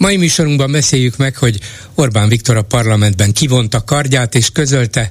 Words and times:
Mai 0.00 0.16
műsorunkban 0.16 0.72
beszéljük 0.72 1.16
meg, 1.16 1.36
hogy 1.36 1.58
Orbán 1.94 2.28
Viktor 2.28 2.56
a 2.56 2.62
parlamentben 2.62 3.32
kivonta 3.32 3.84
kardját 3.84 4.34
és 4.34 4.50
közölte, 4.50 5.10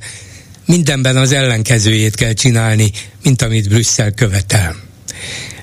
mindenben 0.65 1.17
az 1.17 1.31
ellenkezőjét 1.31 2.15
kell 2.15 2.33
csinálni, 2.33 2.91
mint 3.23 3.41
amit 3.41 3.69
Brüsszel 3.69 4.11
követel. 4.11 4.75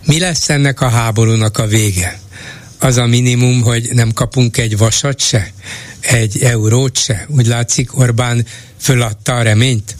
Mi 0.05 0.19
lesz 0.19 0.49
ennek 0.49 0.81
a 0.81 0.89
háborúnak 0.89 1.59
a 1.59 1.67
vége? 1.67 2.19
Az 2.79 2.97
a 2.97 3.07
minimum, 3.07 3.63
hogy 3.63 3.89
nem 3.93 4.13
kapunk 4.13 4.57
egy 4.57 4.77
vasat 4.77 5.21
se, 5.21 5.53
egy 6.01 6.43
eurót 6.43 6.99
se. 6.99 7.27
Úgy 7.29 7.47
látszik, 7.47 7.99
Orbán 7.99 8.47
föladta 8.81 9.37
a 9.37 9.43
reményt? 9.43 9.97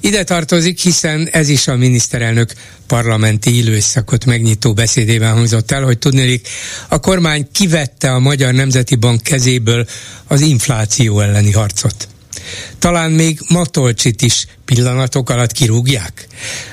Ide 0.00 0.24
tartozik, 0.24 0.80
hiszen 0.80 1.28
ez 1.32 1.48
is 1.48 1.68
a 1.68 1.76
miniszterelnök 1.76 2.52
parlamenti 2.86 3.56
időszakot 3.56 4.24
megnyitó 4.24 4.72
beszédében 4.72 5.32
hangzott 5.32 5.70
el, 5.70 5.82
hogy 5.82 5.98
tudnélik, 5.98 6.48
a 6.88 7.00
kormány 7.00 7.48
kivette 7.52 8.12
a 8.12 8.18
Magyar 8.18 8.52
Nemzeti 8.52 8.94
Bank 8.94 9.22
kezéből 9.22 9.86
az 10.26 10.40
infláció 10.40 11.20
elleni 11.20 11.52
harcot. 11.52 12.08
Talán 12.78 13.10
még 13.10 13.40
Matolcsit 13.48 14.22
is 14.22 14.46
pillanatok 14.64 15.30
alatt 15.30 15.52
kirúgják? 15.52 16.26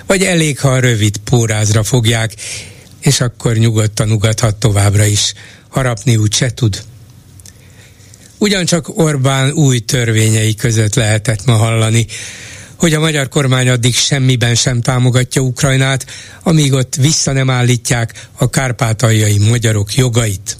Vagy 0.05 0.23
elég, 0.23 0.59
ha 0.59 0.69
a 0.69 0.79
rövid 0.79 1.17
pórázra 1.17 1.83
fogják, 1.83 2.33
és 3.01 3.21
akkor 3.21 3.55
nyugodtan 3.55 4.11
ugathat 4.11 4.55
továbbra 4.55 5.05
is. 5.05 5.33
Harapni 5.69 6.15
úgy 6.15 6.33
se 6.33 6.53
tud. 6.53 6.83
Ugyancsak 8.37 8.97
Orbán 8.97 9.51
új 9.51 9.79
törvényei 9.79 10.55
között 10.55 10.95
lehetett 10.95 11.45
ma 11.45 11.53
hallani, 11.53 12.05
hogy 12.77 12.93
a 12.93 12.99
magyar 12.99 13.29
kormány 13.29 13.69
addig 13.69 13.95
semmiben 13.95 14.55
sem 14.55 14.81
támogatja 14.81 15.41
Ukrajnát, 15.41 16.05
amíg 16.43 16.73
ott 16.73 16.95
vissza 16.95 17.31
nem 17.31 17.49
állítják 17.49 18.27
a 18.37 18.49
kárpátaljai 18.49 19.37
magyarok 19.37 19.95
jogait. 19.95 20.57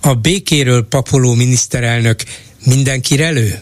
A 0.00 0.14
békéről 0.14 0.86
papoló 0.88 1.34
miniszterelnök 1.34 2.22
mindenkire 2.64 3.24
elő? 3.24 3.58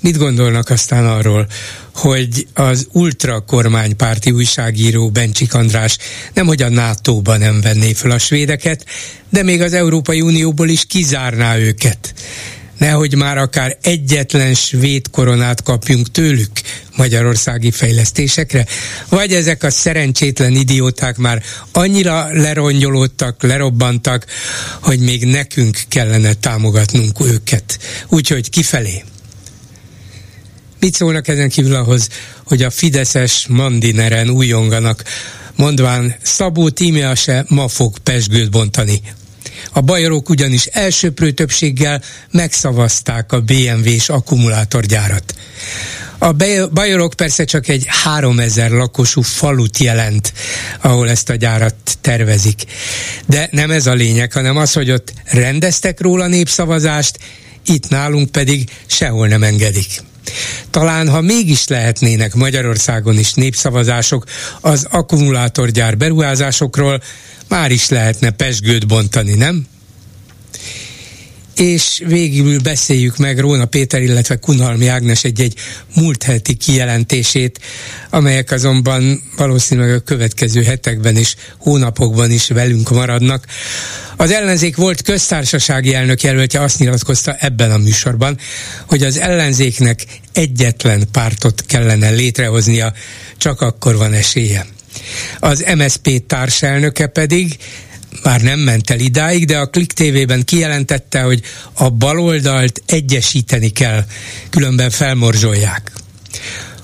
Mit 0.00 0.16
gondolnak 0.16 0.70
aztán 0.70 1.06
arról, 1.06 1.46
hogy 1.94 2.46
az 2.54 2.86
ultra 2.92 3.40
kormánypárti 3.40 4.30
újságíró 4.30 5.10
Bencsik 5.10 5.54
András 5.54 5.98
nemhogy 6.34 6.62
a 6.62 6.68
NATO-ba 6.68 7.36
nem 7.36 7.60
venné 7.60 7.92
fel 7.92 8.10
a 8.10 8.18
svédeket, 8.18 8.84
de 9.28 9.42
még 9.42 9.62
az 9.62 9.72
Európai 9.72 10.20
Unióból 10.20 10.68
is 10.68 10.84
kizárná 10.84 11.56
őket 11.56 12.14
nehogy 12.80 13.14
már 13.14 13.38
akár 13.38 13.76
egyetlen 13.82 14.54
svéd 14.54 15.10
koronát 15.10 15.62
kapjunk 15.62 16.10
tőlük 16.10 16.50
magyarországi 16.96 17.70
fejlesztésekre? 17.70 18.66
Vagy 19.08 19.32
ezek 19.32 19.62
a 19.62 19.70
szerencsétlen 19.70 20.52
idióták 20.52 21.16
már 21.16 21.42
annyira 21.72 22.28
lerongyolódtak, 22.32 23.42
lerobbantak, 23.42 24.26
hogy 24.80 24.98
még 24.98 25.24
nekünk 25.24 25.78
kellene 25.88 26.32
támogatnunk 26.32 27.20
őket. 27.20 27.78
Úgyhogy 28.08 28.50
kifelé. 28.50 29.04
Mit 30.80 30.94
szólnak 30.94 31.28
ezen 31.28 31.48
kívül 31.48 31.74
ahhoz, 31.74 32.08
hogy 32.44 32.62
a 32.62 32.70
Fideszes 32.70 33.46
Mandineren 33.48 34.30
újonganak, 34.30 35.04
mondván 35.56 36.14
Szabó 36.22 36.68
Tímea 36.68 37.14
se 37.14 37.44
ma 37.48 37.68
fog 37.68 37.98
pesgőt 37.98 38.50
bontani 38.50 39.00
a 39.72 39.80
bajorok 39.80 40.28
ugyanis 40.28 40.66
elsőprő 40.66 41.30
többséggel 41.30 42.02
megszavazták 42.30 43.32
a 43.32 43.40
BMW-s 43.40 44.08
akkumulátorgyárat. 44.08 45.34
A 46.22 46.32
Bajorok 46.72 47.14
persze 47.14 47.44
csak 47.44 47.68
egy 47.68 47.84
3000 47.86 48.70
lakosú 48.70 49.20
falut 49.20 49.78
jelent, 49.78 50.32
ahol 50.80 51.10
ezt 51.10 51.30
a 51.30 51.34
gyárat 51.34 51.74
tervezik. 52.00 52.62
De 53.26 53.48
nem 53.50 53.70
ez 53.70 53.86
a 53.86 53.92
lényeg, 53.92 54.32
hanem 54.32 54.56
az, 54.56 54.72
hogy 54.72 54.90
ott 54.90 55.12
rendeztek 55.24 56.00
róla 56.00 56.26
népszavazást, 56.26 57.18
itt 57.66 57.88
nálunk 57.88 58.30
pedig 58.30 58.70
sehol 58.86 59.28
nem 59.28 59.42
engedik. 59.42 60.02
Talán, 60.70 61.08
ha 61.08 61.20
mégis 61.20 61.68
lehetnének 61.68 62.34
Magyarországon 62.34 63.18
is 63.18 63.34
népszavazások 63.34 64.24
az 64.60 64.86
akkumulátorgyár 64.90 65.96
beruházásokról, 65.96 67.02
már 67.48 67.70
is 67.70 67.88
lehetne 67.88 68.30
pesgőt 68.30 68.86
bontani, 68.86 69.34
nem? 69.34 69.66
És 71.60 72.02
végül 72.06 72.60
beszéljük 72.60 73.16
meg 73.16 73.38
Róna 73.38 73.64
Péter, 73.64 74.02
illetve 74.02 74.36
Kunhalmi 74.36 74.86
Ágnes 74.86 75.24
egy-egy 75.24 75.54
múlt 75.94 76.22
heti 76.22 76.54
kijelentését, 76.54 77.60
amelyek 78.10 78.50
azonban 78.50 79.22
valószínűleg 79.36 79.94
a 79.94 80.00
következő 80.00 80.62
hetekben 80.62 81.16
és 81.16 81.34
hónapokban 81.58 82.30
is 82.30 82.48
velünk 82.48 82.90
maradnak. 82.90 83.44
Az 84.16 84.30
ellenzék 84.30 84.76
volt 84.76 85.02
köztársasági 85.02 85.94
elnök 85.94 86.22
jelöltje 86.22 86.60
azt 86.60 86.78
nyilatkozta 86.78 87.36
ebben 87.38 87.70
a 87.70 87.78
műsorban, 87.78 88.38
hogy 88.86 89.02
az 89.02 89.18
ellenzéknek 89.18 90.04
egyetlen 90.32 91.08
pártot 91.12 91.64
kellene 91.66 92.10
létrehoznia, 92.10 92.92
csak 93.36 93.60
akkor 93.60 93.96
van 93.96 94.12
esélye. 94.12 94.66
Az 95.38 95.64
MSP 95.76 96.26
társelnöke 96.26 97.06
pedig 97.06 97.56
már 98.22 98.40
nem 98.40 98.58
ment 98.58 98.90
el 98.90 98.98
idáig, 98.98 99.46
de 99.46 99.58
a 99.58 99.66
Klik 99.66 99.92
TV-ben 99.92 100.44
kijelentette, 100.44 101.20
hogy 101.20 101.42
a 101.72 101.88
baloldalt 101.88 102.82
egyesíteni 102.86 103.68
kell, 103.68 104.04
különben 104.50 104.90
felmorzsolják. 104.90 105.92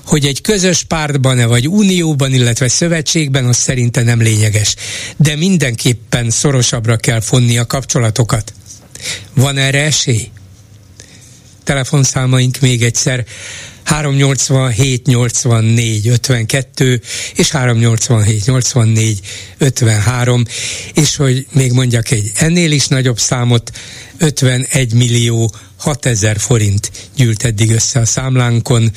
Hogy 0.05 0.25
egy 0.25 0.41
közös 0.41 0.83
pártban-e 0.83 1.45
vagy 1.45 1.67
unióban, 1.67 2.33
illetve 2.33 2.67
szövetségben, 2.67 3.45
az 3.45 3.57
szerinte 3.57 4.03
nem 4.03 4.21
lényeges. 4.21 4.75
De 5.17 5.35
mindenképpen 5.35 6.29
szorosabbra 6.29 6.97
kell 6.97 7.19
fonni 7.19 7.57
a 7.57 7.65
kapcsolatokat. 7.65 8.53
Van 9.33 9.57
erre 9.57 9.83
esély? 9.83 10.29
Telefonszámaink 11.63 12.59
még 12.59 12.83
egyszer 12.83 13.25
387 13.87 15.05
84 15.05 16.07
52 16.07 17.01
és 17.35 17.51
387 17.51 18.45
84 18.45 19.19
53, 19.57 20.43
és 20.93 21.15
hogy 21.15 21.47
még 21.51 21.71
mondjak 21.71 22.11
egy 22.11 22.31
ennél 22.35 22.71
is 22.71 22.87
nagyobb 22.87 23.19
számot, 23.19 23.71
51 24.17 24.93
millió 24.93 25.51
6000 25.77 26.39
forint 26.39 26.91
gyűlt 27.15 27.43
eddig 27.43 27.71
össze 27.71 27.99
a 27.99 28.05
számlánkon, 28.05 28.91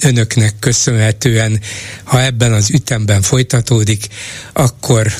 önöknek 0.00 0.54
köszönhetően, 0.58 1.60
ha 2.04 2.22
ebben 2.22 2.52
az 2.52 2.70
ütemben 2.70 3.22
folytatódik, 3.22 4.06
akkor 4.52 5.12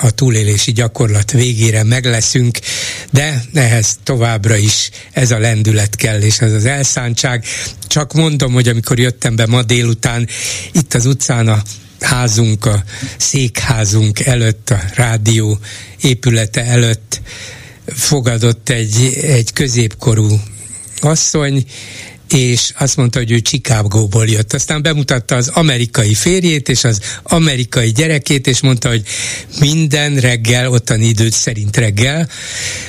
a 0.00 0.10
túlélési 0.10 0.72
gyakorlat 0.72 1.32
végére 1.32 1.82
meg 1.84 2.04
leszünk, 2.04 2.58
de 3.10 3.44
ehhez 3.54 3.98
továbbra 4.02 4.56
is 4.56 4.90
ez 5.12 5.30
a 5.30 5.38
lendület 5.38 5.96
kell, 5.96 6.20
és 6.20 6.38
ez 6.38 6.52
az 6.52 6.64
elszántság. 6.64 7.44
Csak 7.86 8.12
mondom, 8.12 8.52
hogy 8.52 8.68
amikor 8.68 8.98
jöttem 8.98 9.36
be 9.36 9.46
ma 9.46 9.62
délután, 9.62 10.28
itt 10.72 10.94
az 10.94 11.06
utcán 11.06 11.48
a 11.48 11.62
házunk, 12.00 12.64
a 12.64 12.84
székházunk 13.16 14.20
előtt, 14.20 14.70
a 14.70 14.80
rádió 14.94 15.58
épülete 16.00 16.64
előtt 16.64 17.20
fogadott 17.86 18.68
egy, 18.68 19.18
egy 19.22 19.52
középkorú 19.52 20.40
asszony, 21.00 21.64
és 22.32 22.72
azt 22.78 22.96
mondta, 22.96 23.18
hogy 23.18 23.30
ő 23.30 23.38
Chicagóból 23.38 24.26
jött. 24.26 24.52
Aztán 24.52 24.82
bemutatta 24.82 25.36
az 25.36 25.48
amerikai 25.48 26.14
férjét 26.14 26.68
és 26.68 26.84
az 26.84 27.00
amerikai 27.22 27.90
gyerekét, 27.90 28.46
és 28.46 28.60
mondta, 28.60 28.88
hogy 28.88 29.02
minden 29.60 30.16
reggel, 30.16 30.70
ottani 30.70 31.06
időt 31.06 31.32
szerint 31.32 31.76
reggel, 31.76 32.28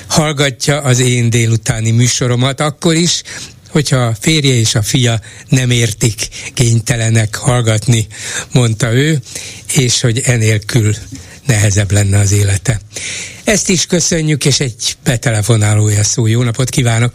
hallgatja 0.08 0.82
az 0.82 1.00
én 1.00 1.30
délutáni 1.30 1.92
műsoromat, 1.92 2.60
akkor 2.60 2.96
is, 2.96 3.22
hogyha 3.70 3.98
a 3.98 4.16
férje 4.20 4.54
és 4.54 4.76
a 4.76 4.82
fia 4.82 5.22
nem 5.50 5.70
értik, 5.70 6.28
kénytelenek 6.54 7.36
hallgatni, 7.36 8.08
mondta 8.52 8.94
ő, 8.94 9.20
és 9.74 10.02
hogy 10.02 10.22
enélkül 10.26 10.96
nehezebb 11.46 11.92
lenne 11.92 12.20
az 12.20 12.32
élete. 12.32 12.82
Ezt 13.44 13.70
is 13.70 13.86
köszönjük, 13.86 14.46
és 14.46 14.60
egy 14.60 14.98
betelefonálója 15.04 16.04
szó. 16.04 16.28
Jó 16.28 16.44
napot 16.44 16.70
kívánok! 16.70 17.14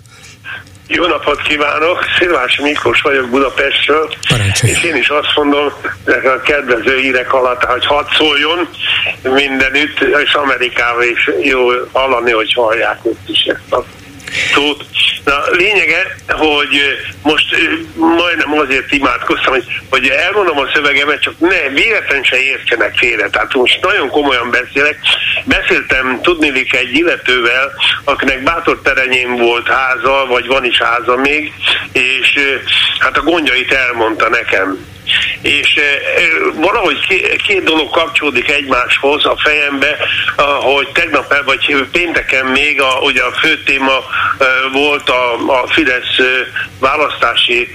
Jó 0.89 1.07
napot 1.07 1.43
kívánok! 1.43 2.05
Szilvás 2.19 2.59
Miklós 2.63 3.01
vagyok 3.01 3.29
Budapestről, 3.31 4.15
Parancsolja. 4.29 4.75
és 4.77 4.83
én 4.85 4.97
is 4.97 5.09
azt 5.09 5.33
mondom, 5.37 5.73
a 6.07 6.41
kedvező 6.45 6.99
írek 6.99 7.33
alatt, 7.33 7.65
hogy 7.65 7.87
hadd 7.87 8.05
szóljon 8.13 8.69
mindenütt, 9.23 10.01
és 10.25 10.35
Amerikában 10.35 11.03
is 11.03 11.31
jó 11.43 11.59
hallani, 11.93 12.31
hogy 12.31 12.53
hallják 12.53 12.99
ott 13.03 13.29
is 13.29 13.43
ezt 13.45 13.73
a 13.73 13.85
szót. 14.55 14.85
Na, 15.25 15.35
lényege, 15.51 16.17
hogy 16.29 16.81
most 17.23 17.57
majdnem 17.95 18.59
azért 18.59 18.93
imádkoztam, 18.93 19.53
hogy, 19.53 19.65
hogy 19.91 20.09
elmondom 20.09 20.59
a 20.59 20.71
szövegemet, 20.75 21.23
csak 21.23 21.39
ne, 21.39 21.69
véletlen 21.69 22.23
se 22.23 22.41
értsenek 22.41 22.97
félre. 22.97 23.31
Tehát 23.31 23.55
most 23.55 23.81
nagyon 23.83 24.09
komolyan 24.09 24.51
beszélek. 24.51 24.99
Beszéltem, 25.45 26.19
tudnélik 26.23 26.75
egy 26.75 26.95
illetővel, 26.95 27.73
akinek 28.05 28.43
bátor 28.43 28.81
terenyém 28.83 29.37
volt 29.37 29.69
háza, 29.69 30.27
vagy 30.29 30.47
van 30.47 30.65
is 30.65 30.79
háza 30.79 31.17
még, 31.17 31.53
és 31.93 32.39
hát 32.99 33.17
a 33.17 33.23
gondjait 33.23 33.73
elmondta 33.73 34.29
nekem 34.29 34.95
és 35.41 35.81
valahogy 36.55 36.99
két 37.47 37.63
dolog 37.65 37.91
kapcsolódik 37.91 38.51
egymáshoz 38.51 39.25
a 39.25 39.37
fejembe, 39.45 39.97
hogy 40.61 40.89
tegnap 40.93 41.33
el, 41.33 41.45
vagy 41.45 41.87
pénteken 41.93 42.47
még 42.47 42.81
a, 42.81 42.99
ugye 43.01 43.23
a 43.23 43.33
fő 43.33 43.63
téma 43.63 44.05
volt 44.73 45.09
a, 45.09 45.33
a 45.63 45.67
Fidesz 45.69 46.17
választási 46.79 47.69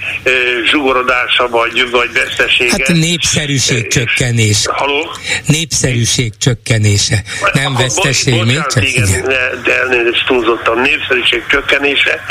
zsugorodása, 0.70 1.48
vagy, 1.48 1.90
vagy 1.90 2.12
vesztesége. 2.12 2.70
Hát 2.70 2.88
népszerűség 2.88 3.86
csökkenés. 3.86 4.66
Haló? 4.66 5.10
Népszerűség 5.46 6.32
csökkenése. 6.38 7.22
Nem 7.52 7.74
veszteség, 7.74 8.44
még 8.44 8.60
csak 8.68 8.88
igen, 8.88 9.08
igen. 9.08 9.24
De 9.64 9.80
elnézést 9.80 10.26
túlzottam. 10.26 10.80
Népszerűség 10.80 11.42
csökkenése, 11.50 12.24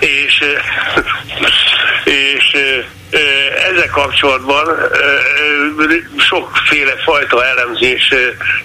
és, 0.00 0.44
és 2.04 2.56
ezzel 3.70 3.90
kapcsolatban 3.92 4.66
sokféle 6.16 6.96
fajta 7.04 7.44
elemzés 7.44 8.14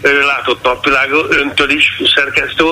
látott 0.02 0.64
napvilág 0.64 1.12
öntől 1.30 1.70
is, 1.70 2.02
szerkesztő 2.16 2.64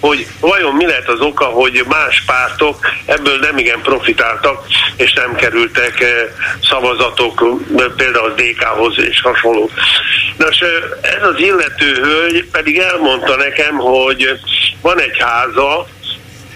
hogy 0.00 0.26
vajon 0.40 0.74
mi 0.74 0.86
lehet 0.86 1.08
az 1.08 1.20
oka, 1.20 1.44
hogy 1.44 1.84
más 1.88 2.22
pártok 2.26 2.86
ebből 3.06 3.38
nem 3.38 3.58
igen 3.58 3.80
profitáltak, 3.82 4.66
és 4.96 5.12
nem 5.12 5.34
kerültek 5.34 6.04
szavazatok, 6.62 7.60
például 7.96 8.30
a 8.30 8.34
DK-hoz 8.34 8.98
és 8.98 9.20
hasonló. 9.20 9.70
Nos, 10.36 10.60
ez 11.00 11.22
az 11.22 11.38
illető 11.38 11.94
hölgy 11.94 12.44
pedig 12.52 12.78
elmondta 12.78 13.36
nekem, 13.36 13.74
hogy 13.74 14.40
van 14.80 15.00
egy 15.00 15.18
háza, 15.18 15.86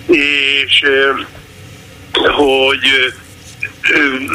és 0.06 0.82
hogy 2.36 3.12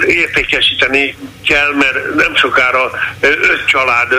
értékesíteni 0.07 1.15
kell, 1.45 1.73
mert 1.73 2.15
nem 2.15 2.35
sokára 2.35 2.91
öt 3.19 3.65
család 3.65 4.13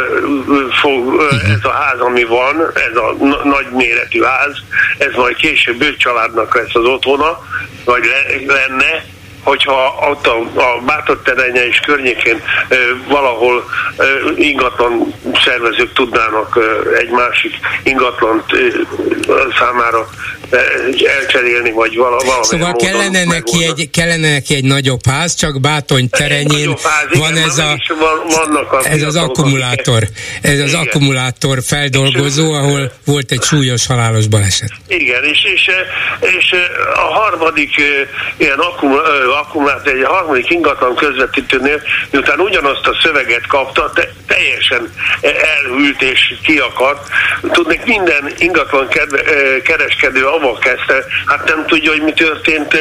fog, 0.81 1.29
ez 1.31 1.65
a 1.65 1.71
ház, 1.71 2.01
ami 2.01 2.25
van, 2.25 2.71
ez 2.75 2.97
a 2.97 3.17
nagy 3.45 3.71
méretű 3.71 4.23
ház, 4.23 4.57
ez 4.99 5.15
majd 5.15 5.37
később 5.37 5.83
öt 5.83 5.99
családnak 5.99 6.55
lesz 6.55 6.75
az 6.75 6.85
otthona, 6.85 7.39
vagy 7.85 8.05
lenne, 8.47 9.05
hogyha 9.45 9.95
ott 10.11 10.27
a, 10.27 10.37
a 10.61 10.81
Bátor 10.87 11.23
terenye 11.23 11.67
és 11.67 11.79
környékén 11.79 12.43
e, 12.69 12.77
valahol 13.09 13.65
e, 13.97 14.05
ingatlan 14.37 15.15
szervezők 15.45 15.93
tudnának 15.93 16.59
e, 16.59 16.97
egy 16.99 17.11
másik 17.11 17.53
ingatlant 17.83 18.53
e, 18.53 18.57
számára 19.59 20.09
elcserélni, 21.07 21.71
vagy 21.71 21.97
vala, 21.97 22.17
valami 22.25 22.45
Szóval 22.45 22.73
kellene 22.73 23.25
neki, 23.25 23.65
egy, 23.65 23.91
kellene 23.91 24.33
neki 24.33 24.55
egy 24.55 24.65
nagyobb 24.65 25.07
ház, 25.07 25.35
csak 25.35 25.61
Bátony 25.61 26.09
terenyén 26.09 26.69
ház, 26.69 27.19
van 27.19 27.33
igen, 27.33 27.49
ez, 27.49 27.59
a, 27.59 27.77
van, 27.89 28.45
vannak 28.45 28.73
a 28.73 28.89
ez 28.89 29.03
az 29.03 29.17
akkumulátor, 29.17 30.03
ez 30.43 30.61
az 30.61 30.69
igen. 30.69 30.81
akkumulátor 30.81 31.59
feldolgozó, 31.63 32.53
ahol 32.53 32.93
volt 33.05 33.31
egy 33.31 33.43
súlyos 33.43 33.87
halálos 33.87 34.27
baleset. 34.27 34.71
Igen, 34.89 35.25
és, 35.25 35.45
és, 35.55 35.71
és 36.21 36.55
a 36.95 37.15
harmadik 37.15 37.71
ilyen 38.37 38.59
akkumulátor, 38.59 39.34
egy 39.85 40.05
harmadik 40.05 40.51
ingatlan 40.51 40.95
közvetítőnél, 40.95 41.81
miután 42.11 42.41
ugyanazt 42.41 42.87
a 42.87 42.99
szöveget 43.03 43.47
kapta, 43.47 43.91
te, 43.95 44.09
teljesen 44.27 44.93
elhűlt 45.21 46.03
és 46.03 46.35
kiakadt. 46.43 47.09
Tudnék, 47.53 47.85
minden 47.85 48.33
ingatlan 48.39 48.89
kedve, 48.89 49.23
kereskedő 49.63 50.27
avval 50.27 50.59
kezdte, 50.59 51.05
hát 51.27 51.49
nem 51.49 51.67
tudja, 51.67 51.91
hogy 51.91 52.03
mi 52.03 52.13
történt 52.13 52.77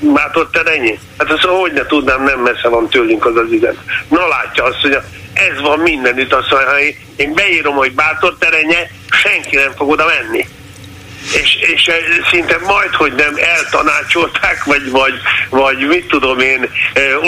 Mátor 0.00 0.48
terennyi. 0.52 0.98
Hát 1.18 1.30
azt 1.30 1.44
hogy 1.44 1.72
ne 1.72 1.86
tudnám, 1.86 2.22
nem 2.22 2.40
messze 2.40 2.68
van 2.68 2.88
tőlünk 2.88 3.26
az 3.26 3.36
az 3.36 3.50
üzen. 3.50 3.78
Na 4.08 4.28
látja 4.28 4.64
azt, 4.64 4.80
hogy 4.80 4.98
ez 5.32 5.60
van 5.60 5.78
mindenütt, 5.78 6.32
azt 6.32 6.50
mondja, 6.50 6.70
ha 6.70 6.78
én 7.16 7.34
beírom, 7.34 7.74
hogy 7.74 7.92
bátor 7.92 8.36
terenye, 8.38 8.90
senki 9.10 9.56
nem 9.56 9.72
fog 9.76 9.90
oda 9.90 10.04
menni 10.06 10.46
és, 11.34 11.56
és 11.74 11.90
szinte 12.30 12.58
majd, 12.66 12.94
hogy 12.94 13.12
nem 13.12 13.34
eltanácsolták, 13.36 14.64
vagy, 14.64 14.90
vagy, 14.90 15.14
vagy 15.50 15.76
mit 15.76 16.06
tudom 16.06 16.38
én, 16.38 16.70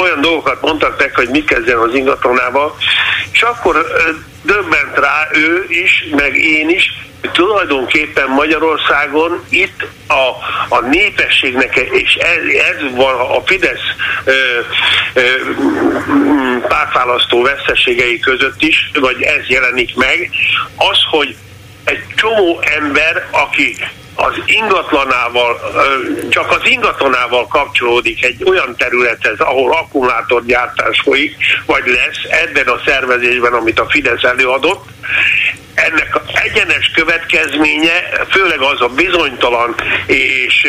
olyan 0.01 0.21
dolgokat 0.21 0.61
mondtak 0.61 0.99
neki, 0.99 1.13
hogy 1.15 1.29
mit 1.29 1.47
kezdjen 1.47 1.79
az 1.79 1.95
ingatlanával, 1.95 2.77
és 3.33 3.43
akkor 3.43 3.87
döbbent 4.43 4.99
rá 4.99 5.29
ő 5.33 5.67
is, 5.69 6.07
meg 6.17 6.37
én 6.37 6.69
is, 6.69 6.93
tulajdonképpen 7.33 8.29
Magyarországon 8.29 9.45
itt 9.49 9.87
a, 10.09 10.29
a 10.69 10.81
népességnek, 10.81 11.77
és 11.77 12.15
ez, 12.15 12.43
ez 12.75 12.97
van 12.97 13.15
a 13.15 13.43
Fidesz 13.45 13.81
ö, 14.25 14.33
ö, 15.15 15.21
pártválasztó 16.69 17.43
veszteségei 17.43 18.19
között 18.19 18.63
is, 18.63 18.91
vagy 19.01 19.23
ez 19.23 19.49
jelenik 19.49 19.97
meg, 19.97 20.31
az, 20.77 20.99
hogy 21.11 21.37
egy 21.85 22.05
csomó 22.15 22.61
ember, 22.79 23.29
aki 23.31 23.77
az 24.15 24.35
ingatlanával, 24.47 25.61
csak 26.29 26.51
az 26.51 26.61
ingatlanával 26.71 27.47
kapcsolódik 27.47 28.25
egy 28.25 28.43
olyan 28.45 28.77
területhez, 28.77 29.41
ahol 29.41 29.73
akkumulátorgyártás 29.73 31.01
folyik, 31.01 31.37
vagy 31.67 31.87
lesz 31.87 32.43
ebben 32.43 32.67
a 32.67 32.81
szervezésben, 32.87 33.53
amit 33.53 33.79
a 33.79 33.89
Fidesz 33.89 34.23
előadott, 34.23 34.85
ennek 35.75 36.21
egyenes 36.45 36.91
következménye, 36.95 38.03
főleg 38.31 38.61
az 38.61 38.81
a 38.81 38.89
bizonytalan 38.89 39.75
és, 40.07 40.67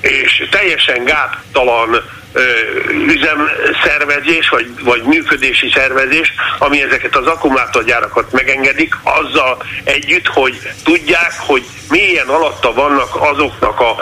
és 0.00 0.46
teljesen 0.50 1.04
gáttalan 1.04 2.02
üzemszervezés, 3.06 4.48
vagy, 4.48 4.70
vagy 4.82 5.02
működési 5.02 5.70
szervezés, 5.74 6.32
ami 6.58 6.82
ezeket 6.82 7.16
az 7.16 7.26
akkumulátorgyárakat 7.26 8.32
megengedik, 8.32 8.94
azzal 9.02 9.62
együtt, 9.84 10.26
hogy 10.26 10.60
tudják, 10.84 11.32
hogy 11.38 11.64
mélyen 11.88 12.26
alatta 12.40 12.72
vannak 12.72 13.16
azoknak 13.20 13.80
a 13.80 13.94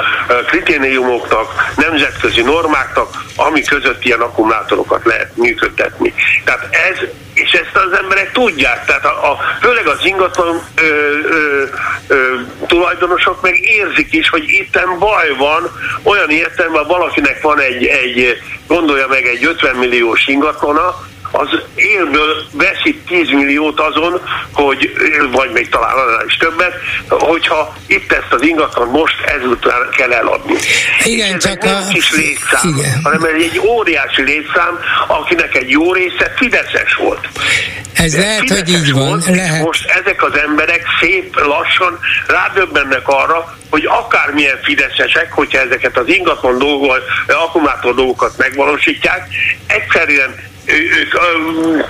kritériumoknak, 0.47 1.73
nemzetközi 1.77 2.43
normáknak, 2.43 3.09
ami 3.37 3.63
között 3.63 4.05
ilyen 4.05 4.21
akkumulátorokat 4.21 5.05
lehet 5.05 5.37
működtetni. 5.37 6.15
Tehát 6.45 6.69
ez 6.71 7.09
és 7.35 7.53
ezt 7.53 7.77
az 7.77 7.99
emberek 7.99 8.33
tudják, 8.33 8.85
tehát 8.85 9.05
a, 9.05 9.31
a, 9.31 9.39
főleg 9.61 9.87
az 9.87 10.05
ingatlan 10.05 10.63
ö, 10.75 10.83
ö, 10.83 11.63
ö, 12.07 12.35
tulajdonosok 12.67 13.43
meg 13.43 13.59
érzik 13.61 14.13
is, 14.13 14.29
hogy 14.29 14.45
itten 14.49 14.99
baj 14.99 15.35
van, 15.37 15.71
olyan 16.03 16.31
értelemben 16.31 16.87
valakinek 16.87 17.43
van 17.43 17.61
egy, 17.61 17.87
egy 17.87 18.39
gondolja 18.67 19.07
meg 19.09 19.27
egy 19.27 19.45
50 19.45 19.77
milliós 19.77 20.27
ingatlana, 20.27 21.07
az 21.31 21.49
élből 21.75 22.47
veszik 22.53 23.05
10 23.07 23.31
milliót 23.31 23.81
azon, 23.81 24.21
hogy, 24.53 24.93
vagy 25.33 25.51
még 25.51 25.69
talán 25.69 25.97
annál 25.97 26.25
is 26.27 26.37
többet, 26.37 26.75
hogyha 27.09 27.77
itt 27.87 28.13
ezt 28.13 28.33
az 28.33 28.43
ingatlan 28.43 28.89
most 28.89 29.21
ezután 29.25 29.89
kell 29.97 30.13
eladni. 30.13 30.55
Igen, 31.05 31.35
ez 31.35 31.43
csak 31.43 31.63
nem 31.63 31.75
a... 31.75 31.93
kis 31.93 32.13
létszám, 32.13 32.75
igen. 32.77 33.01
hanem 33.03 33.25
ez 33.25 33.43
egy 33.43 33.61
óriási 33.67 34.23
létszám, 34.23 34.79
akinek 35.07 35.57
egy 35.57 35.71
jó 35.71 35.93
része 35.93 36.33
Fideszes 36.37 36.95
volt. 36.95 37.29
Ez 37.95 38.13
De 38.13 38.19
lehet, 38.19 38.49
hogy 38.49 38.69
így 38.69 38.93
van. 38.93 39.09
Volt, 39.09 39.27
lehet. 39.27 39.65
Most 39.65 39.91
ezek 39.91 40.23
az 40.23 40.39
emberek 40.39 40.83
szép 41.01 41.37
lassan 41.37 41.99
rádöbbennek 42.27 43.09
arra, 43.09 43.57
hogy 43.71 43.85
akármilyen 43.87 44.59
fideszesek, 44.63 45.33
hogyha 45.33 45.59
ezeket 45.59 45.99
az 45.99 46.09
ingatlan 46.09 46.59
dolgokat, 46.59 47.03
akkumulátor 47.27 47.95
dolgokat 47.95 48.37
megvalósítják, 48.37 49.29
egyszerűen 49.67 50.35
ők 50.69 51.15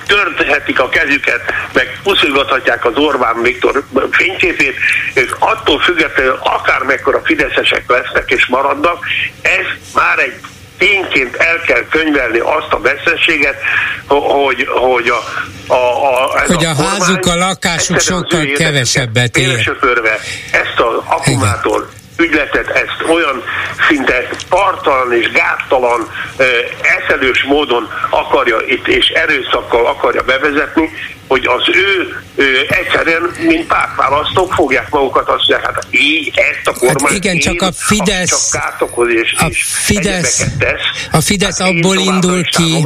törthetik 0.06 0.80
a 0.80 0.88
kezüket, 0.88 1.40
meg 1.72 2.00
puszilgathatják 2.02 2.84
az 2.84 2.96
Orbán 2.96 3.42
Viktor 3.42 3.84
fényképét, 4.10 4.74
ők 5.14 5.36
attól 5.38 5.80
függetlenül 5.80 6.38
akár 6.42 6.82
mekkora 6.82 7.20
fideszesek 7.24 7.84
lesznek 7.86 8.30
és 8.30 8.46
maradnak, 8.46 9.04
ez 9.42 9.66
már 9.94 10.18
egy 10.18 10.34
tényként 10.78 11.36
el 11.36 11.60
kell 11.66 11.84
könyvelni 11.90 12.38
azt 12.38 12.70
a 12.70 12.80
veszességet, 12.80 13.56
hogy, 14.06 14.66
hogy 14.68 15.08
a, 15.08 15.22
a, 15.72 15.74
a, 15.74 16.42
hogy 16.46 16.64
a, 16.64 16.70
a 16.70 16.74
házuk, 16.74 17.26
a 17.26 17.34
lakásuk 17.34 18.00
sokkal 18.00 18.46
kevesebbet 18.56 19.36
ér. 19.36 19.76
Ezt 20.50 20.80
az 20.80 21.02
akkumulátor 21.04 21.88
ügyletet, 22.18 22.68
ezt 22.68 23.10
olyan 23.10 23.42
szinte 23.88 24.28
partalan 24.48 25.12
és 25.12 25.30
gáttalan, 25.30 26.10
eszelős 26.98 27.42
módon 27.42 27.88
akarja 28.10 28.56
itt 28.66 28.88
és 28.88 29.08
erőszakkal 29.08 29.86
akarja 29.86 30.22
bevezetni, 30.22 30.90
hogy 31.28 31.46
az 31.46 31.62
ő, 31.72 32.22
ő 32.34 32.66
egyszerűen, 32.68 33.30
mint 33.38 33.66
pártválasztók 33.66 34.52
fogják 34.52 34.90
magukat, 34.90 35.28
azt 35.28 35.48
mondják, 35.48 35.74
hát 35.74 35.86
így 35.90 36.32
ezt 36.34 36.66
a 36.68 36.72
kormány 36.72 37.02
hát 37.02 37.24
igen, 37.24 37.38
csak 37.38 37.62
a 37.62 37.68
Fidesz, 37.72 38.50
csak 38.50 38.62
kátokoz 38.62 39.08
és, 39.08 39.34
a 39.38 39.50
Fidesz, 39.84 40.44
tesz, 40.58 41.08
a 41.12 41.20
Fidesz 41.20 41.58
hát 41.58 41.68
abból 41.68 41.96
indul 41.96 42.42
ki. 42.42 42.84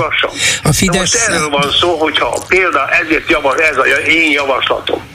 A 0.62 0.72
Fidesz... 0.72 0.98
most 0.98 1.28
erről 1.28 1.48
van 1.48 1.70
szó, 1.80 1.96
hogyha 1.98 2.38
például 2.48 2.90
ezért 2.90 3.30
javas, 3.30 3.60
ez 3.60 3.76
a 3.76 3.84
én 4.06 4.30
javaslatom. 4.30 5.11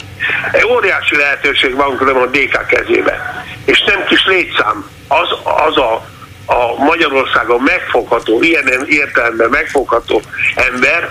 Óriási 0.70 1.16
lehetőség 1.16 1.76
van 1.76 1.98
különben 1.98 2.24
a 2.24 2.32
DK 2.32 2.66
kezébe. 2.68 3.46
És 3.66 3.84
nem 3.84 4.06
kis 4.06 4.26
létszám. 4.26 4.90
Az, 5.08 5.30
az 5.68 5.78
a, 5.78 5.94
a 6.46 6.84
Magyarországon 6.84 7.62
megfogható, 7.62 8.42
ilyen 8.42 8.86
értelemben 8.88 9.50
megfogható 9.50 10.22
ember, 10.56 11.10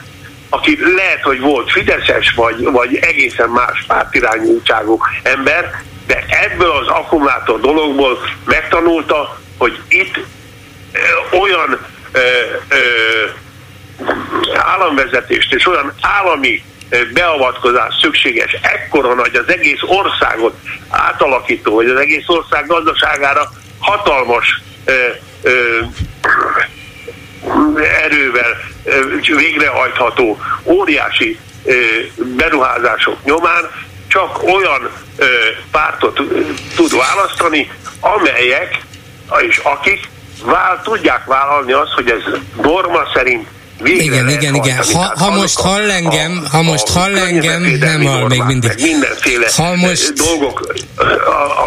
aki 0.51 0.79
lehet, 0.97 1.23
hogy 1.23 1.41
volt 1.41 1.71
Fideszes, 1.71 2.33
vagy, 2.33 2.65
vagy 2.65 2.97
egészen 2.97 3.49
más 3.49 3.85
pártirányúságú 3.87 5.01
ember, 5.23 5.83
de 6.07 6.25
ebből 6.29 6.71
az 6.71 6.87
akkumulátor 6.89 7.61
dologból 7.61 8.19
megtanulta, 8.45 9.39
hogy 9.59 9.81
itt 9.89 10.19
olyan 11.33 11.79
ö, 12.13 12.21
ö, 12.69 12.77
államvezetést 14.55 15.53
és 15.53 15.67
olyan 15.67 15.93
állami 16.01 16.65
beavatkozás 17.13 17.95
szükséges, 18.01 18.53
ekkora 18.53 19.15
nagy 19.15 19.35
az 19.35 19.49
egész 19.49 19.81
országot 19.83 20.55
átalakító, 20.89 21.75
hogy 21.75 21.89
az 21.89 21.99
egész 21.99 22.29
ország 22.29 22.67
gazdaságára 22.67 23.51
hatalmas 23.79 24.63
ö, 24.85 24.93
ö, 25.43 25.81
erővel 28.05 28.57
végrehajtható 29.37 30.39
óriási 30.65 31.39
beruházások 32.17 33.25
nyomán 33.25 33.71
csak 34.09 34.43
olyan 34.43 34.91
pártot 35.71 36.21
tud 36.77 36.97
választani, 36.97 37.71
amelyek 38.01 38.81
és 39.49 39.57
akik 39.57 40.09
vál, 40.45 40.81
tudják 40.83 41.25
vállalni 41.25 41.73
azt, 41.73 41.93
hogy 41.93 42.11
ez 42.11 42.41
norma 42.63 43.03
szerint 43.15 43.49
igen, 43.85 44.29
igen, 44.29 44.55
igen. 44.55 44.77
Ha, 44.93 45.13
ha 45.19 45.31
most 45.31 45.61
hall 45.61 45.91
engem, 45.91 46.43
a, 46.45 46.49
ha 46.49 46.63
most 46.63 46.89
hall 46.89 47.17
engem, 47.17 47.63
nem 47.63 48.05
hall 48.05 48.27
még 48.29 48.43
mindig. 48.43 48.71
Mindenféle 48.81 49.49
ha 49.57 49.75
most... 49.75 50.13
dolgok, 50.13 50.75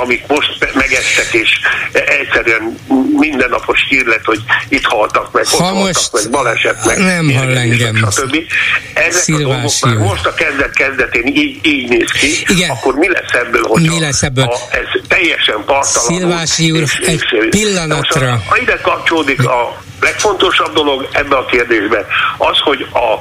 amik 0.01 0.27
most 0.27 0.73
megestek, 0.73 1.33
és 1.33 1.49
egyszerűen 1.91 2.77
mindennapos 3.17 3.79
hír 3.89 4.05
lett, 4.05 4.23
hogy 4.23 4.39
itt 4.69 4.83
haltak 4.83 5.31
meg, 5.31 5.47
ha 5.47 5.73
ott 5.73 5.73
most... 5.73 6.09
haltak 6.09 6.11
meg, 6.11 6.31
baleset 6.31 6.85
meg. 6.85 6.97
Nem 6.97 7.31
hall 7.31 7.57
engem. 7.57 7.95
Stb. 8.11 8.37
Ezek 8.93 9.35
a 9.35 9.37
dolgok 9.37 9.71
már 9.81 9.95
most 9.95 10.25
a 10.25 10.33
kezdet 10.33 10.73
kezdetén 10.73 11.27
így, 11.27 11.65
így 11.65 11.89
néz 11.89 12.11
ki, 12.11 12.45
igen. 12.47 12.69
akkor 12.69 12.95
mi 12.95 13.07
lesz 13.09 13.33
ebből, 13.33 13.63
hogyha 13.63 13.93
mi 13.93 13.99
lesz 13.99 14.23
ebből? 14.23 14.45
Ha 14.45 14.57
ez 14.71 15.01
teljesen 15.07 15.63
partalan. 15.65 16.07
Szilvási 16.07 16.71
úr, 16.71 16.83
egy 17.05 17.23
pillanatra. 17.49 18.31
Most, 18.31 18.47
ha 18.47 18.57
ide 18.57 18.79
kapcsolódik 18.81 19.47
a 19.47 19.81
legfontosabb 20.01 20.73
dolog 20.73 21.07
ebbe 21.11 21.35
a 21.35 21.45
kérdésben 21.45 22.05
az, 22.37 22.57
hogy 22.57 22.87
a, 22.91 23.13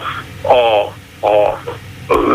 a, 0.48 0.84
a 1.26 1.62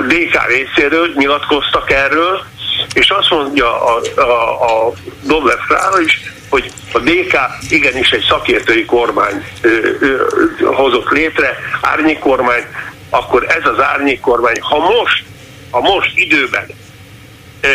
DK 0.08 0.48
részéről 0.48 1.12
nyilatkoztak 1.16 1.92
erről, 1.92 2.46
és 2.94 3.10
azt 3.10 3.30
mondja 3.30 3.86
a, 3.86 4.02
a, 4.16 4.88
a 4.88 4.94
Doblev 5.22 5.60
Klára 5.68 6.02
is, 6.02 6.22
hogy 6.50 6.72
a 6.94 7.00
DK 7.00 7.38
igenis 7.70 8.12
egy 8.12 8.26
szakértői 8.30 8.86
kormány 8.86 9.46
ö, 9.62 9.70
ö, 10.00 10.18
hozott 10.66 11.10
létre, 11.10 11.58
árnyékkormány, 11.82 12.64
akkor 13.10 13.46
ez 13.48 13.66
az 13.66 13.84
árnyékkormány, 13.84 14.62
ha 14.62 14.78
most, 14.78 15.24
ha 15.72 15.80
most 15.80 16.12
időben 16.16 16.66
ö, 17.62 17.68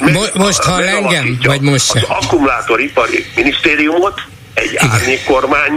Mo- 0.00 0.34
most 0.34 0.62
ha 0.62 0.82
engem, 0.82 1.38
vagy 1.42 1.60
most 1.60 1.86
se? 1.86 1.98
Az 1.98 2.24
akkumulátoripari 2.24 3.26
minisztériumot, 3.36 4.20
egy 4.58 4.76
árnyék 4.76 5.24
kormány, 5.24 5.72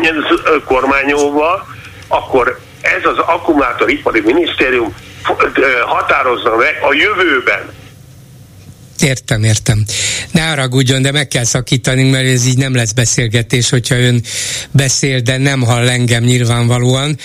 kormányóval, 0.66 1.68
akkor 2.08 2.60
ez 2.82 3.06
az 3.06 3.18
akkumulátoripari 3.18 4.22
minisztérium 4.22 4.96
határozza 5.86 6.56
meg 6.56 6.78
a 6.82 6.94
jövőben 6.94 7.80
Értem, 9.02 9.44
értem. 9.44 9.84
Ne 10.32 10.42
haragudjon, 10.42 11.02
de 11.02 11.12
meg 11.12 11.28
kell 11.28 11.44
szakítani, 11.44 12.10
mert 12.10 12.28
ez 12.28 12.46
így 12.46 12.58
nem 12.58 12.76
lesz 12.76 12.92
beszélgetés, 12.92 13.70
hogyha 13.70 13.96
ön 13.96 14.22
beszél, 14.72 15.20
de 15.20 15.38
nem 15.38 15.62
hall 15.62 15.90
engem 15.90 16.24
nyilvánvalóan. 16.24 17.18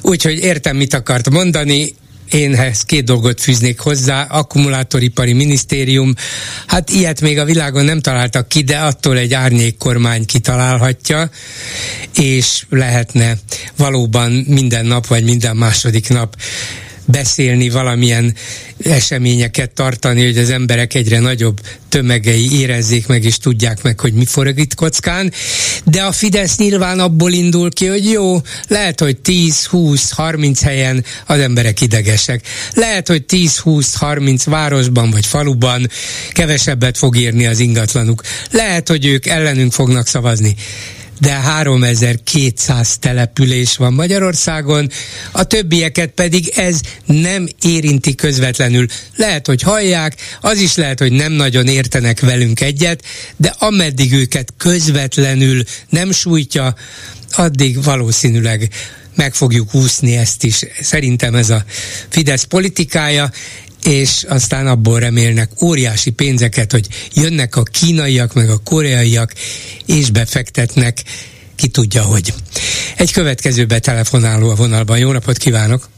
Úgyhogy 0.00 0.38
értem, 0.38 0.76
mit 0.76 0.94
akart 0.94 1.30
mondani 1.30 1.94
én 2.30 2.54
ehhez 2.54 2.82
két 2.82 3.04
dolgot 3.04 3.40
fűznék 3.40 3.78
hozzá, 3.78 4.22
akkumulátoripari 4.22 5.32
minisztérium, 5.32 6.14
hát 6.66 6.90
ilyet 6.90 7.20
még 7.20 7.38
a 7.38 7.44
világon 7.44 7.84
nem 7.84 8.00
találtak 8.00 8.48
ki, 8.48 8.62
de 8.62 8.78
attól 8.78 9.18
egy 9.18 9.34
árnyék 9.34 9.76
kormány 9.76 10.26
kitalálhatja, 10.26 11.30
és 12.18 12.64
lehetne 12.68 13.38
valóban 13.76 14.32
minden 14.32 14.86
nap, 14.86 15.06
vagy 15.06 15.24
minden 15.24 15.56
második 15.56 16.08
nap 16.08 16.36
beszélni, 17.04 17.68
valamilyen 17.68 18.34
eseményeket 18.82 19.70
tartani, 19.70 20.24
hogy 20.24 20.38
az 20.38 20.50
emberek 20.50 20.94
egyre 20.94 21.18
nagyobb 21.18 21.60
tömegei 21.88 22.60
érezzék 22.60 23.06
meg 23.06 23.24
és 23.24 23.38
tudják 23.38 23.82
meg, 23.82 24.00
hogy 24.00 24.12
mi 24.12 24.24
forog 24.24 24.58
itt 24.58 24.74
kockán. 24.74 25.32
De 25.84 26.02
a 26.02 26.12
Fidesz 26.12 26.56
nyilván 26.56 27.00
abból 27.00 27.32
indul 27.32 27.72
ki, 27.72 27.86
hogy 27.86 28.10
jó, 28.10 28.40
lehet, 28.68 29.00
hogy 29.00 29.16
10, 29.16 29.64
20, 29.64 30.10
30 30.10 30.62
helyen 30.62 31.04
az 31.26 31.38
emberek 31.38 31.80
idegesek. 31.80 32.46
Lehet, 32.74 33.08
hogy 33.08 33.24
10, 33.24 33.58
20, 33.58 33.94
30 33.94 34.44
városban 34.44 35.10
vagy 35.10 35.26
faluban 35.26 35.88
kevesebbet 36.32 36.98
fog 36.98 37.16
érni 37.16 37.46
az 37.46 37.58
ingatlanuk. 37.58 38.22
Lehet, 38.50 38.88
hogy 38.88 39.06
ők 39.06 39.26
ellenünk 39.26 39.72
fognak 39.72 40.06
szavazni 40.06 40.54
de 41.20 41.32
3200 41.32 42.98
település 42.98 43.76
van 43.76 43.92
Magyarországon, 43.92 44.90
a 45.32 45.44
többieket 45.44 46.10
pedig 46.10 46.52
ez 46.56 46.80
nem 47.06 47.48
érinti 47.62 48.14
közvetlenül. 48.14 48.86
Lehet, 49.16 49.46
hogy 49.46 49.62
hallják, 49.62 50.16
az 50.40 50.58
is 50.58 50.74
lehet, 50.74 50.98
hogy 50.98 51.12
nem 51.12 51.32
nagyon 51.32 51.66
értenek 51.66 52.20
velünk 52.20 52.60
egyet, 52.60 53.04
de 53.36 53.54
ameddig 53.58 54.12
őket 54.12 54.54
közvetlenül 54.56 55.62
nem 55.88 56.12
sújtja, 56.12 56.74
addig 57.30 57.82
valószínűleg 57.84 58.70
meg 59.14 59.34
fogjuk 59.34 59.74
úszni 59.74 60.16
ezt 60.16 60.44
is. 60.44 60.64
Szerintem 60.80 61.34
ez 61.34 61.50
a 61.50 61.64
Fidesz 62.08 62.42
politikája, 62.42 63.30
és 63.84 64.24
aztán 64.28 64.66
abból 64.66 64.98
remélnek 64.98 65.50
óriási 65.62 66.10
pénzeket, 66.10 66.72
hogy 66.72 66.86
jönnek 67.14 67.56
a 67.56 67.62
kínaiak, 67.62 68.34
meg 68.34 68.50
a 68.50 68.58
koreaiak, 68.64 69.32
és 69.86 70.10
befektetnek, 70.10 71.02
ki 71.56 71.68
tudja, 71.68 72.02
hogy. 72.02 72.32
Egy 72.96 73.12
következő 73.12 73.64
betelefonáló 73.64 74.50
a 74.50 74.54
vonalban. 74.54 74.98
Jó 74.98 75.12
napot 75.12 75.36
kívánok! 75.36 75.88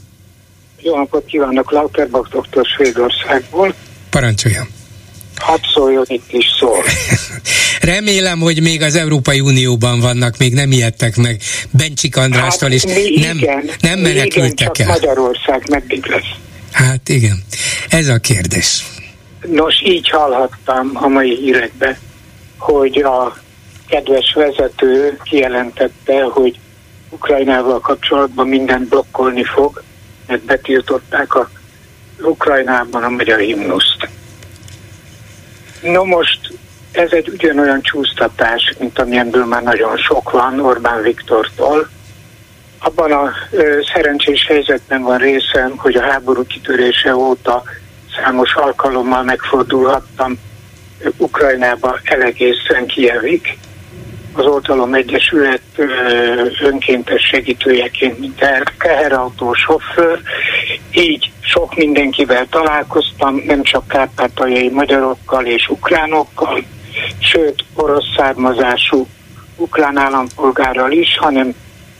Jó 0.80 0.96
napot 0.96 1.24
kívánok, 1.24 1.72
Lauterbach 1.72 2.30
doktor 2.30 2.66
Svédországból. 2.66 3.74
Parancsoljon! 4.10 4.68
Hadd 5.36 5.60
szóljon 5.74 6.04
itt 6.08 6.32
is 6.32 6.46
szól. 6.58 6.84
Remélem, 7.94 8.38
hogy 8.38 8.62
még 8.62 8.82
az 8.82 8.94
Európai 8.94 9.40
Unióban 9.40 10.00
vannak, 10.00 10.38
még 10.38 10.52
nem 10.52 10.72
ijedtek 10.72 11.16
meg 11.16 11.40
Bencsik 11.70 12.16
Andrástól, 12.16 12.68
hát, 12.68 12.78
és 12.78 12.82
nem, 12.82 13.36
igen, 13.36 13.70
nem 13.80 13.98
menekültek 13.98 14.78
igen, 14.78 14.88
el. 14.88 14.94
Magyarország 14.94 15.68
meddig 15.68 16.06
lesz. 16.06 16.45
Hát 16.76 17.08
igen, 17.08 17.44
ez 17.88 18.08
a 18.08 18.18
kérdés. 18.18 18.84
Nos, 19.46 19.82
így 19.84 20.08
hallhattam 20.08 20.90
a 20.94 21.08
mai 21.08 21.36
hírekben, 21.36 21.96
hogy 22.56 22.98
a 22.98 23.36
kedves 23.88 24.32
vezető 24.34 25.18
kijelentette, 25.22 26.22
hogy 26.22 26.58
Ukrajnával 27.10 27.80
kapcsolatban 27.80 28.48
mindent 28.48 28.88
blokkolni 28.88 29.44
fog, 29.44 29.82
mert 30.26 30.42
betiltották 30.44 31.34
a 31.34 31.50
Ukrajnában 32.22 33.02
a 33.02 33.08
magyar 33.08 33.38
himnuszt. 33.38 34.08
No 35.82 36.04
most 36.04 36.58
ez 36.92 37.12
egy 37.12 37.28
ugyanolyan 37.28 37.82
csúsztatás, 37.82 38.74
mint 38.78 38.98
amilyenből 38.98 39.44
már 39.44 39.62
nagyon 39.62 39.96
sok 39.96 40.30
van 40.30 40.60
Orbán 40.60 41.02
Viktortól, 41.02 41.88
abban 42.78 43.12
a 43.12 43.32
szerencsés 43.94 44.46
helyzetben 44.46 45.02
van 45.02 45.18
részem, 45.18 45.76
hogy 45.76 45.96
a 45.96 46.02
háború 46.02 46.46
kitörése 46.46 47.16
óta 47.16 47.62
számos 48.16 48.54
alkalommal 48.54 49.22
megfordulhattam 49.22 50.38
Ukrajnába 51.16 51.98
elegészen 52.04 52.86
Kievig. 52.86 53.58
Az 54.32 54.44
Oltalom 54.44 54.94
Egyesület 54.94 55.62
önkéntes 56.62 57.22
segítőjeként, 57.22 58.18
mint 58.18 58.44
teherautó 58.78 59.54
sofőr. 59.54 60.20
Így 60.90 61.30
sok 61.40 61.74
mindenkivel 61.74 62.46
találkoztam, 62.50 63.42
nem 63.46 63.62
csak 63.62 63.88
kárpátaljai 63.88 64.70
magyarokkal 64.70 65.46
és 65.46 65.68
ukránokkal, 65.68 66.64
sőt 67.18 67.64
orosz 67.74 68.14
származású 68.16 69.06
ukrán 69.56 69.96
állampolgárral 69.96 70.92
is, 70.92 71.18
hanem 71.18 71.54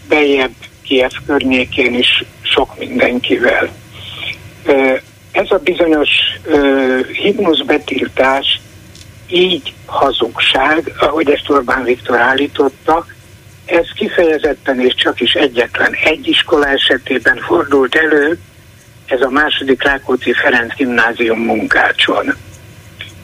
bejebb 0.08 0.54
Kiev 0.82 1.10
környékén 1.26 1.94
is 1.94 2.24
sok 2.42 2.78
mindenkivel. 2.78 3.70
ez 5.32 5.50
a 5.50 5.58
bizonyos 5.58 6.08
himnusz 7.12 7.60
betiltás 7.60 8.60
így 9.28 9.74
hazugság, 9.86 10.92
ahogy 10.98 11.30
ezt 11.30 11.50
Orbán 11.50 11.84
Viktor 11.84 12.18
állította, 12.18 13.06
ez 13.64 13.86
kifejezetten 13.94 14.80
és 14.80 14.94
csak 14.94 15.20
is 15.20 15.32
egyetlen 15.32 15.92
egy 16.04 16.28
iskola 16.28 16.66
esetében 16.66 17.36
fordult 17.36 17.94
elő, 17.94 18.38
ez 19.06 19.20
a 19.20 19.30
második 19.30 19.82
Rákóczi 19.82 20.32
Ferenc 20.32 20.74
gimnázium 20.74 21.38
munkácson. 21.38 22.34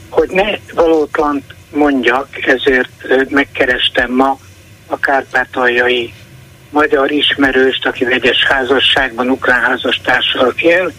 Hogy 0.09 0.31
ne 0.31 0.51
valótlant 0.75 1.45
mondjak, 1.71 2.47
ezért 2.47 3.31
megkerestem 3.31 4.13
ma 4.13 4.39
a 4.87 4.99
kárpátaljai 4.99 6.13
magyar 6.73 7.11
ismerőst, 7.11 7.87
aki 7.87 8.05
vegyes 8.05 8.45
házasságban, 8.45 9.31
ukrán 9.31 9.61
házastársal 9.61 10.55
él, 10.57 10.93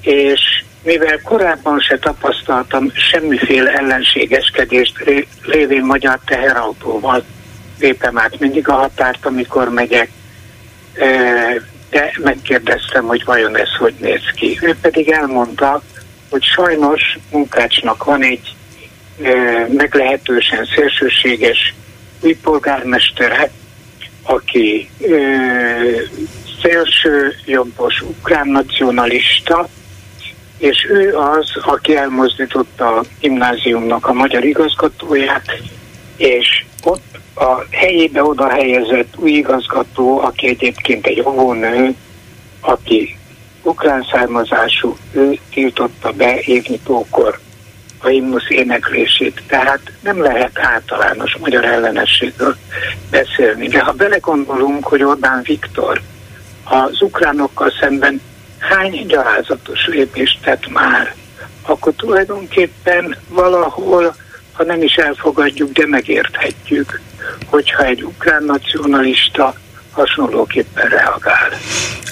és 0.00 0.40
mivel 0.82 1.20
korábban 1.22 1.80
se 1.80 1.98
tapasztaltam 1.98 2.92
semmiféle 2.94 3.70
ellenségeskedést 3.70 5.04
lévén 5.42 5.84
magyar 5.84 6.18
teherautóval, 6.24 7.24
lépem 7.78 8.18
át 8.18 8.38
mindig 8.38 8.68
a 8.68 8.74
határt, 8.74 9.26
amikor 9.26 9.68
megyek, 9.68 10.10
de 11.90 12.12
megkérdeztem, 12.18 13.04
hogy 13.04 13.24
vajon 13.24 13.56
ez 13.56 13.74
hogy 13.78 13.94
néz 13.98 14.22
ki. 14.34 14.58
Ő 14.62 14.76
pedig 14.80 15.08
elmondta, 15.08 15.82
hogy 16.30 16.42
sajnos 16.42 17.18
munkácsnak 17.30 18.04
van 18.04 18.22
egy 18.22 18.54
meglehetősen 19.68 20.68
szélsőséges 20.74 21.74
új 22.20 22.36
polgármestere, 22.42 23.50
aki 24.28 24.90
szélső 26.62 27.34
jobbos 27.46 28.00
ukrán 28.00 28.48
nacionalista, 28.48 29.68
és 30.58 30.86
ő 30.90 31.16
az, 31.16 31.50
aki 31.62 31.96
elmozdította 31.96 32.96
a 32.96 33.04
gimnáziumnak 33.20 34.06
a 34.06 34.12
magyar 34.12 34.44
igazgatóját, 34.44 35.62
és 36.16 36.64
ott 36.84 37.18
a 37.34 37.64
helyébe 37.70 38.22
oda 38.22 38.48
helyezett 38.48 39.14
új 39.16 39.30
igazgató, 39.30 40.20
aki 40.20 40.48
egyébként 40.48 41.06
egy 41.06 41.20
óvónő, 41.26 41.94
aki 42.60 43.16
ukrán 43.62 44.06
származású, 44.12 44.96
ő 45.12 45.38
tiltotta 45.50 46.12
be 46.12 46.40
évnyitókor 46.40 47.38
a 47.98 48.06
himnusz 48.06 48.48
éneklését. 48.48 49.42
Tehát 49.46 49.80
nem 50.00 50.22
lehet 50.22 50.58
általános 50.58 51.36
magyar 51.36 51.64
ellenességről 51.64 52.56
beszélni. 53.10 53.68
De 53.68 53.80
ha 53.80 53.92
belegondolunk, 53.92 54.86
hogy 54.86 55.02
Orbán 55.02 55.42
Viktor 55.42 56.00
az 56.64 57.02
ukránokkal 57.02 57.72
szemben 57.80 58.20
hány 58.58 59.06
gyalázatos 59.06 59.86
lépést 59.86 60.42
tett 60.42 60.68
már, 60.68 61.14
akkor 61.62 61.92
tulajdonképpen 61.96 63.16
valahol, 63.28 64.14
ha 64.52 64.64
nem 64.64 64.82
is 64.82 64.94
elfogadjuk, 64.94 65.72
de 65.72 65.86
megérthetjük, 65.86 67.00
hogyha 67.46 67.84
egy 67.84 68.04
ukrán 68.04 68.44
nacionalista 68.44 69.54
hasonlóképpen 69.90 70.88
reagál. 70.88 71.50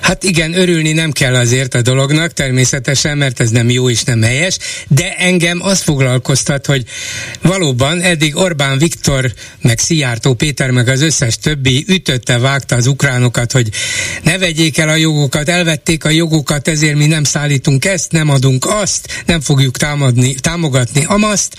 Hát 0.07 0.23
igen, 0.23 0.59
örülni 0.59 0.93
nem 0.93 1.11
kell 1.11 1.35
azért 1.35 1.75
a 1.75 1.83
dolognak, 1.83 2.33
természetesen, 2.33 3.17
mert 3.19 3.41
ez 3.41 3.51
nem 3.51 3.71
jó 3.71 3.91
és 3.91 4.03
nem 4.03 4.23
helyes, 4.23 4.59
de 4.89 5.15
engem 5.15 5.59
az 5.63 5.81
foglalkoztat, 5.81 6.67
hogy 6.67 6.85
valóban 7.43 8.01
eddig 8.01 8.37
Orbán 8.37 8.79
Viktor, 8.79 9.33
meg 9.61 9.79
Szijjártó 9.79 10.35
Péter, 10.35 10.71
meg 10.71 10.89
az 10.89 11.03
összes 11.03 11.39
többi 11.39 11.85
ütötte, 11.89 12.39
vágta 12.39 12.77
az 12.77 12.87
ukránokat, 12.87 13.53
hogy 13.53 13.69
ne 14.23 14.39
vegyék 14.39 14.79
el 14.79 14.89
a 14.89 14.95
jogokat, 14.95 15.49
elvették 15.49 16.05
a 16.05 16.11
jogokat, 16.11 16.69
ezért 16.69 16.97
mi 16.97 17.07
nem 17.07 17.25
szállítunk 17.25 17.85
ezt, 17.85 18.13
nem 18.13 18.31
adunk 18.31 18.67
azt, 18.69 19.23
nem 19.27 19.41
fogjuk 19.41 19.77
támadni, 19.77 20.35
támogatni 20.35 21.05
amaszt. 21.05 21.57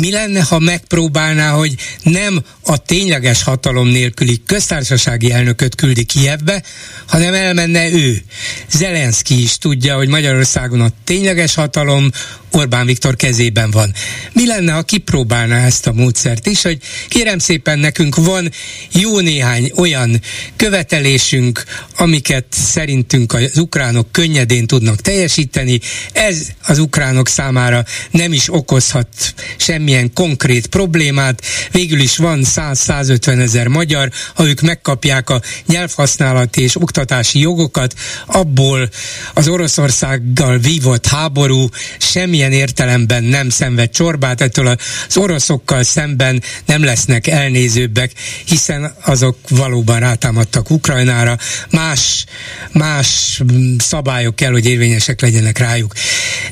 Mi 0.00 0.10
lenne, 0.10 0.42
ha 0.42 0.58
megpróbálná, 0.58 1.50
hogy 1.50 1.74
nem 2.02 2.44
a 2.62 2.76
tényleges 2.76 3.42
hatalom 3.42 3.88
nélküli 3.88 4.42
köztársasági 4.46 5.32
elnököt 5.44 5.74
küldi 5.74 6.04
Kievbe, 6.04 6.62
hanem 7.06 7.34
elmenne 7.34 7.90
ő. 7.90 8.22
Zelenszky 8.70 9.42
is 9.42 9.58
tudja, 9.58 9.96
hogy 9.96 10.08
Magyarországon 10.08 10.80
a 10.80 10.90
tényleges 11.04 11.54
hatalom 11.54 12.10
Orbán 12.54 12.86
Viktor 12.86 13.16
kezében 13.16 13.70
van. 13.70 13.94
Mi 14.32 14.46
lenne, 14.46 14.72
ha 14.72 14.82
kipróbálná 14.82 15.66
ezt 15.66 15.86
a 15.86 15.92
módszert 15.92 16.46
is, 16.46 16.62
hogy 16.62 16.78
kérem 17.08 17.38
szépen 17.38 17.78
nekünk 17.78 18.16
van 18.16 18.50
jó 18.92 19.20
néhány 19.20 19.72
olyan 19.76 20.20
követelésünk, 20.56 21.64
amiket 21.96 22.44
szerintünk 22.50 23.32
az 23.32 23.58
ukránok 23.58 24.12
könnyedén 24.12 24.66
tudnak 24.66 25.00
teljesíteni. 25.00 25.80
Ez 26.12 26.48
az 26.62 26.78
ukránok 26.78 27.28
számára 27.28 27.84
nem 28.10 28.32
is 28.32 28.52
okozhat 28.52 29.08
semmilyen 29.56 30.12
konkrét 30.12 30.66
problémát. 30.66 31.42
Végül 31.70 32.00
is 32.00 32.16
van 32.16 32.40
100-150 32.44 33.40
ezer 33.40 33.66
magyar, 33.66 34.10
ha 34.34 34.46
ők 34.46 34.60
megkapják 34.60 35.30
a 35.30 35.40
nyelvhasználati 35.66 36.62
és 36.62 36.76
oktatási 36.76 37.38
jogokat, 37.38 37.94
abból 38.26 38.88
az 39.34 39.48
Oroszországgal 39.48 40.58
vívott 40.58 41.06
háború 41.06 41.68
semmilyen 41.98 42.43
semmilyen 42.44 42.62
értelemben 42.62 43.24
nem 43.24 43.48
szenved 43.48 43.90
csorbát, 43.90 44.40
ettől 44.40 44.66
az 44.66 45.16
oroszokkal 45.16 45.82
szemben 45.82 46.42
nem 46.66 46.84
lesznek 46.84 47.26
elnézőbbek, 47.26 48.12
hiszen 48.44 48.94
azok 49.04 49.38
valóban 49.48 50.00
rátámadtak 50.00 50.70
Ukrajnára, 50.70 51.38
más, 51.70 52.24
más 52.72 53.42
szabályok 53.78 54.36
kell, 54.36 54.50
hogy 54.50 54.66
érvényesek 54.66 55.20
legyenek 55.20 55.58
rájuk. 55.58 55.92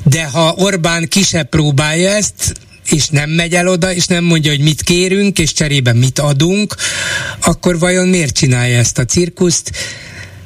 De 0.03 0.25
ha 0.25 0.55
Orbán 0.57 1.09
kisebb 1.09 1.49
próbálja 1.49 2.11
ezt, 2.11 2.55
és 2.91 3.09
nem 3.09 3.31
megy 3.31 3.55
el 3.55 3.69
oda, 3.69 3.95
és 3.95 4.07
nem 4.07 4.25
mondja, 4.25 4.51
hogy 4.51 4.61
mit 4.61 4.83
kérünk, 4.83 5.39
és 5.39 5.53
cserébe 5.53 5.93
mit 5.93 6.19
adunk, 6.19 6.75
akkor 7.41 7.79
vajon 7.79 8.09
miért 8.09 8.35
csinálja 8.37 8.79
ezt 8.79 8.99
a 8.99 9.05
cirkuszt? 9.05 9.71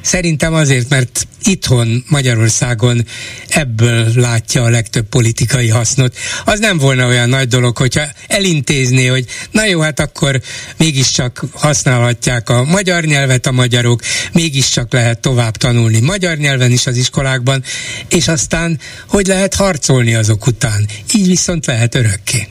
Szerintem 0.06 0.54
azért, 0.54 0.88
mert 0.88 1.26
itthon 1.44 2.04
Magyarországon 2.08 3.06
ebből 3.48 4.12
látja 4.14 4.62
a 4.62 4.68
legtöbb 4.68 5.08
politikai 5.08 5.68
hasznot. 5.68 6.16
Az 6.44 6.58
nem 6.58 6.78
volna 6.78 7.06
olyan 7.06 7.28
nagy 7.28 7.48
dolog, 7.48 7.76
hogyha 7.76 8.04
elintézné, 8.26 9.06
hogy 9.06 9.26
na 9.50 9.64
jó, 9.64 9.80
hát 9.80 10.00
akkor 10.00 10.40
mégiscsak 10.76 11.44
használhatják 11.52 12.50
a 12.50 12.64
magyar 12.64 13.04
nyelvet 13.04 13.46
a 13.46 13.52
magyarok, 13.52 14.00
mégiscsak 14.32 14.92
lehet 14.92 15.20
tovább 15.20 15.56
tanulni 15.56 16.00
magyar 16.00 16.36
nyelven 16.36 16.70
is 16.70 16.86
az 16.86 16.96
iskolákban, 16.96 17.62
és 18.08 18.28
aztán 18.28 18.78
hogy 19.08 19.26
lehet 19.26 19.54
harcolni 19.54 20.14
azok 20.14 20.46
után. 20.46 20.88
Így 21.14 21.26
viszont 21.26 21.66
lehet 21.66 21.94
örökké. 21.94 22.48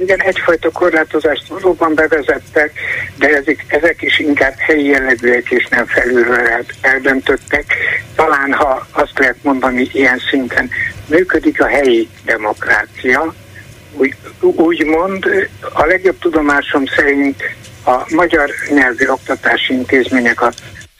Igen, 0.00 0.22
egyfajta 0.22 0.70
korlátozást 0.70 1.48
valóban 1.48 1.94
bevezettek, 1.94 2.72
de 3.16 3.28
ezek, 3.28 3.64
ezek 3.68 4.02
is 4.02 4.18
inkább 4.18 4.54
helyi 4.56 4.86
jellegűek 4.86 5.50
és 5.50 5.66
nem 5.66 5.86
felülről 5.86 6.64
eldöntöttek. 6.80 7.74
Talán, 8.14 8.52
ha 8.52 8.86
azt 8.90 9.18
lehet 9.18 9.36
mondani 9.42 9.88
ilyen 9.92 10.18
szinten, 10.30 10.70
működik 11.06 11.62
a 11.62 11.66
helyi 11.66 12.08
demokrácia, 12.24 13.34
úgy, 13.92 14.16
úgymond 14.40 15.24
a 15.72 15.84
legjobb 15.84 16.18
tudomásom 16.18 16.86
szerint 16.86 17.42
a 17.84 18.14
magyar 18.14 18.50
nyelvi 18.74 19.08
oktatási 19.08 19.72
intézmények 19.72 20.42
a 20.42 20.52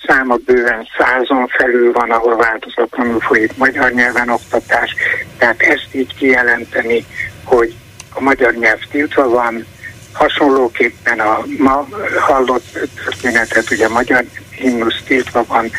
száma 0.06 0.36
bőven 0.44 0.88
százon 0.98 1.46
felül 1.46 1.92
van, 1.92 2.10
ahol 2.10 2.36
változatlanul 2.36 3.20
folyik 3.20 3.56
magyar 3.56 3.92
nyelven 3.92 4.28
oktatás, 4.28 4.94
tehát 5.38 5.60
ezt 5.60 5.88
így 5.92 6.14
kijelenteni, 6.14 7.04
hogy 7.44 7.74
a 8.20 8.22
magyar 8.22 8.54
nyelv 8.54 8.78
tiltva 8.90 9.28
van, 9.28 9.66
hasonlóképpen 10.12 11.20
a 11.20 11.44
ma 11.58 11.88
hallott 12.18 12.78
történetet, 13.04 13.70
ugye 13.70 13.86
a 13.86 13.92
magyar 13.92 14.24
himnusz 14.50 15.02
tiltva 15.04 15.44
van, 15.46 15.70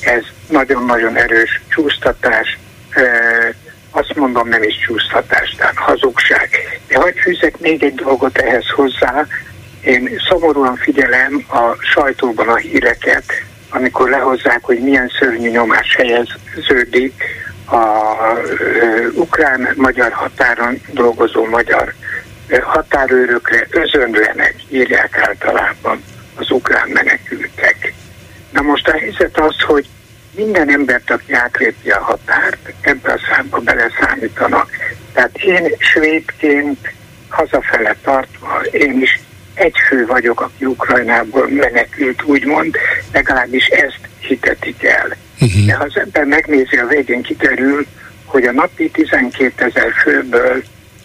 ez 0.00 0.22
nagyon-nagyon 0.48 1.16
erős 1.16 1.62
csúsztatás, 1.68 2.58
e, 2.90 3.02
azt 3.90 4.14
mondom 4.14 4.48
nem 4.48 4.62
is 4.62 4.74
csúsztatás, 4.86 5.54
tehát 5.56 5.76
hazugság. 5.76 6.50
De 6.88 6.98
hogy 6.98 7.14
fűzek 7.22 7.58
még 7.58 7.82
egy 7.82 7.94
dolgot 7.94 8.38
ehhez 8.38 8.68
hozzá, 8.74 9.26
én 9.80 10.20
szomorúan 10.28 10.76
figyelem 10.76 11.44
a 11.48 11.76
sajtóban 11.94 12.48
a 12.48 12.56
híreket, 12.56 13.24
amikor 13.70 14.10
lehozzák, 14.10 14.60
hogy 14.62 14.78
milyen 14.78 15.10
szörnyű 15.18 15.50
nyomás 15.50 15.96
helyeződik 15.96 17.22
a 17.70 18.16
ukrán-magyar 19.14 20.12
határon 20.12 20.80
dolgozó 20.92 21.44
magyar 21.44 21.94
határőrökre 22.62 23.66
özönlenek, 23.70 24.54
írják 24.68 25.18
általában 25.18 26.02
az 26.34 26.50
ukrán 26.50 26.88
menekültek. 26.88 27.92
Na 28.52 28.62
most 28.62 28.88
a 28.88 28.98
helyzet 28.98 29.38
az, 29.38 29.60
hogy 29.60 29.86
minden 30.34 30.70
embert, 30.70 31.10
aki 31.10 31.32
átlépi 31.32 31.90
a 31.90 32.00
határt, 32.00 32.72
ebbe 32.80 33.12
a 33.12 33.20
számba 33.30 33.58
beleszámítanak. 33.58 34.70
Tehát 35.12 35.38
én 35.38 35.74
svédként 35.78 36.92
hazafele 37.28 37.96
tartva, 38.02 38.62
én 38.70 39.00
is 39.00 39.20
egy 39.54 39.76
fő 39.88 40.06
vagyok, 40.06 40.40
aki 40.40 40.64
Ukrajnából 40.64 41.48
menekült, 41.48 42.22
úgymond, 42.22 42.76
legalábbis 43.12 43.66
ezt 43.66 44.00
hitetik 44.20 44.84
el. 44.84 45.16
Uh-huh. 45.40 45.66
De 45.66 45.74
ha 45.74 45.84
az 45.84 45.96
ember 45.96 46.24
megnézi, 46.24 46.76
a 46.76 46.86
végén 46.86 47.22
kiterül, 47.22 47.86
hogy 48.24 48.44
a 48.44 48.52
napi 48.52 48.90
12 48.90 49.64
ezer 49.64 49.92
főből 50.02 50.62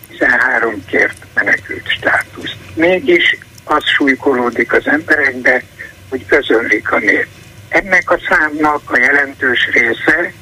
13 0.10 0.86
kért 0.86 1.26
menekült 1.34 1.88
státuszt. 1.88 2.58
Mégis 2.74 3.38
az 3.64 3.84
súlykolódik 3.86 4.74
az 4.74 4.88
emberekbe, 4.88 5.64
hogy 6.10 6.26
közönlik 6.26 6.92
a 6.92 7.00
nép. 7.00 7.28
Ennek 7.70 8.12
a 8.12 8.20
számnak 8.30 8.82
a 8.86 8.98
jelentős 8.98 9.70
része 9.74 10.34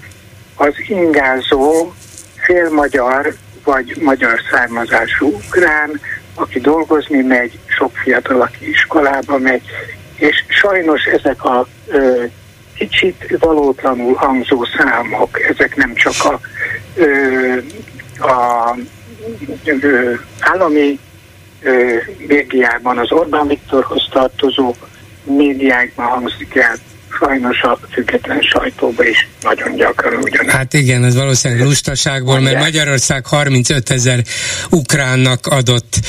az 0.56 0.74
ingázó 0.88 1.94
félmagyar 2.36 3.36
vagy 3.64 3.98
magyar 4.02 4.42
származású 4.52 5.28
ukrán, 5.28 6.00
aki 6.34 6.60
dolgozni 6.60 7.22
megy, 7.22 7.60
sok 7.66 7.92
fiatal, 7.96 8.42
aki 8.42 8.70
iskolába 8.70 9.38
megy, 9.38 9.62
és 10.16 10.44
sajnos 10.48 11.04
ezek 11.04 11.44
a 11.44 11.68
kicsit 12.90 13.38
valótlanul 13.40 14.14
hangzó 14.14 14.66
számok, 14.78 15.42
ezek 15.42 15.76
nem 15.76 15.94
csak 15.96 16.14
a, 16.18 16.40
ö, 16.96 17.58
a 18.20 18.78
ö, 19.64 20.14
állami 20.40 21.00
ö, 21.62 21.96
médiában 22.28 22.98
az 22.98 23.12
Orbán 23.12 23.48
Viktorhoz 23.48 24.08
tartozó 24.12 24.76
médiákban 25.24 26.06
hangzik 26.06 26.56
el, 26.56 26.76
sajnos 27.20 27.62
a 27.62 27.80
független 27.92 28.42
sajtóban 28.42 29.08
is 29.08 29.28
nagyon 29.42 29.76
gyakran 29.76 30.22
ugyanaz. 30.22 30.54
Hát 30.54 30.74
igen, 30.74 31.04
ez 31.04 31.16
valószínűleg 31.16 31.66
lustaságból, 31.66 32.40
mert 32.40 32.60
Magyarország 32.60 33.26
35 33.26 33.90
ezer 33.90 34.24
ukránnak 34.70 35.48
adott 35.48 36.00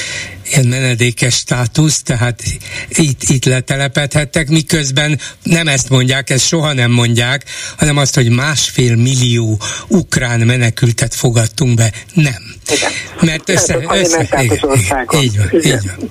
ilyen 0.47 0.67
menedékes 0.67 1.35
státusz, 1.35 2.03
tehát 2.03 2.43
itt, 2.89 3.23
itt 3.23 3.45
letelepedhettek, 3.45 4.49
miközben 4.49 5.21
nem 5.43 5.69
ezt 5.69 5.89
mondják, 5.89 6.31
ezt 6.31 6.47
soha 6.47 6.73
nem 6.73 6.91
mondják, 6.91 7.45
hanem 7.77 7.97
azt, 7.97 8.15
hogy 8.15 8.29
másfél 8.29 8.97
millió 8.97 9.61
ukrán 9.89 10.41
menekültet 10.41 11.15
fogadtunk 11.15 11.75
be. 11.75 11.93
Nem. 12.15 12.55
Igen. 12.71 12.91
Mert 13.21 13.49
össze, 13.49 13.79
össze, 13.91 14.19
össze 14.19 14.43
így 14.43 14.61
van, 14.61 14.79
így 15.23 15.37
van, 15.37 15.49
így 15.53 15.81
van. 15.97 16.11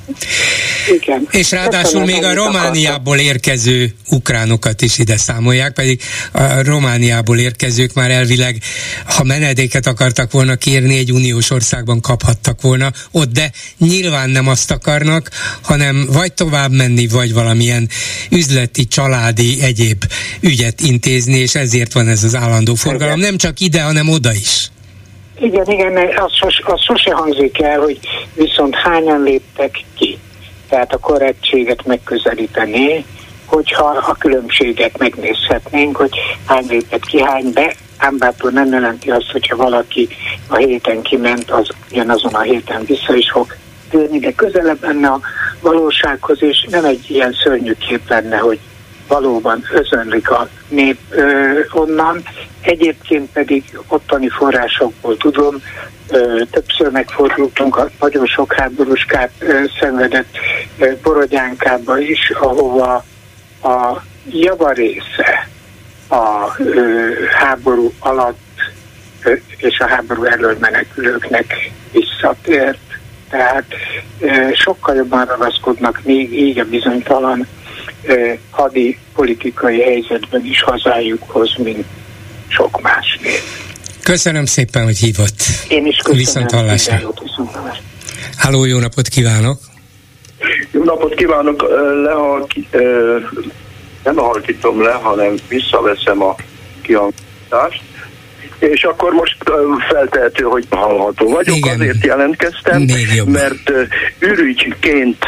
Igen. 0.95 1.27
És 1.31 1.51
ráadásul 1.51 2.05
még 2.05 2.23
a 2.23 2.33
Romániából 2.33 3.17
érkező 3.17 3.93
ukránokat 4.09 4.81
is 4.81 4.97
ide 4.97 5.17
számolják, 5.17 5.73
pedig 5.73 6.01
a 6.31 6.63
Romániából 6.63 7.37
érkezők 7.37 7.93
már 7.93 8.11
elvileg, 8.11 8.57
ha 9.05 9.23
menedéket 9.23 9.87
akartak 9.87 10.31
volna 10.31 10.55
kérni, 10.55 10.97
egy 10.97 11.11
uniós 11.11 11.49
országban 11.49 12.01
kaphattak 12.01 12.61
volna 12.61 12.91
ott, 13.11 13.31
de 13.31 13.51
nyilván 13.77 14.29
nem 14.29 14.47
azt 14.47 14.71
akarnak, 14.71 15.29
hanem 15.61 16.07
vagy 16.11 16.33
tovább 16.33 16.71
menni, 16.71 17.07
vagy 17.07 17.33
valamilyen 17.33 17.89
üzleti, 18.29 18.87
családi, 18.87 19.61
egyéb 19.61 20.03
ügyet 20.39 20.81
intézni, 20.81 21.37
és 21.37 21.55
ezért 21.55 21.93
van 21.93 22.07
ez 22.07 22.23
az 22.23 22.35
állandó 22.35 22.75
forgalom, 22.75 23.19
nem 23.19 23.37
csak 23.37 23.59
ide, 23.59 23.81
hanem 23.81 24.09
oda 24.09 24.33
is. 24.33 24.71
Igen, 25.43 25.65
igen, 25.65 26.17
az, 26.17 26.33
sos, 26.33 26.61
az 26.65 26.81
sose 26.81 27.13
hangzik 27.13 27.61
el, 27.61 27.79
hogy 27.79 27.99
viszont 28.33 28.75
hányan 28.75 29.23
léptek 29.23 29.83
ki. 29.97 30.17
Tehát 30.69 30.93
a 30.93 30.99
korrektséget 30.99 31.85
megközelíteni, 31.85 33.05
hogyha 33.45 33.85
a 33.85 34.15
különbséget 34.19 34.97
megnézhetnénk, 34.97 35.95
hogy 35.95 36.19
hány 36.45 36.65
lépett 36.67 37.05
ki, 37.05 37.21
hány 37.21 37.51
be, 37.53 37.75
ám 37.97 38.17
nem 38.51 38.71
jelenti 38.71 39.11
azt, 39.11 39.31
hogyha 39.31 39.55
valaki 39.55 40.07
a 40.47 40.55
héten 40.55 41.01
kiment, 41.01 41.51
az 41.51 41.69
ugyanazon 41.91 42.33
a 42.33 42.41
héten 42.41 42.85
vissza 42.85 43.15
is 43.15 43.31
fog 43.31 43.55
térni, 43.89 44.19
de 44.19 44.31
közelebb 44.31 44.83
lenne 44.83 45.07
a 45.07 45.19
valósághoz, 45.61 46.43
és 46.43 46.65
nem 46.69 46.85
egy 46.85 47.09
ilyen 47.09 47.35
szörnyű 47.43 47.73
kép 47.73 48.09
lenne, 48.09 48.37
hogy 48.37 48.59
valóban 49.07 49.63
özönlik 49.71 50.29
a 50.29 50.49
nép 50.67 50.97
ö, 51.09 51.59
onnan. 51.71 52.23
Egyébként 52.61 53.31
pedig 53.31 53.79
ottani 53.87 54.29
forrásokból 54.29 55.17
tudom, 55.17 55.61
ö, 56.09 56.41
többször 56.51 56.91
megfordultunk 56.91 57.77
a 57.77 57.89
nagyon 57.99 58.25
sok 58.25 58.53
háborúskát 58.53 59.31
ö, 59.39 59.61
szenvedett 59.79 60.37
ö, 60.79 60.91
Borodjánkába 61.03 61.99
is, 61.99 62.29
ahova 62.29 63.03
a 63.63 64.01
javarésze 64.29 65.47
a 66.07 66.55
ö, 66.57 67.09
háború 67.31 67.93
alatt 67.99 68.39
ö, 69.23 69.33
és 69.57 69.79
a 69.79 69.87
háború 69.87 70.23
elől 70.23 70.57
menekülőknek 70.59 71.71
visszatért. 71.91 72.77
Tehát 73.29 73.65
ö, 74.19 74.49
sokkal 74.53 74.95
jobban 74.95 75.25
ragaszkodnak 75.25 75.99
még 76.03 76.39
így 76.39 76.59
a 76.59 76.65
bizonytalan 76.65 77.47
hadi 78.49 78.97
politikai 79.15 79.81
helyzetben 79.81 80.45
is 80.45 80.61
hazájukhoz, 80.61 81.55
mint 81.57 81.85
sok 82.47 82.81
más 82.81 83.19
nép. 83.21 83.41
Köszönöm 84.03 84.45
szépen, 84.45 84.83
hogy 84.83 84.97
hívott. 84.97 85.43
Én 85.67 85.85
is 85.85 85.97
köszönöm. 85.97 86.17
Viszont 86.17 86.51
hallásra. 86.51 86.99
Háló, 88.37 88.65
jó 88.65 88.79
napot 88.79 89.07
kívánok! 89.07 89.59
Jó 90.71 90.83
napot 90.83 91.15
kívánok! 91.15 91.65
Lehalki, 92.03 92.67
nem 94.03 94.15
halkítom 94.15 94.81
le, 94.81 94.91
hanem 94.91 95.35
visszaveszem 95.47 96.21
a 96.21 96.35
kihangást 96.81 97.81
és 98.71 98.83
akkor 98.83 99.13
most 99.13 99.37
feltehető, 99.89 100.43
hogy 100.43 100.65
hallható 100.69 101.29
vagyok, 101.29 101.55
Igen. 101.55 101.79
azért 101.79 102.05
jelentkeztem, 102.05 102.85
mert 103.25 103.71
ürügyként, 104.19 105.25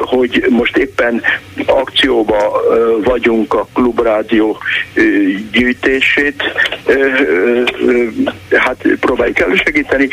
hogy 0.00 0.46
most 0.48 0.76
éppen 0.76 1.22
akcióba 1.66 2.62
vagyunk 3.04 3.54
a 3.54 3.66
Klubrádió 3.72 4.58
gyűjtését, 5.52 6.42
hát 8.50 8.86
próbáljuk 9.00 9.38
elősegíteni, 9.40 10.08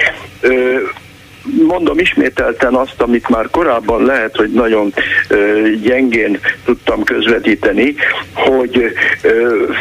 mondom 1.43 1.99
ismételten 1.99 2.73
azt, 2.73 3.01
amit 3.01 3.29
már 3.29 3.49
korábban 3.49 4.05
lehet, 4.05 4.35
hogy 4.35 4.51
nagyon 4.51 4.93
gyengén 5.81 6.39
tudtam 6.65 7.03
közvetíteni, 7.03 7.95
hogy 8.33 8.93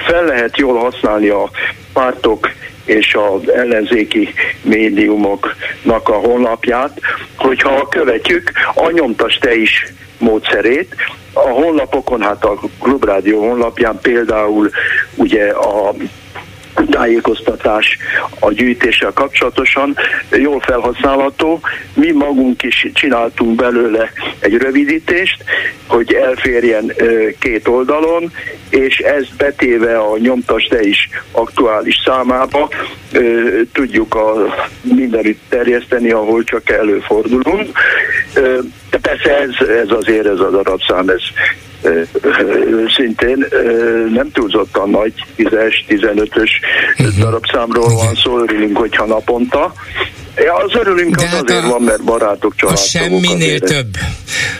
fel 0.06 0.24
lehet 0.24 0.58
jól 0.58 0.78
használni 0.78 1.28
a 1.28 1.50
pártok 1.92 2.50
és 2.84 3.14
az 3.14 3.50
ellenzéki 3.50 4.28
médiumoknak 4.62 6.08
a 6.08 6.12
honlapját, 6.12 7.00
hogyha 7.36 7.88
követjük 7.88 8.52
a 8.74 8.90
nyomtas 8.90 9.38
te 9.38 9.54
is 9.54 9.92
módszerét. 10.18 10.94
A 11.32 11.48
honlapokon, 11.48 12.22
hát 12.22 12.44
a 12.44 12.60
Klubrádió 12.80 13.40
honlapján 13.48 13.98
például 14.02 14.70
ugye 15.14 15.48
a 15.48 15.94
tájékoztatás 16.90 17.98
a 18.40 18.52
gyűjtéssel 18.52 19.12
kapcsolatosan 19.12 19.96
jól 20.30 20.60
felhasználható. 20.60 21.60
Mi 21.94 22.10
magunk 22.10 22.62
is 22.62 22.86
csináltunk 22.94 23.54
belőle 23.54 24.12
egy 24.38 24.54
rövidítést, 24.54 25.44
hogy 25.86 26.12
elférjen 26.12 26.92
két 27.38 27.68
oldalon, 27.68 28.32
és 28.70 28.98
ezt 28.98 29.36
betéve 29.36 29.98
a 29.98 30.18
nyomtas 30.18 30.68
is 30.80 31.08
aktuális 31.30 32.00
számába 32.04 32.68
tudjuk 33.72 34.14
a 34.14 34.54
mindenütt 34.82 35.40
terjeszteni, 35.48 36.10
ahol 36.10 36.44
csak 36.44 36.70
előfordulunk. 36.70 37.78
De 38.90 38.98
persze 39.02 39.38
ez, 39.38 39.68
ez 39.68 39.90
azért 39.90 40.26
ez 40.26 40.40
a 40.40 40.50
darabszám, 40.50 41.08
ez 41.08 41.22
szintén 42.96 43.46
nem 44.14 44.30
túlzottan 44.32 44.90
nagy, 44.90 45.12
10-es, 45.36 45.74
15-ös 45.88 46.50
uh-huh. 46.98 47.18
darabszámról 47.18 47.94
van 47.94 48.14
szó, 48.14 48.38
örülünk, 48.38 48.76
hogyha 48.78 49.06
naponta. 49.06 49.72
Ja, 50.36 50.54
az 50.54 50.74
örülünk, 50.74 51.16
az 51.16 51.22
hát 51.22 51.42
azért 51.42 51.64
a, 51.64 51.68
van, 51.68 51.82
mert 51.82 52.04
barátok, 52.04 52.54
családok. 52.56 52.82
A 52.82 52.86
semminél 52.88 53.58
több. 53.58 53.96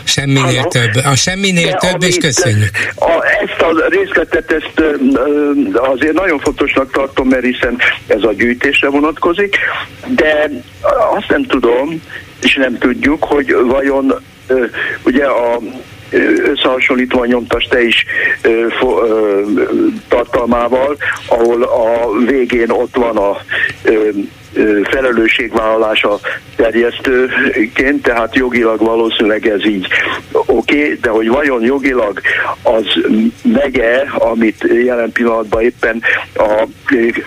Semminél 0.03 0.43
Halló? 0.43 0.67
több. 0.67 0.91
A 1.03 1.15
semminél 1.15 1.71
de 1.71 1.89
több, 1.89 2.03
és 2.03 2.17
köszönjük. 2.17 2.69
A, 2.95 3.25
ezt 3.41 3.61
a 3.61 3.87
részletet 3.89 4.51
ezt 4.51 4.81
azért 5.73 6.13
nagyon 6.13 6.39
fontosnak 6.39 6.91
tartom, 6.91 7.27
mert 7.27 7.43
hiszen 7.43 7.77
ez 8.07 8.23
a 8.23 8.33
gyűjtésre 8.33 8.89
vonatkozik, 8.89 9.57
de 10.07 10.49
azt 11.15 11.29
nem 11.29 11.43
tudom, 11.43 12.01
és 12.41 12.55
nem 12.55 12.77
tudjuk, 12.77 13.23
hogy 13.23 13.53
vajon 13.53 14.21
ugye 15.03 15.25
a 15.25 15.59
összehasonlítva 16.45 17.25
nyomtas 17.25 17.67
te 17.69 17.83
is 17.83 18.05
ö, 18.41 18.67
fo, 18.79 19.03
ö, 19.03 19.41
tartalmával, 20.07 20.97
ahol 21.27 21.63
a 21.63 22.11
végén 22.25 22.69
ott 22.69 22.95
van 22.95 23.17
a 23.17 23.37
ö, 23.83 24.09
felelősségvállalása 24.83 26.19
terjesztőként, 26.55 28.01
tehát 28.01 28.35
jogilag 28.35 28.79
valószínűleg 28.79 29.47
ez 29.47 29.65
így 29.65 29.87
oké, 30.31 30.83
okay, 30.83 30.97
de 31.01 31.09
hogy 31.09 31.27
vajon 31.27 31.61
jogilag 31.63 32.21
az 32.63 32.85
mege, 33.43 34.07
amit 34.17 34.65
jelen 34.83 35.11
pillanatban 35.11 35.61
éppen 35.61 36.01
a 36.35 36.63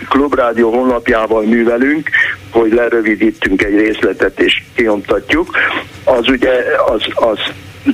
Klubrádió 0.08 0.70
honlapjával 0.70 1.42
művelünk, 1.42 2.10
hogy 2.52 2.72
lerövidítünk 2.72 3.62
egy 3.62 3.74
részletet 3.74 4.40
és 4.40 4.62
kinyomtatjuk, 4.74 5.56
az 6.04 6.28
ugye 6.28 6.50
az, 6.86 7.02
az 7.14 7.38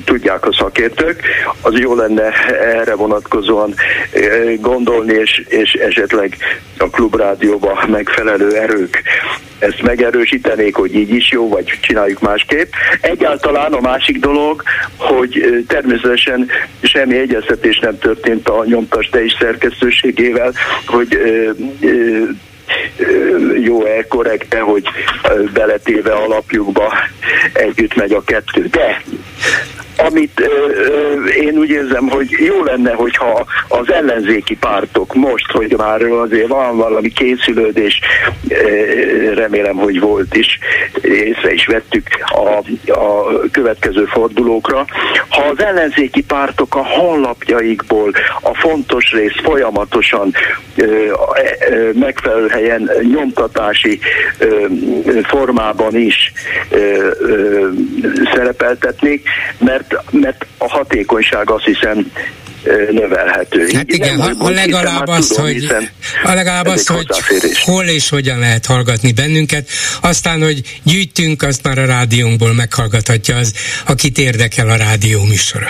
tudják 0.05 0.47
a 0.47 0.53
szakértők, 0.53 1.23
az 1.61 1.79
jó 1.79 1.94
lenne 1.94 2.33
erre 2.61 2.94
vonatkozóan 2.94 3.75
gondolni, 4.61 5.12
és, 5.12 5.44
és 5.49 5.73
esetleg 5.73 6.37
a 6.79 6.90
klubrádióba 6.90 7.85
megfelelő 7.88 8.57
erők 8.57 9.03
ezt 9.59 9.83
megerősítenék, 9.83 10.75
hogy 10.75 10.94
így 10.94 11.11
is 11.11 11.31
jó, 11.31 11.49
vagy 11.49 11.79
csináljuk 11.81 12.21
másképp. 12.21 12.73
Egyáltalán 13.01 13.73
a 13.73 13.81
másik 13.81 14.18
dolog, 14.18 14.62
hogy 14.97 15.64
természetesen 15.68 16.51
semmi 16.83 17.18
egyeztetés 17.18 17.79
nem 17.79 17.99
történt 17.99 18.49
a 18.49 18.64
nyomtas 18.66 19.09
te 19.09 19.25
is 19.25 19.37
szerkesztőségével, 19.40 20.53
hogy 20.87 21.18
jó-e, 23.61 24.07
korrekte, 24.09 24.61
hogy 24.61 24.88
beletéve 25.52 26.12
alapjukba 26.12 26.92
együtt 27.52 27.94
megy 27.94 28.12
a 28.12 28.22
kettő. 28.22 28.66
De 28.66 29.02
amit 29.98 30.50
én 31.40 31.58
úgy 31.58 31.70
érzem, 31.70 32.08
hogy 32.08 32.30
jó 32.30 32.62
lenne, 32.62 32.92
hogyha 32.92 33.46
az 33.68 33.92
ellenzéki 33.92 34.56
pártok 34.56 35.14
most, 35.14 35.50
hogy 35.50 35.74
már 35.76 36.02
azért 36.02 36.48
van 36.48 36.76
valami 36.76 37.12
készülődés, 37.12 38.00
remélem, 39.34 39.76
hogy 39.76 40.00
volt 40.00 40.37
is, 40.37 40.58
észre 41.02 41.52
is 41.52 41.66
vettük 41.66 42.06
a, 42.26 42.62
a 42.92 43.26
következő 43.50 44.04
fordulókra. 44.04 44.84
Ha 45.28 45.42
az 45.42 45.62
ellenzéki 45.62 46.22
pártok 46.22 46.74
a 46.74 46.87
honlapjaikból 46.87 48.12
a 48.40 48.54
fontos 48.54 49.12
rész 49.12 49.40
folyamatosan 49.42 50.34
ö, 50.76 51.12
megfelelő 51.92 52.48
helyen 52.48 52.90
nyomtatási 53.02 53.98
formában 55.22 55.96
is 55.96 56.32
szerepeltetnék, 58.34 59.28
mert 59.58 59.88
mert, 59.92 60.12
mert 60.12 60.46
a 60.59 60.68
hatékonyság 60.68 61.51
azt 61.51 61.64
hiszem 61.64 62.11
növelhető. 62.90 63.68
Hát 63.72 63.92
igen, 63.92 64.16
nem, 64.16 64.37
ha, 64.37 64.51
legalább 64.51 65.09
az, 65.09 65.27
tudom, 65.27 65.44
hogy, 65.44 65.66
a 66.24 66.35
legalább 66.35 66.66
az, 66.66 66.87
hogy 66.87 67.07
hol 67.64 67.85
és 67.85 68.09
hogyan 68.09 68.38
lehet 68.38 68.66
hallgatni 68.66 69.12
bennünket, 69.12 69.68
aztán, 70.01 70.42
hogy 70.42 70.81
gyűjtünk, 70.83 71.42
azt 71.42 71.62
már 71.62 71.79
a 71.79 71.87
rádiónkból 71.87 72.55
meghallgathatja 72.55 73.37
az, 73.37 73.55
akit 73.87 74.18
érdekel 74.18 74.68
a 74.68 74.77
rádió 74.77 75.24
műsora. 75.24 75.68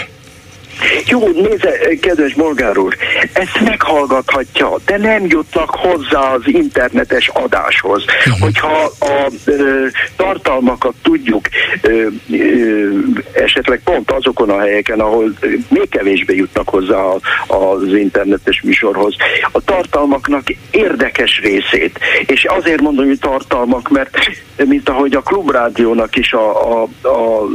Jó, 1.06 1.28
nézze, 1.28 1.78
kedves 2.00 2.34
bolgár 2.34 2.78
úr, 2.78 2.96
ezt 3.32 3.60
meghallgathatja, 3.64 4.74
de 4.86 4.96
nem 4.96 5.24
jutnak 5.28 5.70
hozzá 5.70 6.32
az 6.34 6.42
internetes 6.44 7.28
adáshoz. 7.28 8.04
Uh-huh. 8.04 8.40
Hogyha 8.40 8.92
a 9.00 9.30
ö, 9.44 9.86
tartalmakat 10.16 10.94
tudjuk 11.02 11.48
ö, 11.82 12.06
ö, 12.30 12.88
esetleg 13.32 13.80
pont 13.84 14.10
azokon 14.10 14.50
a 14.50 14.60
helyeken, 14.60 15.00
ahol 15.00 15.32
még 15.68 15.88
kevésbé 15.88 16.34
jutnak 16.34 16.68
hozzá 16.68 17.02
az 17.46 17.82
internetes 17.86 18.62
műsorhoz, 18.62 19.14
a 19.52 19.60
tartalmaknak 19.60 20.42
érdekes 20.70 21.40
részét. 21.42 21.98
És 22.26 22.44
azért 22.44 22.80
mondom, 22.80 23.06
hogy 23.06 23.18
tartalmak, 23.18 23.88
mert 23.88 24.16
mint 24.64 24.88
ahogy 24.88 25.14
a 25.14 25.20
klubrádiónak 25.20 26.16
is 26.16 26.32
a, 26.32 26.80
a, 26.82 26.88
a 27.08 27.48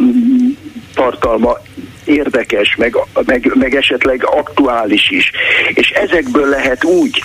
tartalma 0.95 1.57
érdekes, 2.05 2.75
meg, 2.75 2.97
meg, 3.25 3.51
meg 3.53 3.75
esetleg 3.75 4.25
aktuális 4.25 5.09
is. 5.09 5.31
És 5.73 5.89
ezekből 5.89 6.49
lehet 6.49 6.83
úgy 6.83 7.21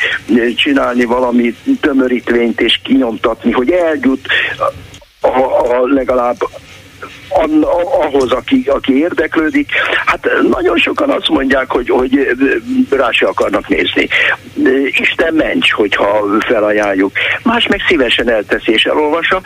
csinálni 0.57 1.05
valami 1.05 1.55
tömörítvényt 1.81 2.61
és 2.61 2.81
kinyomtatni, 2.85 3.51
hogy 3.51 3.71
eljut 3.71 4.27
a, 5.21 5.29
a, 5.29 5.87
legalább 5.87 6.37
ahhoz, 8.03 8.33
aki, 8.33 8.65
aki 8.67 8.99
érdeklődik. 8.99 9.71
Hát 10.07 10.29
nagyon 10.51 10.77
sokan 10.77 11.11
azt 11.11 11.29
mondják, 11.29 11.71
hogy, 11.71 11.89
hogy 11.89 12.37
rá 12.91 13.11
se 13.11 13.27
akarnak 13.27 13.69
nézni. 13.69 14.09
Isten 15.01 15.35
ments, 15.35 15.73
hogyha 15.73 16.25
felajánljuk. 16.41 17.13
Más 17.43 17.67
meg 17.67 17.81
szívesen 17.89 18.31
elteszi 18.31 18.73
és 18.73 18.85
elolvassa. 18.85 19.41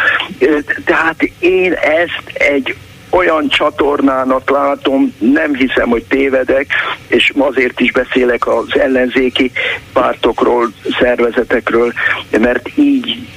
Tehát 0.84 1.22
én 1.38 1.72
ezt 1.72 2.32
egy 2.32 2.76
olyan 3.12 3.48
csatornának 3.48 4.50
látom, 4.50 5.14
nem 5.18 5.54
hiszem, 5.54 5.88
hogy 5.88 6.04
tévedek, 6.04 6.66
és 7.06 7.32
azért 7.38 7.80
is 7.80 7.92
beszélek 7.92 8.46
az 8.46 8.64
ellenzéki 8.78 9.52
pártokról, 9.92 10.72
szervezetekről, 11.00 11.92
mert 12.30 12.68
így 12.74 13.28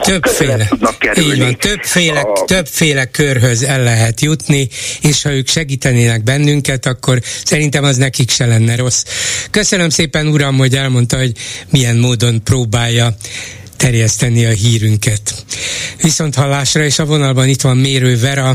többféle, 0.00 0.68
így 1.18 1.38
van, 1.38 1.56
többféle, 1.56 2.20
a... 2.20 2.44
többféle 2.44 3.04
körhöz 3.04 3.62
el 3.62 3.82
lehet 3.82 4.20
jutni, 4.20 4.68
és 5.00 5.22
ha 5.22 5.32
ők 5.32 5.48
segítenének 5.48 6.22
bennünket, 6.22 6.86
akkor 6.86 7.18
szerintem 7.44 7.84
az 7.84 7.96
nekik 7.96 8.30
se 8.30 8.46
lenne 8.46 8.76
rossz. 8.76 9.04
Köszönöm 9.50 9.88
szépen, 9.88 10.26
uram, 10.26 10.56
hogy 10.56 10.74
elmondta, 10.74 11.16
hogy 11.16 11.32
milyen 11.70 11.96
módon 11.96 12.42
próbálja 12.42 13.08
terjeszteni 13.80 14.44
a 14.44 14.50
hírünket. 14.50 15.34
Viszont 16.02 16.34
hallásra 16.34 16.82
és 16.82 16.98
a 16.98 17.04
vonalban 17.04 17.48
itt 17.48 17.60
van 17.60 17.76
Mérő 17.76 18.18
Vera, 18.18 18.54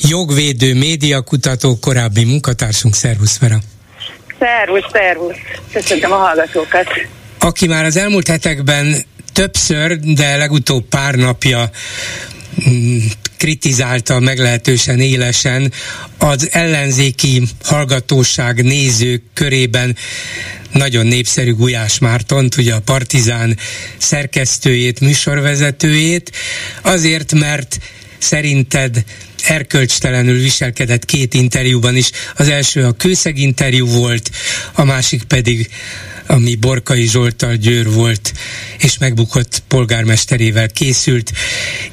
jogvédő, 0.00 0.74
médiakutató, 0.74 1.78
korábbi 1.78 2.24
munkatársunk. 2.24 2.94
Szervusz 2.94 3.38
Vera! 3.38 3.58
Szervusz, 4.38 4.84
szervusz! 4.92 5.36
Köszöntöm 5.72 6.12
a 6.12 6.16
hallgatókat! 6.16 6.86
Aki 7.38 7.66
már 7.66 7.84
az 7.84 7.96
elmúlt 7.96 8.28
hetekben 8.28 9.04
többször, 9.32 9.98
de 9.98 10.36
legutóbb 10.36 10.84
pár 10.88 11.14
napja 11.14 11.70
mm, 12.68 12.98
kritizálta 13.36 14.20
meglehetősen 14.20 15.00
élesen 15.00 15.72
az 16.18 16.48
ellenzéki 16.52 17.42
hallgatóság 17.62 18.64
nézők 18.64 19.22
körében 19.34 19.96
nagyon 20.72 21.06
népszerű 21.06 21.54
Gulyás 21.54 21.98
Mártont, 21.98 22.56
ugye 22.56 22.74
a 22.74 22.80
Partizán 22.80 23.58
szerkesztőjét, 23.98 25.00
műsorvezetőjét, 25.00 26.30
azért, 26.82 27.32
mert 27.34 27.78
szerinted 28.18 29.04
erkölcstelenül 29.44 30.38
viselkedett 30.38 31.04
két 31.04 31.34
interjúban 31.34 31.96
is. 31.96 32.10
Az 32.36 32.48
első 32.48 32.84
a 32.84 32.92
kőszeg 32.92 33.38
interjú 33.38 33.86
volt, 33.86 34.30
a 34.72 34.84
másik 34.84 35.22
pedig 35.22 35.70
ami 36.26 36.54
Borkai 36.54 37.06
Zsoltal 37.06 37.54
Győr 37.54 37.90
volt, 37.90 38.32
és 38.78 38.98
megbukott 38.98 39.62
polgármesterével 39.68 40.68
készült. 40.68 41.32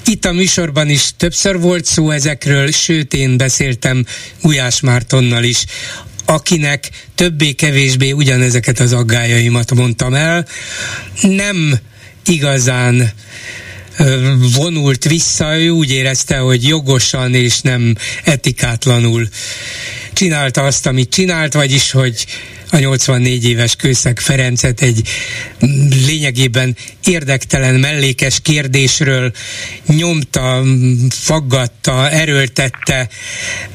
Itt 0.06 0.26
a 0.26 0.32
műsorban 0.32 0.89
is 0.89 1.10
többször 1.17 1.60
volt 1.60 1.86
szó 1.86 2.12
ezekről, 2.12 2.72
sőt 2.72 3.13
én 3.13 3.38
beszéltem 3.38 4.06
Gulyás 4.41 4.80
Mártonnal 4.80 5.44
is, 5.44 5.65
akinek 6.26 6.89
többé-kevésbé 7.15 8.12
ugyanezeket 8.12 8.80
az 8.80 8.94
aggájaimat 8.94 9.74
mondtam 9.74 10.13
el. 10.13 10.48
Nem 11.22 11.80
igazán 12.26 13.12
vonult 14.56 15.04
vissza, 15.04 15.58
ő 15.60 15.70
úgy 15.70 15.91
érezte, 15.91 16.38
hogy 16.38 16.67
jogosan 16.67 17.34
és 17.34 17.62
nem 17.62 17.96
etikátlanul 18.24 19.28
csinálta 20.13 20.63
azt, 20.63 20.86
amit 20.86 21.10
csinált, 21.10 21.54
vagyis, 21.54 21.91
hogy 21.91 22.26
a 22.71 22.77
84 22.77 23.49
éves 23.49 23.75
Kőszeg 23.75 24.19
Ferencet 24.19 24.81
egy 24.81 25.01
lényegében 26.07 26.75
érdektelen 27.05 27.75
mellékes 27.75 28.41
kérdésről 28.41 29.31
nyomta, 29.88 30.62
faggatta, 31.10 32.10
erőltette, 32.10 33.07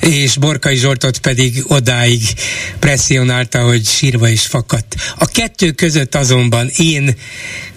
és 0.00 0.36
Borkai 0.36 0.76
Zsoltot 0.76 1.18
pedig 1.18 1.64
odáig 1.68 2.22
presszionálta, 2.78 3.60
hogy 3.62 3.84
sírva 3.84 4.28
is 4.28 4.46
fakadt. 4.46 4.94
A 5.18 5.26
kettő 5.26 5.70
között 5.70 6.14
azonban 6.14 6.68
én 6.78 7.16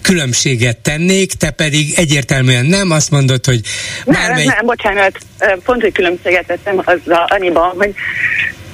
különbséget 0.02 0.78
tennék, 0.78 1.32
te 1.32 1.50
pedig 1.50 1.92
egyértelműen 1.96 2.66
nem, 2.66 2.90
azt 2.90 3.10
mondod, 3.10 3.44
hogy 3.44 3.60
bármely... 4.06 4.44
Nem, 4.44 4.54
nem, 4.56 4.66
bocsánat, 4.66 5.18
pont, 5.64 5.82
hogy 5.82 5.92
különbséget 5.92 6.46
tettem 6.46 6.78
azzal 6.84 7.26
annyiban, 7.28 7.72
hogy 7.76 7.94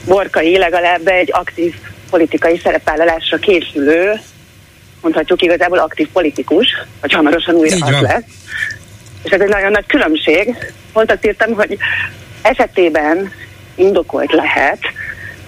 Borkai 0.05 0.59
legalább 0.59 1.07
egy 1.07 1.29
aktív 1.33 1.75
politikai 2.11 2.61
szerepvállalásra 2.63 3.39
készülő, 3.39 4.13
mondhatjuk 5.01 5.43
igazából 5.43 5.79
aktív 5.79 6.09
politikus, 6.09 6.67
vagy 7.01 7.13
hamarosan 7.13 7.55
újra 7.55 7.87
az 7.87 8.01
lesz. 8.01 8.25
És 9.23 9.31
ez 9.31 9.41
egy 9.41 9.49
nagyon 9.49 9.71
nagy 9.71 9.87
különbség. 9.87 10.57
Pont 10.93 11.11
azt 11.11 11.27
írtam, 11.27 11.55
hogy 11.55 11.79
esetében 12.43 13.33
indokolt 13.75 14.33
lehet 14.33 14.79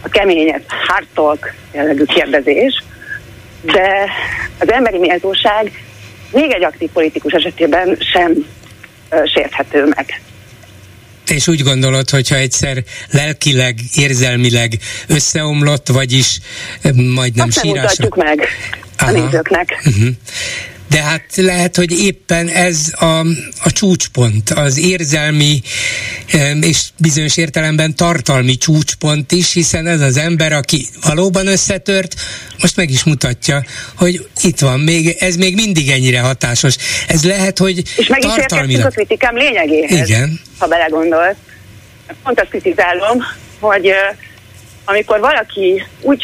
a 0.00 0.08
keményebb 0.08 0.64
hard 0.86 1.06
talk 1.14 1.54
jellegű 1.72 2.04
kérdezés, 2.04 2.82
de 3.62 4.10
az 4.58 4.72
emberi 4.72 4.98
méltóság 4.98 5.72
még 6.32 6.50
egy 6.50 6.64
aktív 6.64 6.90
politikus 6.90 7.32
esetében 7.32 7.96
sem 8.12 8.32
sérthető 9.34 9.84
meg 9.84 10.20
és 11.30 11.48
úgy 11.48 11.62
gondolod, 11.62 12.10
hogyha 12.10 12.36
egyszer 12.36 12.84
lelkileg, 13.10 13.78
érzelmileg 13.94 14.78
összeomlott, 15.06 15.88
vagyis 15.88 16.38
majdnem 16.94 17.48
Azt 17.48 17.60
sírásra... 17.60 18.08
meg 18.14 18.48
Aha. 18.96 19.10
a 19.10 19.12
nézőknek. 19.12 19.82
Uh-huh. 19.84 20.08
De 20.88 21.02
hát 21.02 21.36
lehet, 21.36 21.76
hogy 21.76 21.92
éppen 22.00 22.48
ez 22.48 22.92
a, 22.98 23.18
a 23.62 23.70
csúcspont, 23.72 24.50
az 24.50 24.78
érzelmi 24.78 25.62
és 26.60 26.88
bizonyos 26.96 27.36
értelemben 27.36 27.94
tartalmi 27.96 28.56
csúcspont 28.56 29.32
is, 29.32 29.52
hiszen 29.52 29.86
ez 29.86 30.00
az 30.00 30.16
ember, 30.16 30.52
aki 30.52 30.86
valóban 31.02 31.46
összetört, 31.46 32.14
most 32.60 32.76
meg 32.76 32.90
is 32.90 33.04
mutatja, 33.04 33.64
hogy 33.96 34.28
itt 34.42 34.58
van, 34.58 34.80
még, 34.80 35.16
ez 35.18 35.36
még 35.36 35.54
mindig 35.54 35.90
ennyire 35.90 36.20
hatásos. 36.20 36.76
Ez 37.08 37.24
lehet, 37.24 37.58
hogy 37.58 37.78
És 37.96 38.06
meg 38.06 38.24
is 38.24 38.30
érkeztünk 38.36 38.84
a 38.84 38.88
kritikám 38.88 39.36
lényegéhez, 39.36 40.08
Igen. 40.08 40.40
ha 40.58 40.66
belegondolsz. 40.66 41.36
Pont 42.22 42.40
azt 42.40 42.48
kritizálom, 42.48 43.18
hogy 43.58 43.90
amikor 44.84 45.20
valaki 45.20 45.82
úgy 46.00 46.22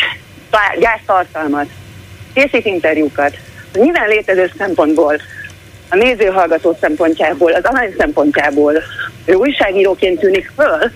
gyártartalmat, 0.80 1.66
készít 2.34 2.66
interjúkat, 2.66 3.36
minden 3.78 4.08
létező 4.08 4.50
szempontból, 4.58 5.20
a 5.88 5.96
néző-hallgató 5.96 6.76
szempontjából, 6.80 7.52
az 7.52 7.64
arany 7.64 7.94
szempontjából 7.98 8.82
ő 9.24 9.34
újságíróként 9.34 10.20
tűnik 10.20 10.52
föl, 10.56 10.90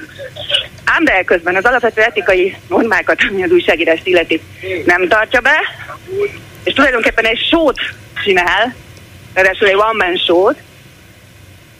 ám 0.84 1.04
de 1.04 1.22
közben 1.22 1.56
az 1.56 1.64
alapvető 1.64 2.00
etikai 2.00 2.56
normákat, 2.68 3.18
ami 3.30 3.42
az 3.42 3.50
újságírást 3.50 4.06
illeti, 4.06 4.42
nem 4.84 5.08
tartja 5.08 5.40
be, 5.40 5.56
és 6.64 6.72
tulajdonképpen 6.72 7.24
egy 7.24 7.46
sót 7.50 7.80
csinál, 8.24 8.74
ráadásul 9.34 9.68
egy 9.68 9.74
one-man 9.74 10.16
show 10.16 10.50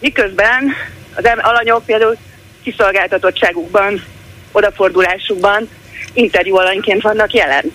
miközben 0.00 0.72
az 1.14 1.28
alanyok 1.42 1.84
például 1.84 2.16
kiszolgáltatottságukban, 2.62 4.04
odafordulásukban 4.52 5.68
interjú 6.12 6.56
alanyként 6.56 7.02
vannak 7.02 7.32
jelen. 7.32 7.72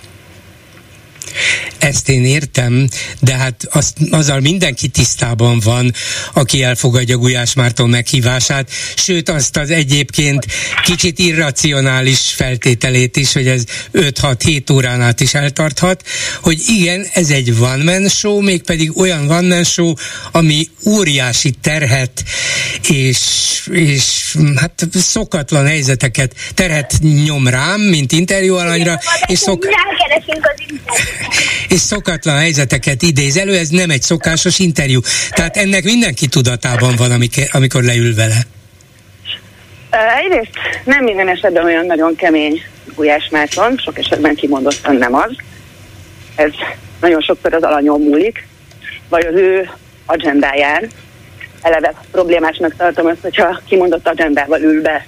Ezt 1.83 2.09
én 2.09 2.25
értem, 2.25 2.87
de 3.19 3.33
hát 3.33 3.67
azt, 3.71 3.97
azzal 4.09 4.39
mindenki 4.39 4.87
tisztában 4.87 5.59
van, 5.59 5.93
aki 6.33 6.63
elfogadja 6.63 7.17
Gulyás 7.17 7.53
Márton 7.53 7.89
meghívását, 7.89 8.69
sőt 8.95 9.29
azt 9.29 9.57
az 9.57 9.69
egyébként 9.69 10.45
kicsit 10.83 11.19
irracionális 11.19 12.19
feltételét 12.19 13.17
is, 13.17 13.33
hogy 13.33 13.47
ez 13.47 13.63
5-6-7 13.93 14.73
órán 14.73 15.01
át 15.01 15.19
is 15.19 15.33
eltarthat, 15.33 16.03
hogy 16.41 16.61
igen, 16.67 17.07
ez 17.13 17.29
egy 17.29 17.49
one 17.59 17.83
man 17.83 18.09
show, 18.09 18.41
mégpedig 18.41 18.97
olyan 18.97 19.29
one 19.29 19.55
man 19.55 19.63
show, 19.63 19.93
ami 20.31 20.67
óriási 20.85 21.51
terhet 21.61 22.23
és, 22.89 23.19
és 23.71 24.35
hát 24.55 24.87
szokatlan 24.93 25.65
helyzeteket 25.65 26.35
terhet 26.53 26.93
nyom 27.25 27.47
rám, 27.47 27.81
mint 27.81 28.11
interjú 28.11 28.55
alanyra, 28.55 28.99
és 29.27 29.39
szok 29.39 29.65
és 31.73 31.79
szokatlan 31.79 32.37
helyzeteket 32.37 33.01
idéz 33.01 33.37
elő, 33.37 33.57
ez 33.57 33.69
nem 33.69 33.89
egy 33.89 34.01
szokásos 34.01 34.59
interjú. 34.59 34.99
Tehát 35.29 35.57
ennek 35.57 35.83
mindenki 35.83 36.27
tudatában 36.27 36.95
van, 36.95 37.11
amikor 37.51 37.83
leül 37.83 38.15
vele. 38.15 38.35
Egyrészt 40.23 40.51
nem 40.83 41.03
minden 41.03 41.29
esetben 41.29 41.63
olyan 41.63 41.85
nagyon 41.85 42.15
kemény 42.15 42.61
Gulyás 42.95 43.29
Márton, 43.31 43.77
sok 43.77 43.97
esetben 43.97 44.35
kimondottan 44.35 44.95
nem 44.95 45.15
az. 45.15 45.35
Ez 46.35 46.51
nagyon 47.01 47.21
sokszor 47.21 47.53
az 47.53 47.63
alanyom 47.63 48.01
múlik, 48.01 48.47
vagy 49.09 49.25
az 49.25 49.35
ő 49.35 49.69
agendáján. 50.05 50.89
Eleve 51.61 51.93
problémásnak 52.11 52.75
tartom 52.77 53.05
azt, 53.05 53.21
hogyha 53.21 53.61
kimondott 53.67 54.07
agendával 54.07 54.61
ül 54.61 54.81
be 54.81 55.05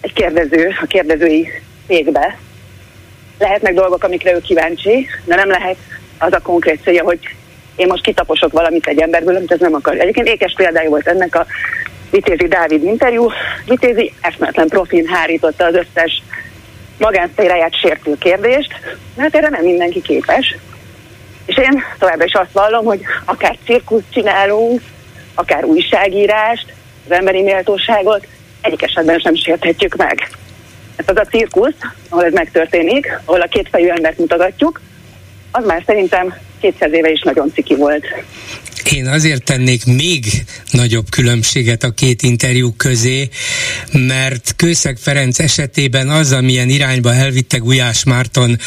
egy 0.00 0.12
kérdező 0.12 0.76
a 0.82 0.86
kérdezői 0.86 1.48
székbe, 1.86 2.38
lehetnek 3.38 3.74
dolgok, 3.74 4.04
amikre 4.04 4.34
ő 4.34 4.40
kíváncsi, 4.40 5.08
de 5.24 5.34
nem 5.34 5.48
lehet 5.48 5.76
az 6.18 6.32
a 6.32 6.40
konkrét 6.40 6.82
célja, 6.82 7.02
hogy 7.02 7.18
én 7.76 7.86
most 7.86 8.02
kitaposok 8.02 8.52
valamit 8.52 8.86
egy 8.86 9.00
emberből, 9.00 9.36
amit 9.36 9.52
ez 9.52 9.60
nem 9.60 9.74
akar. 9.74 9.98
Egyébként 9.98 10.28
ékes 10.28 10.54
példája 10.56 10.88
volt 10.88 11.08
ennek 11.08 11.34
a 11.34 11.46
Vitézi 12.10 12.48
Dávid 12.48 12.82
interjú. 12.82 13.30
Vitézi 13.64 14.12
eszmetlen 14.20 14.68
profin 14.68 15.06
hárította 15.06 15.64
az 15.64 15.74
összes 15.74 16.22
magánszféráját 16.98 17.78
sértő 17.80 18.18
kérdést, 18.18 18.74
mert 19.16 19.36
erre 19.36 19.48
nem 19.48 19.62
mindenki 19.62 20.02
képes. 20.02 20.56
És 21.46 21.56
én 21.56 21.82
továbbra 21.98 22.24
is 22.24 22.34
azt 22.34 22.52
vallom, 22.52 22.84
hogy 22.84 23.00
akár 23.24 23.56
cirkuszt 23.64 24.04
csinálunk, 24.10 24.80
akár 25.34 25.64
újságírást, 25.64 26.72
az 27.04 27.12
emberi 27.12 27.42
méltóságot, 27.42 28.26
egyik 28.60 28.82
esetben 28.82 29.18
sem 29.18 29.34
sérthetjük 29.34 29.96
meg. 29.96 30.28
Ez 30.96 31.04
az 31.08 31.16
a 31.16 31.24
cirkusz, 31.24 31.74
ahol 32.08 32.24
ez 32.24 32.32
megtörténik, 32.32 33.20
ahol 33.24 33.40
a 33.40 33.46
kétfejű 33.46 33.88
embert 33.88 34.18
mutogatjuk, 34.18 34.80
az 35.50 35.64
már 35.64 35.82
szerintem 35.86 36.34
200 36.60 36.92
éve 36.92 37.10
is 37.10 37.22
nagyon 37.22 37.52
ciki 37.52 37.74
volt. 37.74 38.04
Én 38.92 39.06
azért 39.06 39.44
tennék 39.44 39.84
még 39.84 40.24
nagyobb 40.70 41.10
különbséget 41.10 41.82
a 41.82 41.90
két 41.90 42.22
interjú 42.22 42.72
közé, 42.76 43.28
mert 43.92 44.54
Kőszeg 44.56 44.96
Ferenc 45.00 45.38
esetében 45.38 46.08
az, 46.08 46.32
amilyen 46.32 46.68
irányba 46.68 47.14
elvitte 47.14 47.56
Gulyás 47.56 48.04
Márton 48.04 48.58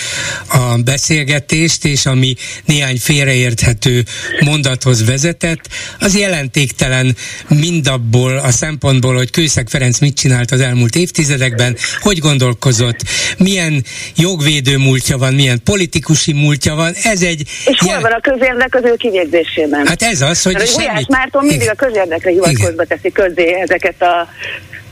a 0.47 0.77
beszélgetést, 0.77 1.85
és 1.85 2.05
ami 2.05 2.35
néhány 2.65 2.97
félreérthető 2.99 4.03
mondathoz 4.39 5.05
vezetett, 5.05 5.67
az 5.99 6.17
jelentéktelen 6.17 7.15
mindabból 7.47 8.37
a 8.37 8.51
szempontból, 8.51 9.15
hogy 9.15 9.31
Kőszeg 9.31 9.69
Ferenc 9.69 9.99
mit 9.99 10.17
csinált 10.17 10.51
az 10.51 10.61
elmúlt 10.61 10.95
évtizedekben, 10.95 11.75
hogy 11.99 12.17
gondolkozott, 12.17 12.99
milyen 13.37 13.83
jogvédő 14.15 14.77
múltja 14.77 15.17
van, 15.17 15.33
milyen 15.33 15.61
politikusi 15.63 16.33
múltja 16.33 16.75
van. 16.75 16.93
Ez 17.03 17.21
egy... 17.21 17.41
És 17.65 17.79
hol 17.79 17.91
jel... 17.91 18.01
van 18.01 18.11
a 18.11 18.19
közérdek 18.21 18.75
az 18.75 18.83
ő 18.83 18.95
kivégzésében? 18.95 19.87
Hát 19.87 20.03
ez 20.09 20.21
az, 20.21 20.43
hogy 20.43 20.53
Mert 20.53 20.67
semmit... 20.67 21.07
Márton 21.07 21.43
mindig 21.43 21.61
Igen. 21.61 21.73
a 21.77 21.85
közérdekre 21.85 22.29
hivatkozva 22.31 22.85
teszi 22.85 23.11
közzé 23.11 23.53
ezeket 23.53 24.01
a 24.01 24.27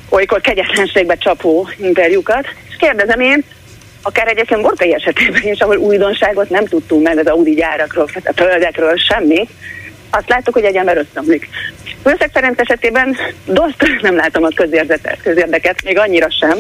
olykor 0.10 0.42
kegyetlenségbe 0.42 1.16
csapó 1.16 1.70
interjúkat, 1.78 2.48
és 2.70 2.76
kérdezem 2.80 3.20
én, 3.20 3.44
akár 4.02 4.28
egyébként 4.28 4.62
Borkai 4.62 4.94
esetében 4.94 5.42
is, 5.44 5.60
ahol 5.60 5.78
újdonságot 5.78 6.50
nem 6.50 6.66
tudtunk 6.66 7.04
meg 7.04 7.18
az 7.18 7.28
Audi 7.28 7.54
gyárakról, 7.54 8.10
a 8.14 8.32
földekről, 8.36 8.98
semmi, 8.98 9.48
azt 10.10 10.30
láttuk, 10.30 10.54
hogy 10.54 10.64
egy 10.64 10.76
ember 10.76 10.98
összeomlik. 10.98 11.50
Főszeg 12.04 12.30
Ferenc 12.34 12.60
esetében 12.60 13.18
dost 13.46 14.02
nem 14.02 14.16
látom 14.16 14.44
a 14.44 14.50
közérdeket, 15.24 15.84
még 15.84 15.98
annyira 15.98 16.28
sem, 16.40 16.58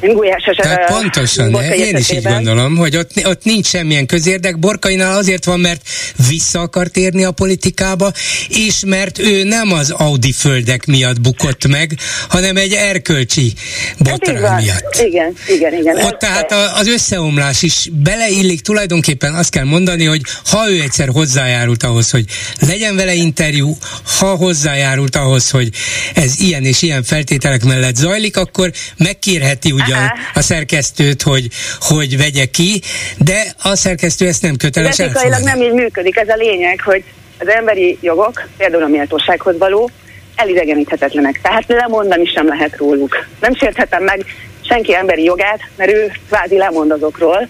Gulyás 0.00 0.42
Tehát 0.56 0.84
pontosan, 0.86 1.50
ne? 1.50 1.74
én 1.74 1.96
is 1.96 2.12
így 2.12 2.22
gondolom, 2.22 2.76
hogy 2.76 2.96
ott, 2.96 3.10
ott 3.24 3.44
nincs 3.44 3.66
semmilyen 3.66 4.06
közérdek. 4.06 4.58
Borkainál 4.58 5.16
azért 5.16 5.44
van, 5.44 5.60
mert 5.60 5.88
vissza 6.28 6.60
akar 6.60 6.86
térni 6.86 7.24
a 7.24 7.30
politikába, 7.30 8.12
és 8.48 8.82
mert 8.86 9.18
ő 9.18 9.44
nem 9.44 9.72
az 9.72 9.90
Audi 9.90 10.32
földek 10.32 10.86
miatt 10.86 11.20
bukott 11.20 11.66
meg, 11.66 11.98
hanem 12.28 12.56
egy 12.56 12.72
erkölcsi 12.72 13.52
botrány 13.98 14.62
miatt. 14.62 15.02
Igen, 15.06 15.34
igen, 15.48 15.74
igen. 15.74 15.96
Ott 15.96 16.18
tehát 16.18 16.52
a, 16.52 16.76
az 16.76 16.86
összeomlás 16.88 17.62
is 17.62 17.88
beleillik, 17.92 18.60
tulajdonképpen 18.60 19.34
azt 19.34 19.50
kell 19.50 19.64
mondani, 19.64 20.04
hogy 20.04 20.20
ha 20.44 20.70
ő 20.70 20.80
egyszer 20.80 21.08
hozzájárult 21.08 21.82
ahhoz, 21.82 22.10
hogy 22.10 22.24
legyen 22.60 22.96
vele 22.96 23.14
interjú, 23.14 23.76
ha 24.18 24.34
hozzájárult 24.34 25.16
ahhoz, 25.16 25.50
hogy 25.50 25.68
ez 26.14 26.40
ilyen 26.40 26.64
és 26.64 26.82
ilyen 26.82 27.02
feltételek 27.02 27.64
mellett 27.64 27.96
zajlik, 27.96 28.36
akkor 28.36 28.72
megkérheti 28.96 29.70
úgy 29.72 29.85
ugyan 29.86 30.12
a 30.34 30.40
szerkesztőt, 30.40 31.22
hogy, 31.22 31.48
hogy 31.80 32.16
vegye 32.16 32.44
ki, 32.44 32.82
de 33.18 33.42
a 33.62 33.76
szerkesztő 33.76 34.26
ezt 34.26 34.42
nem 34.42 34.56
köteles 34.56 34.98
Etikailag 34.98 35.42
nem 35.42 35.60
így 35.60 35.72
működik. 35.72 36.16
Ez 36.16 36.28
a 36.28 36.36
lényeg, 36.36 36.80
hogy 36.80 37.04
az 37.38 37.48
emberi 37.48 37.98
jogok, 38.00 38.48
például 38.56 38.82
a 38.82 38.88
méltósághoz 38.88 39.58
való, 39.58 39.90
elidegeníthetetlenek. 40.36 41.40
Tehát 41.42 41.64
lemondani 41.66 42.26
sem 42.26 42.46
lehet 42.46 42.76
róluk. 42.76 43.26
Nem 43.40 43.54
sérthetem 43.54 44.02
meg 44.02 44.24
senki 44.68 44.94
emberi 44.94 45.22
jogát, 45.22 45.60
mert 45.76 45.92
ő 45.92 46.12
kvázi 46.28 46.56
lemond 46.56 46.90
azokról, 46.90 47.48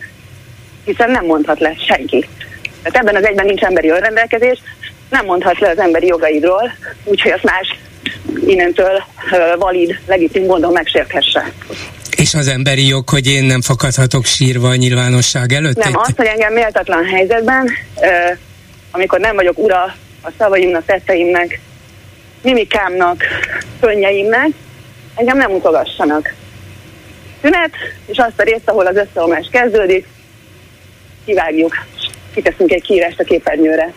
hiszen 0.84 1.10
nem 1.10 1.24
mondhat 1.24 1.60
le 1.60 1.74
senki. 1.88 2.28
Tehát 2.82 2.96
ebben 2.96 3.16
az 3.16 3.26
egyben 3.26 3.46
nincs 3.46 3.62
emberi 3.62 3.88
önrendelkezés, 3.88 4.58
nem 5.10 5.24
mondhat 5.24 5.58
le 5.58 5.68
az 5.68 5.78
emberi 5.78 6.06
jogaidról, 6.06 6.72
úgyhogy 7.04 7.30
azt 7.30 7.42
más 7.42 7.78
innentől 8.46 9.04
valid, 9.58 9.98
legitim 10.06 10.44
módon 10.44 10.72
megsérthesse. 10.72 11.52
És 12.16 12.34
az 12.34 12.48
emberi 12.48 12.86
jog, 12.86 13.08
hogy 13.08 13.26
én 13.26 13.44
nem 13.44 13.60
fakadhatok 13.60 14.24
sírva 14.24 14.68
a 14.68 14.74
nyilvánosság 14.74 15.52
előtt? 15.52 15.76
Nem, 15.76 15.96
az, 15.96 16.12
hogy 16.16 16.26
engem 16.26 16.52
méltatlan 16.52 17.04
helyzetben, 17.04 17.70
amikor 18.90 19.20
nem 19.20 19.34
vagyok 19.34 19.58
ura 19.58 19.82
a 20.22 20.30
szavaimnak, 20.38 20.84
tetteimnek, 20.84 21.60
mimikámnak, 22.42 23.22
könnyeimnek, 23.80 24.48
engem 25.14 25.36
nem 25.36 25.50
mutogassanak. 25.50 26.34
Tünet, 27.40 27.70
és 28.06 28.18
azt 28.18 28.40
a 28.40 28.42
részt, 28.42 28.68
ahol 28.68 28.86
az 28.86 28.96
összeomlás 28.96 29.48
kezdődik, 29.50 30.06
kivágjuk, 31.24 31.74
kiteszünk 32.34 32.72
egy 32.72 32.82
kiírást 32.82 33.20
a 33.20 33.24
képernyőre. 33.24 33.92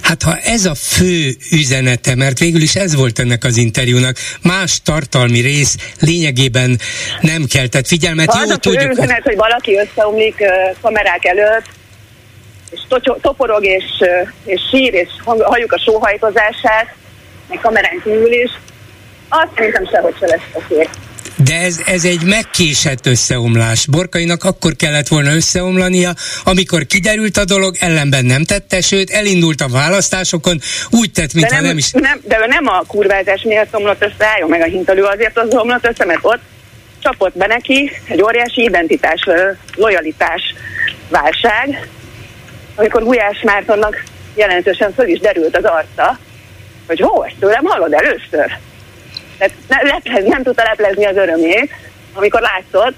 Hát 0.00 0.22
ha 0.22 0.36
ez 0.36 0.64
a 0.64 0.74
fő 0.74 1.36
üzenete, 1.50 2.14
mert 2.14 2.38
végül 2.38 2.60
is 2.60 2.74
ez 2.74 2.94
volt 2.94 3.18
ennek 3.18 3.44
az 3.44 3.56
interjúnak, 3.56 4.16
más 4.42 4.80
tartalmi 4.82 5.40
rész 5.40 5.76
lényegében 6.00 6.78
nem 7.20 7.44
keltett 7.44 7.86
figyelmet. 7.86 8.30
Ha 8.30 8.38
Jó, 8.38 8.44
az 8.44 8.50
a 8.50 8.52
fő 8.52 8.58
tudjuk, 8.58 8.90
üzenet, 8.92 9.22
hogy 9.22 9.36
valaki 9.36 9.76
összeomlik 9.76 10.44
kamerák 10.80 11.24
előtt, 11.24 11.66
és 12.70 12.80
toporog, 13.20 13.64
és, 13.64 13.84
és 14.44 14.60
sír, 14.70 14.94
és 14.94 15.08
halljuk 15.24 15.72
a 15.72 15.78
sóhajtozását, 15.78 16.94
meg 17.48 17.58
kamerán 17.60 18.00
kívül 18.04 18.32
is, 18.32 18.50
azt 19.28 19.48
szerintem 19.54 19.86
sehogy 19.86 20.14
se 20.18 20.26
lesz 20.26 20.48
a 20.54 20.66
kér. 20.68 20.88
De 21.44 21.54
ez, 21.54 21.80
ez 21.86 22.04
egy 22.04 22.22
megkésett 22.24 23.06
összeomlás. 23.06 23.86
Borkainak 23.86 24.44
akkor 24.44 24.76
kellett 24.76 25.08
volna 25.08 25.34
összeomlania, 25.34 26.10
amikor 26.44 26.86
kiderült 26.86 27.36
a 27.36 27.44
dolog, 27.44 27.76
ellenben 27.78 28.24
nem 28.24 28.44
tette, 28.44 28.80
sőt 28.80 29.10
elindult 29.10 29.60
a 29.60 29.68
választásokon, 29.68 30.60
úgy 30.90 31.12
tett, 31.12 31.32
mintha 31.32 31.54
nem, 31.54 31.64
nem 31.64 31.76
is... 31.76 31.90
Nem, 31.90 32.20
de 32.24 32.46
nem 32.46 32.66
a 32.66 32.82
kurvázás 32.86 33.42
miatt 33.42 33.74
omlott 33.76 34.02
össze, 34.02 34.26
álljon 34.26 34.48
meg 34.48 34.60
a 34.60 34.64
hintalő, 34.64 35.02
azért 35.02 35.38
az 35.38 35.54
omlott 35.54 35.86
össze, 35.86 36.04
mert 36.04 36.20
ott 36.22 36.40
csapott 36.98 37.36
be 37.36 37.46
neki 37.46 37.90
egy 38.04 38.22
óriási 38.22 38.62
identitás, 38.62 39.20
lojalitás 39.76 40.42
válság, 41.08 41.88
amikor 42.74 43.02
Gulyás 43.02 43.42
Mártonnak 43.42 44.04
jelentősen 44.34 44.92
föl 44.92 45.08
is 45.08 45.18
derült 45.18 45.56
az 45.56 45.64
arca, 45.64 46.18
hogy 46.86 47.00
hó, 47.00 47.22
ezt 47.22 47.36
tőlem 47.38 47.64
hallod 47.64 47.92
először? 47.92 48.58
Tehát 49.40 49.54
ne, 49.68 49.90
leplez, 49.90 50.24
nem 50.24 50.42
tudta 50.42 50.62
leplezni 50.62 51.04
az 51.04 51.16
örömét, 51.16 51.70
amikor 52.12 52.40
látszott, 52.40 52.96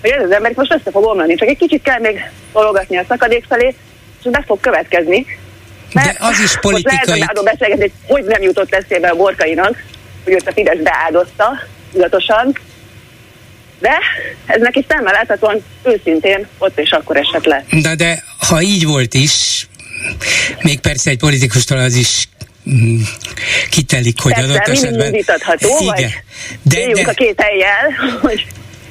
hogy 0.00 0.10
ez 0.10 0.22
az 0.22 0.30
ember 0.30 0.52
most 0.54 0.72
össze 0.72 0.90
fog 0.90 1.04
omlani. 1.04 1.34
Csak 1.34 1.48
egy 1.48 1.58
kicsit 1.58 1.82
kell 1.82 1.98
még 1.98 2.30
tologatni 2.52 2.96
a 2.96 3.04
szakadék 3.08 3.44
felé, 3.48 3.74
és 4.22 4.30
be 4.30 4.42
fog 4.46 4.60
következni. 4.60 5.26
Mert 5.92 6.18
De 6.18 6.26
az 6.26 6.40
is 6.40 6.58
politikai... 6.60 7.20
Most 7.20 7.34
lehet 7.34 7.44
beszélgetni, 7.44 7.82
hogy 7.82 7.92
hogy 8.06 8.24
nem 8.24 8.42
jutott 8.42 8.74
eszébe 8.74 9.08
a 9.08 9.16
borkainak, 9.16 9.82
hogy 10.24 10.32
őt 10.32 10.48
a 10.48 10.52
Fidesz 10.52 10.82
beáldozta, 10.82 11.58
tudatosan, 11.92 12.58
de 13.78 13.98
ez 14.46 14.60
neki 14.60 14.84
szemmel 14.88 15.12
láthatóan 15.12 15.64
őszintén 15.82 16.46
ott 16.58 16.78
és 16.78 16.90
akkor 16.90 17.16
esett 17.16 17.44
le. 17.44 17.64
De, 17.82 17.94
de 17.94 18.24
ha 18.48 18.62
így 18.62 18.86
volt 18.86 19.14
is, 19.14 19.66
még 20.62 20.80
persze 20.80 21.10
egy 21.10 21.18
politikustól 21.18 21.78
az 21.78 21.94
is 21.94 22.28
kitelik, 23.70 24.20
hogy 24.20 24.32
Persze, 24.32 24.50
adott 24.50 24.68
esetben... 24.68 25.10
vitatható, 25.10 25.68
igen, 25.80 25.86
vagy 25.86 26.06
de, 26.62 26.92
de, 26.92 27.08
a 27.08 27.12
két 27.12 27.40
helyjel, 27.40 27.90
hogy 28.20 28.46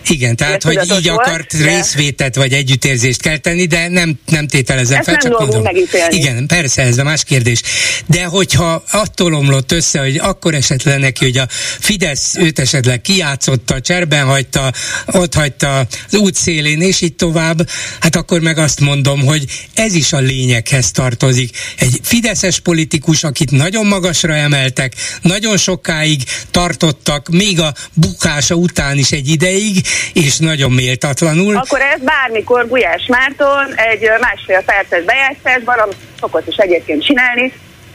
igen, 0.09 0.35
tehát, 0.35 0.63
hogy 0.63 0.79
így 0.83 0.89
volt, 0.89 1.07
akart 1.07 1.57
de... 1.57 1.65
részvétet 1.65 2.35
vagy 2.35 2.53
együttérzést 2.53 3.21
kell 3.21 3.37
tenni, 3.37 3.65
de 3.65 3.87
nem, 3.87 4.19
nem 4.25 4.47
tételezem 4.47 4.97
Ezt 4.97 5.05
fel, 5.05 5.17
nem 5.21 5.31
csak 5.31 5.39
mondom. 5.39 5.61
Megítélni. 5.61 6.15
Igen, 6.15 6.47
persze, 6.47 6.81
ez 6.81 6.97
a 6.97 7.03
más 7.03 7.23
kérdés. 7.23 7.61
De 8.05 8.23
hogyha 8.23 8.83
attól 8.91 9.33
omlott 9.33 9.71
össze, 9.71 9.99
hogy 9.99 10.17
akkor 10.17 10.53
esett 10.53 10.83
le 10.83 10.97
neki, 10.97 11.23
hogy 11.23 11.37
a 11.37 11.47
Fidesz 11.79 12.35
őt 12.35 12.59
esetleg 12.59 13.01
kijátszotta, 13.01 13.81
cserben 13.81 14.25
hagyta, 14.25 14.73
ott 15.05 15.33
hagyta 15.33 15.87
az 16.11 16.15
útszélén, 16.15 16.81
és 16.81 17.01
így 17.01 17.15
tovább, 17.15 17.69
hát 17.99 18.15
akkor 18.15 18.41
meg 18.41 18.57
azt 18.57 18.79
mondom, 18.79 19.25
hogy 19.25 19.45
ez 19.73 19.93
is 19.93 20.13
a 20.13 20.19
lényeghez 20.19 20.91
tartozik. 20.91 21.57
Egy 21.77 21.99
fideszes 22.03 22.59
politikus, 22.59 23.23
akit 23.23 23.51
nagyon 23.51 23.85
magasra 23.85 24.35
emeltek, 24.35 24.95
nagyon 25.21 25.57
sokáig 25.57 26.23
tartottak, 26.51 27.29
még 27.29 27.59
a 27.59 27.73
bukása 27.93 28.55
után 28.55 28.97
is 28.97 29.11
egy 29.11 29.27
ideig, 29.27 29.85
és 30.13 30.37
nagyon 30.37 30.71
méltatlanul. 30.71 31.55
Akkor 31.55 31.81
ez 31.81 31.99
bármikor 31.99 32.67
Gulyás 32.67 33.05
Márton 33.07 33.73
egy 33.75 34.09
másfél 34.19 34.63
perces 34.65 35.03
bejátszásban, 35.03 35.79
amit 35.79 35.97
szokott 36.19 36.47
is 36.47 36.55
egyébként 36.55 37.05
csinálni, 37.05 37.53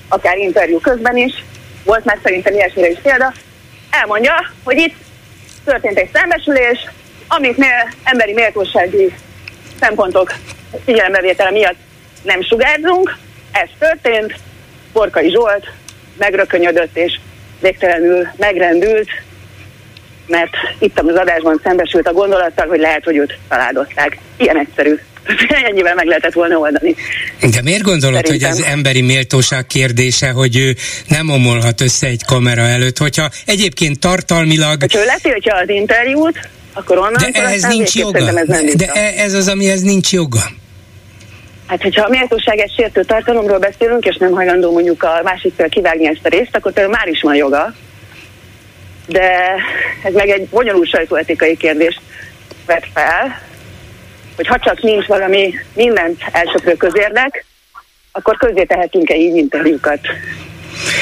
akár 0.08 0.38
interjú 0.38 0.78
közben 0.78 1.16
is, 1.16 1.44
volt 1.84 2.04
már 2.04 2.18
szerintem 2.22 2.54
ilyesmire 2.54 2.90
is 2.90 2.98
példa, 3.02 3.32
elmondja, 3.90 4.52
hogy 4.64 4.78
itt 4.78 4.94
történt 5.64 5.98
egy 5.98 6.10
szembesülés, 6.12 6.78
amiknél 7.28 7.92
emberi 8.04 8.32
méltósági 8.32 9.14
szempontok 9.80 10.34
figyelembevétele 10.84 11.50
miatt 11.50 11.76
nem 12.22 12.42
sugárzunk, 12.42 13.16
ez 13.52 13.68
történt, 13.78 14.34
Borkai 14.92 15.30
Zsolt 15.30 15.66
megrökönyödött 16.18 16.96
és 16.96 17.18
végtelenül 17.60 18.28
megrendült, 18.36 19.08
mert 20.28 20.50
itt 20.78 21.00
az 21.00 21.16
adásban 21.16 21.60
szembesült 21.64 22.08
a 22.08 22.12
gondolattal, 22.12 22.66
hogy 22.66 22.80
lehet, 22.80 23.04
hogy 23.04 23.16
őt 23.16 23.38
feláldozták. 23.48 24.18
Ilyen 24.36 24.58
egyszerű. 24.58 24.94
Ennyivel 25.68 25.94
meg 25.94 26.06
lehetett 26.06 26.32
volna 26.32 26.58
oldani. 26.58 26.94
De 27.40 27.62
miért 27.62 27.82
gondolod, 27.82 28.26
Szerintem. 28.26 28.50
hogy 28.50 28.58
ez 28.58 28.72
emberi 28.72 29.02
méltóság 29.02 29.66
kérdése, 29.66 30.30
hogy 30.30 30.56
ő 30.56 30.76
nem 31.08 31.28
omolhat 31.28 31.80
össze 31.80 32.06
egy 32.06 32.24
kamera 32.24 32.62
előtt, 32.62 32.98
hogyha 32.98 33.30
egyébként 33.46 33.98
tartalmilag... 33.98 34.80
Hogyha 34.80 35.00
ő 35.00 35.04
letiltja 35.04 35.54
az 35.54 35.68
interjút, 35.68 36.48
akkor 36.72 36.98
onnan 36.98 37.30
De 37.32 37.40
ehhez 37.40 37.62
nincs 37.62 37.94
joga. 37.94 38.18
Ez 38.18 38.46
nem 38.46 38.66
De 38.76 38.92
e- 38.92 39.22
ez 39.22 39.34
az, 39.34 39.48
amihez 39.48 39.80
nincs 39.80 40.12
joga. 40.12 40.40
Hát, 41.66 41.82
hogyha 41.82 42.04
a 42.04 42.08
méltóságát 42.08 42.74
sértő 42.74 43.02
tartalomról 43.02 43.58
beszélünk, 43.58 44.04
és 44.04 44.16
nem 44.16 44.32
hajlandó 44.32 44.72
mondjuk 44.72 45.02
a 45.02 45.20
másik 45.24 45.68
kivágni 45.68 46.06
ezt 46.06 46.20
a 46.22 46.28
részt, 46.28 46.56
akkor 46.56 46.72
már 46.72 47.08
is 47.08 47.20
van 47.20 47.34
joga, 47.34 47.74
de 49.08 49.54
ez 50.02 50.12
meg 50.12 50.28
egy 50.28 50.48
bonyolult 50.48 50.88
sajtóetikai 50.88 51.56
kérdést 51.56 52.00
vet 52.66 52.86
fel, 52.94 53.40
hogy 54.36 54.46
ha 54.46 54.58
csak 54.58 54.82
nincs 54.82 55.06
valami 55.06 55.54
mindent 55.74 56.20
elsöprő 56.32 56.72
közérdek, 56.72 57.44
akkor 58.12 58.36
közé 58.36 58.64
tehetünk-e 58.64 59.14
így 59.14 59.36
interjúkat. 59.36 60.00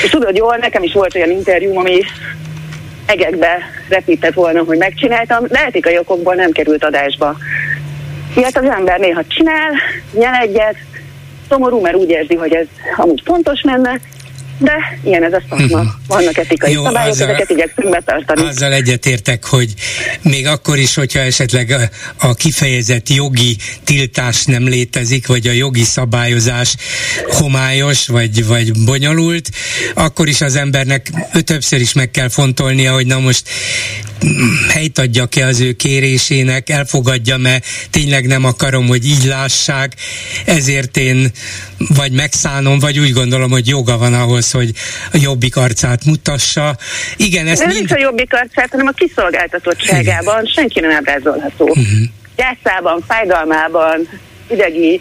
És 0.05 0.11
tudod 0.11 0.37
jól, 0.37 0.57
nekem 0.57 0.83
is 0.83 0.93
volt 0.93 1.15
olyan 1.15 1.31
interjú, 1.31 1.79
ami 1.79 2.03
egekbe 3.07 3.59
repített 3.89 4.35
volna, 4.35 4.63
hogy 4.63 4.79
megcsináltam, 4.79 5.47
de 5.47 5.65
etikai 5.65 5.99
okokból 5.99 6.35
nem 6.35 6.51
került 6.51 6.85
adásba. 6.85 7.37
Ilyet 8.37 8.57
az 8.57 8.65
ember 8.65 8.99
néha 8.99 9.23
csinál, 9.29 9.73
nyel 10.13 10.35
egyet, 10.35 10.77
szomorú, 11.49 11.81
mert 11.81 11.97
úgy 11.97 12.11
érzi, 12.11 12.35
hogy 12.35 12.55
ez 12.55 12.67
amúgy 12.97 13.23
fontos 13.25 13.61
menne, 13.63 14.01
de 14.59 14.99
ilyen 15.05 15.25
ez 15.25 15.33
a 15.33 15.43
szakma. 15.49 15.83
Mhm. 15.83 15.89
Vannak 16.07 16.39
etikai 16.39 16.73
Jó, 16.73 16.85
szabályok, 16.85 17.13
azzal, 17.13 17.29
ezeket 17.29 17.51
igyekszünk 17.51 17.91
betartani. 17.91 18.47
Azzal 18.47 18.73
egyetértek, 18.73 19.45
hogy 19.45 19.75
még 20.23 20.47
akkor 20.47 20.79
is, 20.79 20.95
hogyha 20.95 21.19
esetleg 21.19 21.71
a, 21.71 21.81
a 22.27 22.35
kifejezett 22.35 23.09
jogi 23.09 23.57
tiltás 23.85 24.45
nem 24.45 24.69
létezik, 24.69 25.27
vagy 25.27 25.47
a 25.47 25.53
jogi 25.53 25.83
szabályozás 25.83 26.75
homályos, 27.27 28.07
vagy, 28.07 28.47
vagy 28.47 28.85
bonyolult, 28.85 29.51
akkor 29.95 30.29
is 30.29 30.41
az 30.41 30.57
embernek 30.57 31.11
többször 31.45 31.81
is 31.81 31.93
meg 31.93 32.11
kell 32.11 32.29
fontolnia, 32.29 32.93
hogy 32.93 33.07
na 33.07 33.19
most 33.19 33.49
helyt 34.69 34.99
adjak-e 34.99 35.47
az 35.47 35.61
ő 35.61 35.73
kérésének, 35.73 36.71
elfogadjam-e, 36.71 37.63
tényleg 37.91 38.27
nem 38.27 38.45
akarom, 38.45 38.87
hogy 38.87 39.07
így 39.07 39.25
lássák, 39.25 39.95
ezért 40.45 40.97
én 40.97 41.31
vagy 41.79 42.13
megszánom, 42.13 42.79
vagy 42.79 42.99
úgy 42.99 43.13
gondolom, 43.13 43.51
hogy 43.51 43.69
joga 43.69 43.99
van 43.99 44.15
ahhoz, 44.15 44.46
hogy 44.51 44.71
a 45.13 45.19
jobbik 45.23 45.57
arcát 45.57 46.05
mutassa. 46.05 46.77
Igen, 47.17 47.47
ezt 47.47 47.65
nem 47.65 47.75
mind... 47.75 47.93
a 47.93 47.99
jobbik 47.99 48.35
arcát, 48.35 48.71
hanem 48.71 48.87
a 48.87 48.91
kiszolgáltatottságában 48.91 50.41
Igen. 50.41 50.53
senki 50.55 50.81
nem 50.81 50.91
ábrázolható. 50.91 51.65
Uh-huh. 51.65 51.85
Gyászában, 52.37 53.05
fájdalmában, 53.09 54.09
idegi 54.51 55.01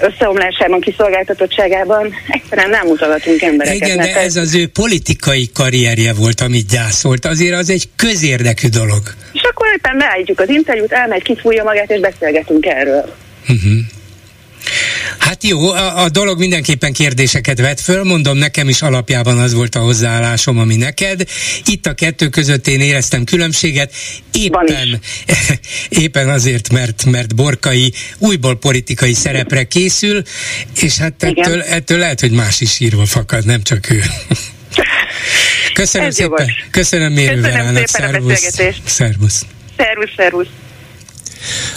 összeomlásában, 0.00 0.80
kiszolgáltatottságában 0.80 2.14
egyszerűen 2.28 2.70
nem 2.70 2.86
mutathatunk 2.86 3.42
embereket. 3.42 3.88
Igen, 3.88 3.96
de 3.96 4.16
ez 4.16 4.36
az 4.36 4.54
ő 4.54 4.66
politikai 4.66 5.50
karrierje 5.54 6.12
volt, 6.12 6.40
amit 6.40 6.66
gyászolt. 6.66 7.24
Azért 7.24 7.54
az 7.54 7.70
egy 7.70 7.88
közérdekű 7.96 8.68
dolog. 8.68 9.02
És 9.32 9.42
akkor 9.42 9.66
éppen 9.76 9.98
beállítjuk 9.98 10.40
az 10.40 10.48
interjút, 10.48 10.92
elmegy, 10.92 11.22
kifújja 11.22 11.64
magát, 11.64 11.90
és 11.90 12.00
beszélgetünk 12.00 12.66
erről. 12.66 13.14
Uh-huh. 13.48 13.72
Hát 15.18 15.44
jó, 15.44 15.70
a, 15.70 16.02
a 16.02 16.08
dolog 16.08 16.38
mindenképpen 16.38 16.92
kérdéseket 16.92 17.60
vet 17.60 17.80
föl, 17.80 18.04
mondom, 18.04 18.36
nekem 18.36 18.68
is 18.68 18.82
alapjában 18.82 19.38
az 19.38 19.54
volt 19.54 19.74
a 19.74 19.80
hozzáállásom, 19.80 20.58
ami 20.58 20.76
neked. 20.76 21.22
Itt 21.64 21.86
a 21.86 21.94
kettő 21.94 22.28
között 22.28 22.66
én 22.66 22.80
éreztem 22.80 23.24
különbséget, 23.24 23.92
éppen, 24.32 25.00
éppen 26.04 26.28
azért, 26.28 26.72
mert, 26.72 27.04
mert 27.04 27.34
Borkai 27.34 27.92
újból 28.18 28.58
politikai 28.58 29.12
szerepre 29.12 29.64
készül, 29.64 30.22
és 30.80 30.98
hát 30.98 31.22
ettől, 31.22 31.62
ettől 31.62 31.98
lehet, 31.98 32.20
hogy 32.20 32.30
más 32.30 32.60
is 32.60 32.80
írva 32.80 33.06
fakad, 33.06 33.44
nem 33.44 33.62
csak 33.62 33.90
ő. 33.90 34.02
Köszönöm 35.74 36.06
Ez 36.06 36.14
szépen. 36.14 36.30
Jogos. 36.38 36.66
Köszönöm 36.70 37.12
Mérő 37.12 37.40
Verának. 37.40 37.86
Szervusz. 37.86 38.58
Szervusz. 38.84 39.46
Szervusz, 39.76 40.10
szervusz. 40.16 40.48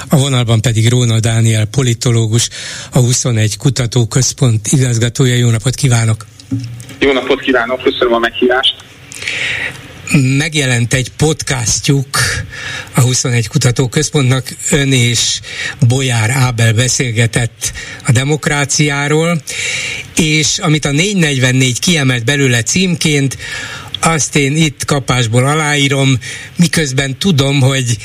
A 0.07 0.17
vonalban 0.17 0.61
pedig 0.61 0.89
Róna 0.89 1.19
Dániel, 1.19 1.65
politológus, 1.65 2.49
a 2.91 2.99
21 2.99 3.57
Kutatóközpont 3.57 4.67
igazgatója. 4.67 5.35
Jó 5.35 5.49
napot 5.49 5.75
kívánok! 5.75 6.25
Jó 6.99 7.11
napot 7.11 7.41
kívánok, 7.41 7.81
köszönöm 7.83 8.13
a 8.13 8.19
meghívást! 8.19 8.75
megjelent 10.37 10.93
egy 10.93 11.11
podcastjuk 11.17 12.07
a 12.93 13.01
21 13.01 13.47
Kutatóközpontnak, 13.47 14.55
ön 14.71 14.91
és 14.91 15.39
Bolyár 15.87 16.29
Ábel 16.29 16.73
beszélgetett 16.73 17.71
a 18.07 18.11
demokráciáról, 18.11 19.41
és 20.15 20.57
amit 20.57 20.85
a 20.85 20.91
444 20.91 21.79
kiemelt 21.79 22.25
belőle 22.25 22.63
címként, 22.63 23.37
azt 24.01 24.35
én 24.35 24.55
itt 24.55 24.85
kapásból 24.85 25.45
aláírom, 25.45 26.19
miközben 26.55 27.17
tudom, 27.17 27.59
hogy 27.59 27.97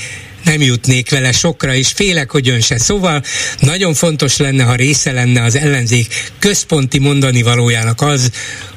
nem 0.44 0.60
jutnék 0.60 1.10
vele 1.10 1.32
sokra, 1.32 1.74
és 1.74 1.88
félek, 1.88 2.30
hogy 2.30 2.48
ön 2.48 2.60
se. 2.60 2.78
Szóval 2.78 3.22
nagyon 3.60 3.94
fontos 3.94 4.36
lenne, 4.36 4.62
ha 4.62 4.74
része 4.74 5.12
lenne 5.12 5.42
az 5.42 5.56
ellenzék 5.56 6.32
központi 6.38 6.98
mondani 6.98 7.42
valójának 7.42 8.00
az, 8.00 8.30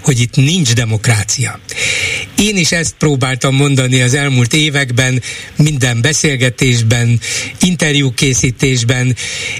hogy 0.03 0.19
itt 0.19 0.35
nincs 0.35 0.73
demokrácia. 0.73 1.59
Én 2.37 2.57
is 2.57 2.71
ezt 2.71 2.93
próbáltam 2.97 3.55
mondani 3.55 4.01
az 4.01 4.13
elmúlt 4.13 4.53
években, 4.53 5.21
minden 5.55 6.01
beszélgetésben, 6.01 7.19
interjúkészítésben, 7.59 9.15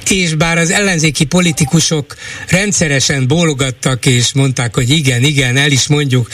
és 0.10 0.34
bár 0.34 0.58
az 0.58 0.70
ellenzéki 0.70 1.26
politikusok 1.26 2.16
rendszeresen 2.48 3.28
bólogattak 3.28 4.06
és 4.06 4.34
mondták, 4.34 4.76
hogy 4.76 4.90
igen, 4.90 5.24
igen, 5.24 5.58
el 5.58 5.72
is 5.72 5.88
mondjuk, 5.88 6.30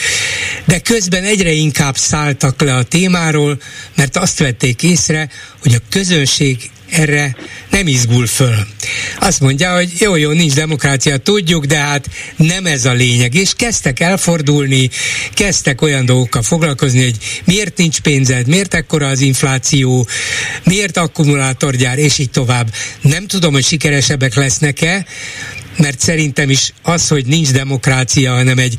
de 0.64 0.78
közben 0.78 1.24
egyre 1.24 1.52
inkább 1.52 1.96
szálltak 1.96 2.60
le 2.60 2.74
a 2.74 2.82
témáról, 2.82 3.60
mert 3.94 4.16
azt 4.16 4.38
vették 4.38 4.82
észre, 4.82 5.28
hogy 5.62 5.74
a 5.74 5.86
közönség 5.88 6.70
erre 6.90 7.36
nem 7.70 7.86
izgul 7.86 8.26
föl. 8.26 8.66
Azt 9.18 9.40
mondja, 9.40 9.74
hogy 9.74 9.92
jó, 9.98 10.16
jó, 10.16 10.30
nincs 10.30 10.54
demokrácia, 10.54 11.16
tudjuk, 11.16 11.64
de 11.64 11.76
hát 11.76 12.08
nem 12.36 12.66
ez 12.66 12.84
a 12.84 12.92
lényeg. 12.92 13.34
És 13.34 13.52
kezdtek 13.56 14.00
elfordulni, 14.00 14.90
kezdtek 15.34 15.82
olyan 15.82 16.04
dolgokkal 16.04 16.42
foglalkozni, 16.42 17.02
hogy 17.02 17.16
miért 17.44 17.76
nincs 17.76 18.00
pénzed, 18.00 18.46
miért 18.46 18.74
ekkora 18.74 19.06
az 19.06 19.20
infláció, 19.20 20.06
miért 20.64 20.96
akkumulátorgyár, 20.96 21.98
és 21.98 22.18
így 22.18 22.30
tovább. 22.30 22.74
Nem 23.00 23.26
tudom, 23.26 23.52
hogy 23.52 23.64
sikeresebbek 23.64 24.34
lesznek-e, 24.34 25.06
mert 25.76 26.00
szerintem 26.00 26.50
is 26.50 26.72
az, 26.82 27.08
hogy 27.08 27.26
nincs 27.26 27.50
demokrácia, 27.50 28.32
hanem 28.32 28.58
egy 28.58 28.76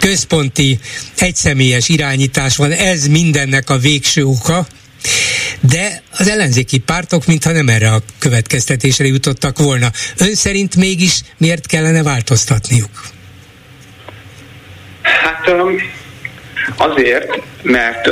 központi, 0.00 0.78
egyszemélyes 1.16 1.88
irányítás 1.88 2.56
van, 2.56 2.72
ez 2.72 3.06
mindennek 3.06 3.70
a 3.70 3.78
végső 3.78 4.24
oka, 4.24 4.66
de 5.60 6.02
az 6.18 6.28
ellenzéki 6.28 6.78
pártok 6.78 7.26
mintha 7.26 7.52
nem 7.52 7.68
erre 7.68 7.92
a 7.92 8.00
következtetésre 8.18 9.06
jutottak 9.06 9.58
volna. 9.58 9.86
Ön 10.18 10.34
szerint 10.34 10.76
mégis 10.76 11.20
miért 11.36 11.66
kellene 11.66 12.02
változtatniuk? 12.02 12.90
Hát 15.02 15.50
azért, 16.76 17.42
mert 17.62 18.08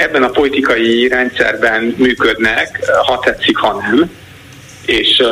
ebben 0.00 0.22
a 0.22 0.28
politikai 0.28 1.08
rendszerben 1.08 1.94
működnek, 1.98 2.80
ha 3.06 3.18
tetszik, 3.18 3.56
ha 3.56 3.80
nem, 3.80 4.10
és 4.86 5.22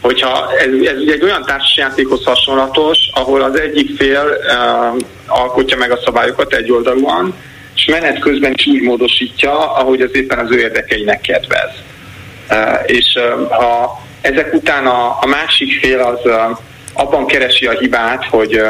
hogyha 0.00 0.52
ez, 0.58 0.86
ez 0.86 1.12
egy 1.12 1.22
olyan 1.22 1.42
társasjátékhoz 1.42 2.24
hasonlatos, 2.24 2.98
ahol 3.12 3.42
az 3.42 3.60
egyik 3.60 3.96
fél 3.96 4.24
uh, 4.24 5.00
alkotja 5.26 5.76
meg 5.76 5.90
a 5.90 6.00
szabályokat 6.04 6.54
egyoldalúan, 6.54 7.34
és 7.78 7.84
menet 7.84 8.18
közben 8.18 8.52
is 8.56 8.66
úgy 8.66 8.82
módosítja, 8.82 9.74
ahogy 9.74 10.00
az 10.00 10.10
éppen 10.12 10.38
az 10.38 10.50
ő 10.50 10.58
érdekeinek 10.58 11.20
kedvez. 11.20 11.70
És 12.86 13.18
ha 13.48 14.02
ezek 14.20 14.54
után 14.54 14.86
a, 14.86 15.18
a 15.20 15.26
másik 15.26 15.80
fél 15.80 16.00
az 16.00 16.30
abban 16.92 17.26
keresi 17.26 17.66
a 17.66 17.78
hibát, 17.78 18.24
hogy 18.24 18.62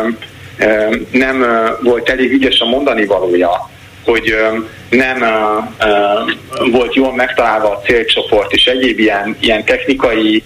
nem 1.10 1.46
volt 1.82 2.08
elég 2.08 2.32
ügyes 2.32 2.60
a 2.60 2.64
mondani 2.64 3.04
valója, 3.06 3.70
hogy 4.04 4.36
nem 4.90 5.24
volt 6.70 6.94
jól 6.94 7.14
megtalálva 7.14 7.70
a 7.70 7.80
célcsoport, 7.80 8.52
és 8.52 8.66
egyéb 8.66 8.98
ilyen, 8.98 9.36
ilyen 9.40 9.64
technikai 9.64 10.42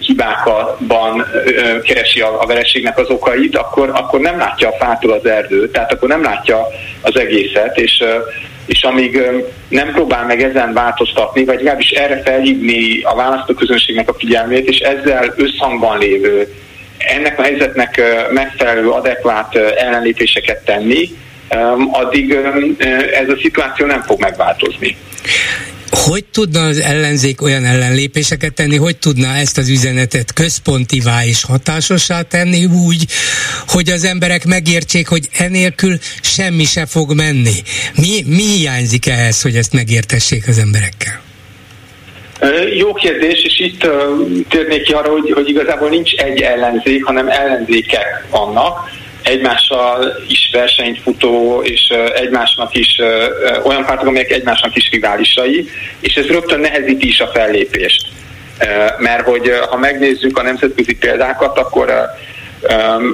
hibákban 0.00 1.26
keresi 1.82 2.20
a, 2.20 2.44
vereségnek 2.46 2.98
az 2.98 3.08
okait, 3.08 3.56
akkor, 3.56 3.90
akkor 3.94 4.20
nem 4.20 4.38
látja 4.38 4.68
a 4.68 4.76
fától 4.84 5.12
az 5.12 5.26
erdőt, 5.26 5.72
tehát 5.72 5.92
akkor 5.92 6.08
nem 6.08 6.22
látja 6.22 6.66
az 7.00 7.16
egészet, 7.16 7.78
és, 7.78 8.04
és 8.66 8.82
amíg 8.82 9.22
nem 9.68 9.92
próbál 9.92 10.26
meg 10.26 10.42
ezen 10.42 10.72
változtatni, 10.72 11.44
vagy 11.44 11.56
legalábbis 11.56 11.90
erre 11.90 12.22
felhívni 12.22 13.02
a 13.02 13.14
választóközönségnek 13.14 14.08
a 14.08 14.14
figyelmét, 14.18 14.68
és 14.68 14.78
ezzel 14.78 15.34
összhangban 15.36 15.98
lévő, 15.98 16.54
ennek 16.98 17.38
a 17.38 17.42
helyzetnek 17.42 18.02
megfelelő, 18.30 18.88
adekvát 18.88 19.56
ellenlépéseket 19.56 20.64
tenni, 20.64 21.08
addig 21.90 22.32
ez 23.12 23.28
a 23.28 23.38
szituáció 23.42 23.86
nem 23.86 24.02
fog 24.02 24.20
megváltozni. 24.20 24.96
Hogy 25.92 26.24
tudna 26.24 26.64
az 26.64 26.78
ellenzék 26.78 27.42
olyan 27.42 27.64
ellenlépéseket 27.64 28.54
tenni, 28.54 28.76
hogy 28.76 28.96
tudna 28.96 29.34
ezt 29.34 29.58
az 29.58 29.68
üzenetet 29.68 30.32
központivá 30.32 31.24
és 31.24 31.44
hatásossá 31.44 32.22
tenni 32.22 32.64
úgy, 32.64 33.06
hogy 33.66 33.88
az 33.90 34.04
emberek 34.04 34.44
megértsék, 34.44 35.08
hogy 35.08 35.28
enélkül 35.38 35.98
semmi 36.22 36.64
se 36.64 36.86
fog 36.86 37.14
menni. 37.14 37.62
Mi, 37.96 38.22
mi 38.26 38.42
hiányzik 38.42 39.06
ehhez, 39.06 39.42
hogy 39.42 39.56
ezt 39.56 39.72
megértessék 39.72 40.48
az 40.48 40.58
emberekkel? 40.58 41.20
Jó 42.78 42.92
kérdés, 42.92 43.44
és 43.44 43.60
itt 43.60 43.86
térnék 44.48 44.82
ki 44.82 44.92
arra, 44.92 45.10
hogy, 45.10 45.30
hogy 45.34 45.48
igazából 45.48 45.88
nincs 45.88 46.14
egy 46.14 46.40
ellenzék, 46.40 47.04
hanem 47.04 47.28
ellenzékek 47.28 48.26
vannak 48.30 48.90
egymással 49.22 50.16
is 50.28 50.50
versenyt 50.52 51.00
futó, 51.02 51.62
és 51.62 51.88
egymásnak 52.14 52.74
is 52.74 52.98
olyan 53.64 53.84
pártok, 53.84 54.06
amelyek 54.06 54.30
egymásnak 54.30 54.76
is 54.76 54.90
riválisai, 54.90 55.68
és 56.00 56.14
ez 56.14 56.26
rögtön 56.26 56.60
nehezíti 56.60 57.06
is 57.06 57.20
a 57.20 57.30
fellépést. 57.34 58.06
Mert 58.98 59.26
hogy 59.26 59.52
ha 59.70 59.76
megnézzük 59.76 60.38
a 60.38 60.42
nemzetközi 60.42 60.96
példákat, 60.96 61.58
akkor 61.58 61.92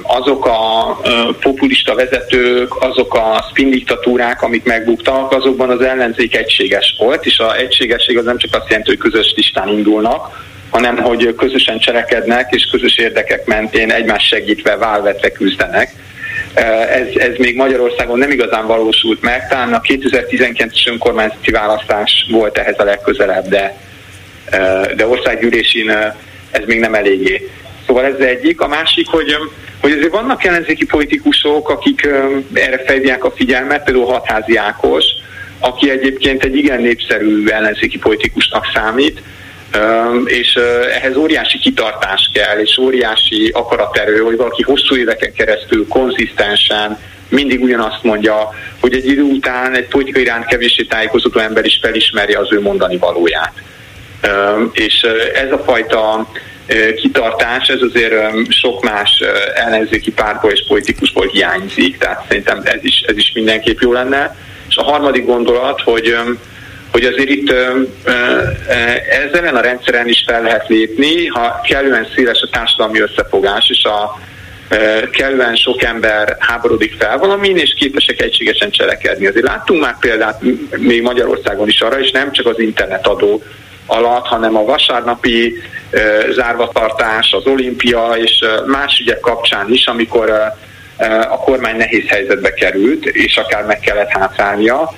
azok 0.03 0.45
a 0.45 0.99
populista 1.39 1.95
vezetők, 1.95 2.83
azok 2.83 3.13
a 3.13 3.45
spin 3.49 3.69
diktatúrák, 3.69 4.41
amik 4.41 4.63
megbuktak, 4.63 5.31
azokban 5.31 5.69
az 5.69 5.81
ellenzék 5.81 6.35
egységes 6.35 6.95
volt, 6.97 7.25
és 7.25 7.39
a 7.39 7.55
egységesség 7.55 8.17
az 8.17 8.25
nem 8.25 8.37
csak 8.37 8.55
azt 8.55 8.69
jelenti, 8.69 8.89
hogy 8.89 9.11
közös 9.11 9.33
listán 9.35 9.67
indulnak, 9.67 10.47
hanem 10.69 10.97
hogy 10.97 11.35
közösen 11.35 11.79
cselekednek, 11.79 12.51
és 12.51 12.69
közös 12.71 12.97
érdekek 12.97 13.45
mentén 13.45 13.91
egymás 13.91 14.23
segítve, 14.23 14.75
válvetve 14.75 15.31
küzdenek. 15.31 15.89
Ez, 16.89 17.07
ez 17.15 17.35
még 17.37 17.55
Magyarországon 17.55 18.17
nem 18.17 18.31
igazán 18.31 18.67
valósult 18.67 19.21
meg, 19.21 19.47
talán 19.47 19.73
a 19.73 19.81
2019-es 19.81 20.87
önkormányzati 20.87 21.51
választás 21.51 22.25
volt 22.31 22.57
ehhez 22.57 22.79
a 22.79 22.83
legközelebb, 22.83 23.47
de, 23.47 23.77
de 24.95 25.07
országgyűlésén 25.07 25.89
ez 26.51 26.63
még 26.65 26.79
nem 26.79 26.93
eléggé. 26.93 27.49
Szóval 27.87 28.05
ez 28.05 28.19
egyik. 28.19 28.61
A 28.61 28.67
másik, 28.67 29.07
hogy, 29.07 29.35
hogy 29.81 29.91
azért 29.91 30.11
vannak 30.11 30.43
ellenzéki 30.43 30.85
politikusok, 30.85 31.69
akik 31.69 32.07
erre 32.53 32.83
felhívják 32.85 33.23
a 33.23 33.31
figyelmet, 33.31 33.83
például 33.83 34.05
Hatházi 34.05 34.55
Ákos, 34.55 35.05
aki 35.59 35.89
egyébként 35.89 36.43
egy 36.43 36.55
igen 36.55 36.81
népszerű 36.81 37.47
ellenzéki 37.47 37.97
politikusnak 37.97 38.65
számít, 38.73 39.21
és 40.25 40.53
ehhez 40.93 41.15
óriási 41.15 41.57
kitartás 41.57 42.29
kell, 42.33 42.57
és 42.57 42.77
óriási 42.77 43.51
akaraterő, 43.53 44.19
hogy 44.19 44.37
valaki 44.37 44.63
hosszú 44.63 44.95
éveken 44.95 45.33
keresztül 45.33 45.87
konzisztensen 45.87 46.97
mindig 47.29 47.63
ugyanazt 47.63 48.03
mondja, 48.03 48.49
hogy 48.79 48.93
egy 48.93 49.07
idő 49.07 49.21
után 49.21 49.75
egy 49.75 49.87
politikai 49.87 50.21
iránt 50.21 50.45
kevéssé 50.45 50.83
tájékozódó 50.83 51.39
ember 51.39 51.65
is 51.65 51.79
felismeri 51.81 52.33
az 52.33 52.47
ő 52.51 52.61
mondani 52.61 52.97
valóját. 52.97 53.53
És 54.71 55.01
ez 55.33 55.51
a 55.51 55.63
fajta 55.65 56.27
kitartás, 56.95 57.67
ez 57.67 57.81
azért 57.81 58.13
sok 58.49 58.83
más 58.83 59.23
ellenzéki 59.55 60.11
pártból 60.11 60.51
és 60.51 60.65
politikusból 60.67 61.27
hiányzik, 61.27 61.97
tehát 61.97 62.25
szerintem 62.27 62.61
ez 62.63 62.79
is, 62.83 63.03
ez 63.07 63.17
is 63.17 63.31
mindenképp 63.33 63.79
jó 63.79 63.91
lenne. 63.91 64.35
És 64.69 64.75
a 64.75 64.83
harmadik 64.83 65.25
gondolat, 65.25 65.81
hogy 65.81 66.15
hogy 66.91 67.03
azért 67.03 67.29
itt 67.29 67.53
ezzel 69.09 69.55
a 69.55 69.61
rendszeren 69.61 70.07
is 70.07 70.23
fel 70.27 70.41
lehet 70.41 70.67
lépni, 70.67 71.27
ha 71.27 71.61
kellően 71.67 72.07
széles 72.15 72.41
a 72.41 72.49
társadalmi 72.51 72.99
összefogás, 72.99 73.69
és 73.69 73.83
a 73.83 74.19
kellően 75.11 75.55
sok 75.55 75.83
ember 75.83 76.35
háborodik 76.39 76.95
fel 76.99 77.17
valamin, 77.17 77.57
és 77.57 77.73
képesek 77.77 78.21
egységesen 78.21 78.69
cselekedni. 78.71 79.27
Azért 79.27 79.45
láttunk 79.45 79.81
már 79.81 79.99
példát 79.99 80.41
még 80.77 81.01
Magyarországon 81.01 81.67
is 81.67 81.81
arra, 81.81 81.99
és 81.99 82.11
nem 82.11 82.31
csak 82.31 82.45
az 82.45 82.59
internetadó 82.59 83.43
alatt, 83.85 84.25
hanem 84.25 84.55
a 84.55 84.63
vasárnapi 84.63 85.61
zárvatartás, 86.31 87.31
az 87.31 87.45
olimpia 87.45 88.15
és 88.15 88.45
más 88.65 88.99
ügyek 88.99 89.19
kapcsán 89.19 89.71
is, 89.71 89.85
amikor 89.85 90.29
a 91.29 91.39
kormány 91.39 91.77
nehéz 91.77 92.07
helyzetbe 92.07 92.53
került, 92.53 93.05
és 93.05 93.37
akár 93.37 93.65
meg 93.65 93.79
kellett 93.79 94.09
hátrálnia, 94.09 94.93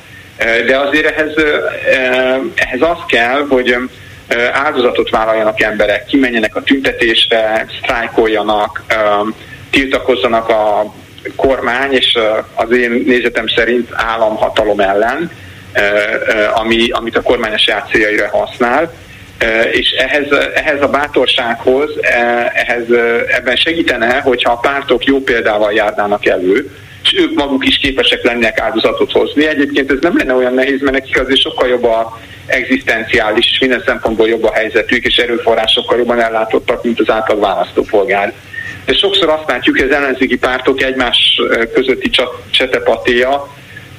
de 0.65 0.77
azért 0.77 1.05
ehhez, 1.05 1.33
ehhez 2.55 2.81
az 2.81 2.97
kell, 3.07 3.45
hogy 3.49 3.75
áldozatot 4.51 5.09
vállaljanak 5.09 5.61
emberek, 5.61 6.05
kimenjenek 6.05 6.55
a 6.55 6.61
tüntetésre, 6.61 7.65
sztrájkoljanak, 7.81 8.83
tiltakozzanak 9.69 10.49
a 10.49 10.93
kormány 11.35 11.93
és 11.93 12.17
az 12.55 12.71
én 12.71 13.03
nézetem 13.05 13.47
szerint 13.47 13.89
államhatalom 13.93 14.79
ellen, 14.79 15.31
ami, 16.53 16.89
amit 16.89 17.17
a 17.17 17.21
kormány 17.21 17.53
a 17.53 17.57
saját 17.57 17.89
céljaira 17.91 18.29
használ, 18.29 18.93
és 19.71 19.89
ehhez, 19.89 20.27
ehhez 20.53 20.81
a 20.81 20.87
bátorsághoz, 20.87 21.89
ehhez 22.53 22.85
ebben 23.27 23.55
segítene, 23.55 24.19
hogyha 24.19 24.51
a 24.51 24.59
pártok 24.59 25.05
jó 25.05 25.19
példával 25.19 25.73
járnának 25.73 26.25
elő, 26.25 26.71
és 27.03 27.13
ők 27.17 27.33
maguk 27.33 27.67
is 27.67 27.77
képesek 27.77 28.23
lennének 28.23 28.59
áldozatot 28.59 29.11
hozni. 29.11 29.47
Egyébként 29.47 29.91
ez 29.91 29.97
nem 30.01 30.17
lenne 30.17 30.33
olyan 30.33 30.53
nehéz, 30.53 30.81
mert 30.81 30.97
nekik 30.97 31.19
azért 31.19 31.41
sokkal 31.41 31.67
jobb 31.67 31.83
a 31.83 32.19
egzisztenciális, 32.45 33.45
és 33.51 33.59
minden 33.59 33.83
szempontból 33.85 34.27
jobb 34.27 34.43
a 34.43 34.53
helyzetük, 34.53 35.05
és 35.05 35.15
erőforrásokkal 35.15 35.97
jobban 35.97 36.21
ellátottak, 36.21 36.83
mint 36.83 36.99
az 36.99 37.09
átlag 37.09 37.39
választópolgár. 37.39 38.33
De 38.85 38.93
sokszor 38.93 39.29
azt 39.29 39.47
látjuk, 39.47 39.77
hogy 39.77 39.89
az 39.89 39.95
ellenzéki 39.95 40.37
pártok 40.37 40.81
egymás 40.81 41.17
közötti 41.73 42.09
csetepatéja 42.51 43.47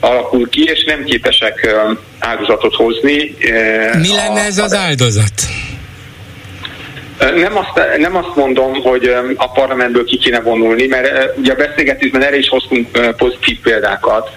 alakul 0.00 0.48
ki, 0.48 0.62
és 0.62 0.84
nem 0.84 1.04
képesek 1.04 1.74
áldozatot 2.18 2.74
hozni. 2.74 3.36
Mi 3.98 4.14
lenne 4.14 4.40
ez 4.40 4.58
az 4.58 4.74
áldozat? 4.74 5.32
Nem 7.30 7.56
azt, 7.56 7.98
nem 7.98 8.16
azt 8.16 8.36
mondom, 8.36 8.82
hogy 8.82 9.14
a 9.36 9.50
parlamentből 9.50 10.04
ki 10.04 10.16
kéne 10.18 10.40
vonulni, 10.40 10.86
mert 10.86 11.38
ugye 11.38 11.52
a 11.52 11.56
beszélgetésben 11.56 12.22
erre 12.22 12.36
is 12.36 12.48
hoztunk 12.48 13.14
pozitív 13.16 13.60
példákat, 13.62 14.30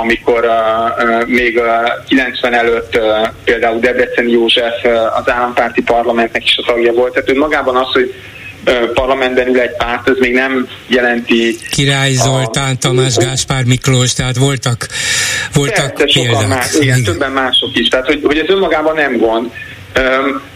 amikor 0.00 0.46
még 1.26 1.60
90 2.08 2.54
előtt 2.54 2.98
például 3.44 3.80
Debreceni 3.80 4.30
József 4.30 4.84
az 5.16 5.30
állampárti 5.30 5.82
parlamentnek 5.82 6.44
is 6.44 6.56
a 6.56 6.62
tagja 6.66 6.92
volt. 6.92 7.12
Tehát 7.12 7.34
magában 7.34 7.76
az, 7.76 7.92
hogy 7.92 8.14
parlamentben 8.94 9.48
ül 9.48 9.60
egy 9.60 9.76
párt, 9.76 10.08
ez 10.08 10.16
még 10.18 10.32
nem 10.32 10.68
jelenti... 10.86 11.56
Király 11.70 12.12
Zoltán, 12.12 12.74
a, 12.74 12.78
Tamás 12.78 13.16
Gáspár 13.16 13.64
Miklós, 13.64 14.12
tehát 14.12 14.36
voltak, 14.36 14.86
voltak 15.54 15.94
persze, 15.94 16.20
példák. 16.20 16.48
Más, 16.48 16.74
igen, 16.80 17.02
többen 17.02 17.32
mások 17.32 17.70
is, 17.72 17.88
tehát 17.88 18.06
hogy, 18.06 18.20
hogy 18.24 18.38
ez 18.38 18.48
önmagában 18.48 18.94
nem 18.94 19.16
gond. 19.16 19.50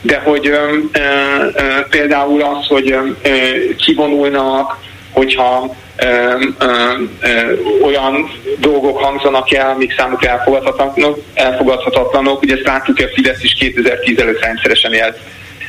De 0.03 0.19
hogy 0.25 0.53
például 1.91 2.43
az, 2.43 2.67
hogy 2.69 2.97
kivonulnak, 3.77 4.77
hogyha 5.13 5.77
olyan 7.83 8.31
dolgok 8.59 8.99
hangzanak 8.99 9.53
el, 9.53 9.71
amik 9.71 9.95
számukra 9.97 10.31
elfogadhatatlanok, 10.31 11.19
elfogadhatatlanok. 11.35 12.43
Ugye 12.43 12.55
ezt 12.55 12.67
láttuk, 12.67 12.97
hogy 12.97 13.05
a 13.05 13.15
Fidesz 13.15 13.43
is 13.43 13.55
2010 13.55 14.19
előtt 14.19 14.43
rendszeresen 14.43 14.93
élt 14.93 15.19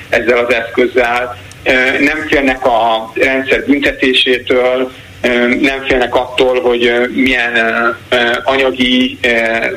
ezzel 0.10 0.46
az 0.46 0.54
eszközzel. 0.54 1.38
Nem 2.00 2.26
félnek 2.28 2.66
a 2.66 3.12
rendszer 3.14 3.66
büntetésétől, 3.66 4.92
nem 5.62 5.84
félnek 5.88 6.16
attól, 6.16 6.62
hogy 6.62 7.10
milyen 7.14 7.54
anyagi 8.44 9.20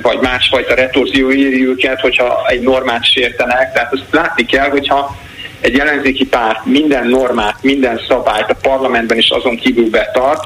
vagy 0.03 0.19
másfajta 0.21 0.75
retorzió 0.75 1.31
éri 1.31 1.67
őket, 1.67 2.01
hogyha 2.01 2.47
egy 2.49 2.61
normát 2.61 3.05
sértenek. 3.05 3.73
Tehát 3.73 3.93
azt 3.93 4.05
látni 4.11 4.47
kell, 4.47 4.69
hogyha 4.69 5.17
egy 5.61 5.79
ellenzéki 5.79 6.27
párt 6.27 6.65
minden 6.65 7.07
normát, 7.07 7.63
minden 7.63 8.01
szabályt 8.09 8.51
a 8.51 8.57
parlamentben 8.63 9.19
is 9.19 9.31
azon 9.31 9.57
kívül 9.57 9.91
betart, 9.91 10.45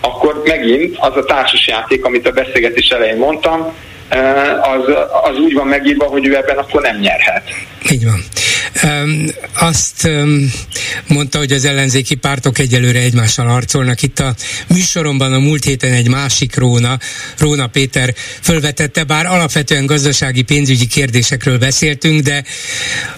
akkor 0.00 0.42
megint 0.44 0.96
az 0.98 1.16
a 1.16 1.24
társasjáték, 1.24 2.04
amit 2.04 2.28
a 2.28 2.30
beszélgetés 2.30 2.88
elején 2.88 3.16
mondtam, 3.16 3.72
az, 4.60 4.94
az 5.22 5.38
úgy 5.38 5.54
van 5.54 5.66
megírva, 5.66 6.04
hogy 6.04 6.26
ő 6.26 6.36
ebben 6.36 6.56
akkor 6.56 6.82
nem 6.82 6.96
nyerhet. 6.96 7.42
Így 7.90 8.04
van. 8.04 8.24
Azt 9.52 10.08
mondta, 11.06 11.38
hogy 11.38 11.52
az 11.52 11.64
ellenzéki 11.64 12.14
pártok 12.14 12.58
egyelőre 12.58 12.98
egymással 12.98 13.46
harcolnak. 13.46 14.02
Itt 14.02 14.18
a 14.18 14.34
műsoromban 14.66 15.32
a 15.32 15.38
múlt 15.38 15.64
héten 15.64 15.92
egy 15.92 16.08
másik 16.08 16.56
Róna, 16.56 16.98
Róna 17.38 17.66
Péter 17.66 18.14
fölvetette, 18.40 19.04
bár 19.04 19.26
alapvetően 19.26 19.86
gazdasági 19.86 20.42
pénzügyi 20.42 20.86
kérdésekről 20.86 21.58
beszéltünk, 21.58 22.20
de 22.20 22.44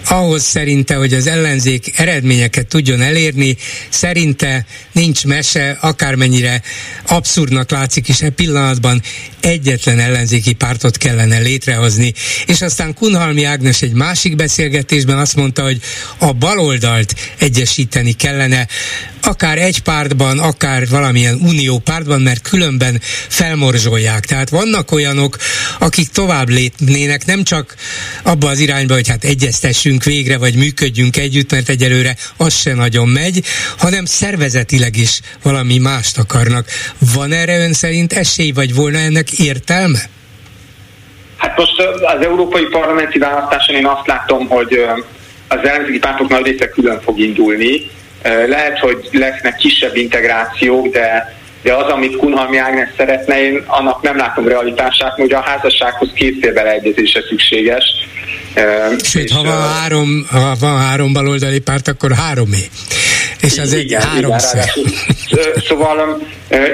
ahhoz 0.09 0.43
szerinte, 0.43 0.95
hogy 0.95 1.15
az 1.15 1.27
ellenzék 1.27 1.99
eredményeket 1.99 2.67
tudjon 2.67 3.01
elérni, 3.01 3.57
szerinte 3.89 4.67
nincs 4.93 5.25
mese, 5.25 5.77
akármennyire 5.81 6.63
abszurdnak 7.07 7.71
látszik 7.71 8.09
is 8.09 8.23
e 8.23 8.31
pillanatban 8.31 9.03
egyetlen 9.41 9.99
ellenzéki 9.99 10.53
pártot 10.53 10.97
kellene 10.97 11.39
létrehozni. 11.39 12.13
És 12.47 12.63
aztán 12.63 12.95
Kunhalmi 12.95 13.45
Ágnes 13.45 13.83
egy 13.83 13.93
másik 13.93 14.37
beszélgetésben 14.37 15.19
azt 15.19 15.30
mondta, 15.37 15.63
hogy 15.63 15.81
a 16.19 16.33
baloldalt 16.33 17.15
egyesíteni 17.39 18.13
kellene, 18.13 18.67
akár 19.23 19.59
egy 19.59 19.83
pártban, 19.83 20.39
akár 20.39 20.89
valamilyen 20.89 21.39
unió 21.43 21.79
pártban, 21.79 22.21
mert 22.21 22.43
különben 22.43 23.01
felmorzsolják. 23.29 24.27
Tehát 24.27 24.49
vannak 24.49 24.93
olyanok, 24.93 25.37
akik 25.79 26.09
tovább 26.09 26.49
lépnének, 26.49 27.25
nem 27.25 27.43
csak 27.43 27.75
abba 28.23 28.49
az 28.49 28.59
irányba, 28.59 28.95
hogy 28.95 29.09
hát 29.09 29.25
egyeztessünk 29.25 30.05
végre, 30.05 30.39
vagy 30.39 30.55
működjünk 30.55 31.17
együtt, 31.17 31.51
mert 31.51 31.69
egyelőre 31.69 32.17
az 32.37 32.55
se 32.55 32.75
nagyon 32.75 33.09
megy, 33.09 33.45
hanem 33.79 34.05
szervezetileg 34.05 34.97
is 34.97 35.21
valami 35.43 35.79
mást 35.79 36.19
akarnak. 36.19 36.69
Van 37.15 37.33
erre 37.33 37.59
ön 37.59 37.73
szerint 37.73 38.13
esély, 38.13 38.51
vagy 38.51 38.75
volna 38.75 38.99
ennek 38.99 39.33
értelme? 39.33 40.01
Hát 41.37 41.57
most 41.57 41.81
az 42.17 42.25
európai 42.25 42.65
parlamenti 42.65 43.19
választáson 43.19 43.77
én 43.77 43.87
azt 43.87 44.07
látom, 44.07 44.47
hogy 44.47 44.81
az 45.51 45.69
ellenzéki 45.69 45.99
pártok 45.99 46.29
nagy 46.29 46.45
része 46.45 46.69
külön 46.69 47.01
fog 47.01 47.19
indulni. 47.19 47.91
Lehet, 48.23 48.79
hogy 48.79 49.09
lesznek 49.13 49.57
kisebb 49.57 49.97
integrációk, 49.97 50.89
de 50.89 51.39
de 51.63 51.75
az, 51.75 51.93
amit 51.93 52.17
Kunhalmi 52.17 52.57
Ágnes 52.57 52.89
szeretne, 52.97 53.43
én 53.43 53.63
annak 53.67 54.03
nem 54.03 54.17
látom 54.17 54.49
realitását, 54.49 55.15
hogy 55.15 55.33
a 55.33 55.41
házassághoz 55.41 56.11
két 56.15 56.39
fél 56.41 56.53
beleegyezése 56.53 57.21
szükséges. 57.29 57.85
Sőt, 59.03 59.31
ha 59.31 59.43
van, 59.43 59.63
három, 59.63 60.27
ha 60.31 60.55
van 60.61 60.79
három 60.79 61.13
baloldali 61.13 61.59
párt, 61.59 61.89
akkor 61.89 62.13
háromé. 62.13 62.65
És 63.41 63.59
az 63.59 63.73
egy 63.73 63.97
három 64.01 64.39
Szóval 65.69 66.23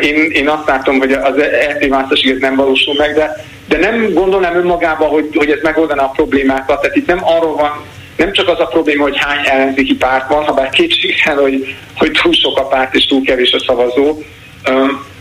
én, 0.02 0.30
én 0.30 0.48
azt 0.48 0.66
látom, 0.66 0.98
hogy 0.98 1.12
az 1.12 1.38
EP 1.38 1.88
választásig 1.88 2.30
ez 2.30 2.40
nem 2.40 2.56
valósul 2.56 2.94
meg, 2.96 3.14
de, 3.14 3.44
de 3.68 3.78
nem 3.78 4.12
gondolnám 4.12 4.56
önmagában, 4.56 5.08
hogy, 5.08 5.28
hogy 5.34 5.50
ez 5.50 5.58
megoldaná 5.62 6.02
a 6.02 6.10
problémákat. 6.16 6.80
Tehát 6.80 6.96
itt 6.96 7.06
nem 7.06 7.24
arról 7.24 7.56
van 7.56 7.84
nem 8.16 8.32
csak 8.32 8.48
az 8.48 8.60
a 8.60 8.66
probléma, 8.66 9.02
hogy 9.02 9.18
hány 9.18 9.46
ellenzéki 9.46 9.94
párt 9.94 10.28
van, 10.28 10.44
ha 10.44 10.52
bár 10.52 10.70
kétségtelen, 10.70 11.42
hogy, 11.42 11.76
hogy 11.96 12.10
túl 12.22 12.32
sok 12.32 12.58
a 12.58 12.66
párt 12.66 12.94
és 12.94 13.06
túl 13.06 13.22
kevés 13.22 13.52
a 13.52 13.64
szavazó, 13.66 14.22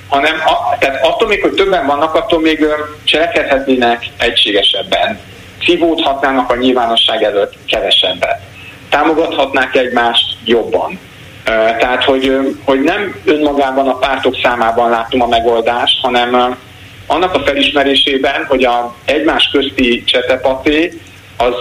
hanem 0.07 0.35
a, 0.45 0.77
tehát 0.79 1.05
attól 1.05 1.27
még, 1.27 1.41
hogy 1.41 1.53
többen 1.53 1.85
vannak, 1.85 2.15
attól 2.15 2.41
még 2.41 2.65
cselekedhetnének 3.03 4.05
egységesebben. 4.17 5.19
Szívódhatnának 5.65 6.51
a 6.51 6.55
nyilvánosság 6.55 7.23
előtt 7.23 7.53
kevesebbet. 7.67 8.41
Támogathatnák 8.89 9.75
egymást 9.75 10.37
jobban. 10.45 10.99
Tehát, 11.79 12.03
hogy, 12.03 12.37
hogy 12.63 12.81
nem 12.81 13.15
önmagában 13.25 13.87
a 13.87 13.97
pártok 13.97 14.35
számában 14.43 14.89
látom 14.89 15.21
a 15.21 15.27
megoldást, 15.27 16.01
hanem 16.01 16.57
annak 17.07 17.33
a 17.33 17.39
felismerésében, 17.39 18.45
hogy 18.47 18.63
a 18.63 18.95
egymás 19.05 19.49
közti 19.51 20.03
csetepaté 20.03 21.01
az 21.37 21.53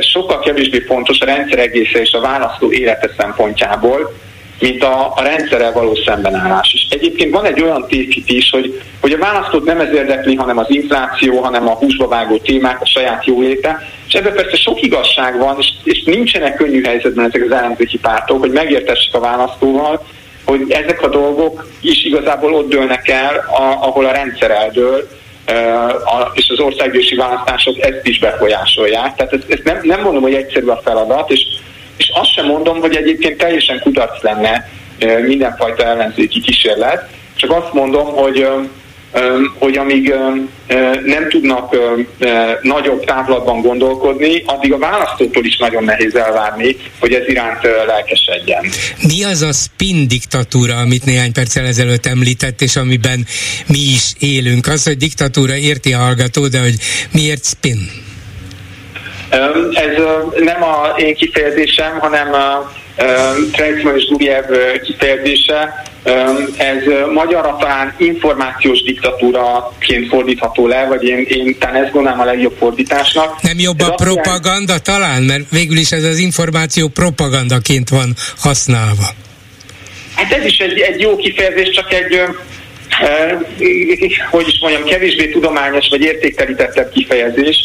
sokkal 0.00 0.38
kevésbé 0.38 0.78
fontos 0.78 1.20
a 1.20 1.24
rendszer 1.24 1.58
egésze 1.58 2.00
és 2.00 2.12
a 2.12 2.20
választó 2.20 2.72
élete 2.72 3.10
szempontjából, 3.18 4.12
mint 4.62 4.84
a, 4.84 5.12
a 5.16 5.22
rendszerrel 5.22 5.72
való 5.72 5.94
szembenállás. 5.94 6.72
És 6.74 6.86
egyébként 6.90 7.34
van 7.34 7.44
egy 7.44 7.62
olyan 7.62 7.86
tévhit 7.88 8.30
is, 8.30 8.50
hogy, 8.50 8.80
hogy 9.00 9.12
a 9.12 9.18
választót 9.18 9.64
nem 9.64 9.80
ez 9.80 9.92
érdekli, 9.94 10.34
hanem 10.34 10.58
az 10.58 10.66
infláció, 10.68 11.40
hanem 11.40 11.68
a 11.68 11.74
húsba 11.74 12.08
vágó 12.08 12.36
témák, 12.36 12.80
a 12.80 12.86
saját 12.86 13.26
jóléte, 13.26 13.88
és 14.08 14.14
ebben 14.14 14.34
persze 14.34 14.56
sok 14.56 14.82
igazság 14.82 15.38
van, 15.38 15.56
és, 15.58 15.68
és 15.84 16.02
nincsenek 16.04 16.54
könnyű 16.54 16.82
helyzetben 16.82 17.24
ezek 17.24 17.42
az 17.44 17.50
ellenzéki 17.50 17.98
pártok, 17.98 18.40
hogy 18.40 18.50
megértessék 18.50 19.14
a 19.14 19.20
választóval, 19.20 20.06
hogy 20.44 20.60
ezek 20.68 21.02
a 21.02 21.08
dolgok 21.08 21.66
is 21.80 22.04
igazából 22.04 22.54
ott 22.54 22.68
dőlnek 22.68 23.08
el, 23.08 23.36
a, 23.36 23.62
ahol 23.62 24.04
a 24.04 24.12
rendszer 24.12 24.50
eldől, 24.50 25.08
és 26.32 26.48
az 26.48 26.60
országgyűlési 26.60 27.14
választások 27.14 27.78
ezt 27.78 28.06
is 28.06 28.18
befolyásolják. 28.18 29.14
Tehát 29.14 29.32
ezt, 29.32 29.44
ezt 29.48 29.64
nem, 29.64 29.80
nem 29.82 30.00
mondom, 30.00 30.22
hogy 30.22 30.34
egyszerű 30.34 30.66
a 30.66 30.80
feladat, 30.84 31.30
és, 31.30 31.40
és 31.96 32.10
azt 32.14 32.32
sem 32.32 32.46
mondom, 32.46 32.80
hogy 32.80 32.96
egyébként 32.96 33.38
teljesen 33.38 33.80
kudarc 33.80 34.22
lenne 34.22 34.68
mindenfajta 35.26 35.84
ellenzéki 35.84 36.40
kísérlet, 36.40 37.08
csak 37.36 37.50
azt 37.50 37.72
mondom, 37.72 38.06
hogy 38.06 38.46
hogy 39.58 39.76
amíg 39.76 40.14
nem 41.04 41.28
tudnak 41.28 41.76
nagyobb 42.62 43.04
távlatban 43.04 43.60
gondolkodni, 43.60 44.42
addig 44.46 44.72
a 44.72 44.78
választótól 44.78 45.44
is 45.44 45.56
nagyon 45.56 45.84
nehéz 45.84 46.14
elvárni, 46.14 46.76
hogy 47.00 47.12
ez 47.12 47.28
iránt 47.28 47.62
lelkesedjen. 47.86 48.64
Mi 49.08 49.24
az 49.24 49.42
a 49.42 49.52
spin 49.52 50.08
diktatúra, 50.08 50.76
amit 50.76 51.04
néhány 51.04 51.32
perccel 51.32 51.66
ezelőtt 51.66 52.06
említett, 52.06 52.60
és 52.60 52.76
amiben 52.76 53.26
mi 53.66 53.78
is 53.78 54.12
élünk? 54.18 54.66
Az, 54.66 54.84
hogy 54.84 54.96
diktatúra 54.96 55.56
érti 55.56 55.92
a 55.92 55.98
hallgató, 55.98 56.46
de 56.48 56.60
hogy 56.60 56.74
miért 57.12 57.44
spin? 57.44 57.78
Ez 59.72 60.02
nem 60.38 60.62
a 60.62 60.94
én 60.96 61.14
kifejezésem, 61.14 61.98
hanem 61.98 62.32
a 62.32 62.72
Kreitzmann 63.52 63.96
és 63.96 64.06
Guriev 64.08 64.44
kifejezése, 64.82 65.84
ez 66.56 66.82
magyarra 67.12 67.56
talán 67.60 67.94
információs 67.98 68.82
diktatúraként 68.82 70.08
fordítható 70.08 70.66
le, 70.66 70.86
vagy 70.86 71.04
én, 71.04 71.26
én 71.28 71.58
talán 71.58 71.82
ezt 71.82 71.92
gondolom 71.92 72.20
a 72.20 72.24
legjobb 72.24 72.56
fordításnak. 72.58 73.42
Nem 73.42 73.58
jobb 73.58 73.80
ez 73.80 73.86
a 73.86 73.94
propaganda 73.94 74.64
jelent... 74.66 74.82
talán? 74.82 75.22
Mert 75.22 75.42
végül 75.50 75.76
is 75.76 75.90
ez 75.90 76.04
az 76.04 76.18
információ 76.18 76.88
propagandaként 76.88 77.88
van 77.88 78.14
használva. 78.38 79.08
Hát 80.14 80.32
ez 80.32 80.44
is 80.44 80.58
egy, 80.58 80.78
egy 80.78 81.00
jó 81.00 81.16
kifejezés, 81.16 81.70
csak 81.70 81.92
egy 81.92 82.20
hogy 84.30 84.48
is 84.48 84.58
mondjam, 84.60 84.84
kevésbé 84.84 85.30
tudományos 85.30 85.88
vagy 85.90 86.00
értéktelítettebb 86.00 86.90
kifejezés. 86.92 87.56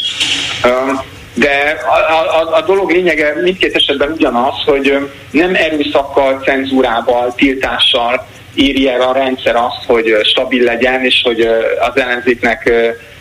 De 1.37 1.77
a, 1.85 2.41
a, 2.41 2.55
a 2.55 2.61
dolog 2.61 2.91
lényege 2.91 3.33
mindkét 3.43 3.75
esetben 3.75 4.11
ugyanaz, 4.11 4.63
hogy 4.65 4.97
nem 5.31 5.55
erőszakkal, 5.55 6.41
cenzúrával, 6.45 7.33
tiltással 7.35 8.27
írja 8.55 8.91
el 8.91 9.01
a 9.01 9.13
rendszer 9.13 9.55
azt, 9.55 9.83
hogy 9.85 10.15
stabil 10.23 10.63
legyen, 10.63 11.05
és 11.05 11.21
hogy 11.23 11.41
az 11.79 12.01
ellenzéknek 12.01 12.71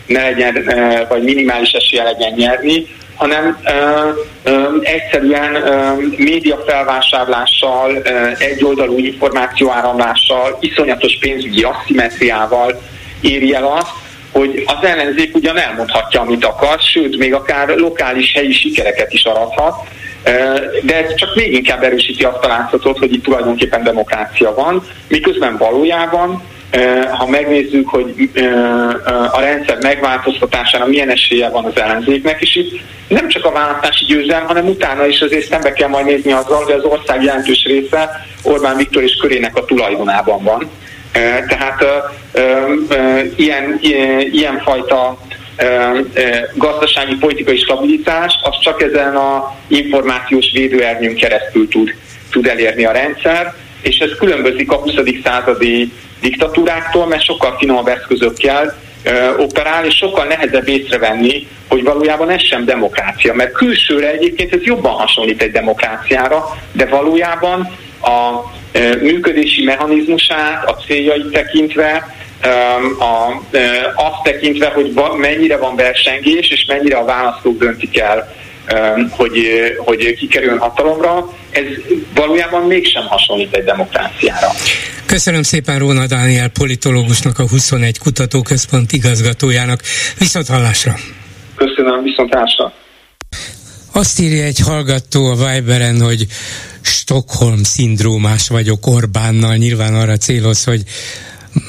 ne 0.05 0.21
legyen, 0.21 0.69
vagy 1.09 1.23
minimális 1.23 1.71
esélye 1.71 2.03
legyen 2.03 2.33
nyerni, 2.35 2.87
hanem 3.15 3.57
ö, 3.65 4.09
ö, 4.43 4.67
egyszerűen 4.81 5.55
ö, 5.55 5.93
média 6.17 6.63
felvásárlással, 6.67 7.95
ö, 7.95 8.29
egyoldalú 8.39 8.97
információáramlással, 8.97 10.57
iszonyatos 10.59 11.17
pénzügyi 11.19 11.63
asszimetriával 11.63 12.81
éri 13.21 13.53
el 13.53 13.65
azt, 13.65 13.91
hogy 14.37 14.63
az 14.65 14.87
ellenzék 14.87 15.35
ugyan 15.35 15.57
elmondhatja, 15.57 16.21
amit 16.21 16.45
akar, 16.45 16.79
sőt, 16.79 17.17
még 17.17 17.33
akár 17.33 17.67
lokális 17.67 18.33
helyi 18.33 18.51
sikereket 18.51 19.13
is 19.13 19.23
arathat, 19.23 19.75
de 20.83 21.05
ez 21.05 21.15
csak 21.15 21.35
még 21.35 21.53
inkább 21.53 21.83
erősíti 21.83 22.23
azt 22.23 22.43
a 22.43 22.47
látszatot, 22.47 22.97
hogy 22.97 23.13
itt 23.13 23.23
tulajdonképpen 23.23 23.83
demokrácia 23.83 24.53
van, 24.53 24.83
miközben 25.07 25.57
valójában 25.57 26.43
ha 27.17 27.27
megnézzük, 27.27 27.89
hogy 27.89 28.29
a 29.31 29.39
rendszer 29.39 29.77
megváltoztatására 29.81 30.85
milyen 30.85 31.09
esélye 31.09 31.49
van 31.49 31.65
az 31.65 31.81
ellenzéknek, 31.81 32.41
és 32.41 32.55
itt 32.55 32.81
nem 33.07 33.27
csak 33.27 33.45
a 33.45 33.51
választási 33.51 34.05
győzelem, 34.05 34.45
hanem 34.45 34.67
utána 34.67 35.05
is 35.05 35.19
azért 35.19 35.47
szembe 35.47 35.73
kell 35.73 35.87
majd 35.87 36.05
nézni 36.05 36.31
azzal, 36.31 36.63
hogy 36.63 36.73
az 36.73 36.83
ország 36.83 37.23
jelentős 37.23 37.63
része 37.65 38.25
Orbán 38.43 38.75
Viktor 38.75 39.03
és 39.03 39.15
körének 39.15 39.55
a 39.55 39.65
tulajdonában 39.65 40.43
van. 40.43 40.69
Tehát 41.47 41.85
ilyen, 43.35 43.79
ilyen 44.31 44.59
fajta 44.59 45.17
gazdasági 46.53 47.15
politikai 47.15 47.57
stabilitás, 47.57 48.33
az 48.43 48.59
csak 48.61 48.81
ezen 48.81 49.15
a 49.15 49.55
információs 49.67 50.51
védőernyőn 50.53 51.15
keresztül 51.15 51.67
tud, 51.67 51.93
tud 52.31 52.47
elérni 52.47 52.85
a 52.85 52.91
rendszer, 52.91 53.53
és 53.81 53.97
ez 53.97 54.09
különbözik 54.19 54.71
a 54.71 54.75
20. 54.75 54.93
századi 55.23 55.91
diktatúráktól, 56.21 57.07
mert 57.07 57.23
sokkal 57.23 57.55
finomabb 57.57 57.87
eszközökkel 57.87 58.77
operál, 59.37 59.85
és 59.85 59.95
sokkal 59.95 60.25
nehezebb 60.25 60.67
észrevenni, 60.67 61.47
hogy 61.67 61.83
valójában 61.83 62.29
ez 62.29 62.43
sem 62.43 62.65
demokrácia. 62.65 63.33
Mert 63.33 63.51
külsőre 63.51 64.11
egyébként 64.11 64.53
ez 64.53 64.63
jobban 64.63 64.93
hasonlít 64.93 65.41
egy 65.41 65.51
demokráciára, 65.51 66.45
de 66.71 66.85
valójában 66.85 67.77
a 68.01 68.43
működési 69.01 69.63
mechanizmusát, 69.63 70.69
a 70.69 70.75
céljait 70.87 71.31
tekintve, 71.31 72.15
a, 72.99 73.41
azt 73.95 74.23
tekintve, 74.23 74.67
hogy 74.67 74.93
mennyire 75.17 75.57
van 75.57 75.75
versengés, 75.75 76.49
és 76.49 76.65
mennyire 76.65 76.97
a 76.97 77.05
választók 77.05 77.57
döntik 77.57 77.99
el, 77.99 78.35
hogy, 79.09 79.37
hogy 79.77 80.15
kikerüljön 80.15 80.59
hatalomra, 80.59 81.33
ez 81.49 81.63
valójában 82.15 82.67
mégsem 82.67 83.05
hasonlít 83.05 83.55
egy 83.55 83.63
demokráciára. 83.63 84.47
Köszönöm 85.05 85.41
szépen 85.41 85.79
Róna 85.79 86.05
Dániel 86.07 86.49
politológusnak, 86.49 87.39
a 87.39 87.47
21 87.47 87.99
Kutatóközpont 87.99 88.91
igazgatójának. 88.91 89.81
Viszont 90.17 90.47
hallásra! 90.47 90.95
Köszönöm, 91.55 92.03
viszont 92.03 92.33
hallásra! 92.33 92.73
Azt 93.97 94.19
írja 94.19 94.43
egy 94.43 94.59
hallgató 94.59 95.25
a 95.25 95.35
Viberen, 95.35 96.01
hogy 96.01 96.27
Stockholm 96.81 97.63
szindrómás 97.63 98.47
vagyok 98.47 98.87
Orbánnal, 98.87 99.55
nyilván 99.55 99.95
arra 99.95 100.17
céloz, 100.17 100.63
hogy 100.63 100.83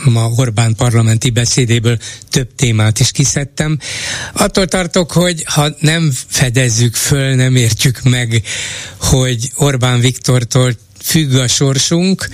ma 0.05 0.29
Orbán 0.37 0.75
parlamenti 0.75 1.31
beszédéből 1.31 1.99
több 2.31 2.49
témát 2.57 3.01
is 3.01 3.11
kiszedtem. 3.11 3.79
Attól 4.33 4.67
tartok, 4.67 5.13
hogy 5.13 5.43
ha 5.47 5.69
nem 5.81 6.13
fedezzük 6.27 6.95
föl, 6.95 7.35
nem 7.35 7.57
értjük 7.57 8.03
meg, 8.03 8.43
hogy 8.97 9.51
Orbán 9.55 10.01
Viktortól 10.01 10.75
függ 11.03 11.35
a 11.35 11.49
sorsunk, 11.49 12.29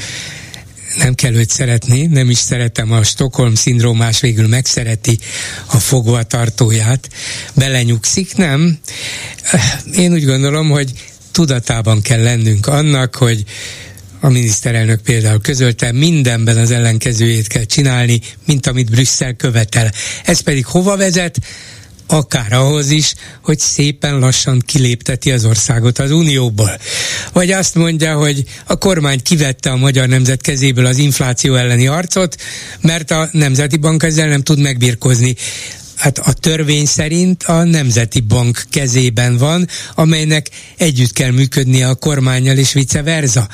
nem 0.97 1.15
kell 1.15 1.35
őt 1.35 1.51
szeretni, 1.51 2.07
nem 2.07 2.31
is 2.31 2.39
szeretem 2.39 2.93
a 2.93 3.03
Stockholm 3.03 3.55
szindrómás, 3.55 4.21
végül 4.21 4.49
megszereti 4.49 5.19
a 5.67 5.77
fogvatartóját, 5.77 7.09
belenyugszik, 7.55 8.37
nem? 8.37 8.79
Én 9.93 10.13
úgy 10.13 10.25
gondolom, 10.25 10.71
hogy 10.71 10.93
tudatában 11.33 12.01
kell 12.01 12.23
lennünk 12.23 12.67
annak, 12.67 13.15
hogy 13.15 13.45
a 14.21 14.29
miniszterelnök 14.29 15.01
például 15.01 15.41
közölte, 15.41 15.93
mindenben 15.93 16.57
az 16.57 16.71
ellenkezőjét 16.71 17.47
kell 17.47 17.65
csinálni, 17.65 18.21
mint 18.47 18.67
amit 18.67 18.91
Brüsszel 18.91 19.35
követel. 19.35 19.93
Ez 20.25 20.41
pedig 20.41 20.67
hova 20.67 20.97
vezet? 20.97 21.39
Akár 22.07 22.53
ahhoz 22.53 22.91
is, 22.91 23.15
hogy 23.43 23.59
szépen 23.59 24.19
lassan 24.19 24.63
kilépteti 24.67 25.31
az 25.31 25.45
országot 25.45 25.99
az 25.99 26.11
Unióból. 26.11 26.79
Vagy 27.33 27.51
azt 27.51 27.75
mondja, 27.75 28.17
hogy 28.17 28.45
a 28.65 28.77
kormány 28.77 29.23
kivette 29.23 29.71
a 29.71 29.77
magyar 29.77 30.09
nemzet 30.09 30.41
kezéből 30.41 30.87
az 30.87 30.99
infláció 30.99 31.55
elleni 31.55 31.85
harcot, 31.85 32.37
mert 32.81 33.11
a 33.11 33.29
Nemzeti 33.33 33.77
Bank 33.77 34.03
ezzel 34.03 34.29
nem 34.29 34.43
tud 34.43 34.59
megbirkozni. 34.59 35.35
Hát 35.97 36.19
a 36.19 36.33
törvény 36.33 36.87
szerint 36.87 37.43
a 37.43 37.65
Nemzeti 37.65 38.21
Bank 38.21 38.65
kezében 38.71 39.37
van, 39.37 39.69
amelynek 39.95 40.51
együtt 40.77 41.13
kell 41.13 41.31
működnie 41.31 41.89
a 41.89 41.95
kormányjal 41.95 42.57
és 42.57 42.73
vice 42.73 43.03
versa. 43.03 43.49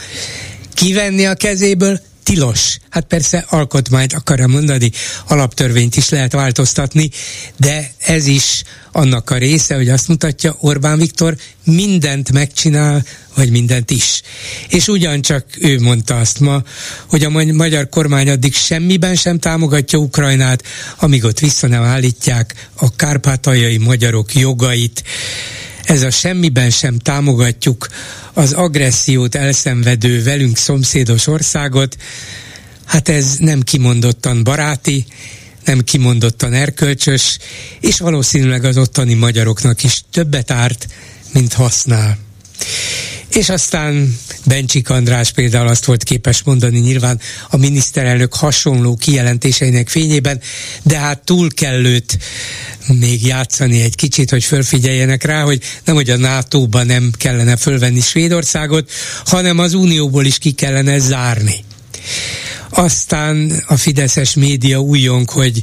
Kivenni 0.74 1.26
a 1.26 1.34
kezéből 1.34 2.00
tilos. 2.22 2.78
Hát 2.90 3.04
persze 3.04 3.44
alkotmányt 3.48 4.12
akar 4.12 4.40
mondani, 4.40 4.90
alaptörvényt 5.28 5.96
is 5.96 6.08
lehet 6.08 6.32
változtatni, 6.32 7.10
de 7.56 7.90
ez 7.98 8.26
is 8.26 8.62
annak 8.92 9.30
a 9.30 9.36
része, 9.36 9.74
hogy 9.74 9.88
azt 9.88 10.08
mutatja, 10.08 10.56
Orbán 10.58 10.98
Viktor 10.98 11.36
mindent 11.64 12.32
megcsinál, 12.32 13.04
vagy 13.34 13.50
mindent 13.50 13.90
is. 13.90 14.22
És 14.68 14.88
ugyancsak 14.88 15.44
ő 15.58 15.80
mondta 15.80 16.18
azt 16.18 16.40
ma, 16.40 16.62
hogy 17.06 17.24
a 17.24 17.30
magyar 17.52 17.88
kormány 17.88 18.30
addig 18.30 18.54
semmiben 18.54 19.14
sem 19.14 19.38
támogatja 19.38 19.98
Ukrajnát, 19.98 20.62
amíg 20.98 21.24
ott 21.24 21.38
vissza 21.38 21.66
nem 21.66 21.82
állítják 21.82 22.68
a 22.74 22.94
kárpátaljai 22.96 23.76
magyarok 23.76 24.34
jogait. 24.34 25.02
Ez 25.90 26.02
a 26.02 26.10
semmiben 26.10 26.70
sem 26.70 26.98
támogatjuk 26.98 27.88
az 28.32 28.52
agressziót 28.52 29.34
elszenvedő 29.34 30.22
velünk 30.22 30.56
szomszédos 30.56 31.26
országot, 31.26 31.96
hát 32.84 33.08
ez 33.08 33.36
nem 33.38 33.60
kimondottan 33.62 34.44
baráti, 34.44 35.06
nem 35.64 35.80
kimondottan 35.80 36.52
erkölcsös, 36.52 37.38
és 37.80 37.98
valószínűleg 37.98 38.64
az 38.64 38.76
ottani 38.76 39.14
magyaroknak 39.14 39.82
is 39.82 40.02
többet 40.12 40.50
árt, 40.50 40.86
mint 41.32 41.52
használ. 41.52 42.18
És 43.30 43.48
aztán 43.48 44.18
Bencsik 44.44 44.88
András 44.88 45.30
például 45.30 45.68
azt 45.68 45.84
volt 45.84 46.02
képes 46.02 46.42
mondani 46.42 46.78
nyilván 46.78 47.20
a 47.48 47.56
miniszterelnök 47.56 48.34
hasonló 48.34 48.96
kijelentéseinek 48.96 49.88
fényében, 49.88 50.40
de 50.82 50.98
hát 50.98 51.24
túl 51.24 51.48
kell 51.54 51.98
még 52.86 53.26
játszani 53.26 53.82
egy 53.82 53.94
kicsit, 53.94 54.30
hogy 54.30 54.44
fölfigyeljenek 54.44 55.24
rá, 55.24 55.42
hogy 55.42 55.62
nem, 55.84 55.94
hogy 55.94 56.10
a 56.10 56.16
NATO-ba 56.16 56.82
nem 56.82 57.10
kellene 57.16 57.56
fölvenni 57.56 58.00
Svédországot, 58.00 58.90
hanem 59.24 59.58
az 59.58 59.74
Unióból 59.74 60.24
is 60.24 60.38
ki 60.38 60.50
kellene 60.50 60.98
zárni. 60.98 61.64
Aztán 62.70 63.62
a 63.66 63.76
Fideszes 63.76 64.34
média 64.34 64.78
újjong, 64.78 65.30
hogy 65.30 65.62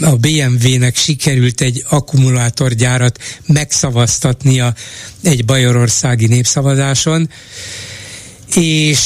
a 0.00 0.16
BMW-nek 0.16 0.96
sikerült 0.96 1.60
egy 1.60 1.84
akkumulátorgyárat 1.88 3.18
megszavaztatnia 3.46 4.74
egy 5.22 5.44
bajorországi 5.44 6.26
népszavazáson, 6.26 7.30
és 8.54 9.00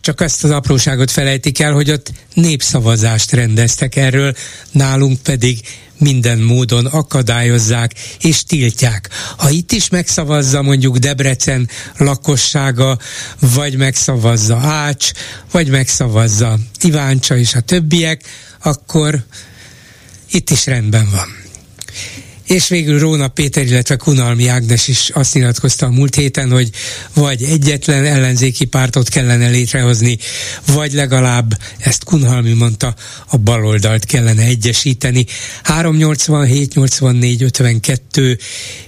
csak 0.00 0.20
azt 0.20 0.44
az 0.44 0.50
apróságot 0.50 1.10
felejtik 1.10 1.60
el, 1.60 1.72
hogy 1.72 1.90
ott 1.90 2.12
népszavazást 2.34 3.32
rendeztek 3.32 3.96
erről, 3.96 4.34
nálunk 4.70 5.20
pedig 5.20 5.60
minden 5.98 6.38
módon 6.38 6.86
akadályozzák 6.86 7.92
és 8.20 8.44
tiltják. 8.44 9.08
Ha 9.36 9.50
itt 9.50 9.72
is 9.72 9.88
megszavazza 9.88 10.62
mondjuk 10.62 10.96
Debrecen 10.96 11.68
lakossága, 11.96 12.98
vagy 13.38 13.76
megszavazza 13.76 14.56
Ács, 14.56 15.10
vagy 15.50 15.68
megszavazza 15.68 16.58
Iváncsa 16.80 17.36
és 17.36 17.54
a 17.54 17.60
többiek, 17.60 18.22
akkor 18.62 19.24
itt 20.32 20.50
is 20.50 20.66
rendben 20.66 21.08
van. 21.10 21.42
És 22.46 22.68
végül 22.68 22.98
Róna 22.98 23.28
Péter, 23.28 23.64
illetve 23.64 23.96
Kunalmi 23.96 24.48
Ágnes 24.48 24.88
is 24.88 25.10
azt 25.14 25.34
nyilatkozta 25.34 25.86
a 25.86 25.90
múlt 25.90 26.14
héten, 26.14 26.50
hogy 26.50 26.70
vagy 27.14 27.42
egyetlen 27.42 28.04
ellenzéki 28.04 28.64
pártot 28.64 29.08
kellene 29.08 29.48
létrehozni, 29.48 30.18
vagy 30.66 30.92
legalább, 30.92 31.58
ezt 31.78 32.04
Kunhalmi 32.04 32.52
mondta, 32.52 32.94
a 33.30 33.36
baloldalt 33.36 34.04
kellene 34.04 34.42
egyesíteni. 34.42 35.26
387 35.62 36.74
84 36.74 37.42
52 37.42 38.38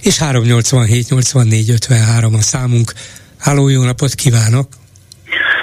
és 0.01 0.17
387 0.17 1.09
84 1.09 1.69
53 1.69 2.33
a 2.33 2.41
számunk. 2.41 2.93
Háló, 3.37 3.67
jó 3.69 3.83
napot 3.83 4.13
kívánok! 4.13 4.67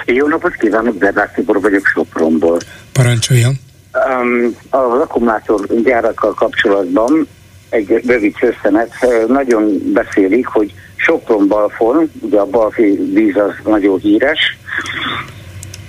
Jó 0.05 0.27
napot 0.27 0.55
kívánok, 0.55 0.97
Bernát 0.97 1.33
Tibor 1.33 1.61
vagyok 1.61 1.85
Sopronból. 1.85 2.59
Parancsoljon! 2.91 3.59
Um, 3.93 4.55
az 4.69 5.01
akkumulátorgyárakkal 5.01 6.33
kapcsolatban 6.33 7.27
egy 7.69 8.01
rövid 8.05 8.35
szösszenet. 8.39 8.91
Nagyon 9.27 9.91
beszélik, 9.93 10.45
hogy 10.45 10.73
Sopron-Balfon, 10.95 12.11
ugye 12.19 12.39
a 12.39 12.45
balfi 12.45 12.99
víz 13.13 13.35
az 13.35 13.51
nagyon 13.63 13.99
híres, 13.99 14.57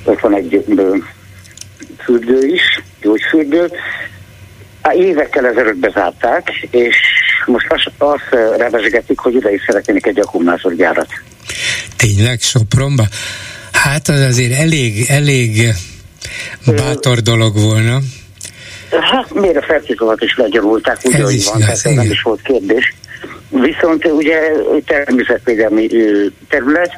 ott 0.05 0.21
van 0.21 0.35
egy 0.35 0.65
fürdő 1.99 2.47
is, 2.47 2.83
gyógyfürdő. 3.01 3.71
Évekkel 4.93 5.47
ezelőtt 5.47 5.77
bezárták, 5.77 6.51
és 6.71 6.97
most 7.47 7.67
azt, 7.69 7.91
azt 7.99 8.57
revesgetik, 8.57 9.19
hogy 9.19 9.35
ide 9.35 9.53
is 9.53 9.63
szeretnének 9.67 10.07
egy 10.07 10.19
akkumulátorgyárat. 10.19 11.09
Tényleg 11.97 12.41
Sopronba? 12.41 13.05
Hát 13.73 14.09
az 14.09 14.21
azért 14.21 14.53
elég, 14.53 15.05
elég 15.09 15.75
bátor 16.66 17.20
dolog 17.20 17.59
volna. 17.59 17.99
Hát 18.91 19.35
miért 19.35 19.57
a 19.57 19.62
feltételekat 19.62 20.22
is 20.22 20.37
legyarulták, 20.37 20.99
úgy, 21.03 21.14
hogy 21.14 21.22
van, 21.22 21.61
igaz, 21.61 21.82
tehát 21.82 21.99
nem 21.99 22.11
is 22.11 22.22
volt 22.22 22.43
kérdés. 22.43 22.95
Viszont 23.49 24.05
ugye 24.05 24.39
természetvédelmi 24.87 25.89
terület, 26.49 26.91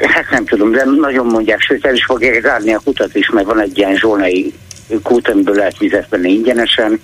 hát 0.00 0.30
nem 0.30 0.44
tudom, 0.44 0.72
de 0.72 0.84
nagyon 1.00 1.26
mondják, 1.26 1.60
sőt 1.60 1.86
el 1.86 1.94
is 1.94 2.04
fogják 2.04 2.42
zárni 2.42 2.74
a 2.74 2.80
kutat 2.84 3.14
is, 3.14 3.30
mert 3.30 3.46
van 3.46 3.60
egy 3.60 3.78
ilyen 3.78 3.96
zsónai 3.96 4.54
kút, 5.02 5.28
amiből 5.28 5.54
lehet 5.54 5.78
vizet 5.78 6.06
venni 6.08 6.30
ingyenesen. 6.32 7.00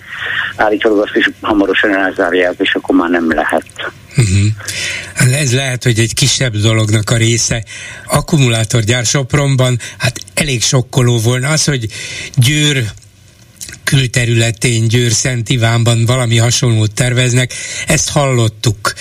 Állítólag 0.57 1.05
azt 1.07 1.17
is 1.17 1.31
hamarosan 1.41 1.97
elzárják, 1.97 2.55
és 2.59 2.75
akkor 2.75 2.97
már 2.97 3.11
nem 3.11 3.33
lehet. 3.35 3.67
Uh-huh. 4.17 5.41
Ez 5.41 5.55
lehet, 5.55 5.85
hogy 5.85 5.99
egy 5.99 6.15
kisebb 6.15 6.57
dolognak 6.57 7.11
a 7.11 7.17
része. 7.17 7.65
Akkumulátorgyár 8.07 9.05
Sopronban, 9.05 9.79
hát 9.99 10.19
elég 10.41 10.63
sokkoló 10.63 11.19
volna 11.19 11.49
az, 11.49 11.65
hogy 11.65 11.87
Győr 12.35 12.93
külterületén, 13.85 14.89
Győr 14.89 15.13
Szent 15.13 15.49
Ivánban 15.49 16.05
valami 16.05 16.37
hasonlót 16.37 16.93
terveznek, 16.93 17.55
ezt 17.87 18.09
hallottuk. 18.09 18.95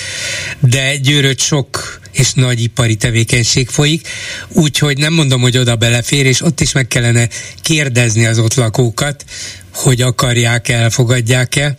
De 0.60 0.96
Győröt 0.98 1.40
sok 1.40 2.00
és 2.12 2.34
nagy 2.34 2.62
ipari 2.62 2.96
tevékenység 2.96 3.68
folyik, 3.68 4.08
úgyhogy 4.48 4.98
nem 4.98 5.14
mondom, 5.14 5.42
hogy 5.42 5.58
oda 5.58 5.76
belefér, 5.76 6.26
és 6.26 6.42
ott 6.42 6.62
is 6.62 6.72
meg 6.72 6.88
kellene 6.88 7.30
kérdezni 7.62 8.26
az 8.26 8.40
ott 8.40 8.54
lakókat, 8.54 9.26
hogy 9.74 10.02
akarják-e, 10.02 10.74
elfogadják-e, 10.74 11.78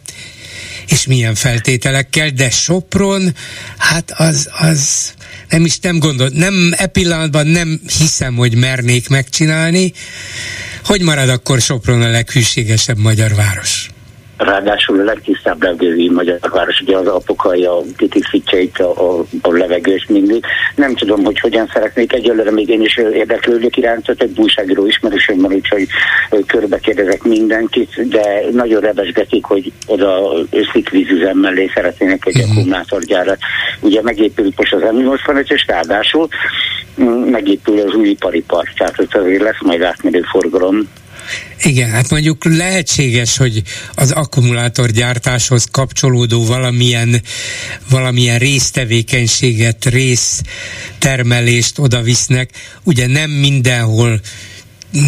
és 0.87 1.07
milyen 1.07 1.35
feltételekkel, 1.35 2.31
de 2.31 2.51
Sopron, 2.51 3.35
hát 3.77 4.11
az, 4.11 4.49
az 4.53 5.13
nem 5.49 5.65
is 5.65 5.79
nem 5.79 5.99
gondol, 5.99 6.29
nem 6.33 6.75
e 6.77 6.87
pillanatban 6.87 7.47
nem 7.47 7.81
hiszem, 7.99 8.35
hogy 8.35 8.55
mernék 8.55 9.09
megcsinálni, 9.09 9.93
hogy 10.85 11.01
marad 11.01 11.29
akkor 11.29 11.61
Sopron 11.61 12.03
a 12.03 12.09
leghűségesebb 12.09 12.99
magyar 12.99 13.35
város? 13.35 13.91
Ráadásul 14.41 15.01
a 15.01 15.05
legtisztább 15.05 15.63
levegői 15.63 16.11
magyar 16.11 16.39
város, 16.53 16.81
ugye 16.81 16.97
az 16.97 17.07
apokalja 17.07 17.81
kitisztítja 17.97 18.59
itt 18.59 18.79
a, 18.79 19.19
a, 19.19 19.25
a 19.43 19.53
levegős 19.53 20.07
mindig. 20.09 20.45
Nem 20.75 20.95
tudom, 20.95 21.25
hogy 21.25 21.41
hogyan 21.41 21.71
szeretnék, 21.73 22.13
egyelőre 22.13 22.51
még 22.51 22.69
én 22.69 22.81
is 22.81 22.97
érdeklődök 22.97 23.77
iránt, 23.77 24.09
egy 24.09 24.39
újságíró 24.39 24.87
ismerősöm 24.87 25.39
van, 25.39 25.53
úgyhogy 25.53 25.87
körbe 26.47 26.79
kérdezek 26.79 27.23
mindenkit, 27.23 28.09
de 28.09 28.43
nagyon 28.53 28.81
rebesgetik, 28.81 29.45
hogy 29.45 29.73
oda 29.87 30.33
szikvízüzem 30.73 31.39
mellé 31.39 31.71
szeretnének 31.75 32.27
egy 32.27 32.37
uh-huh. 32.37 32.51
akkumulátorgyárat. 32.51 33.39
Ugye 33.81 34.03
megépült 34.03 34.57
most 34.57 34.73
az 34.73 34.83
M85, 34.85 35.51
és 35.51 35.65
ráadásul 35.67 36.29
mm, 37.03 37.07
megépül 37.07 37.81
az 37.81 37.95
új 37.95 38.09
ipari 38.09 38.43
park, 38.43 38.73
tehát 38.77 39.01
ott 39.01 39.15
azért 39.15 39.43
lesz 39.43 39.61
majd 39.63 39.83
átmenő 39.83 40.21
forgalom 40.21 40.89
igen, 41.63 41.91
hát 41.91 42.11
mondjuk 42.11 42.45
lehetséges, 42.45 43.37
hogy 43.37 43.63
az 43.95 44.11
akkumulátorgyártáshoz 44.11 45.69
kapcsolódó 45.71 46.45
valamilyen, 46.45 47.23
valamilyen 47.89 48.39
résztevékenységet, 48.39 49.85
résztermelést 49.85 51.79
oda 51.79 52.03
visznek. 52.03 52.51
Ugye 52.83 53.07
nem 53.07 53.31
mindenhol 53.31 54.21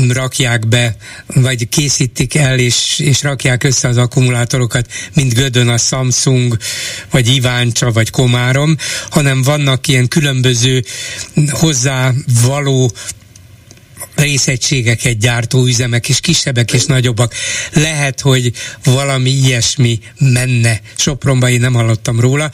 rakják 0.08 0.68
be, 0.68 0.96
vagy 1.26 1.68
készítik 1.68 2.34
el, 2.34 2.58
és, 2.58 2.98
és 2.98 3.22
rakják 3.22 3.64
össze 3.64 3.88
az 3.88 3.96
akkumulátorokat, 3.96 4.92
mint 5.14 5.34
Gödön 5.34 5.68
a 5.68 5.78
Samsung, 5.78 6.56
vagy 7.10 7.28
Iváncsa, 7.28 7.92
vagy 7.92 8.10
Komárom, 8.10 8.76
hanem 9.10 9.42
vannak 9.42 9.88
ilyen 9.88 10.08
különböző 10.08 10.84
hozzá 11.50 12.12
való 12.46 12.92
részegységeket 14.14 15.18
gyártó 15.18 15.66
üzemek, 15.66 16.08
és 16.08 16.20
kisebbek 16.20 16.72
és 16.72 16.84
nagyobbak. 16.84 17.34
Lehet, 17.72 18.20
hogy 18.20 18.52
valami 18.84 19.30
ilyesmi 19.30 20.00
menne. 20.18 20.80
Sopronba 20.96 21.48
én 21.48 21.60
nem 21.60 21.72
hallottam 21.72 22.20
róla, 22.20 22.50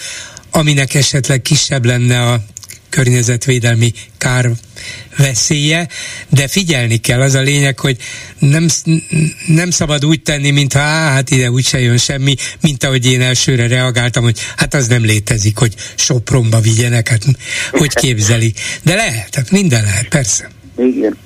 aminek 0.51 0.95
esetleg 0.95 1.43
kisebb 1.43 1.85
lenne 1.85 2.23
a 2.23 2.45
környezetvédelmi 2.89 3.93
kár 4.19 4.51
veszélye, 5.17 5.89
de 6.29 6.49
figyelni 6.49 6.97
kell, 6.97 7.21
az 7.21 7.35
a 7.35 7.41
lényeg, 7.41 7.79
hogy 7.79 7.97
nem, 8.39 8.67
nem 9.47 9.71
szabad 9.71 10.05
úgy 10.05 10.23
tenni, 10.23 10.51
mintha 10.51 10.81
á, 10.81 11.13
hát 11.13 11.31
ide 11.31 11.51
úgyse 11.51 11.81
jön 11.81 11.99
semmi, 11.99 12.35
mint 12.61 12.85
ahogy 12.85 13.07
én 13.07 13.21
elsőre 13.21 13.67
reagáltam, 13.67 14.23
hogy 14.23 14.39
hát 14.57 14.75
az 14.75 14.87
nem 14.87 15.05
létezik, 15.05 15.59
hogy 15.59 15.75
Sopronba 15.95 16.61
vigyenek, 16.61 17.09
hát 17.09 17.25
hogy 17.71 17.95
képzeli. 17.95 18.55
De 18.83 18.95
lehet, 18.95 19.35
hát 19.35 19.51
minden 19.51 19.85
lehet, 19.85 20.09
persze. 20.09 20.51
Igen. 20.77 21.17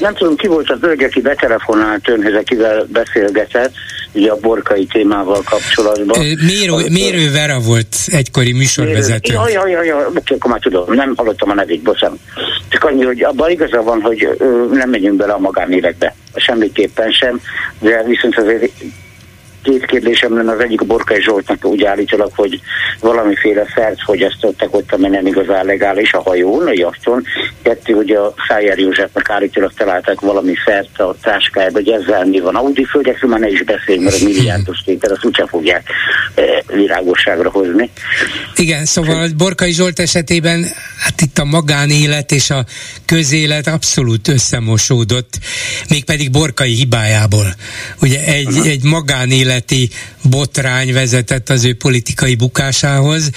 Nem 0.00 0.14
tudom, 0.14 0.36
ki 0.36 0.46
volt 0.46 0.70
az 0.70 0.78
hölgy, 0.80 1.02
aki 1.02 1.20
betelefonált 1.20 2.08
önhez, 2.08 2.34
akivel 2.34 2.86
beszélgetett, 2.92 3.72
ugye 4.12 4.30
a 4.30 4.36
borkai 4.36 4.86
témával 4.86 5.42
kapcsolatban. 5.44 6.18
Mérő, 6.46 6.88
Mérő 6.90 7.30
Vera 7.32 7.58
volt 7.58 7.96
egykori 8.06 8.52
műsorvezető. 8.52 9.32
Jaj, 9.32 9.52
jaj, 9.52 9.70
jaj, 9.70 9.86
jaj, 9.86 10.04
akkor 10.04 10.50
már 10.50 10.60
tudom, 10.60 10.94
nem 10.94 11.12
hallottam 11.16 11.50
a 11.50 11.54
nevét, 11.54 11.82
bocsánat. 11.82 12.18
Csak 12.68 12.84
annyi, 12.84 13.02
hogy 13.04 13.22
abban 13.22 13.50
igaza 13.50 13.82
van, 13.82 14.00
hogy 14.00 14.28
nem 14.70 14.90
megyünk 14.90 15.16
bele 15.16 15.32
a 15.32 15.38
magánéletbe, 15.38 16.14
semmiképpen 16.34 17.10
sem, 17.10 17.40
de 17.78 18.02
viszont 18.06 18.38
azért 18.38 18.72
két 19.62 19.86
kérdésem 19.86 20.36
lenne, 20.36 20.52
az 20.52 20.60
egyik 20.60 20.80
a 20.80 20.84
Borkai 20.84 21.22
Zsoltnak 21.22 21.64
úgy 21.64 21.84
állítólag, 21.84 22.30
hogy 22.34 22.60
valamiféle 23.00 23.66
szert 23.74 24.02
fogyasztottak 24.02 24.74
ott, 24.74 24.92
ami 24.92 25.08
nem 25.08 25.26
igazán 25.26 25.64
legális 25.64 26.12
a 26.12 26.22
hajón, 26.22 26.66
a 26.66 26.72
jachton. 26.72 27.24
Kettő, 27.62 27.92
hogy 27.92 28.10
a 28.10 28.34
Szájer 28.48 28.78
Józsefnek 28.78 29.30
állítólag 29.30 29.72
találtak 29.72 30.20
valami 30.20 30.54
szert 30.64 30.98
a 31.00 31.16
táskájába, 31.22 31.78
hogy 31.78 31.88
ezzel 31.88 32.24
mi 32.24 32.40
van. 32.40 32.54
Audi 32.54 32.84
földekről 32.84 33.30
már 33.30 33.40
ne 33.40 33.48
is 33.48 33.62
beszéljünk, 33.62 34.08
mert 34.08 34.20
a 34.20 34.24
milliárdos 34.24 34.78
tétel 34.84 35.12
azt 35.12 35.24
úgyse 35.24 35.46
fogják 35.46 35.88
e, 36.34 36.42
világosságra 36.66 37.50
hozni. 37.50 37.90
Igen, 38.56 38.84
szóval 38.84 39.28
Borkai 39.36 39.72
Zsolt 39.72 39.98
esetében 39.98 40.66
hát 41.02 41.20
itt 41.20 41.38
a 41.38 41.44
magánélet 41.44 42.32
és 42.32 42.50
a 42.50 42.66
közélet 43.04 43.66
abszolút 43.66 44.28
összemosódott, 44.28 45.38
mégpedig 45.88 46.30
Borkai 46.30 46.74
hibájából. 46.74 47.56
Ugye 48.00 48.24
egy, 48.24 48.46
uh-huh. 48.46 48.66
egy 48.66 48.82
magánélet 48.82 49.62
üzleti 49.72 49.90
botrány 50.22 50.92
vezetett 50.92 51.50
az 51.50 51.64
ő 51.64 51.74
politikai 51.74 52.34
bukásához, 52.34 53.30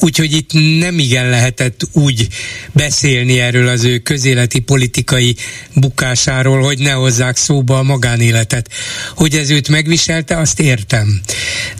úgyhogy 0.00 0.32
itt 0.32 0.52
nem 0.78 0.98
igen 0.98 1.28
lehetett 1.28 1.80
úgy 1.92 2.28
beszélni 2.72 3.40
erről 3.40 3.68
az 3.68 3.84
ő 3.84 3.98
közéleti 3.98 4.58
politikai 4.58 5.36
bukásáról, 5.74 6.62
hogy 6.62 6.78
ne 6.78 6.90
hozzák 6.90 7.36
szóba 7.36 7.78
a 7.78 7.82
magánéletet. 7.82 8.68
Hogy 9.14 9.34
ez 9.36 9.50
őt 9.50 9.68
megviselte, 9.68 10.38
azt 10.38 10.60
értem. 10.60 11.20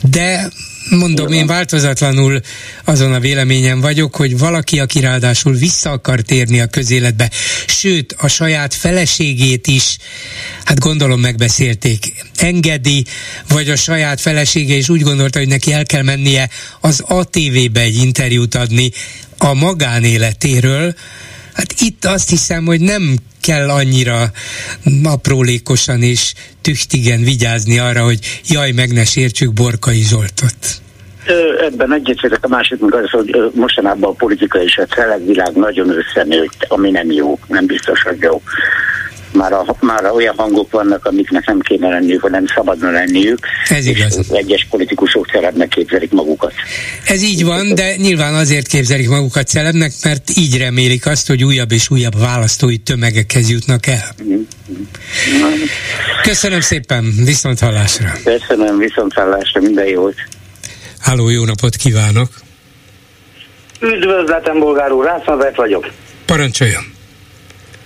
De 0.01 0.51
mondom, 0.97 1.31
én 1.31 1.47
változatlanul 1.47 2.41
azon 2.83 3.13
a 3.13 3.19
véleményem 3.19 3.81
vagyok, 3.81 4.15
hogy 4.15 4.37
valaki, 4.37 4.79
aki 4.79 4.99
ráadásul 4.99 5.53
vissza 5.53 5.91
akar 5.91 6.21
térni 6.21 6.59
a 6.59 6.67
közéletbe, 6.67 7.31
sőt, 7.67 8.15
a 8.17 8.27
saját 8.27 8.73
feleségét 8.73 9.67
is, 9.67 9.97
hát 10.63 10.79
gondolom 10.79 11.19
megbeszélték, 11.19 12.25
engedi, 12.35 13.05
vagy 13.47 13.69
a 13.69 13.75
saját 13.75 14.21
felesége 14.21 14.75
is 14.75 14.89
úgy 14.89 15.01
gondolta, 15.01 15.39
hogy 15.39 15.47
neki 15.47 15.73
el 15.73 15.85
kell 15.85 16.03
mennie 16.03 16.49
az 16.79 16.99
ATV-be 16.99 17.79
egy 17.79 17.95
interjút 17.95 18.55
adni 18.55 18.91
a 19.37 19.53
magánéletéről, 19.53 20.95
Hát 21.53 21.75
itt 21.81 22.05
azt 22.05 22.29
hiszem, 22.29 22.65
hogy 22.65 22.81
nem 22.81 23.17
kell 23.41 23.69
annyira 23.69 24.31
aprólékosan 25.03 26.03
és 26.03 26.33
tüchtigen 26.61 27.23
vigyázni 27.23 27.77
arra, 27.77 28.03
hogy 28.03 28.41
jaj, 28.47 28.71
meg 28.71 28.91
ne 28.91 29.05
sértsük 29.05 29.53
Borkai 29.53 30.01
Zsoltot. 30.01 30.82
Ebben 31.61 31.93
egyetértek, 31.93 32.45
a 32.45 32.47
másik 32.47 32.79
meg 32.79 32.93
az, 32.93 33.09
hogy 33.09 33.51
mostanában 33.53 34.09
a 34.09 34.13
politika 34.13 34.63
és 34.63 34.77
a 34.77 35.17
világ 35.25 35.53
nagyon 35.53 35.89
összenőtt, 35.89 36.65
ami 36.67 36.91
nem 36.91 37.11
jó, 37.11 37.39
nem 37.47 37.65
biztos, 37.65 38.01
hogy 38.01 38.17
jó. 38.21 38.41
Már, 39.31 39.53
a, 39.53 39.75
már 39.79 40.11
olyan 40.11 40.33
hangok 40.37 40.71
vannak, 40.71 41.05
amiknek 41.05 41.45
nem 41.45 41.59
kéne 41.59 41.89
lenniük, 41.89 42.21
vagy 42.21 42.31
nem 42.31 42.45
szabadna 42.55 42.91
lenniük. 42.91 43.39
Ez 43.69 43.85
igaz. 43.85 44.19
Egyes 44.31 44.67
politikusok 44.69 45.27
celebnek 45.27 45.67
képzelik 45.67 46.11
magukat. 46.11 46.53
Ez 47.07 47.23
így 47.23 47.45
van, 47.45 47.75
de 47.75 47.95
nyilván 47.95 48.33
azért 48.33 48.67
képzelik 48.67 49.09
magukat 49.09 49.47
celebnek, 49.47 49.91
mert 50.03 50.29
így 50.37 50.57
remélik 50.57 51.05
azt, 51.05 51.27
hogy 51.27 51.43
újabb 51.43 51.71
és 51.71 51.89
újabb 51.89 52.19
választói 52.19 52.77
tömegekhez 52.77 53.49
jutnak 53.49 53.87
el. 53.87 54.15
Mm-hmm. 54.23 54.41
Köszönöm 56.21 56.61
szépen, 56.61 57.13
viszont 57.25 57.59
hallásra. 57.59 58.11
Köszönöm, 58.23 58.77
viszont 58.77 59.13
hallásra, 59.13 59.61
minden 59.61 59.85
jót. 59.85 60.15
Háló, 61.03 61.29
jó 61.29 61.45
napot 61.45 61.75
kívánok. 61.75 62.27
Üdvözletem, 63.79 64.59
bolgár 64.59 64.91
úr, 64.91 65.05
Rászmazert 65.05 65.55
vagyok. 65.55 65.87
Parancsoljon. 66.25 66.83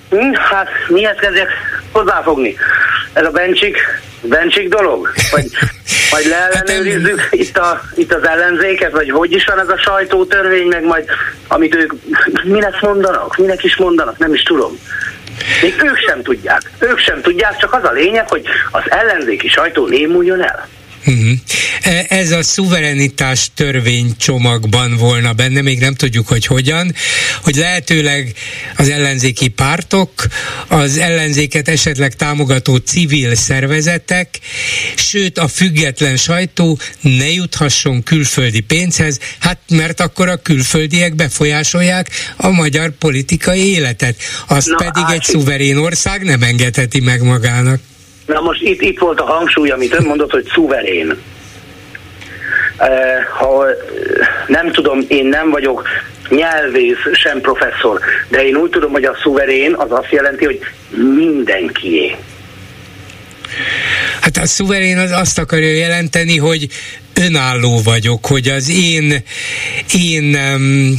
Hm, 0.10 0.34
hát 0.34 0.68
mihez 0.88 1.18
kezdjek 1.20 1.48
hozzáfogni? 1.92 2.56
Ez 3.14 3.26
a 3.26 3.30
bencsik, 3.30 3.78
bencsik 4.22 4.70
dolog? 4.70 5.14
Vagy, 5.32 5.46
vagy 6.12 6.26
leellenőrizzük 6.26 7.20
hát 7.20 7.34
itt, 7.34 7.58
a, 7.58 7.82
itt 7.96 8.14
az 8.14 8.28
ellenzéket, 8.28 8.92
vagy 8.92 9.10
hogy 9.10 9.32
is 9.32 9.46
van 9.46 9.60
ez 9.60 9.70
a 9.70 9.78
sajtótörvény, 9.78 10.68
meg 10.68 10.84
majd 10.84 11.06
amit 11.48 11.76
ők 11.76 11.94
minek 12.44 12.82
mondanak, 12.82 13.38
minek 13.38 13.64
is 13.64 13.76
mondanak, 13.76 14.18
nem 14.18 14.34
is 14.34 14.44
tudom. 14.44 14.80
Még 15.62 15.76
ők 15.84 15.98
sem 15.98 16.22
tudják. 16.22 16.62
Ők 16.80 17.00
sem 17.00 17.22
tudják, 17.22 17.58
csak 17.58 17.74
az 17.74 17.84
a 17.84 17.92
lényeg, 17.92 18.30
hogy 18.30 18.46
az 18.72 18.84
ellenzéki 18.90 19.48
sajtó 19.48 19.88
némuljon 19.88 20.44
el. 20.44 20.68
Uh-huh. 21.08 21.40
Ez 22.08 22.32
a 22.32 22.44
szuverenitás 22.44 23.50
törvénycsomagban 23.54 24.98
volna 24.98 25.34
benne, 25.34 25.62
még 25.62 25.80
nem 25.80 25.94
tudjuk, 25.94 26.28
hogy 26.28 26.46
hogyan, 26.46 26.96
hogy 27.44 27.56
lehetőleg 27.56 28.34
az 28.76 28.90
ellenzéki 28.90 29.48
pártok, 29.48 30.12
az 30.68 30.98
ellenzéket 30.98 31.68
esetleg 31.68 32.16
támogató 32.16 32.76
civil 32.76 33.36
szervezetek, 33.36 34.40
sőt 34.96 35.38
a 35.38 35.48
független 35.48 36.18
sajtó 36.18 36.80
ne 37.02 37.32
juthasson 37.32 38.04
külföldi 38.04 38.60
pénzhez, 38.60 39.20
hát 39.40 39.60
mert 39.70 40.00
akkor 40.00 40.30
a 40.30 40.42
külföldiek 40.42 41.16
befolyásolják 41.16 42.10
a 42.36 42.50
magyar 42.50 42.92
politikai 42.92 43.74
életet. 43.74 44.16
Azt 44.48 44.68
Na, 44.68 44.76
pedig 44.76 45.04
egy 45.16 45.24
szuverén 45.24 45.78
ország 45.78 46.24
nem 46.24 46.44
engedheti 46.44 47.00
meg 47.00 47.22
magának. 47.22 47.80
Na 48.28 48.42
most 48.42 48.62
itt, 48.62 48.82
itt 48.82 49.00
volt 49.00 49.20
a 49.20 49.26
hangsúly, 49.26 49.70
amit 49.70 49.94
ön 49.94 50.06
mondott, 50.06 50.32
hogy 50.32 50.46
szuverén. 50.54 51.18
Ha 53.38 53.66
nem 54.48 54.72
tudom, 54.72 55.00
én 55.08 55.26
nem 55.26 55.50
vagyok 55.50 55.88
nyelvész, 56.30 57.14
sem 57.14 57.42
professzor, 57.42 58.00
de 58.28 58.46
én 58.46 58.56
úgy 58.56 58.70
tudom, 58.70 58.92
hogy 58.92 59.04
a 59.04 59.18
szuverén 59.22 59.74
az 59.74 59.92
azt 59.92 60.12
jelenti, 60.12 60.46
hogy 60.46 60.60
mindenkié. 61.16 62.16
Hát 64.22 64.38
a 64.38 64.46
szuverén 64.46 64.98
az 64.98 65.12
azt 65.12 65.38
akarja 65.38 65.72
jelenteni, 65.72 66.38
hogy 66.38 66.70
önálló 67.14 67.82
vagyok, 67.82 68.26
hogy 68.26 68.48
az 68.48 68.70
én, 68.70 69.24
én 69.94 70.36
um, 70.36 70.98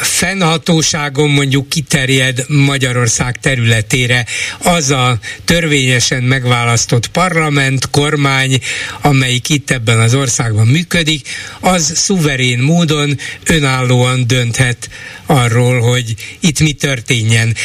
fennhatóságon 0.00 1.30
mondjuk 1.30 1.68
kiterjed 1.68 2.44
Magyarország 2.48 3.40
területére 3.40 4.26
az 4.58 4.90
a 4.90 5.18
törvényesen 5.44 6.22
megválasztott 6.22 7.06
parlament, 7.06 7.90
kormány, 7.90 8.58
amelyik 9.00 9.48
itt 9.48 9.70
ebben 9.70 10.00
az 10.00 10.14
országban 10.14 10.66
működik, 10.66 11.28
az 11.60 11.92
szuverén 11.94 12.58
módon 12.58 13.18
önállóan 13.46 14.26
dönthet 14.26 14.88
arról, 15.26 15.80
hogy 15.80 16.14
itt 16.40 16.60
mi 16.60 16.72
történjen. 16.72 17.56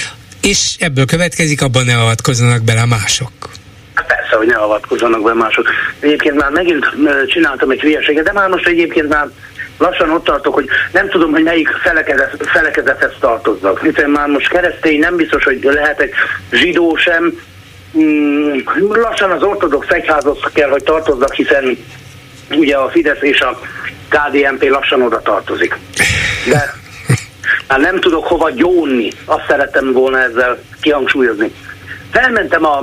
És 0.42 0.76
ebből 0.80 1.06
következik, 1.06 1.62
abban 1.62 1.86
ne 1.86 1.98
avatkozzanak 1.98 2.64
bele 2.64 2.86
mások 2.86 3.57
persze, 4.28 4.46
hogy 4.46 4.56
ne 4.56 4.64
avatkozzanak 4.64 5.24
be 5.24 5.34
mások. 5.34 5.68
Egyébként 6.00 6.36
már 6.36 6.52
megint 6.52 6.86
csináltam 7.28 7.70
egy 7.70 7.82
hülyeséget, 7.82 8.24
de 8.24 8.32
már 8.32 8.50
most 8.50 8.68
egyébként 8.68 9.08
már 9.08 9.28
lassan 9.78 10.10
ott 10.10 10.24
tartok, 10.24 10.54
hogy 10.54 10.68
nem 10.92 11.10
tudom, 11.10 11.32
hogy 11.32 11.44
melyik 11.44 11.68
felekezet, 11.68 12.50
felekezethez 12.52 13.12
tartozzak. 13.20 13.82
Hiszen 13.82 14.10
már 14.10 14.28
most 14.28 14.50
keresztény, 14.50 15.00
nem 15.00 15.16
biztos, 15.16 15.44
hogy 15.44 15.64
lehetek 15.64 16.16
zsidó 16.52 16.96
sem. 16.96 17.40
Mm, 17.98 18.58
lassan 18.90 19.32
az 19.32 19.44
ortodox 19.44 19.88
egyházhoz 19.90 20.38
kell, 20.54 20.70
hogy 20.70 20.84
tartozzak, 20.84 21.34
hiszen 21.34 21.78
ugye 22.52 22.76
a 22.76 22.90
Fidesz 22.90 23.22
és 23.22 23.42
a 23.42 23.60
KDNP 24.10 24.70
lassan 24.70 25.02
oda 25.02 25.22
tartozik. 25.22 25.78
De 26.50 26.74
már 27.68 27.80
nem 27.80 28.00
tudok 28.00 28.26
hova 28.26 28.50
gyónni, 28.50 29.12
azt 29.26 29.46
szerettem 29.48 29.94
volna 29.94 30.20
ezzel 30.20 30.58
kihangsúlyozni. 30.82 31.52
Felmentem 32.12 32.66
a 32.66 32.82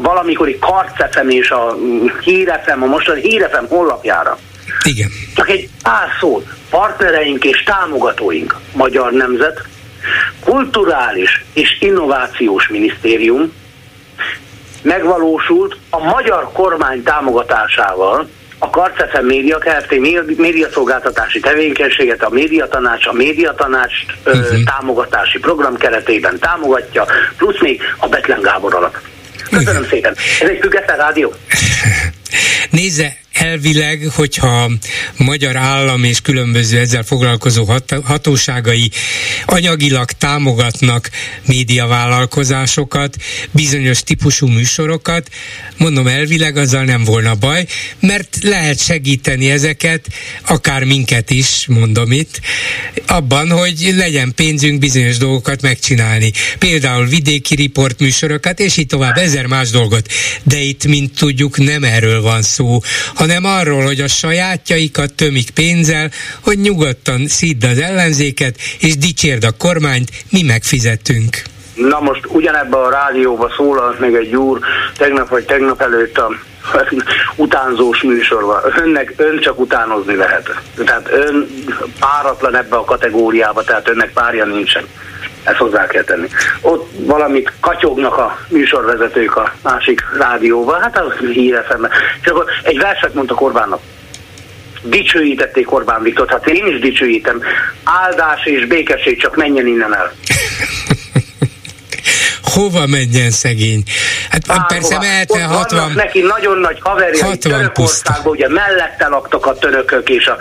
valamikori 0.00 0.58
karcefem 0.58 1.28
és 1.28 1.50
a 1.50 1.76
hírefem, 2.20 2.82
a 2.82 2.86
mostani 2.86 3.20
hírefem 3.20 3.66
honlapjára. 3.66 4.38
Igen. 4.82 5.08
Csak 5.34 5.48
egy 5.48 5.68
pár 5.82 6.08
szót. 6.20 6.46
Partnereink 6.70 7.44
és 7.44 7.62
támogatóink, 7.62 8.56
Magyar 8.72 9.12
Nemzet, 9.12 9.68
Kulturális 10.44 11.44
és 11.52 11.76
Innovációs 11.80 12.68
Minisztérium 12.68 13.52
megvalósult 14.82 15.76
a 15.90 15.98
magyar 15.98 16.52
kormány 16.52 17.02
támogatásával 17.02 18.28
a 18.58 18.70
Karcefe 18.70 19.22
Média 19.22 19.58
Kft. 19.58 19.90
médiaszolgáltatási 20.36 21.40
tevékenységet 21.40 22.22
a 22.22 22.28
médiatanács, 22.28 23.06
a 23.06 23.12
médiatanács 23.12 23.92
uh-huh. 24.24 24.62
támogatási 24.64 25.38
program 25.38 25.76
keretében 25.76 26.38
támogatja, 26.38 27.06
plusz 27.36 27.60
még 27.60 27.80
a 27.96 28.08
Betlen 28.08 28.40
Gábor 28.40 28.74
alatt. 28.74 28.98
Köszönöm 29.50 29.74
Igen. 29.74 29.88
szépen. 29.88 30.14
Ez 30.40 30.48
egy 30.48 30.58
független 30.60 30.96
rádió? 30.96 31.34
Nézze, 32.70 33.16
elvileg, 33.38 34.08
hogyha 34.14 34.70
magyar 35.16 35.56
állam 35.56 36.04
és 36.04 36.20
különböző 36.20 36.78
ezzel 36.78 37.02
foglalkozó 37.02 37.72
hatóságai 38.04 38.90
anyagilag 39.46 40.10
támogatnak 40.10 41.10
médiavállalkozásokat, 41.46 43.16
bizonyos 43.50 44.02
típusú 44.02 44.46
műsorokat, 44.46 45.30
mondom 45.76 46.06
elvileg 46.06 46.56
azzal 46.56 46.84
nem 46.84 47.04
volna 47.04 47.34
baj, 47.34 47.66
mert 48.00 48.38
lehet 48.42 48.84
segíteni 48.84 49.50
ezeket, 49.50 50.06
akár 50.46 50.84
minket 50.84 51.30
is, 51.30 51.66
mondom 51.68 52.12
itt, 52.12 52.40
abban, 53.06 53.50
hogy 53.50 53.92
legyen 53.96 54.32
pénzünk 54.34 54.78
bizonyos 54.78 55.16
dolgokat 55.16 55.62
megcsinálni. 55.62 56.32
Például 56.58 57.06
vidéki 57.06 57.54
riport 57.54 58.00
műsorokat, 58.00 58.60
és 58.60 58.76
így 58.76 58.86
tovább 58.86 59.16
ezer 59.16 59.46
más 59.46 59.70
dolgot. 59.70 60.12
De 60.42 60.58
itt, 60.58 60.86
mint 60.86 61.14
tudjuk, 61.18 61.58
nem 61.58 61.84
erről 61.84 62.22
van 62.22 62.42
szó, 62.42 62.80
hanem 63.14 63.25
arról, 63.44 63.84
hogy 63.84 64.00
a 64.00 64.08
sajátjaikat 64.08 65.12
tömik 65.12 65.50
pénzzel, 65.50 66.10
hogy 66.40 66.58
nyugodtan 66.58 67.26
szidd 67.26 67.64
az 67.64 67.78
ellenzéket, 67.78 68.56
és 68.78 68.96
dicsérd 68.96 69.44
a 69.44 69.56
kormányt, 69.58 70.10
mi 70.30 70.42
megfizetünk. 70.42 71.42
Na 71.74 72.00
most 72.00 72.26
ugyanebben 72.28 72.80
a 72.80 72.90
rádióban 72.90 73.50
szólalt 73.56 74.00
meg 74.00 74.14
egy 74.14 74.36
úr 74.36 74.60
tegnap 74.96 75.28
vagy 75.28 75.44
tegnap 75.44 75.80
előtt 75.80 76.18
a 76.18 76.30
utánzós 77.36 78.02
műsorban. 78.02 78.60
Önnek 78.76 79.12
ön 79.16 79.40
csak 79.40 79.60
utánozni 79.60 80.14
lehet. 80.14 80.50
Tehát 80.84 81.08
ön 81.12 81.48
páratlan 82.00 82.56
ebbe 82.56 82.76
a 82.76 82.84
kategóriába, 82.84 83.62
tehát 83.62 83.88
önnek 83.88 84.12
párja 84.12 84.44
nincsen. 84.44 84.84
Ezt 85.44 85.56
hozzá 85.56 85.86
kell 85.86 86.02
tenni. 86.02 86.28
Ott 86.60 86.90
valamit 86.98 87.52
katyognak 87.60 88.16
a 88.16 88.38
műsorvezetők 88.48 89.36
a 89.36 89.52
másik 89.62 90.04
rádióban, 90.18 90.80
hát 90.80 90.98
az 90.98 91.12
hírefemben. 91.32 91.90
És 92.22 92.28
akkor 92.28 92.44
egy 92.62 92.78
verset 92.78 93.14
mondta 93.14 93.34
Orbánnak. 93.38 93.80
Dicsőítették 94.82 95.72
Orbán 95.72 96.02
Viktor, 96.02 96.28
hát 96.28 96.48
én 96.48 96.66
is 96.66 96.78
dicsőítem. 96.80 97.42
Áldás 97.84 98.44
és 98.44 98.66
békesség, 98.66 99.20
csak 99.20 99.36
menjen 99.36 99.66
innen 99.66 99.94
el. 99.94 100.12
hova 102.56 102.86
menjen 102.86 103.30
szegény? 103.30 103.82
Hát 104.30 104.46
Bárhova. 104.46 104.66
persze 104.68 104.98
mehetne 104.98 105.42
60... 105.42 105.92
neki 105.92 106.20
nagyon 106.20 106.58
nagy 106.58 106.78
haverjai 106.80 107.38
Törökországban, 107.38 108.32
ugye 108.32 108.48
mellette 108.48 109.08
laktak 109.08 109.46
a 109.46 109.54
törökök, 109.54 110.08
és 110.08 110.26
a... 110.26 110.36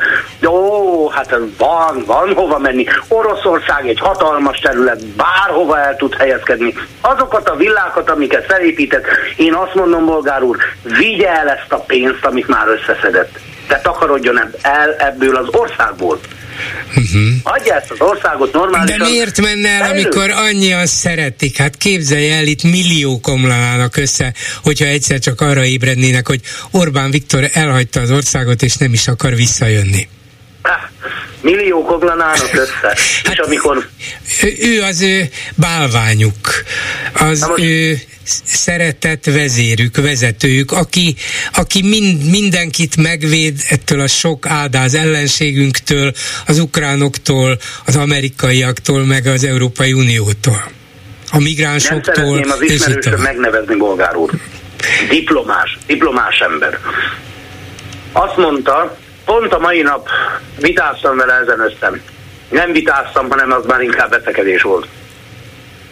Ó, 0.47 1.09
hát 1.09 1.35
van, 1.57 2.03
van 2.05 2.33
hova 2.33 2.59
menni. 2.59 2.85
Oroszország 3.07 3.87
egy 3.87 3.99
hatalmas 3.99 4.59
terület, 4.59 5.05
bárhova 5.05 5.79
el 5.79 5.95
tud 5.95 6.15
helyezkedni. 6.15 6.73
Azokat 7.01 7.49
a 7.49 7.55
villákat, 7.55 8.09
amiket 8.09 8.45
felépített, 8.45 9.05
én 9.35 9.53
azt 9.53 9.73
mondom, 9.73 10.05
bolgár 10.05 10.43
úr, 10.43 10.57
vigye 10.83 11.29
el 11.29 11.49
ezt 11.49 11.71
a 11.71 11.77
pénzt, 11.77 12.25
amit 12.25 12.47
már 12.47 12.67
összeszedett. 12.67 13.39
De 13.67 13.79
takarodjon 13.83 14.39
el 14.61 14.95
ebből 14.95 15.35
az 15.35 15.47
országból. 15.51 16.19
Uh-huh. 16.87 17.75
Ezt 17.77 17.91
az 17.91 17.99
országot 17.99 18.53
normálisan. 18.53 18.97
De 18.97 19.03
miért 19.03 19.41
menne 19.41 19.69
el, 19.69 19.89
amikor 19.91 20.31
annyian 20.31 20.85
szeretik? 20.85 21.57
Hát 21.57 21.77
képzelj 21.77 22.31
el, 22.31 22.45
itt 22.45 22.63
milliók 22.63 23.27
omlanának 23.27 23.97
össze, 23.97 24.33
hogyha 24.63 24.85
egyszer 24.85 25.19
csak 25.19 25.41
arra 25.41 25.65
ébrednének, 25.65 26.27
hogy 26.27 26.41
Orbán 26.71 27.11
Viktor 27.11 27.49
elhagyta 27.53 27.99
az 27.99 28.11
országot, 28.11 28.61
és 28.61 28.75
nem 28.75 28.93
is 28.93 29.07
akar 29.07 29.35
visszajönni. 29.35 30.07
Milliók 31.41 31.91
oglanának 31.91 32.49
össze. 32.53 32.97
Hát, 33.23 33.33
és 33.33 33.37
amikor... 33.37 33.87
Ő 34.59 34.81
az 34.81 35.01
ő 35.01 35.29
bálványuk, 35.55 36.63
az 37.13 37.39
most... 37.39 37.63
ő 37.63 37.99
szeretett 38.43 39.25
vezérük, 39.25 39.95
vezetőjük, 39.95 40.71
aki, 40.71 41.15
aki 41.53 41.81
mind, 41.81 42.29
mindenkit 42.29 42.97
megvéd 42.97 43.59
ettől 43.69 43.99
a 43.99 44.07
sok 44.07 44.45
áldáz 44.45 44.93
ellenségünktől, 44.93 46.13
az 46.45 46.59
ukránoktól, 46.59 47.57
az 47.85 47.95
amerikaiaktól, 47.95 49.05
meg 49.05 49.25
az 49.25 49.43
Európai 49.43 49.93
Uniótól. 49.93 50.71
a 51.31 51.39
migránsoktól. 51.39 52.13
Nem 52.13 52.43
szeretném 52.43 52.51
az 52.51 52.61
ismerősöm 52.61 53.21
megnevezni 53.21 53.75
bolgár 53.75 54.15
úr. 54.15 54.31
Diplomás, 55.09 55.77
diplomás 55.87 56.39
ember. 56.39 56.79
Azt 58.11 58.37
mondta, 58.37 58.97
pont 59.25 59.53
a 59.53 59.59
mai 59.59 59.81
nap 59.81 60.07
vitáztam 60.59 61.17
vele 61.17 61.33
ezen 61.33 61.59
összem. 61.59 62.01
Nem 62.49 62.71
vitáztam, 62.71 63.29
hanem 63.29 63.51
az 63.51 63.65
már 63.65 63.81
inkább 63.81 64.09
beszekedés 64.09 64.61
volt. 64.61 64.87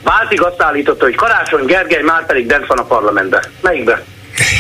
Váltig 0.04 0.42
azt 0.42 0.62
állította, 0.62 1.04
hogy 1.04 1.16
Karácsony 1.16 1.66
Gergely 1.66 2.02
már 2.02 2.26
pedig 2.26 2.46
bent 2.46 2.68
van 2.68 2.78
a 2.78 2.84
parlamentbe. 2.84 3.44
Melyikbe? 3.62 4.04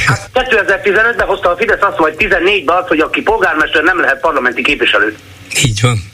Hát 0.05 0.29
2015-ben 0.33 1.27
hozta 1.27 1.49
a 1.49 1.55
Fidesz 1.57 1.81
azt, 1.81 1.97
vagy 1.97 2.15
14-ben 2.17 2.75
azt, 2.75 2.87
hogy 2.87 2.99
aki 2.99 3.21
polgármester 3.21 3.83
nem 3.83 3.99
lehet 3.99 4.19
parlamenti 4.19 4.61
képviselő. 4.61 5.15
Így 5.65 5.81
van. 5.81 6.11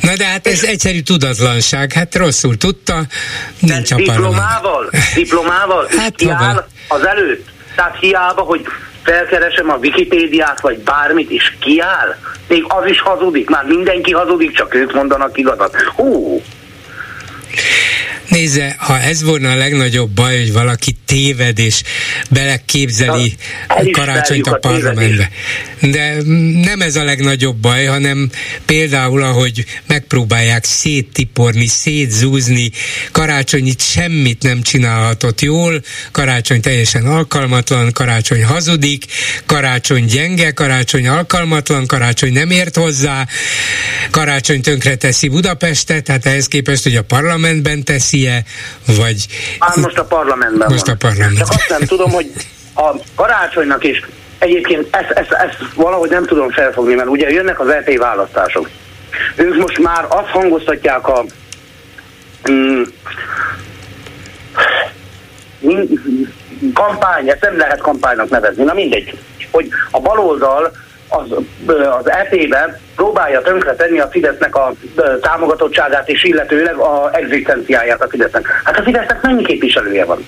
Na 0.00 0.16
de 0.16 0.24
hát 0.24 0.46
ez 0.46 0.64
egyszerű 0.64 1.00
tudatlanság, 1.00 1.92
hát 1.92 2.14
rosszul 2.14 2.56
tudta, 2.56 3.06
nincs 3.58 3.90
a 3.90 3.96
Diplomával? 3.96 4.90
Diplomával? 5.14 5.88
hát 5.96 6.14
kiáll 6.14 6.66
az 6.88 7.06
előtt? 7.06 7.48
Tehát 7.74 7.96
hiába, 8.00 8.42
hogy 8.42 8.66
felkeresem 9.08 9.70
a 9.70 9.76
Wikipédiát, 9.76 10.60
vagy 10.60 10.78
bármit, 10.78 11.30
és 11.30 11.52
kiáll? 11.60 12.16
Még 12.48 12.64
az 12.68 12.86
is 12.86 13.00
hazudik, 13.00 13.50
már 13.50 13.64
mindenki 13.64 14.12
hazudik, 14.12 14.52
csak 14.52 14.74
ők 14.74 14.92
mondanak 14.94 15.38
igazat. 15.38 15.82
Hú, 15.82 16.42
Nézze, 18.28 18.74
ha 18.78 19.00
ez 19.00 19.22
volna 19.22 19.50
a 19.50 19.54
legnagyobb 19.54 20.10
baj, 20.10 20.38
hogy 20.38 20.52
valaki 20.52 20.96
téved 21.04 21.58
és 21.58 21.82
beleképzeli 22.30 23.36
a 23.68 23.88
karácsonyt 23.92 24.46
a 24.46 24.54
parlamentbe. 24.54 25.30
De 25.80 26.16
nem 26.62 26.80
ez 26.80 26.96
a 26.96 27.04
legnagyobb 27.04 27.56
baj, 27.56 27.84
hanem 27.84 28.30
például, 28.66 29.22
ahogy 29.22 29.64
megpróbálják 29.86 30.64
széttiporni, 30.64 31.66
szétzúzni, 31.66 32.70
karácsony 33.12 33.66
itt 33.66 33.80
semmit 33.80 34.42
nem 34.42 34.62
csinálhatott 34.62 35.40
jól, 35.40 35.82
karácsony 36.12 36.60
teljesen 36.60 37.06
alkalmatlan, 37.06 37.92
karácsony 37.92 38.44
hazudik, 38.44 39.04
karácsony 39.46 40.04
gyenge, 40.04 40.50
karácsony 40.50 41.08
alkalmatlan, 41.08 41.86
karácsony 41.86 42.32
nem 42.32 42.50
ért 42.50 42.76
hozzá, 42.76 43.26
karácsony 44.10 44.60
tönkreteszi 44.60 45.28
Budapestet, 45.28 46.04
tehát 46.04 46.26
ehhez 46.26 46.48
képest, 46.48 46.82
hogy 46.82 46.96
a 46.96 47.02
parlamentben 47.02 47.84
teszi, 47.84 48.17
teszi 48.24 49.00
vagy... 49.00 49.26
Már 49.58 49.76
most 49.76 49.98
a 49.98 50.04
parlamentben 50.04 50.68
most 50.70 50.86
van. 50.86 50.94
a 50.94 50.98
parlament. 50.98 51.38
Csak 51.38 51.48
azt 51.48 51.68
nem 51.68 51.80
tudom, 51.80 52.10
hogy 52.10 52.30
a 52.74 52.94
karácsonynak 53.14 53.84
is 53.84 54.02
egyébként 54.38 54.96
ezt, 54.96 55.10
ezt, 55.10 55.32
ezt 55.32 55.58
valahogy 55.74 56.10
nem 56.10 56.26
tudom 56.26 56.50
felfogni, 56.50 56.94
mert 56.94 57.08
ugye 57.08 57.30
jönnek 57.30 57.60
az 57.60 57.68
EP 57.68 57.98
választások. 57.98 58.68
Ők 59.34 59.56
most 59.56 59.78
már 59.78 60.04
azt 60.08 60.28
hangoztatják 60.28 61.08
a 61.08 61.24
mm, 62.50 62.82
kampány, 66.74 67.28
ezt 67.28 67.40
nem 67.40 67.56
lehet 67.56 67.80
kampánynak 67.80 68.28
nevezni, 68.28 68.64
na 68.64 68.74
mindegy, 68.74 69.18
hogy 69.50 69.68
a 69.90 70.00
baloldal 70.00 70.72
az, 71.08 71.26
az 71.98 72.10
EP-ben 72.10 72.80
próbálja 72.96 73.42
tönkretenni 73.42 73.98
a 73.98 74.08
Fidesznek 74.08 74.56
a 74.56 74.72
támogatottságát 75.20 76.08
és 76.08 76.24
illetőleg 76.24 76.76
a 76.76 77.10
egzisztenciáját 77.12 78.02
a 78.02 78.08
Fidesznek. 78.08 78.60
Hát 78.64 78.78
a 78.78 78.82
Fidesznek 78.82 79.22
mennyi 79.22 79.42
képviselője 79.42 80.04
van? 80.04 80.26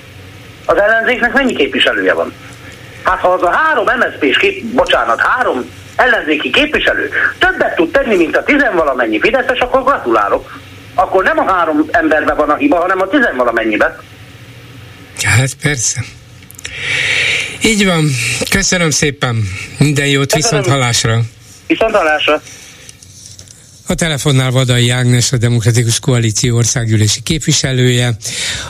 Az 0.66 0.81
ellenzéknek 0.81 1.33
mennyi 1.33 1.55
képviselője 1.55 2.14
van? 2.14 2.33
Hát 3.03 3.20
ha 3.20 3.28
az 3.28 3.43
a 3.43 3.51
három 3.51 3.85
MSZP-s 3.85 4.39
kép, 4.39 4.64
bocsánat, 4.64 5.20
három 5.20 5.70
ellenzéki 5.97 6.51
képviselő 6.51 7.11
többet 7.39 7.74
tud 7.74 7.91
tenni, 7.91 8.16
mint 8.16 8.37
a 8.37 8.43
tizenvalamennyi 8.43 9.20
Fideszes, 9.20 9.59
akkor 9.59 9.85
gratulálok. 9.85 10.59
Akkor 10.95 11.24
nem 11.24 11.39
a 11.39 11.53
három 11.53 11.85
emberben 11.91 12.37
van 12.37 12.51
a 12.51 12.57
hiba, 12.57 12.76
hanem 12.76 13.01
a 13.01 13.09
tizenvalamennyiben. 13.09 13.99
Hát 15.22 15.55
persze. 15.62 16.01
Így 17.64 17.85
van. 17.85 18.11
Köszönöm 18.51 18.91
szépen. 18.91 19.49
Minden 19.79 20.07
jót, 20.07 20.35
viszont 20.35 20.66
halásra. 20.66 21.23
Viszont 21.66 21.95
halásra. 21.95 22.43
A 23.87 23.95
telefonnál 23.95 24.51
Vadai 24.51 24.91
Ágnes, 24.91 25.33
a 25.33 25.37
Demokratikus 25.37 25.99
Koalíció 26.01 26.57
országgyűlési 26.57 27.21
képviselője, 27.23 28.16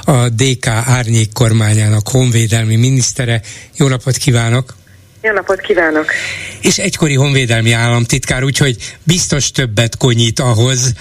a 0.04 0.28
DK 0.28 0.66
árnyék 0.66 1.32
kormányának 1.32 2.08
honvédelmi 2.08 2.76
minisztere. 2.76 3.40
Jó 3.76 3.88
napot 3.88 4.16
kívánok! 4.16 4.74
Jó 5.22 5.32
napot 5.32 5.60
kívánok! 5.60 6.12
És 6.60 6.78
egykori 6.78 7.14
honvédelmi 7.14 7.72
államtitkár, 7.72 8.44
úgyhogy 8.44 8.76
biztos 9.02 9.50
többet 9.50 9.96
konyít 9.96 10.40
ahhoz 10.40 10.92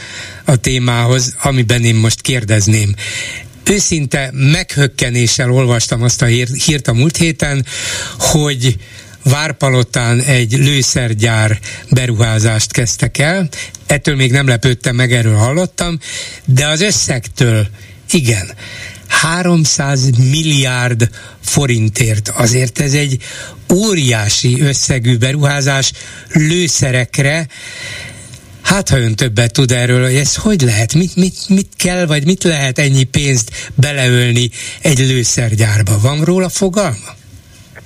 a 0.45 0.55
témához, 0.55 1.35
amiben 1.41 1.83
én 1.83 1.95
most 1.95 2.21
kérdezném 2.21 2.95
őszinte 3.69 4.29
meghökkenéssel 4.33 5.51
olvastam 5.51 6.03
azt 6.03 6.21
a 6.21 6.25
hírt 6.65 6.87
a 6.87 6.93
múlt 6.93 7.17
héten, 7.17 7.65
hogy 8.19 8.77
Várpalotán 9.23 10.21
egy 10.21 10.51
lőszergyár 10.51 11.59
beruházást 11.89 12.71
kezdtek 12.71 13.17
el. 13.17 13.49
Ettől 13.85 14.15
még 14.15 14.31
nem 14.31 14.47
lepődtem 14.47 14.95
meg, 14.95 15.13
erről 15.13 15.35
hallottam, 15.35 15.99
de 16.45 16.67
az 16.67 16.81
összegtől 16.81 17.67
igen. 18.11 18.51
300 19.07 20.09
milliárd 20.17 21.09
forintért. 21.43 22.29
Azért 22.29 22.79
ez 22.79 22.93
egy 22.93 23.23
óriási 23.73 24.61
összegű 24.61 25.17
beruházás 25.17 25.91
lőszerekre, 26.33 27.47
Hát, 28.69 28.89
ha 28.89 28.97
ön 28.97 29.15
többet 29.15 29.53
tud 29.53 29.71
erről, 29.71 30.03
hogy 30.03 30.15
ez 30.15 30.35
hogy 30.35 30.61
lehet, 30.61 30.93
mit, 30.93 31.15
mit, 31.15 31.35
mit 31.47 31.67
kell, 31.77 32.05
vagy 32.05 32.25
mit 32.25 32.43
lehet 32.43 32.79
ennyi 32.79 33.03
pénzt 33.03 33.49
beleölni 33.75 34.49
egy 34.81 34.99
lőszergyárba? 34.99 35.99
Van 36.01 36.23
róla 36.23 36.49
fogalma? 36.49 37.11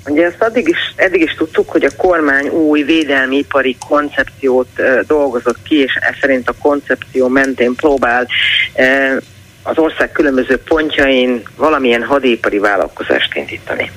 Ugye 0.08 0.26
ezt 0.26 0.42
addig 0.42 0.68
is, 0.68 0.78
eddig 0.96 1.22
is 1.22 1.34
tudtuk, 1.34 1.70
hogy 1.70 1.84
a 1.84 1.96
kormány 1.98 2.48
új 2.48 2.84
védelmi 2.84 3.38
ipari 3.38 3.78
koncepciót 3.88 4.68
uh, 4.78 5.00
dolgozott 5.00 5.64
ki, 5.64 5.76
és 5.76 5.94
ez 5.94 6.16
szerint 6.22 6.50
a 6.50 6.56
koncepció 6.62 7.28
mentén 7.28 7.76
próbál 7.76 8.28
uh, 8.74 9.22
az 9.64 9.78
ország 9.78 10.12
különböző 10.12 10.58
pontjain 10.58 11.44
valamilyen 11.58 12.04
hadipari 12.04 12.58
vállalkozást 12.58 13.36
indítani. 13.36 13.92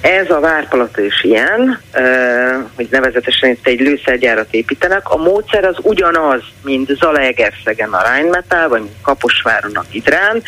Ez 0.00 0.30
a 0.30 0.40
várpalota 0.40 1.00
is 1.00 1.24
ilyen, 1.24 1.80
hogy 2.74 2.88
nevezetesen 2.90 3.50
itt 3.50 3.66
egy 3.66 3.80
lőszergyárat 3.80 4.48
építenek. 4.50 5.08
A 5.08 5.16
módszer 5.16 5.64
az 5.64 5.76
ugyanaz, 5.82 6.42
mint 6.62 6.90
Zalaegerszegen 6.90 7.92
a 7.92 8.02
Rheinmetall, 8.02 8.68
vagy 8.68 8.82
Kaposváron 9.02 9.76
a 9.76 9.84
Gidrán. 9.90 10.42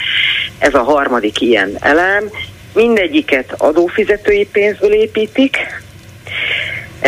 Ez 0.59 0.75
a 0.75 0.83
harmadik 0.83 1.41
ilyen 1.41 1.77
elem. 1.81 2.31
Mindegyiket 2.75 3.55
adófizetői 3.57 4.49
pénzből 4.53 4.93
építik, 4.93 5.57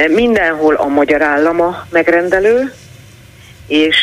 Mindenhol 0.09 0.75
a 0.75 0.87
magyar 0.87 1.23
állama 1.23 1.87
megrendelő, 1.91 2.73
és 3.69 3.97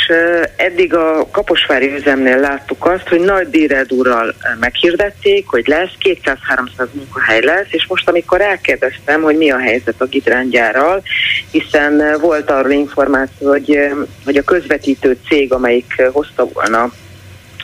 eddig 0.55 0.93
a 0.93 1.27
Kaposvári 1.31 1.93
üzemnél 1.95 2.39
láttuk 2.39 2.85
azt, 2.85 3.07
hogy 3.07 3.19
nagy 3.19 3.49
díred 3.49 3.91
úrral 3.93 4.35
meghirdették, 4.59 5.47
hogy 5.47 5.67
lesz, 5.67 5.91
200-300 6.03 6.87
munkahely 6.91 7.41
lesz, 7.41 7.67
és 7.69 7.85
most 7.87 8.09
amikor 8.09 8.41
elkérdeztem, 8.41 9.21
hogy 9.21 9.37
mi 9.37 9.51
a 9.51 9.57
helyzet 9.57 10.01
a 10.01 10.05
Gidrángyárral, 10.05 11.03
hiszen 11.51 12.17
volt 12.21 12.49
arról 12.49 12.71
információ, 12.71 13.49
hogy, 13.49 13.79
hogy 14.25 14.37
a 14.37 14.43
közvetítő 14.43 15.17
cég, 15.27 15.53
amelyik 15.53 16.01
hozta 16.11 16.47
volna 16.53 16.91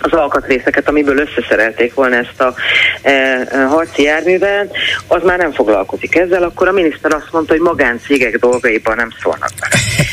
az 0.01 0.13
alkatrészeket, 0.13 0.87
amiből 0.87 1.17
összeszerelték 1.17 1.93
volna 1.93 2.15
ezt 2.15 2.41
a 2.41 2.53
e, 3.01 3.11
e, 3.11 3.63
harci 3.63 4.01
járművet, 4.01 4.77
az 5.07 5.23
már 5.23 5.37
nem 5.37 5.51
foglalkozik 5.51 6.15
ezzel, 6.15 6.43
akkor 6.43 6.67
a 6.67 6.71
miniszter 6.71 7.13
azt 7.13 7.31
mondta, 7.31 7.53
hogy 7.53 7.61
magáncégek 7.61 8.37
dolgaiban 8.37 8.95
nem 8.95 9.09
szólnak 9.21 9.49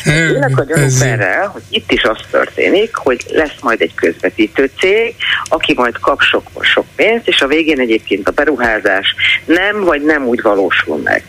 Tényleg 0.04 0.60
a 0.60 0.64
gyanúk 0.64 1.00
erre, 1.00 1.48
hogy 1.52 1.62
itt 1.70 1.92
is 1.92 2.02
az 2.02 2.18
történik, 2.30 2.94
hogy 2.94 3.24
lesz 3.30 3.60
majd 3.60 3.80
egy 3.80 3.94
közvetítő 3.94 4.70
cég, 4.78 5.14
aki 5.48 5.74
majd 5.76 5.98
kap 5.98 6.20
sok-sok 6.20 6.84
pénzt, 6.96 7.28
és 7.28 7.40
a 7.40 7.46
végén 7.46 7.80
egyébként 7.80 8.28
a 8.28 8.32
beruházás 8.32 9.14
nem 9.44 9.80
vagy 9.84 10.02
nem 10.04 10.26
úgy 10.26 10.42
valósul 10.42 11.00
meg. 11.04 11.24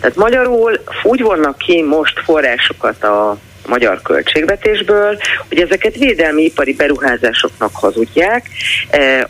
Tehát 0.00 0.16
magyarul 0.16 0.80
úgy 1.02 1.22
vannak 1.22 1.58
ki 1.58 1.82
most 1.82 2.20
forrásokat 2.24 3.04
a 3.04 3.38
magyar 3.66 4.02
költségvetésből, 4.02 5.18
hogy 5.48 5.60
ezeket 5.60 5.96
védelmi 5.96 6.42
ipari 6.42 6.74
beruházásoknak 6.74 7.70
hazudják, 7.74 8.48
e, 8.90 9.28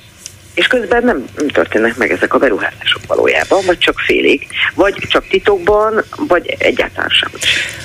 és 0.56 0.66
közben 0.66 1.04
nem, 1.04 1.24
nem 1.36 1.48
történnek 1.48 1.96
meg 1.96 2.10
ezek 2.10 2.34
a 2.34 2.38
beruházások 2.38 3.06
valójában, 3.06 3.64
vagy 3.66 3.78
csak 3.78 3.98
félig, 3.98 4.46
vagy 4.74 4.94
csak 5.08 5.28
titokban, 5.28 6.04
vagy 6.16 6.56
egyáltalán 6.58 7.08
sem. 7.08 7.30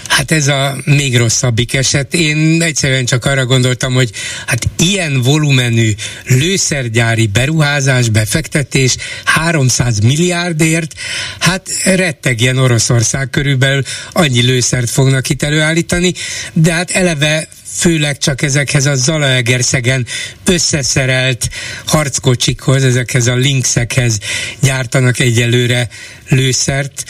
Hát 0.07 0.31
ez 0.31 0.47
a 0.47 0.75
még 0.85 1.17
rosszabbik 1.17 1.73
eset. 1.73 2.13
Én 2.13 2.61
egyszerűen 2.61 3.05
csak 3.05 3.25
arra 3.25 3.45
gondoltam, 3.45 3.93
hogy 3.93 4.09
hát 4.47 4.59
ilyen 4.77 5.21
volumenű 5.21 5.91
lőszergyári 6.25 7.27
beruházás, 7.27 8.09
befektetés 8.09 8.95
300 9.23 9.99
milliárdért, 9.99 10.93
hát 11.39 11.69
rettegjen 11.83 12.57
Oroszország 12.57 13.29
körülbelül 13.29 13.81
annyi 14.11 14.41
lőszert 14.41 14.89
fognak 14.89 15.29
itt 15.29 15.43
előállítani, 15.43 16.13
de 16.53 16.73
hát 16.73 16.91
eleve 16.91 17.47
főleg 17.73 18.17
csak 18.17 18.41
ezekhez 18.41 18.85
a 18.85 18.95
Zalaegerszegen 18.95 20.05
összeszerelt 20.45 21.49
harckocsikhoz, 21.85 22.83
ezekhez 22.83 23.27
a 23.27 23.35
linksekhez 23.35 24.17
gyártanak 24.61 25.19
egyelőre 25.19 25.87
lőszert. 26.31 27.03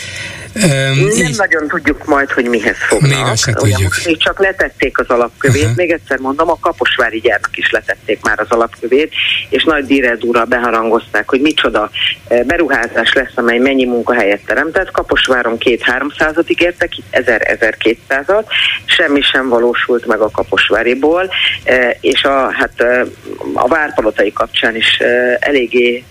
Um, 0.55 0.61
nem 0.61 1.27
így... 1.27 1.37
nagyon 1.37 1.67
tudjuk 1.67 2.05
majd, 2.05 2.31
hogy 2.31 2.45
mihez 2.45 2.77
fognak. 2.77 3.09
Még 3.09 3.19
azt 3.19 3.43
se 3.43 3.53
tudjuk. 3.53 3.93
Még 4.05 4.17
csak 4.17 4.39
letették 4.39 4.99
az 4.99 5.07
alapkövét, 5.07 5.61
uh-huh. 5.61 5.77
még 5.77 5.91
egyszer 5.91 6.17
mondom, 6.17 6.49
a 6.49 6.57
Kaposvári 6.59 7.19
gyárnak 7.19 7.57
is 7.57 7.69
letették 7.71 8.19
már 8.23 8.39
az 8.39 8.49
alapkövét, 8.49 9.13
és 9.49 9.63
nagy 9.63 9.85
díredúra 9.85 10.45
beharangozták, 10.45 11.29
hogy 11.29 11.41
micsoda 11.41 11.91
beruházás 12.45 13.13
lesz, 13.13 13.31
amely 13.35 13.57
mennyi 13.57 13.85
munkahelyet 13.85 14.45
teremtett. 14.45 14.91
Kaposváron 14.91 15.57
két-háromszázat 15.57 16.49
ígértek, 16.49 16.97
itt 16.97 17.05
ezer-ezerkétszázat, 17.09 18.51
semmi 18.85 19.21
sem 19.21 19.49
valósult 19.49 20.05
meg 20.05 20.19
a 20.19 20.29
Kaposváriból, 20.29 21.29
és 22.01 22.23
a, 22.23 22.51
hát 22.51 22.83
a 23.53 23.67
várpalotai 23.67 24.33
kapcsán 24.33 24.75
is 24.75 24.97
eléggé 25.39 26.03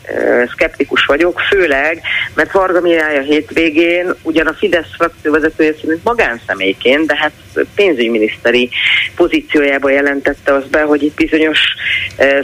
szkeptikus 0.52 1.04
vagyok, 1.04 1.40
főleg, 1.40 2.02
mert 2.34 2.52
Varga 2.52 2.80
Mirály 3.00 3.18
a 3.18 3.22
hétvégén 3.22 4.14
ugyan 4.22 4.46
a 4.46 4.52
Fidesz 4.52 4.94
frakcióvezetője 4.96 5.74
szerint 5.80 6.04
magánszemélyként, 6.04 7.06
de 7.06 7.16
hát 7.16 7.32
pénzügyminiszteri 7.74 8.68
pozíciójába 9.16 9.90
jelentette 9.90 10.54
az 10.54 10.64
be, 10.70 10.82
hogy 10.82 11.02
itt 11.02 11.14
bizonyos 11.14 11.58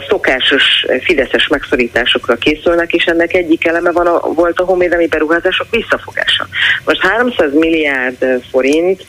szokásos 0.07 0.85
fideszes 1.03 1.47
megszorításokra 1.47 2.35
készülnek, 2.35 2.93
és 2.93 3.03
ennek 3.03 3.33
egyik 3.33 3.65
eleme 3.65 3.91
van 3.91 4.07
a, 4.07 4.19
volt 4.33 4.59
a 4.59 4.63
honvédelmi 4.63 5.07
beruházások 5.07 5.67
visszafogása. 5.71 6.47
Most 6.85 7.01
300 7.01 7.53
milliárd 7.53 8.25
forint, 8.51 9.05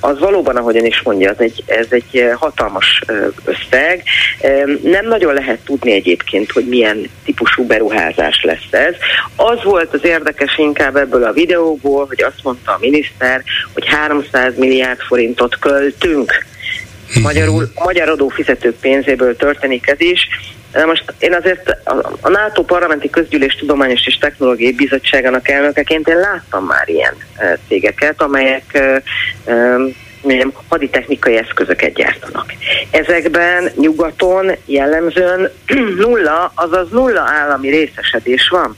az 0.00 0.18
valóban, 0.18 0.56
ahogyan 0.56 0.84
is 0.84 1.02
mondja, 1.02 1.30
ez 1.30 1.38
egy, 1.38 1.62
ez 1.66 1.86
egy 1.90 2.30
hatalmas 2.34 3.02
összeg. 3.44 4.02
Nem 4.82 5.06
nagyon 5.06 5.34
lehet 5.34 5.58
tudni 5.64 5.92
egyébként, 5.92 6.50
hogy 6.50 6.64
milyen 6.64 7.10
típusú 7.24 7.66
beruházás 7.66 8.42
lesz 8.42 8.66
ez. 8.70 8.94
Az 9.36 9.62
volt 9.62 9.94
az 9.94 10.04
érdekes 10.36 10.58
inkább 10.58 10.96
ebből 10.96 11.24
a 11.24 11.32
videóból, 11.32 12.06
hogy 12.06 12.22
azt 12.22 12.42
mondta 12.42 12.72
a 12.72 12.78
miniszter, 12.80 13.42
hogy 13.72 13.86
300 13.86 14.56
milliárd 14.56 15.00
forintot 15.00 15.58
költünk. 15.58 16.44
Mhm. 17.14 17.22
Magyarul 17.22 17.72
magyar 17.84 18.08
adófizetők 18.08 18.76
pénzéből 18.80 19.36
történik 19.36 19.86
ez 19.86 20.00
is. 20.00 20.28
De 20.72 20.86
most 20.86 21.14
én 21.18 21.34
azért 21.34 21.76
a 22.20 22.28
NATO 22.28 22.62
Parlamenti 22.62 23.10
Közgyűlés 23.10 23.54
Tudományos 23.54 24.06
és 24.06 24.18
Technológiai 24.18 24.72
Bizottságának 24.72 25.48
elnökeként 25.48 26.08
én 26.08 26.16
láttam 26.16 26.64
már 26.64 26.88
ilyen 26.88 27.14
cégeket, 27.68 28.22
amelyek 28.22 28.78
mondjam, 30.22 30.52
haditechnikai 30.68 31.36
eszközöket 31.36 31.94
gyártanak. 31.94 32.52
Ezekben 32.90 33.70
nyugaton 33.76 34.50
jellemzően 34.64 35.50
nulla, 36.04 36.52
azaz 36.54 36.88
nulla 36.90 37.20
állami 37.20 37.68
részesedés 37.68 38.48
van. 38.48 38.76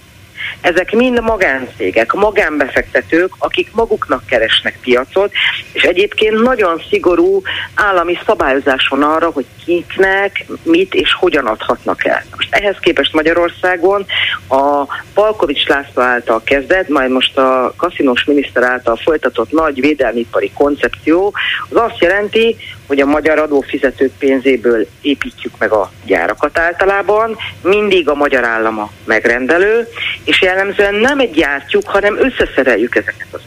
Ezek 0.60 0.92
mind 0.92 1.22
magáncégek, 1.22 2.12
magánbefektetők, 2.12 3.32
akik 3.38 3.70
maguknak 3.72 4.26
keresnek 4.26 4.78
piacot, 4.80 5.32
és 5.72 5.82
egyébként 5.82 6.42
nagyon 6.42 6.82
szigorú 6.88 7.42
állami 7.74 8.18
szabályozás 8.26 8.88
van 8.88 9.02
arra, 9.02 9.30
hogy 9.30 9.46
kiknek 9.64 10.44
mit 10.62 10.94
és 10.94 11.14
hogyan 11.14 11.46
adhatnak 11.46 12.04
el. 12.04 12.24
Most 12.36 12.54
ehhez 12.54 12.76
képest 12.80 13.12
Magyarországon 13.12 14.06
a 14.48 14.84
Palkovics 15.14 15.66
László 15.66 16.02
által 16.02 16.42
kezdett, 16.44 16.88
majd 16.88 17.10
most 17.10 17.38
a 17.38 17.72
kaszinós 17.76 18.24
miniszter 18.24 18.62
által 18.62 18.96
folytatott 18.96 19.50
nagy 19.50 19.80
védelmipari 19.80 20.50
koncepció, 20.54 21.34
az 21.70 21.76
azt 21.76 22.00
jelenti, 22.00 22.56
hogy 22.88 23.00
a 23.00 23.06
magyar 23.06 23.38
adófizetők 23.38 24.12
pénzéből 24.18 24.86
építjük 25.00 25.52
meg 25.58 25.72
a 25.72 25.90
gyárakat 26.04 26.58
általában, 26.58 27.36
mindig 27.62 28.08
a 28.08 28.14
magyar 28.14 28.44
állama 28.44 28.90
megrendelő, 29.04 29.88
és 30.24 30.42
jellemzően 30.42 30.94
nem 30.94 31.18
egy 31.18 31.30
gyártjuk, 31.30 31.88
hanem 31.88 32.18
összeszereljük 32.18 32.94
ezeket 32.96 33.26
az 33.30 33.40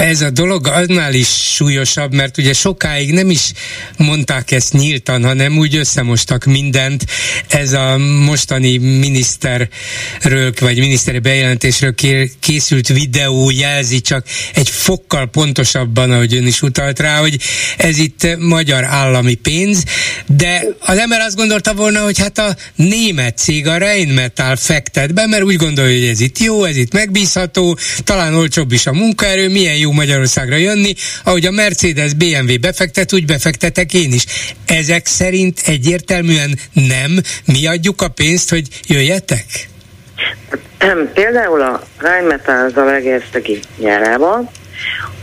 ez 0.00 0.20
a 0.20 0.30
dolog 0.30 0.66
annál 0.66 1.14
is 1.14 1.28
súlyosabb, 1.54 2.14
mert 2.14 2.38
ugye 2.38 2.52
sokáig 2.52 3.12
nem 3.12 3.30
is 3.30 3.52
mondták 3.96 4.50
ezt 4.50 4.72
nyíltan, 4.72 5.24
hanem 5.24 5.58
úgy 5.58 5.76
összemostak 5.76 6.44
mindent. 6.44 7.04
Ez 7.48 7.72
a 7.72 7.98
mostani 7.98 8.76
miniszterről, 8.76 10.52
vagy 10.60 10.78
miniszteri 10.78 11.18
bejelentésről 11.18 11.94
készült 12.40 12.88
videó 12.88 13.50
jelzi 13.50 14.00
csak 14.00 14.26
egy 14.54 14.68
fokkal 14.68 15.26
pontosabban, 15.26 16.12
ahogy 16.12 16.34
ön 16.34 16.46
is 16.46 16.62
utalt 16.62 16.98
rá, 16.98 17.18
hogy 17.18 17.38
ez 17.76 17.98
itt 17.98 18.36
magyar 18.38 18.84
állami 18.84 19.34
pénz, 19.34 19.84
de 20.26 20.64
az 20.78 20.98
ember 20.98 21.20
azt 21.20 21.36
gondolta 21.36 21.74
volna, 21.74 22.00
hogy 22.00 22.18
hát 22.18 22.38
a 22.38 22.56
német 22.74 23.38
cég, 23.38 23.66
a 23.66 23.76
Rheinmetall 23.76 24.56
fektet 24.56 25.14
be, 25.14 25.26
mert 25.26 25.42
úgy 25.42 25.56
gondolja, 25.56 25.98
hogy 25.98 26.08
ez 26.08 26.20
itt 26.20 26.38
jó, 26.38 26.64
ez 26.64 26.76
itt 26.76 26.92
megbízható, 26.92 27.78
talán 28.04 28.34
olcsóbb 28.34 28.72
is 28.72 28.86
a 28.86 28.92
munkaerő, 28.92 29.48
milyen 29.48 29.76
jó 29.76 29.89
Magyarországra 29.92 30.56
jönni, 30.56 30.94
ahogy 31.24 31.46
a 31.46 31.50
Mercedes 31.50 32.14
BMW 32.14 32.58
befektet, 32.60 33.12
úgy 33.12 33.24
befektetek 33.24 33.94
én 33.94 34.12
is. 34.12 34.24
Ezek 34.66 35.06
szerint 35.06 35.60
egyértelműen 35.66 36.58
nem 36.72 37.20
mi 37.44 37.66
adjuk 37.66 38.02
a 38.02 38.08
pénzt, 38.08 38.50
hogy 38.50 38.68
jöjjetek? 38.86 39.68
Például 41.14 41.62
a 41.62 41.82
Rheinmetall 41.98 42.70
Zalaegerszegi 42.74 43.60
nyárában 43.78 44.48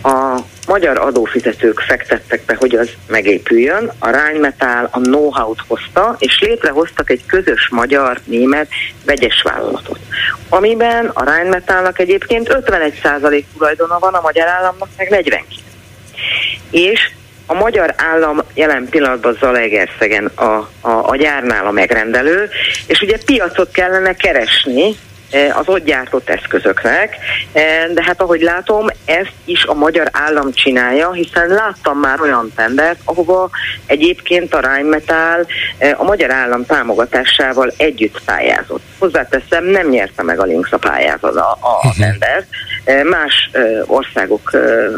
a 0.01 0.41
magyar 0.67 0.99
adófizetők 0.99 1.79
fektettek 1.79 2.41
be, 2.45 2.55
hogy 2.59 2.75
az 2.75 2.89
megépüljön, 3.07 3.91
a 3.99 4.09
Rheinmetall 4.09 4.89
a 4.91 4.99
know-how-t 4.99 5.59
hozta, 5.67 6.15
és 6.19 6.39
létrehoztak 6.39 7.09
egy 7.09 7.25
közös 7.25 7.69
magyar-német 7.71 8.67
vegyes 9.05 9.41
vállalatot, 9.41 9.99
amiben 10.49 11.05
a 11.13 11.23
Rheinmetallnak 11.23 11.99
egyébként 11.99 12.57
51% 12.69 13.43
tulajdona 13.57 13.99
van, 13.99 14.13
a 14.13 14.21
magyar 14.21 14.47
államnak 14.47 14.89
meg 14.97 15.09
49. 15.09 15.45
És 16.71 17.09
a 17.45 17.53
magyar 17.53 17.93
állam 17.97 18.41
jelen 18.53 18.87
pillanatban 18.89 19.37
Zalaegerszegen 19.39 20.25
a, 20.25 20.43
a, 20.43 20.69
a 20.81 21.15
gyárnál 21.15 21.65
a 21.65 21.71
megrendelő, 21.71 22.49
és 22.87 23.01
ugye 23.01 23.17
piacot 23.25 23.71
kellene 23.71 24.13
keresni 24.13 24.95
az 25.31 25.67
ott 25.67 25.85
gyártott 25.85 26.29
eszközöknek, 26.29 27.15
eh, 27.51 27.85
de 27.93 28.03
hát 28.03 28.21
ahogy 28.21 28.41
látom, 28.41 28.85
ezt 29.05 29.33
is 29.45 29.63
a 29.63 29.73
magyar 29.73 30.09
állam 30.11 30.53
csinálja, 30.53 31.11
hiszen 31.11 31.47
láttam 31.47 31.99
már 31.99 32.21
olyan 32.21 32.51
tendert, 32.55 32.99
ahova 33.03 33.49
egyébként 33.85 34.53
a 34.53 34.59
Rheinmetall 34.59 35.45
eh, 35.77 36.01
a 36.01 36.03
magyar 36.03 36.31
állam 36.31 36.65
támogatásával 36.65 37.73
együtt 37.77 38.21
pályázott. 38.25 38.83
Hozzáteszem, 38.99 39.65
nem 39.65 39.89
nyerte 39.89 40.23
meg 40.23 40.39
a 40.39 40.43
Lynx 40.43 40.71
a 40.71 40.77
pályázat 40.77 41.35
a, 41.35 41.57
a, 41.61 41.79
a 41.81 41.87
mhm. 41.87 41.99
tendert, 41.99 42.47
más 43.09 43.49
országok 43.85 44.51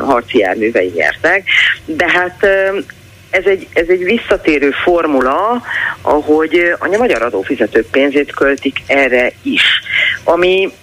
harci 0.05 0.37
járművei 0.37 0.91
nyertek, 0.95 1.43
de 1.85 2.11
hát 2.11 2.47
ez 3.29 3.45
egy, 3.45 3.67
ez 3.73 3.87
egy 3.87 4.03
visszatérő 4.03 4.71
formula, 4.83 5.61
ahogy 6.01 6.73
a 6.79 6.97
magyar 6.97 7.21
adófizetők 7.21 7.89
pénzét 7.91 8.33
költik 8.33 8.77
erre 8.87 9.31
is. 9.41 9.63
Ami 10.23 10.73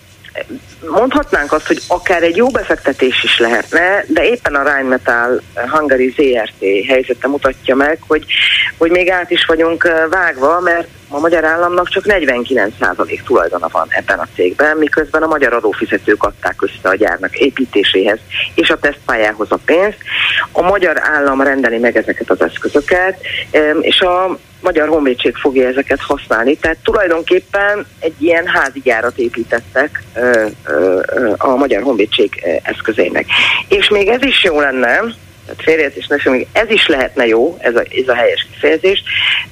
mondhatnánk 0.91 1.53
azt, 1.53 1.67
hogy 1.67 1.83
akár 1.89 2.23
egy 2.23 2.37
jó 2.37 2.49
befektetés 2.49 3.23
is 3.25 3.39
lehetne, 3.39 4.05
de 4.09 4.25
éppen 4.25 4.55
a 4.55 4.63
Rheinmetall 4.63 5.41
Hungary 5.71 6.15
ZRT 6.17 6.89
helyzete 6.89 7.29
mutatja 7.29 7.75
meg, 7.75 7.99
hogy, 8.07 8.25
hogy 8.79 8.91
még 8.91 9.11
át 9.11 9.31
is 9.31 9.45
vagyunk 9.45 9.89
vágva, 10.11 10.61
mert 10.61 10.89
a 11.09 11.19
magyar 11.19 11.45
államnak 11.45 11.89
csak 11.89 12.05
49% 12.07 13.23
tulajdona 13.25 13.69
van 13.73 13.87
ebben 13.91 14.19
a 14.19 14.29
cégben, 14.35 14.77
miközben 14.77 15.23
a 15.23 15.27
magyar 15.27 15.53
adófizetők 15.53 16.23
adták 16.23 16.63
össze 16.63 16.89
a 16.89 16.95
gyárnak 16.95 17.37
építéséhez 17.37 18.19
és 18.55 18.71
a 18.71 18.79
tesztpályához 18.79 19.51
a 19.51 19.59
pénzt. 19.65 19.99
A 20.53 20.63
magyar 20.63 21.01
állam 21.01 21.43
rendeli 21.43 21.79
meg 21.79 21.97
ezeket 21.97 22.31
az 22.31 22.41
eszközöket, 22.41 23.21
és 23.81 24.01
a 24.01 24.39
Magyar 24.61 24.89
Honvédség 24.89 25.35
fogja 25.37 25.69
ezeket 25.69 26.01
használni. 26.01 26.57
Tehát 26.57 26.79
tulajdonképpen 26.83 27.87
egy 27.99 28.15
ilyen 28.19 28.47
házi 28.47 28.81
gyárat 28.81 29.19
építettek 29.19 30.03
a 31.37 31.49
Magyar 31.49 31.83
Honvédség 31.83 32.61
eszközének. 32.63 33.27
És 33.69 33.89
még 33.89 34.09
ez 34.09 34.23
is 34.23 34.45
jó 34.45 34.61
lenne, 34.61 35.01
tehát 35.47 35.63
félreértés 35.63 36.07
ne 36.07 36.31
még 36.31 36.47
ez 36.53 36.71
is 36.71 36.87
lehetne 36.87 37.27
jó, 37.27 37.57
ez 37.61 37.75
a, 37.75 37.81
ez 37.81 38.09
a 38.09 38.15
helyes 38.15 38.47
kifejezés, 38.53 39.03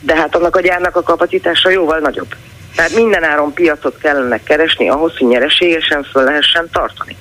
de 0.00 0.14
hát 0.14 0.36
annak 0.36 0.56
a 0.56 0.60
gyárnak 0.60 0.96
a 0.96 1.02
kapacitása 1.02 1.70
jóval 1.70 1.98
nagyobb. 1.98 2.34
Tehát 2.76 2.94
minden 2.94 3.24
áron 3.24 3.52
piacot 3.52 3.98
kellene 3.98 4.42
keresni 4.42 4.88
ahhoz, 4.88 5.16
hogy 5.16 5.28
nyereségesen 5.28 6.02
föl 6.02 6.24
lehessen 6.24 6.68
tartani. 6.72 7.16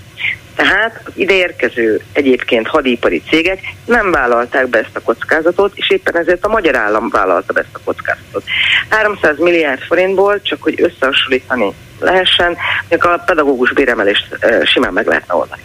Tehát 0.55 1.01
az 1.03 1.11
ideérkező 1.15 2.01
egyébként 2.11 2.67
hadipari 2.67 3.21
cégek 3.30 3.59
nem 3.85 4.11
vállalták 4.11 4.67
be 4.67 4.80
ezt 4.80 4.95
a 4.95 5.01
kockázatot, 5.01 5.71
és 5.75 5.89
éppen 5.89 6.17
ezért 6.17 6.45
a 6.45 6.49
magyar 6.49 6.75
állam 6.75 7.09
vállalta 7.09 7.53
be 7.53 7.59
ezt 7.59 7.69
a 7.73 7.80
kockázatot. 7.84 8.43
300 8.89 9.38
milliárd 9.38 9.81
forintból, 9.81 10.41
csak 10.41 10.61
hogy 10.61 10.81
összehasonlítani 10.81 11.73
lehessen, 11.99 12.57
a 12.89 13.23
pedagógus 13.25 13.73
béremelést 13.73 14.27
simán 14.63 14.93
meg 14.93 15.07
lehetne 15.07 15.34
oldani. 15.34 15.61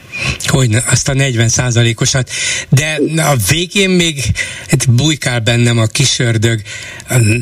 Hogy 0.47 0.74
azt 0.90 1.09
a 1.09 1.15
40 1.15 1.48
százalékosat. 1.48 2.31
De 2.69 2.98
a 3.16 3.35
végén 3.51 3.90
még 3.90 4.20
hát 4.69 4.90
bujkál 4.90 5.40
bennem 5.40 5.78
a 5.78 5.86
kisördög. 5.86 6.60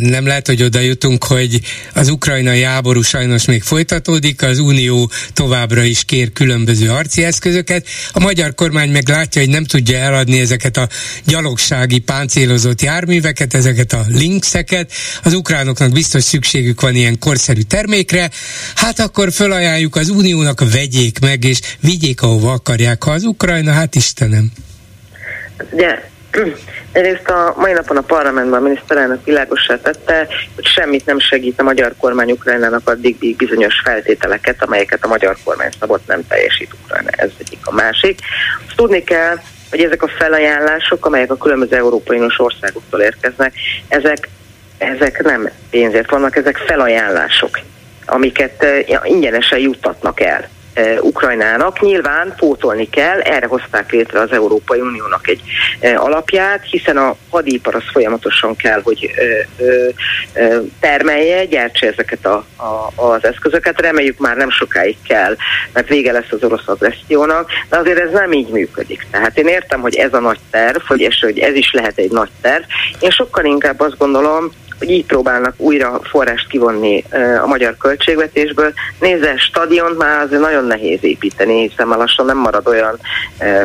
Nem 0.01 0.27
lehet, 0.27 0.47
hogy 0.47 0.63
oda 0.63 0.81
jutunk, 0.81 1.25
hogy 1.25 1.61
az 1.95 2.09
ukrajnai 2.09 2.63
háború 2.63 3.03
sajnos 3.03 3.45
még 3.45 3.63
folytatódik, 3.63 4.43
az 4.43 4.59
Unió 4.59 5.11
továbbra 5.33 5.83
is 5.83 6.05
kér 6.05 6.33
különböző 6.33 6.87
harci 6.87 7.25
eszközöket. 7.37 7.87
A 8.13 8.21
magyar 8.21 8.55
kormány 8.55 8.91
meg 8.91 9.09
látja, 9.09 9.41
hogy 9.41 9.51
nem 9.51 9.65
tudja 9.65 9.99
eladni 9.99 10.41
ezeket 10.41 10.77
a 10.77 10.89
gyalogsági 11.25 11.99
páncélozott 11.99 12.83
járműveket, 12.83 13.55
ezeket 13.55 13.93
a 13.93 14.05
linkszeket. 14.09 14.93
Az 15.23 15.35
ukránoknak 15.35 15.93
biztos 15.93 16.25
szükségük 16.25 16.81
van 16.81 16.95
ilyen 16.95 17.19
korszerű 17.19 17.61
termékre. 17.61 18.31
Hát 18.75 18.99
akkor 18.99 19.33
felajánljuk 19.33 19.97
az 19.97 20.09
Uniónak, 20.09 20.71
vegyék 20.73 21.19
meg, 21.19 21.45
és 21.45 21.61
vigyék, 21.81 22.23
ahova 22.23 22.53
akarják. 22.53 23.03
Ha 23.03 23.11
az 23.11 23.25
Ukrajna, 23.25 23.73
hát 23.73 23.95
Istenem. 23.95 24.51
Ugye, 25.71 26.11
egyrészt 26.93 27.29
a 27.29 27.55
mai 27.57 27.73
napon 27.73 27.97
a 27.97 28.01
parlamentben 28.01 28.61
a 28.61 28.63
miniszterelnök 28.63 29.25
világosá 29.25 29.77
tette, 29.77 30.27
hogy 30.55 30.65
semmit 30.65 31.07
nem 31.07 31.19
segít 31.19 31.61
a 31.61 31.63
magyar 31.63 31.95
kormány 31.99 32.31
Ukrajnának 32.31 32.89
addig 32.89 33.37
bizonyos 33.37 33.81
feltételeket, 33.85 34.63
amelyeket 34.63 35.05
a 35.05 35.09
magyar 35.09 35.37
kormány 35.45 35.71
szabott 35.81 36.07
nem 36.07 36.27
teljesít 36.29 36.75
Ukrajna. 36.85 37.11
Ez 37.11 37.31
egyik 37.39 37.61
a 37.63 37.73
másik. 37.73 38.21
Azt 38.67 38.77
tudni 38.77 39.05
kell, 39.05 39.39
hogy 39.71 39.81
ezek 39.81 40.03
a 40.03 40.09
felajánlások, 40.09 41.07
amelyek 41.07 41.31
a 41.31 41.37
különböző 41.37 41.77
Európai 41.77 42.17
Uniós 42.17 42.39
országoktól 42.39 43.01
érkeznek, 43.01 43.55
ezek, 43.89 44.29
ezek 44.79 45.23
nem 45.23 45.51
pénzért 45.71 46.11
vannak, 46.11 46.37
ezek 46.37 46.57
felajánlások, 46.57 47.61
amiket 48.07 48.67
ingyenesen 49.05 49.59
juttatnak 49.59 50.21
el 50.21 50.49
Ukrajnának. 51.01 51.81
Nyilván 51.81 52.35
pótolni 52.37 52.91
kell, 52.91 53.21
erre 53.21 53.47
hozták 53.47 53.91
létre 53.93 54.21
az 54.21 54.33
Európai 54.33 54.81
Uniónak 54.81 55.29
egy 55.29 55.41
alapját, 55.97 56.65
hiszen 56.71 56.97
a 56.97 57.17
hadipar 57.31 57.75
az 57.75 57.83
folyamatosan 57.93 58.57
kell, 58.57 58.81
hogy 58.83 59.11
termelje, 60.81 61.45
gyártsa 61.45 61.87
ezeket 61.87 62.27
a, 62.27 62.45
a, 62.57 63.03
az 63.03 63.25
eszközöket. 63.25 63.81
Reméljük 63.81 64.19
már 64.19 64.37
nem 64.37 64.51
sokáig 64.51 64.97
kell, 65.09 65.37
mert 65.73 65.89
vége 65.89 66.13
lesz 66.13 66.31
az 66.31 66.43
orosz 66.43 66.69
agressziónak, 66.69 67.51
de 67.69 67.77
azért 67.77 67.99
ez 67.99 68.13
nem 68.13 68.33
így 68.33 68.49
működik. 68.49 69.07
Tehát 69.11 69.39
én 69.39 69.47
értem, 69.47 69.81
hogy 69.81 69.95
ez 69.95 70.15
a 70.15 70.21
nagy 70.21 70.39
terv, 70.51 70.83
hogy, 70.87 71.01
és 71.01 71.21
hogy 71.21 71.39
ez 71.39 71.55
is 71.55 71.73
lehet 71.73 71.99
egy 71.99 72.11
nagy 72.11 72.31
terv. 72.41 72.63
Én 73.01 73.11
sokkal 73.11 73.45
inkább 73.45 73.81
azt 73.81 73.99
gondolom, 73.99 74.53
hogy 74.79 74.91
így 74.91 75.07
próbálnak 75.07 75.55
újra 75.57 76.01
forrást 76.03 76.49
kivonni 76.49 77.05
a 77.43 77.47
magyar 77.47 77.77
költségvetésből. 77.77 78.73
Nézze, 79.01 79.37
stadiont 79.37 79.99
már 79.99 80.23
azért 80.23 80.41
nagyon 80.41 80.65
nehéz 80.65 80.99
építeni, 81.05 81.69
hiszen 81.69 81.87
már 81.87 81.99
lassan 81.99 82.27
nem 82.27 82.39
marad 82.39 82.67
olyan 82.69 82.99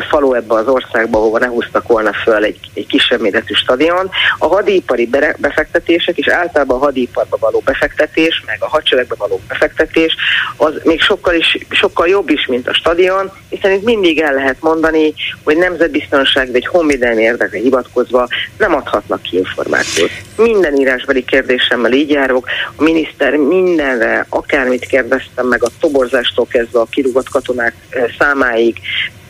falu 0.09 0.33
ebbe 0.33 0.53
az 0.53 0.67
országba, 0.67 1.17
ahova 1.17 1.39
ne 1.39 1.47
húztak 1.47 1.88
volna 1.88 2.13
föl 2.13 2.43
egy, 2.43 2.59
egy 2.73 2.88
kisebb 2.88 3.21
méretű 3.21 3.53
stadion. 3.53 4.09
A 4.38 4.47
hadipari 4.47 5.09
befektetések 5.38 6.17
és 6.17 6.27
általában 6.27 6.77
a 6.77 6.83
hadiparba 6.83 7.38
való 7.39 7.61
befektetés, 7.65 8.43
meg 8.45 8.57
a 8.59 8.69
hadseregbe 8.69 9.15
való 9.17 9.41
befektetés, 9.47 10.15
az 10.57 10.73
még 10.83 11.01
sokkal, 11.01 11.33
is, 11.33 11.57
sokkal 11.69 12.07
jobb 12.07 12.29
is, 12.29 12.45
mint 12.45 12.67
a 12.67 12.73
stadion, 12.73 13.31
hiszen 13.49 13.71
itt 13.71 13.83
mindig 13.83 14.19
el 14.19 14.33
lehet 14.33 14.57
mondani, 14.59 15.13
hogy 15.43 15.57
nemzetbiztonság 15.57 16.51
vagy 16.51 16.65
honvédelmi 16.65 17.21
érdekre 17.21 17.57
hivatkozva 17.57 18.27
nem 18.57 18.75
adhatnak 18.75 19.21
ki 19.21 19.38
információt. 19.38 20.11
Minden 20.35 20.75
írás 20.75 21.00
írásbeli 21.01 21.25
kérdésemmel 21.25 21.93
így 21.93 22.09
járok. 22.09 22.47
A 22.75 22.83
miniszter 22.83 23.35
mindenre, 23.35 24.25
akármit 24.29 24.85
kérdeztem 24.85 25.47
meg, 25.47 25.63
a 25.63 25.69
toborzástól 25.79 26.47
kezdve 26.47 26.79
a 26.79 26.87
kirúgott 26.89 27.29
katonák 27.29 27.73
eh, 27.89 28.03
számáig, 28.19 28.79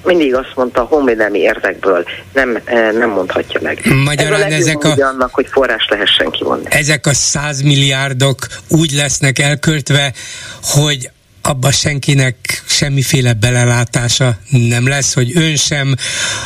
mindig 0.03 0.35
azt 0.35 0.51
mondta, 0.55 0.81
a 0.81 0.85
honvédelmi 0.85 1.39
érdekből 1.39 2.05
nem, 2.33 2.59
eh, 2.63 2.91
nem 2.91 3.09
mondhatja 3.09 3.59
meg. 3.63 3.81
Magyarán 4.05 4.41
Ez 4.41 4.51
a 4.51 4.55
ezek 4.55 4.83
a... 4.83 5.05
annak, 5.05 5.33
hogy 5.33 5.47
forrás 5.49 5.87
lehessen 5.89 6.29
kivonni. 6.31 6.65
Ezek 6.69 7.05
a 7.05 7.13
százmilliárdok 7.13 8.47
úgy 8.67 8.91
lesznek 8.91 9.39
elköltve, 9.39 10.13
hogy 10.61 11.09
abba 11.41 11.71
senkinek 11.71 12.63
semmiféle 12.67 13.33
belelátása 13.33 14.37
nem 14.49 14.87
lesz, 14.87 15.13
hogy 15.13 15.31
ön 15.37 15.55
sem, 15.55 15.95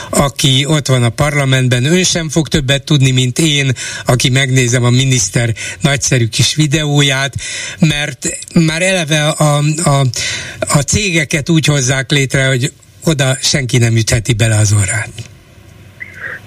aki 0.09 0.65
ott 0.65 0.87
van 0.87 1.03
a 1.03 1.09
parlamentben, 1.09 1.85
ön 1.85 2.03
sem 2.03 2.29
fog 2.29 2.47
többet 2.47 2.83
tudni, 2.83 3.11
mint 3.11 3.39
én, 3.39 3.71
aki 4.05 4.29
megnézem 4.29 4.83
a 4.83 4.89
miniszter 4.89 5.53
nagyszerű 5.81 6.27
kis 6.27 6.55
videóját, 6.55 7.35
mert 7.79 8.27
már 8.53 8.81
eleve 8.81 9.27
a, 9.27 9.63
a, 9.83 10.05
a 10.59 10.79
cégeket 10.79 11.49
úgy 11.49 11.65
hozzák 11.65 12.11
létre, 12.11 12.45
hogy 12.45 12.71
oda 13.03 13.37
senki 13.41 13.77
nem 13.77 13.95
ütheti 13.95 14.33
bele 14.33 14.55
az 14.55 14.73
orrát. 14.73 15.09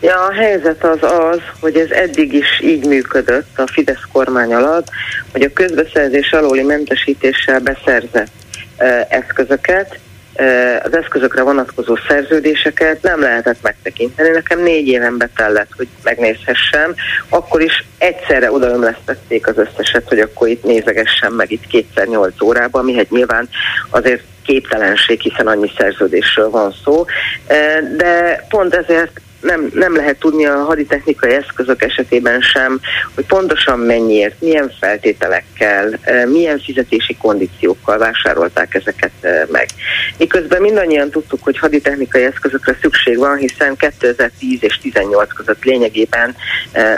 Ja, 0.01 0.27
a 0.27 0.33
helyzet 0.33 0.85
az 0.85 1.03
az, 1.03 1.41
hogy 1.61 1.77
ez 1.77 1.91
eddig 1.91 2.33
is 2.33 2.61
így 2.63 2.87
működött 2.87 3.59
a 3.59 3.67
Fidesz 3.67 4.07
kormány 4.13 4.55
alatt, 4.55 4.89
hogy 5.33 5.43
a 5.43 5.53
közbeszerzés 5.53 6.33
alóli 6.33 6.63
mentesítéssel 6.63 7.61
beszerzett 7.61 8.31
eszközöket, 9.09 9.99
az 10.83 10.97
eszközökre 10.97 11.43
vonatkozó 11.43 11.97
szerződéseket 12.09 13.03
nem 13.03 13.21
lehetett 13.21 13.63
megtekinteni. 13.63 14.29
Nekem 14.29 14.63
négy 14.63 14.87
éven 14.87 15.19
betellett, 15.19 15.71
hogy 15.77 15.89
megnézhessem. 16.03 16.95
Akkor 17.29 17.61
is 17.61 17.85
egyszerre 17.99 18.53
odaömlesztették 18.53 19.47
az 19.47 19.59
összeset, 19.59 20.09
hogy 20.09 20.19
akkor 20.19 20.49
itt 20.49 20.65
nézegessem 20.65 21.33
meg 21.33 21.51
itt 21.51 21.67
kétszer 21.67 22.07
nyolc 22.07 22.43
órában, 22.43 22.83
ami 22.83 22.97
hát 22.97 23.11
nyilván 23.11 23.49
azért 23.91 24.23
képtelenség, 24.45 25.21
hiszen 25.21 25.47
annyi 25.47 25.73
szerződésről 25.79 26.51
van 26.51 26.75
szó. 26.85 27.05
De 27.97 28.45
pont 28.49 28.75
ezért 28.75 29.21
nem, 29.49 29.71
nem 29.75 29.97
lehet 29.97 30.19
tudni 30.19 30.47
a 30.47 30.65
haditechnikai 30.65 31.33
eszközök 31.33 31.83
esetében 31.83 32.41
sem, 32.41 32.81
hogy 33.15 33.27
pontosan 33.27 33.79
mennyiért, 33.79 34.41
milyen 34.41 34.73
feltételekkel, 34.81 35.99
milyen 36.27 36.59
fizetési 36.59 37.17
kondíciókkal 37.17 37.99
vásárolták 37.99 38.75
ezeket 38.75 39.11
meg. 39.51 39.67
Miközben 40.19 40.61
mindannyian 40.61 41.11
tudtuk, 41.11 41.43
hogy 41.43 41.59
haditechnikai 41.59 42.25
eszközökre 42.25 42.77
szükség 42.81 43.19
van, 43.19 43.37
hiszen 43.37 43.77
2010 43.77 44.59
és 44.61 44.79
18 44.83 45.33
között 45.33 45.65
lényegében 45.65 46.37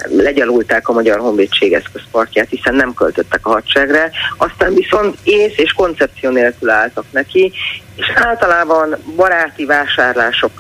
legyalulták 0.09 0.89
a 0.89 0.93
Magyar 0.93 1.19
Honvédség 1.19 1.73
eszközpartját, 1.73 2.49
hiszen 2.49 2.75
nem 2.75 2.95
költöttek 2.95 3.47
a 3.47 3.51
hadseregre, 3.51 4.11
aztán 4.37 4.75
viszont 4.75 5.17
ész 5.23 5.57
és 5.57 5.73
koncepció 5.73 6.31
nélkül 6.31 6.71
álltak 6.71 7.05
neki, 7.11 7.53
és 7.97 8.13
általában 8.15 8.97
baráti 9.17 9.65
vásárlások 9.65 10.51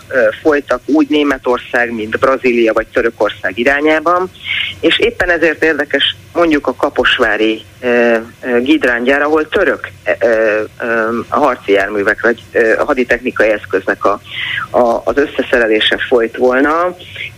folytak 0.43 0.81
úgy 0.87 1.09
Németország, 1.09 1.80
mint 1.89 2.19
Brazília 2.19 2.73
vagy 2.73 2.86
Törökország 2.86 3.59
irányában, 3.59 4.31
és 4.81 4.98
éppen 4.98 5.31
ezért 5.31 5.65
érdekes 5.65 6.16
mondjuk 6.32 6.66
a 6.66 6.74
Kaposvári 6.74 7.65
Gidrángyár, 8.61 9.23
ahol 9.23 9.48
török 9.48 9.89
a 11.28 11.39
harci 11.39 11.73
járművek, 11.73 12.20
vagy 12.20 12.43
a 12.78 12.85
haditechnikai 12.85 13.48
eszköznek 13.48 14.05
a, 14.05 14.20
a, 14.70 15.02
az 15.05 15.16
összeszerelése 15.16 15.98
folyt 16.09 16.36
volna, 16.36 16.97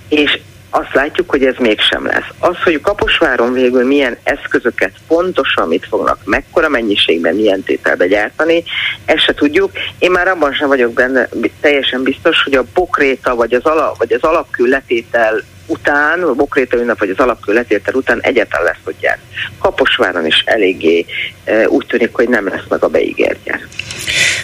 és 0.09 0.41
azt 0.75 0.95
látjuk, 0.95 1.31
hogy 1.31 1.45
ez 1.45 1.55
mégsem 1.59 2.07
lesz. 2.07 2.29
Az, 2.39 2.57
hogy 2.65 2.81
Kaposváron 2.81 3.53
végül 3.53 3.87
milyen 3.87 4.17
eszközöket 4.23 4.93
pontosan 5.07 5.69
mit 5.69 5.87
fognak, 5.89 6.19
mekkora 6.25 6.69
mennyiségben, 6.69 7.35
milyen 7.35 7.63
tételbe 7.63 8.07
gyártani, 8.07 8.63
ezt 9.05 9.25
se 9.25 9.35
tudjuk. 9.35 9.71
Én 9.99 10.11
már 10.11 10.29
abban 10.29 10.53
sem 10.53 10.69
vagyok 10.69 10.93
benne 10.93 11.29
teljesen 11.61 12.03
biztos, 12.03 12.43
hogy 12.43 12.55
a 12.55 12.65
bokréta 12.75 13.35
vagy 13.35 13.55
az, 13.55 13.65
ala, 13.65 13.95
vagy 13.99 14.13
az 14.13 14.23
alapkő 14.23 14.65
letétel 14.65 15.43
után, 15.67 16.23
a 16.23 16.35
bokréta 16.35 16.77
ünnep 16.77 16.99
vagy 16.99 17.11
az 17.11 17.19
alapkő 17.19 17.53
letétel 17.53 17.95
után 17.95 18.21
egyetlen 18.23 18.63
lesz, 18.63 18.81
hogy 18.85 18.97
gyár. 19.01 19.19
Kaposváron 19.59 20.27
is 20.27 20.43
eléggé 20.47 21.07
e, 21.45 21.69
úgy 21.69 21.87
tűnik, 21.87 22.11
hogy 22.13 22.29
nem 22.29 22.49
lesz 22.49 22.65
meg 22.69 22.85
a 22.85 22.89
beígért. 22.89 23.39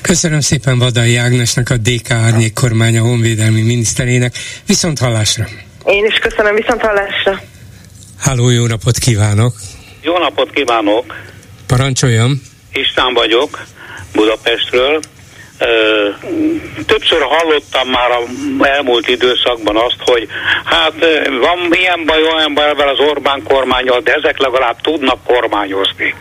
Köszönöm 0.03 0.41
szépen 0.41 0.79
Vadai 0.79 1.17
Ágnesnek, 1.17 1.71
a 1.71 1.77
DK 1.77 2.11
Árnyék 2.11 2.53
kormánya 2.53 3.03
honvédelmi 3.03 3.63
miniszterének. 3.63 4.35
Viszont 4.67 4.99
hallásra! 4.99 5.68
Én 5.89 6.05
is 6.05 6.15
köszönöm, 6.15 6.55
viszont 6.55 6.81
hallásra. 6.81 7.40
Háló, 8.19 8.48
jó 8.48 8.66
napot 8.66 8.98
kívánok! 8.98 9.55
Jó 10.01 10.19
napot 10.19 10.51
kívánok! 10.51 11.15
Parancsoljon! 11.66 12.40
István 12.73 13.15
vagyok, 13.15 13.66
Budapestről. 14.15 15.01
Többször 16.86 17.20
hallottam 17.20 17.89
már 17.89 18.10
a 18.10 18.20
elmúlt 18.65 19.09
időszakban 19.09 19.77
azt, 19.77 19.97
hogy 19.98 20.28
hát 20.65 20.93
van 21.40 21.73
ilyen 21.73 22.05
baj, 22.06 22.23
olyan 22.23 22.55
baj 22.55 22.70
ezzel 22.70 22.89
az 22.89 22.98
Orbán 22.98 23.43
kormányal, 23.43 24.01
de 24.01 24.12
ezek 24.12 24.39
legalább 24.39 24.81
tudnak 24.81 25.24
kormányozni. 25.24 26.15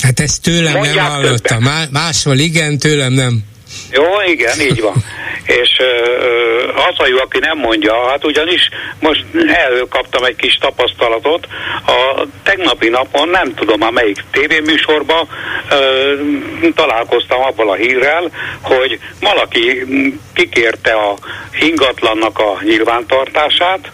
Hát 0.00 0.20
ezt 0.20 0.42
tőlem 0.42 0.72
Mondják 0.72 0.94
nem 0.94 1.04
hallottam. 1.04 1.62
Má- 1.62 1.90
máshol 1.90 2.38
igen, 2.38 2.78
tőlem 2.78 3.12
nem. 3.12 3.44
Jó, 3.90 4.04
igen, 4.26 4.60
így 4.60 4.80
van. 4.80 4.94
És 5.44 5.80
az 6.74 6.94
a 6.96 7.06
jó, 7.06 7.18
aki 7.18 7.38
nem 7.38 7.58
mondja, 7.58 8.08
hát 8.08 8.24
ugyanis 8.24 8.68
most 9.00 9.24
előkaptam 9.46 10.24
egy 10.24 10.36
kis 10.36 10.54
tapasztalatot, 10.54 11.46
a 11.86 12.22
tegnapi 12.42 12.88
napon, 12.88 13.28
nem 13.28 13.54
tudom 13.54 13.78
már 13.78 13.90
melyik 13.90 14.24
tévéműsorban 14.30 15.28
találkoztam 16.74 17.42
abban 17.42 17.68
a 17.68 17.74
hírrel, 17.74 18.30
hogy 18.60 18.98
valaki 19.20 19.84
kikérte 20.34 20.92
a 20.92 21.14
ingatlannak 21.60 22.38
a 22.38 22.58
nyilvántartását, 22.62 23.90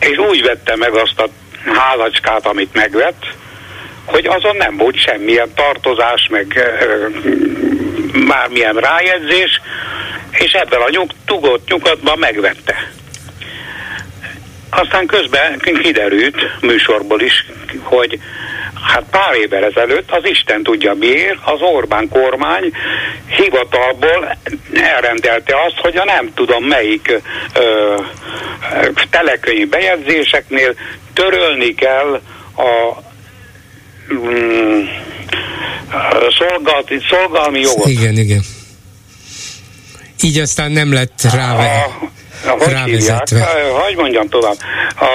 és 0.00 0.18
úgy 0.18 0.42
vette 0.42 0.76
meg 0.76 0.94
azt 0.94 1.20
a 1.20 1.28
házacskát, 1.72 2.46
amit 2.46 2.74
megvett, 2.74 3.26
hogy 4.04 4.26
azon 4.26 4.56
nem 4.56 4.76
volt 4.76 4.96
semmilyen 4.96 5.54
tartozás, 5.54 6.28
meg 6.30 6.76
bármilyen 8.28 8.74
rájegyzés, 8.74 9.60
és 10.30 10.52
ebben 10.52 10.80
a 10.80 10.88
nyug, 10.90 11.10
tugott 11.26 11.68
nyugatban 11.68 12.18
megvette. 12.18 12.90
Aztán 14.70 15.06
közben 15.06 15.58
kiderült 15.58 16.60
műsorból 16.60 17.20
is, 17.20 17.46
hogy 17.82 18.18
hát 18.82 19.04
pár 19.10 19.34
évvel 19.34 19.64
ezelőtt 19.64 20.10
az 20.10 20.24
Isten 20.24 20.62
tudja 20.62 20.94
miért, 20.94 21.38
az 21.44 21.60
Orbán 21.60 22.08
kormány 22.08 22.72
hivatalból 23.26 24.36
elrendelte 24.74 25.54
azt, 25.66 25.78
hogy 25.78 25.96
a 25.96 26.04
nem 26.04 26.34
tudom 26.34 26.64
melyik 26.64 27.20
ö, 27.54 27.94
telekönyv 29.10 29.68
bejegyzéseknél 29.68 30.74
törölni 31.12 31.74
kell 31.74 32.20
a 32.56 33.02
mm, 34.14 34.84
szolgálati, 36.38 36.98
szolgálmi 37.10 37.60
jogot. 37.60 37.86
Igen, 37.86 38.16
igen. 38.16 38.40
Így 40.22 40.38
aztán 40.38 40.72
nem 40.72 40.92
lett 40.92 41.22
rá 41.32 41.56
hogy 42.44 42.72
rávezetve. 42.72 43.48
Hogy 43.84 43.96
mondjam 43.96 44.28
tovább. 44.28 44.56
A 44.96 45.06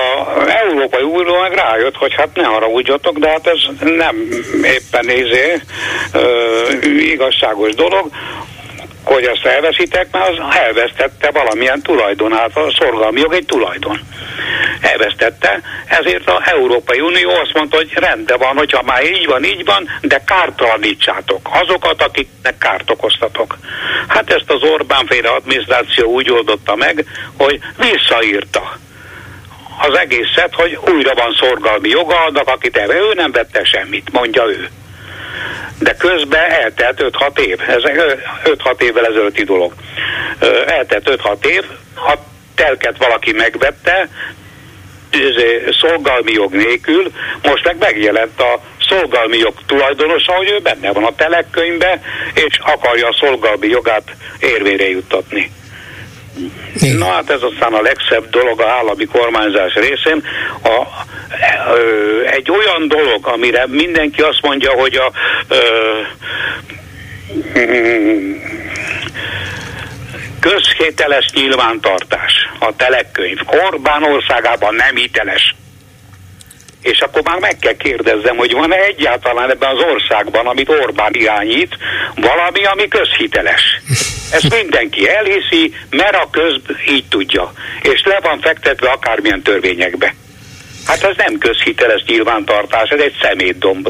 Európai 0.49 1.03
Unió 1.03 1.39
meg 1.39 1.53
rájött, 1.53 1.95
hogy 1.95 2.13
hát 2.13 2.29
ne 2.33 2.43
haragudjatok, 2.43 3.17
de 3.17 3.29
hát 3.29 3.47
ez 3.47 3.59
nem 3.79 4.15
éppen 4.63 5.05
nézé 5.05 5.61
igazságos 7.11 7.73
dolog, 7.73 8.09
hogy 9.03 9.23
ezt 9.23 9.45
elveszitek, 9.45 10.07
mert 10.11 10.29
az 10.29 10.55
elvesztette 10.55 11.31
valamilyen 11.31 11.81
tulajdonát, 11.81 12.57
a 12.57 12.73
szorgalmi 12.79 13.19
jog 13.19 13.33
egy 13.33 13.45
tulajdon. 13.45 13.99
Elvesztette, 14.81 15.61
ezért 15.85 16.29
az 16.29 16.41
Európai 16.45 16.99
Unió 16.99 17.29
azt 17.29 17.53
mondta, 17.53 17.75
hogy 17.75 17.93
rendben 17.93 18.37
van, 18.37 18.57
hogyha 18.57 18.81
már 18.81 19.03
így 19.03 19.25
van, 19.25 19.43
így 19.43 19.65
van, 19.65 19.89
de 20.01 20.23
kártalanítsátok 20.25 21.49
azokat, 21.51 22.01
akiknek 22.01 22.57
kárt 22.57 22.89
okoztatok. 22.89 23.57
Hát 24.07 24.29
ezt 24.29 24.51
az 24.51 24.63
Orbán 24.63 25.05
féle 25.05 25.29
adminisztráció 25.29 26.11
úgy 26.11 26.31
oldotta 26.31 26.75
meg, 26.75 27.05
hogy 27.37 27.59
visszaírta 27.77 28.77
az 29.79 29.97
egészet, 29.97 30.53
hogy 30.53 30.79
újra 30.93 31.13
van 31.13 31.35
szorgalmi 31.39 31.89
joga 31.89 32.23
annak, 32.25 32.47
akit 32.47 32.77
erre 32.77 32.93
ő 32.93 33.13
nem 33.13 33.31
vette 33.31 33.63
semmit, 33.63 34.11
mondja 34.11 34.45
ő 34.45 34.69
de 35.79 35.95
közben 35.95 36.51
eltelt 36.51 37.03
5-6 37.11 37.39
év. 37.39 37.59
Ez 37.67 37.81
5-6 38.43 38.81
évvel 38.81 39.05
ezelőtti 39.05 39.43
dolog. 39.43 39.73
Eltelt 40.65 41.19
5-6 41.23 41.45
év, 41.45 41.63
a 41.95 42.13
telket 42.55 42.97
valaki 42.97 43.31
megvette, 43.31 44.09
szolgalmi 45.81 46.31
jog 46.31 46.53
nélkül, 46.53 47.11
most 47.43 47.63
meg 47.63 47.77
megjelent 47.77 48.39
a 48.39 48.59
szolgalmi 48.89 49.37
jog 49.37 49.53
tulajdonosa, 49.65 50.33
hogy 50.33 50.49
ő 50.49 50.59
benne 50.59 50.91
van 50.91 51.03
a 51.03 51.15
telekkönyvbe, 51.15 52.01
és 52.33 52.59
akarja 52.61 53.07
a 53.07 53.15
szolgalmi 53.19 53.67
jogát 53.67 54.15
érvényre 54.39 54.89
juttatni. 54.89 55.51
Na 56.97 57.05
hát 57.05 57.29
ez 57.29 57.41
aztán 57.41 57.73
a 57.73 57.81
legszebb 57.81 58.29
dolog 58.29 58.61
a 58.61 58.69
állami 58.69 59.05
kormányzás 59.05 59.73
részén. 59.73 60.23
A, 60.63 60.85
ö, 61.75 62.21
egy 62.25 62.51
olyan 62.51 62.87
dolog, 62.87 63.27
amire 63.27 63.67
mindenki 63.67 64.21
azt 64.21 64.41
mondja, 64.41 64.71
hogy 64.71 64.95
a 64.95 65.11
ö, 65.47 65.57
közhételes 70.39 71.25
nyilvántartás, 71.33 72.33
a 72.59 72.75
telekkönyv. 72.75 73.37
Orbán 73.45 74.03
országában 74.03 74.75
nem 74.75 74.95
hiteles 74.95 75.55
és 76.83 76.99
akkor 76.99 77.21
már 77.23 77.39
meg 77.39 77.57
kell 77.59 77.75
kérdezzem, 77.75 78.35
hogy 78.37 78.51
van-e 78.51 78.75
egyáltalán 78.75 79.49
ebben 79.49 79.75
az 79.75 79.83
országban, 79.93 80.45
amit 80.47 80.69
Orbán 80.69 81.13
irányít, 81.13 81.77
valami, 82.15 82.65
ami 82.65 82.87
közhiteles. 82.87 83.61
Ezt 84.31 84.55
mindenki 84.61 85.09
elhiszi, 85.09 85.73
mert 85.89 86.15
a 86.15 86.27
közb 86.31 86.69
így 86.89 87.05
tudja. 87.09 87.53
És 87.81 88.01
le 88.05 88.19
van 88.21 88.39
fektetve 88.39 88.89
akármilyen 88.89 89.41
törvényekbe. 89.41 90.15
Hát 90.85 91.03
ez 91.03 91.15
nem 91.17 91.37
közhiteles 91.37 92.03
nyilvántartás, 92.07 92.89
ez 92.89 92.99
egy 92.99 93.15
szemétdomb. 93.21 93.89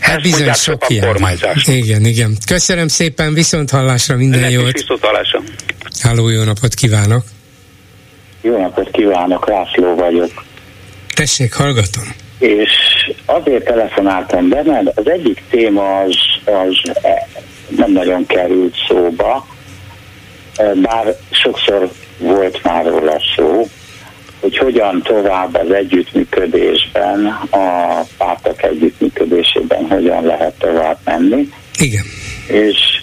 Hát 0.00 0.14
Ezt 0.14 0.22
bizony 0.22 0.52
sok 0.52 0.84
ilyen. 0.88 1.16
Igen, 1.64 2.04
igen. 2.04 2.36
Köszönöm 2.46 2.88
szépen, 2.88 3.34
viszont 3.34 3.70
hallásra 3.70 4.16
minden 4.16 4.40
Önnek 4.40 4.52
jót. 4.52 4.72
Viszont 4.72 5.04
hallásra. 5.04 5.40
Háló, 6.02 6.28
jó 6.28 6.42
napot 6.42 6.74
kívánok. 6.74 7.24
Jó 8.42 8.60
napot 8.60 8.90
kívánok, 8.90 9.48
László 9.48 9.94
vagyok. 9.94 10.44
Tessék, 11.14 11.52
hallgatom. 11.52 12.04
És 12.38 12.70
azért 13.24 13.64
telefonáltam 13.64 14.48
be, 14.48 14.62
mert 14.62 14.98
az 14.98 15.08
egyik 15.08 15.42
téma 15.50 16.00
az, 16.00 16.16
az 16.44 16.92
nem 17.68 17.92
nagyon 17.92 18.26
került 18.26 18.74
szóba, 18.88 19.46
bár 20.82 21.16
sokszor 21.30 21.90
volt 22.18 22.62
már 22.62 22.84
róla 22.84 23.20
szó, 23.36 23.68
hogy 24.40 24.56
hogyan 24.56 25.02
tovább 25.02 25.54
az 25.54 25.70
együttműködésben, 25.70 27.26
a 27.50 28.00
pártok 28.16 28.62
együttműködésében 28.62 29.86
hogyan 29.88 30.24
lehet 30.24 30.54
tovább 30.58 30.98
menni. 31.04 31.48
Igen. 31.78 32.04
És, 32.46 33.02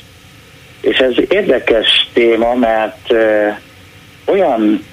és 0.81 0.97
ez 0.97 1.13
érdekes 1.29 2.09
téma, 2.13 2.53
mert 2.53 3.13
olyan 4.25 4.85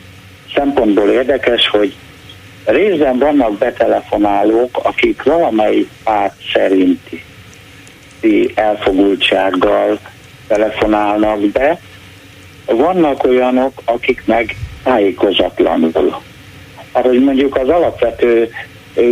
szempontból 0.55 1.11
érdekes, 1.11 1.69
hogy 1.69 1.95
Részben 2.65 3.19
vannak 3.19 3.59
betelefonálók, 3.59 4.79
akik 4.83 5.23
valamelyik 5.23 5.89
párt 6.05 6.35
szerinti 6.53 7.23
elfogultsággal 8.55 9.99
telefonálnak 10.47 11.41
be. 11.41 11.81
Vannak 12.67 13.25
olyanok, 13.25 13.73
akik 13.85 14.23
meg 14.27 14.57
tájékozatlanul. 14.83 16.23
Hát, 16.93 17.07
hogy 17.07 17.23
mondjuk 17.23 17.57
az 17.57 17.69
alapvető 17.69 18.51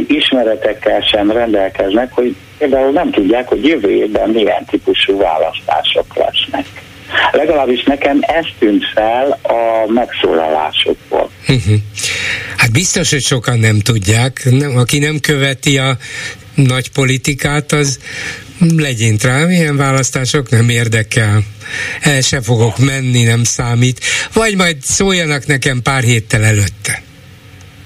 ismeretekkel 0.07 1.01
sem 1.01 1.31
rendelkeznek, 1.31 2.13
hogy 2.13 2.37
például 2.59 2.91
nem 2.91 3.11
tudják, 3.11 3.49
hogy 3.49 3.67
jövő 3.67 3.91
évben 3.91 4.31
milyen 4.31 4.65
típusú 4.65 5.17
választások 5.19 6.17
lesznek. 6.17 6.67
Legalábbis 7.33 7.83
nekem 7.83 8.19
ez 8.21 8.45
tűnt 8.59 8.85
fel 8.95 9.39
a 9.43 9.93
megszólalásokból. 9.93 11.31
Uh-huh. 11.49 11.75
Hát 12.57 12.73
biztos, 12.73 13.11
hogy 13.11 13.23
sokan 13.23 13.59
nem 13.59 13.79
tudják. 13.81 14.47
Nem, 14.51 14.77
aki 14.77 14.99
nem 14.99 15.19
követi 15.21 15.79
a 15.79 15.97
nagy 16.55 16.91
politikát, 16.91 17.73
az 17.73 17.99
legyen 18.77 19.17
rá, 19.23 19.45
milyen 19.45 19.77
választások 19.77 20.51
nem 20.51 20.69
érdekel. 20.69 21.43
El 22.01 22.21
se 22.21 22.41
fogok 22.41 22.79
menni, 22.79 23.23
nem 23.23 23.45
számít. 23.45 24.01
Vagy 24.33 24.57
majd 24.57 24.77
szóljanak 24.83 25.47
nekem 25.47 25.83
pár 25.83 26.03
héttel 26.03 26.45
előtte. 26.45 27.03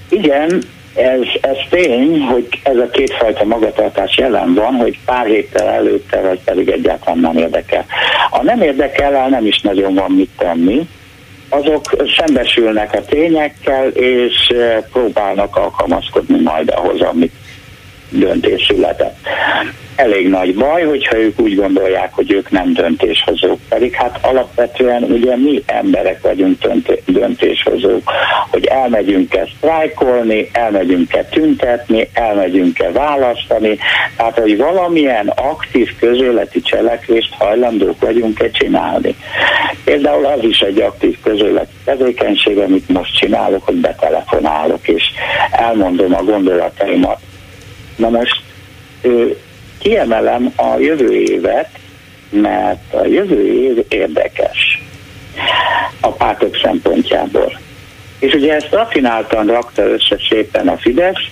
Igen, 0.09 0.63
ez, 0.97 1.21
ez 1.41 1.57
tény, 1.69 2.21
hogy 2.21 2.47
ez 2.63 2.77
a 2.77 2.89
kétfajta 2.89 3.45
magatartás 3.45 4.17
jelen 4.17 4.53
van, 4.53 4.73
hogy 4.73 4.99
pár 5.05 5.25
héttel 5.25 5.67
előtte, 5.67 6.21
vagy 6.21 6.39
pedig 6.45 6.69
egyáltalán 6.69 7.19
nem 7.19 7.37
érdekel. 7.37 7.85
A 8.29 8.43
nem 8.43 8.61
érdekel, 8.61 9.29
nem 9.29 9.45
is 9.45 9.61
nagyon 9.61 9.93
van 9.93 10.11
mit 10.11 10.29
tenni, 10.37 10.87
azok 11.49 11.81
szembesülnek 12.17 12.93
a 12.93 13.05
tényekkel, 13.05 13.87
és 13.87 14.47
eh, 14.47 14.77
próbálnak 14.91 15.55
alkalmazkodni 15.55 16.41
majd 16.41 16.69
ahhoz, 16.75 17.01
amit 17.01 17.33
döntés 18.09 18.65
született. 18.67 19.17
Elég 19.97 20.29
nagy 20.29 20.55
baj, 20.55 20.83
hogyha 20.83 21.17
ők 21.17 21.39
úgy 21.39 21.55
gondolják, 21.55 22.13
hogy 22.13 22.31
ők 22.31 22.51
nem 22.51 22.73
döntéshozók. 22.73 23.59
Pedig 23.69 23.93
hát 23.93 24.19
alapvetően 24.21 25.03
ugye 25.03 25.35
mi 25.35 25.63
emberek 25.65 26.21
vagyunk 26.21 26.57
döntéshozók, 27.05 28.11
hogy 28.51 28.65
elmegyünk-e 28.65 29.47
sztrájkolni, 29.57 30.49
elmegyünk-e 30.53 31.23
tüntetni, 31.23 32.09
elmegyünk-e 32.13 32.91
választani, 32.91 33.77
tehát 34.17 34.39
hogy 34.39 34.57
valamilyen 34.57 35.27
aktív 35.27 35.89
közéleti 35.99 36.61
cselekvést 36.61 37.33
hajlandók 37.33 37.99
vagyunk-e 37.99 38.49
csinálni. 38.51 39.15
Például 39.83 40.25
az 40.25 40.43
is 40.43 40.59
egy 40.59 40.79
aktív 40.79 41.17
közéleti 41.23 41.73
tevékenység, 41.85 42.57
amit 42.57 42.89
most 42.89 43.17
csinálok, 43.17 43.63
hogy 43.65 43.75
betelefonálok 43.75 44.87
és 44.87 45.03
elmondom 45.51 46.13
a 46.15 46.23
gondolataimat 46.23 47.19
Na 47.97 48.09
most 48.09 48.41
kiemelem 49.79 50.53
a 50.55 50.77
jövő 50.77 51.21
évet, 51.21 51.69
mert 52.29 52.93
a 52.93 53.05
jövő 53.05 53.53
év 53.53 53.85
érdekes 53.89 54.81
a 55.99 56.11
pártok 56.11 56.57
szempontjából. 56.63 57.59
És 58.19 58.33
ugye 58.33 58.53
ezt 58.53 58.71
rafináltan 58.71 59.47
rakta 59.47 59.83
össze 59.83 60.17
szépen 60.29 60.67
a 60.67 60.77
Fidesz, 60.77 61.25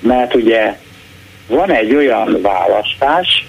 mert 0.00 0.34
ugye 0.34 0.78
van 1.46 1.70
egy 1.70 1.94
olyan 1.94 2.38
választás, 2.42 3.46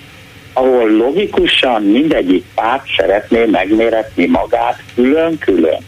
ahol 0.54 0.90
logikusan 0.90 1.82
mindegyik 1.82 2.46
párt 2.56 2.86
szeretné 2.98 3.46
megméretni 3.46 4.26
magát 4.26 4.84
külön-külön. 4.96 5.86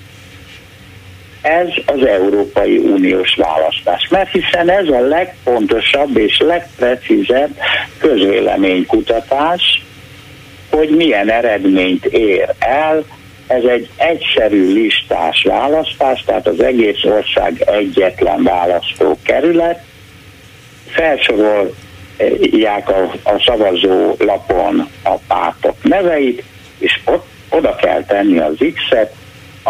Ez 1.41 1.67
az 1.85 2.05
Európai 2.05 2.77
Uniós 2.77 3.35
választás, 3.35 4.07
mert 4.09 4.31
hiszen 4.31 4.69
ez 4.69 4.87
a 4.87 4.99
legfontosabb 4.99 6.17
és 6.17 6.39
legprecízebb 6.39 7.49
közvéleménykutatás, 7.97 9.81
hogy 10.69 10.89
milyen 10.89 11.31
eredményt 11.31 12.05
ér 12.05 12.53
el. 12.59 13.03
Ez 13.47 13.63
egy 13.63 13.89
egyszerű 13.95 14.73
listás 14.73 15.43
választás, 15.43 16.23
tehát 16.25 16.47
az 16.47 16.61
egész 16.61 17.03
ország 17.03 17.63
egyetlen 17.65 18.43
választókerület. 18.43 19.81
Felsorolják 20.89 22.89
a, 22.89 23.11
a 23.23 23.41
szavazó 23.45 24.15
lapon 24.17 24.87
a 25.03 25.15
pártok 25.27 25.83
neveit, 25.83 26.43
és 26.77 26.99
ott 27.05 27.27
oda 27.49 27.75
kell 27.75 28.03
tenni 28.03 28.39
az 28.39 28.55
X-et, 28.57 29.13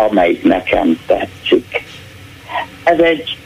amelyik 0.05 0.43
nekem 0.43 0.99
tetszik. 1.07 1.83
Ez 2.83 2.99
egy 2.99 3.37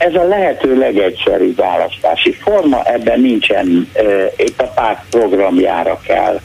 ez 0.00 0.14
a 0.14 0.28
lehető 0.28 0.78
legegyszerűbb 0.78 1.56
választási 1.56 2.32
forma, 2.32 2.82
ebben 2.84 3.20
nincsen, 3.20 3.90
épp 4.36 4.60
a 4.60 4.66
párt 4.66 5.02
programjára 5.10 6.00
kell 6.06 6.40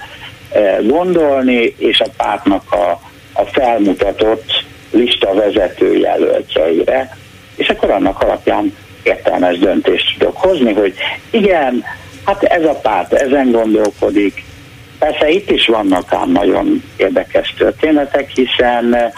gondolni, 0.82 1.76
és 1.78 2.00
a 2.00 2.10
pártnak 2.18 2.72
a, 2.72 3.00
a 3.34 3.44
felmutatott 3.46 4.64
lista 4.92 5.34
vezető 5.34 5.98
jelöltjeire, 5.98 7.18
és 7.56 7.70
akkor 7.70 7.90
annak 7.90 8.22
alapján 8.22 8.76
értelmes 9.04 9.58
döntést 9.58 10.18
tudok 10.18 10.38
hozni, 10.38 10.74
hogy 10.74 10.94
igen, 11.30 11.84
hát 12.26 12.44
ez 12.44 12.66
a 12.66 12.80
párt 12.82 13.14
ezen 13.14 13.52
gondolkodik. 13.52 14.44
Persze 15.00 15.30
itt 15.30 15.50
is 15.50 15.66
vannak 15.66 16.14
ám 16.14 16.32
nagyon 16.32 16.84
érdekes 16.98 17.54
történetek, 17.58 18.30
hiszen 18.30 19.14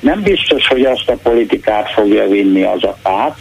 nem 0.00 0.22
biztos, 0.22 0.66
hogy 0.66 0.84
azt 0.84 1.08
a 1.08 1.16
politikát 1.22 1.90
fogja 1.90 2.28
vinni 2.28 2.62
az 2.62 2.84
a 2.84 2.96
párt, 3.02 3.38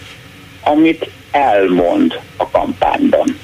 amit 0.64 1.10
elmond 1.31 2.19
a 2.38 2.49
kampányban. 2.49 3.39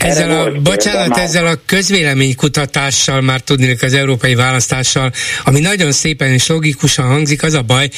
Ezzel 0.00 0.40
a, 0.40 0.60
bocsánat, 0.60 1.18
ezzel 1.18 1.46
a 1.46 1.60
közvéleménykutatással, 1.66 3.20
már 3.20 3.40
tudni 3.40 3.76
az 3.80 3.92
európai 3.92 4.34
választással, 4.34 5.12
ami 5.44 5.60
nagyon 5.60 5.92
szépen 5.92 6.32
és 6.32 6.46
logikusan 6.46 7.06
hangzik, 7.06 7.42
az 7.42 7.54
a 7.54 7.62
baj, 7.62 7.90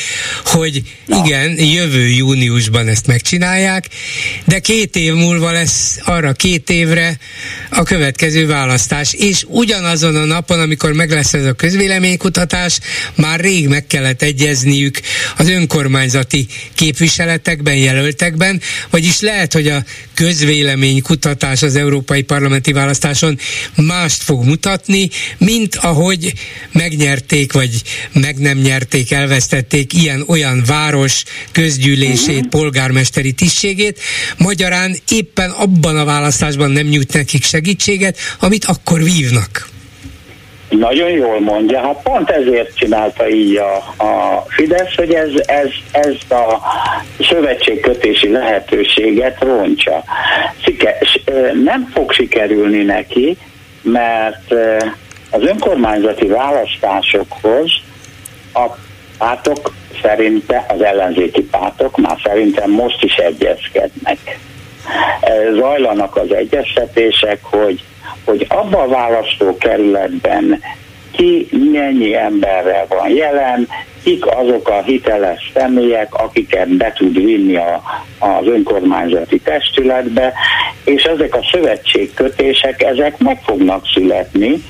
hogy 0.44 0.82
Na. 1.06 1.22
igen, 1.24 1.58
jövő 1.58 2.06
júniusban 2.06 2.88
ezt 2.88 3.06
megcsinálják, 3.06 3.88
de 4.44 4.58
két 4.58 4.96
év 4.96 5.14
múlva 5.14 5.52
lesz 5.52 5.98
arra 6.04 6.32
két 6.32 6.70
évre 6.70 7.18
a 7.70 7.82
következő 7.82 8.46
választás, 8.46 9.12
és 9.12 9.44
ugyanazon 9.48 10.16
a 10.16 10.24
napon, 10.24 10.60
amikor 10.60 10.92
meg 10.92 11.10
lesz 11.10 11.34
ez 11.34 11.44
a 11.44 11.52
közvéleménykutatás, 11.52 12.78
már 13.14 13.40
rég 13.40 13.68
meg 13.68 13.86
kellett 13.86 14.22
egyezniük 14.22 15.00
az 15.36 15.48
önkormányzati 15.48 16.46
képviseletekben, 16.74 17.76
jelöltekben, 17.76 18.60
vagyis 18.90 19.20
lehet, 19.20 19.52
hogy 19.52 19.68
a 19.68 19.84
közvéleménykutatás 20.14 21.62
az 21.62 21.76
európai 21.76 21.90
parlamenti 22.00 22.72
választáson 22.72 23.38
mást 23.76 24.22
fog 24.22 24.44
mutatni, 24.44 25.10
mint 25.38 25.76
ahogy 25.76 26.32
megnyerték, 26.72 27.52
vagy 27.52 27.82
meg 28.12 28.38
nem 28.38 28.58
nyerték, 28.58 29.10
elvesztették 29.10 29.92
ilyen-olyan 29.92 30.62
város 30.66 31.24
közgyűlését, 31.52 32.28
uh-huh. 32.28 32.48
polgármesteri 32.48 33.32
tisztségét. 33.32 34.00
Magyarán 34.36 34.96
éppen 35.08 35.50
abban 35.50 35.96
a 35.96 36.04
választásban 36.04 36.70
nem 36.70 36.86
nyújt 36.86 37.12
nekik 37.12 37.44
segítséget, 37.44 38.18
amit 38.38 38.64
akkor 38.64 39.02
vívnak. 39.02 39.71
Nagyon 40.78 41.10
jól 41.10 41.40
mondja, 41.40 41.80
hát 41.80 42.02
pont 42.02 42.30
ezért 42.30 42.76
csinálta 42.76 43.28
így 43.28 43.56
a, 43.56 43.76
a 44.04 44.44
Fidesz, 44.48 44.94
hogy 44.94 45.14
ez, 45.14 45.30
ez, 45.46 45.68
ez 45.92 46.14
a 46.30 46.58
szövetségkötési 47.20 48.30
lehetőséget 48.30 49.40
roncsa. 49.40 50.04
Szike, 50.64 50.98
nem 51.64 51.90
fog 51.94 52.12
sikerülni 52.12 52.82
neki, 52.82 53.36
mert 53.82 54.52
az 55.30 55.42
önkormányzati 55.42 56.26
választásokhoz 56.26 57.72
a 58.54 58.66
pártok 59.18 59.72
szerinte, 60.02 60.66
az 60.68 60.82
ellenzéki 60.82 61.42
pártok 61.42 61.96
már 61.96 62.16
szerintem 62.24 62.70
most 62.70 63.02
is 63.02 63.14
egyezkednek. 63.14 64.38
Zajlanak 65.54 66.16
az 66.16 66.32
egyeztetések, 66.32 67.38
hogy 67.42 67.82
hogy 68.24 68.46
abban 68.48 68.80
a 68.80 68.88
választókerületben 68.88 70.60
ki 71.10 71.48
mennyi 71.72 72.16
emberrel 72.16 72.86
van 72.88 73.08
jelen, 73.08 73.68
kik 74.02 74.26
azok 74.26 74.68
a 74.68 74.82
hiteles 74.82 75.50
személyek, 75.54 76.14
akiket 76.14 76.68
be 76.68 76.92
tud 76.92 77.24
vinni 77.24 77.56
a, 77.56 77.82
az 78.18 78.46
önkormányzati 78.46 79.40
testületbe, 79.40 80.32
és 80.84 81.02
ezek 81.02 81.34
a 81.34 81.48
szövetségkötések, 81.52 82.82
ezek 82.82 83.18
meg 83.18 83.40
fognak 83.44 83.86
születni 83.94 84.62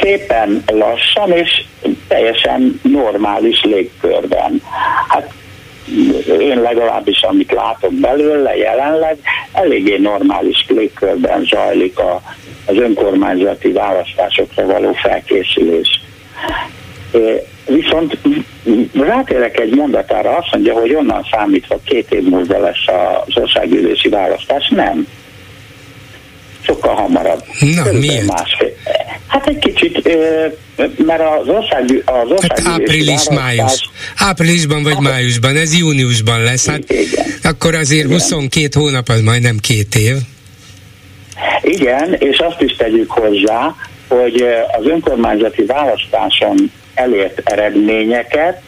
szépen 0.00 0.62
lassan 0.66 1.32
és 1.32 1.64
teljesen 2.08 2.80
normális 2.82 3.62
légkörben. 3.62 4.62
Hát 5.08 5.32
én 6.40 6.60
legalábbis 6.60 7.22
amit 7.22 7.52
látok 7.52 7.92
belőle 7.92 8.56
jelenleg, 8.56 9.18
eléggé 9.52 9.96
normális 9.96 10.64
légkörben 10.68 11.44
zajlik 11.44 11.98
a, 11.98 12.22
az 12.66 12.76
önkormányzati 12.76 13.72
választásokra 13.72 14.66
való 14.66 14.92
felkészülés. 14.92 16.02
Viszont 17.66 18.18
rátérek 18.92 19.60
egy 19.60 19.74
mondatára, 19.74 20.36
azt 20.36 20.52
mondja, 20.52 20.74
hogy 20.74 20.94
onnan 20.94 21.26
számítva 21.30 21.78
két 21.84 22.12
év 22.12 22.22
múlva 22.22 22.60
lesz 22.60 22.86
az 23.26 23.36
országgyűlési 23.36 24.08
választás. 24.08 24.68
Nem 24.68 25.06
sokkal 26.66 26.94
hamarabb. 26.94 27.44
Na, 27.60 27.92
miért? 27.92 28.26
Másfél. 28.26 28.72
Hát 29.26 29.46
egy 29.46 29.58
kicsit, 29.58 30.18
mert 31.06 31.22
az 31.40 31.48
ország, 31.48 32.02
az 32.04 32.30
ország 32.30 32.58
hát 32.58 32.80
április, 32.80 33.28
május. 33.28 33.90
Áprilisban 34.16 34.82
vagy 34.82 34.92
április. 34.92 35.12
májusban, 35.12 35.56
ez 35.56 35.78
júniusban 35.78 36.42
lesz. 36.42 36.66
Hát 36.66 36.90
Igen. 36.90 37.26
akkor 37.42 37.74
azért 37.74 38.04
Igen. 38.04 38.12
22 38.18 38.80
hónap 38.80 39.08
az 39.08 39.20
majdnem 39.20 39.58
két 39.58 39.94
év. 39.94 40.16
Igen, 41.62 42.14
és 42.18 42.38
azt 42.38 42.60
is 42.60 42.76
tegyük 42.76 43.10
hozzá, 43.10 43.74
hogy 44.08 44.44
az 44.78 44.86
önkormányzati 44.86 45.64
választáson 45.64 46.72
elért 46.94 47.40
eredményeket 47.44 48.62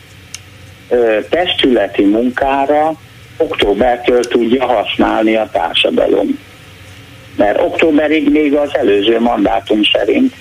testületi 1.30 2.04
munkára 2.04 2.92
októbertől 3.36 4.20
tudja 4.20 4.66
használni 4.66 5.36
a 5.36 5.48
társadalom 5.52 6.38
mert 7.36 7.60
októberig 7.60 8.30
még 8.30 8.54
az 8.54 8.70
előző 8.72 9.20
mandátum 9.20 9.80
szerint 9.92 10.34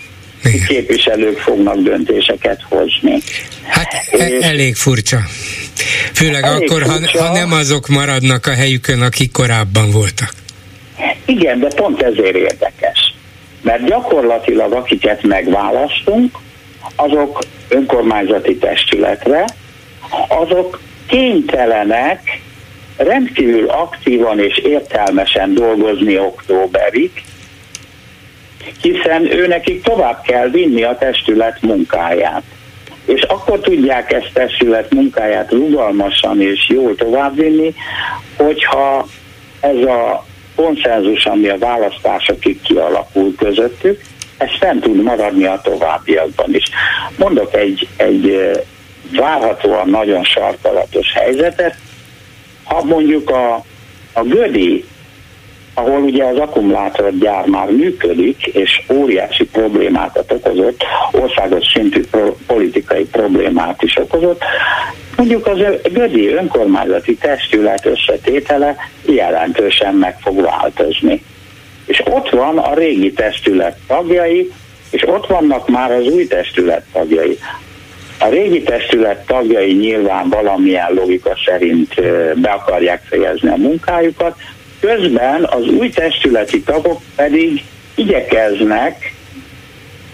Igen. 0.44 0.66
képviselők 0.68 1.38
fognak 1.38 1.78
döntéseket 1.78 2.62
hozni. 2.70 3.22
Hát 3.68 3.94
e- 4.12 4.38
elég 4.42 4.76
furcsa. 4.76 5.18
Főleg 6.14 6.44
elég 6.44 6.72
akkor, 6.72 6.82
furcsa. 6.82 7.20
Ha, 7.20 7.28
ha 7.28 7.34
nem 7.34 7.52
azok 7.52 7.88
maradnak 7.88 8.46
a 8.46 8.54
helyükön, 8.54 9.02
akik 9.02 9.32
korábban 9.32 9.92
voltak. 9.92 10.34
Igen, 11.26 11.60
de 11.60 11.68
pont 11.68 12.02
ezért 12.02 12.36
érdekes. 12.36 13.14
Mert 13.62 13.86
gyakorlatilag 13.86 14.74
akiket 14.74 15.24
megválasztunk, 15.24 16.38
azok 16.96 17.44
önkormányzati 17.68 18.56
testületre, 18.56 19.46
azok 20.28 20.80
kénytelenek 21.08 22.42
rendkívül 22.98 23.70
aktívan 23.70 24.40
és 24.40 24.58
értelmesen 24.58 25.54
dolgozni 25.54 26.20
októberig, 26.20 27.12
hiszen 28.82 29.32
ő 29.32 29.48
nekik 29.48 29.84
tovább 29.84 30.22
kell 30.22 30.50
vinni 30.50 30.84
a 30.84 30.98
testület 30.98 31.62
munkáját. 31.62 32.44
És 33.06 33.22
akkor 33.22 33.60
tudják 33.60 34.12
ezt 34.12 34.34
testület 34.34 34.94
munkáját 34.94 35.52
rugalmasan 35.52 36.42
és 36.42 36.70
jól 36.70 36.96
továbbvinni, 36.96 37.74
hogyha 38.38 39.08
ez 39.60 39.76
a 39.76 40.26
konszenzus, 40.56 41.26
ami 41.26 41.48
a 41.48 41.58
választásokig 41.58 42.62
kialakul 42.62 43.36
közöttük, 43.36 44.02
ez 44.38 44.50
fent 44.60 44.82
tud 44.82 45.04
maradni 45.04 45.46
a 45.46 45.62
továbbiakban 45.64 46.56
is. 46.56 46.70
Mondok 47.18 47.54
egy, 47.54 47.88
egy 47.98 48.52
várhatóan 49.12 49.90
nagyon 49.90 50.24
sarkalatos 50.24 51.14
helyzetet, 51.14 51.76
ha 52.76 52.84
mondjuk 52.84 53.30
a, 53.30 53.64
a 54.14 54.22
Gödi, 54.24 54.86
ahol 55.74 56.02
ugye 56.02 56.24
az 56.24 56.38
akkumulátorgyár 56.38 57.46
már 57.46 57.70
működik, 57.72 58.46
és 58.46 58.82
óriási 58.94 59.46
problémákat 59.46 60.32
okozott, 60.32 60.84
országos 61.12 61.72
szintű 61.74 62.06
pro, 62.12 62.36
politikai 62.48 63.06
problémát 63.06 63.82
is 63.84 63.98
okozott, 63.98 64.44
mondjuk 65.18 65.48
az 65.48 65.58
Gödi 65.92 66.28
önkormányzati 66.28 67.16
testület 67.16 67.86
összetétele 67.86 68.76
jelentősen 69.06 69.96
meg 69.96 70.20
fog 70.20 70.42
változni. 70.42 71.24
és 71.86 72.02
ott 72.06 72.30
van 72.30 72.58
a 72.58 72.74
régi 72.74 73.14
testület 73.14 73.78
tagjai, 73.88 74.52
és 74.90 75.08
ott 75.08 75.28
vannak 75.28 75.70
már 75.70 75.92
az 75.92 76.08
új 76.08 76.28
testület 76.28 76.86
tagjai. 76.94 77.38
A 78.20 78.28
régi 78.28 78.64
testület 78.64 79.26
tagjai 79.26 79.74
nyilván 79.74 80.30
valamilyen 80.30 80.94
logika 80.94 81.38
szerint 81.46 81.94
be 82.36 82.50
akarják 82.50 83.02
fejezni 83.10 83.50
a 83.50 83.56
munkájukat, 83.56 84.36
közben 84.80 85.44
az 85.44 85.68
új 85.68 85.90
testületi 85.90 86.62
tagok 86.62 87.02
pedig 87.16 87.64
igyekeznek 87.96 89.14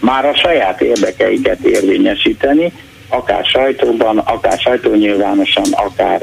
már 0.00 0.24
a 0.26 0.34
saját 0.34 0.80
érdekeiket 0.80 1.60
érvényesíteni, 1.60 2.72
akár 3.08 3.44
sajtóban, 3.44 4.18
akár 4.18 4.58
sajtónyilvánosan, 4.58 5.64
akár 5.70 6.20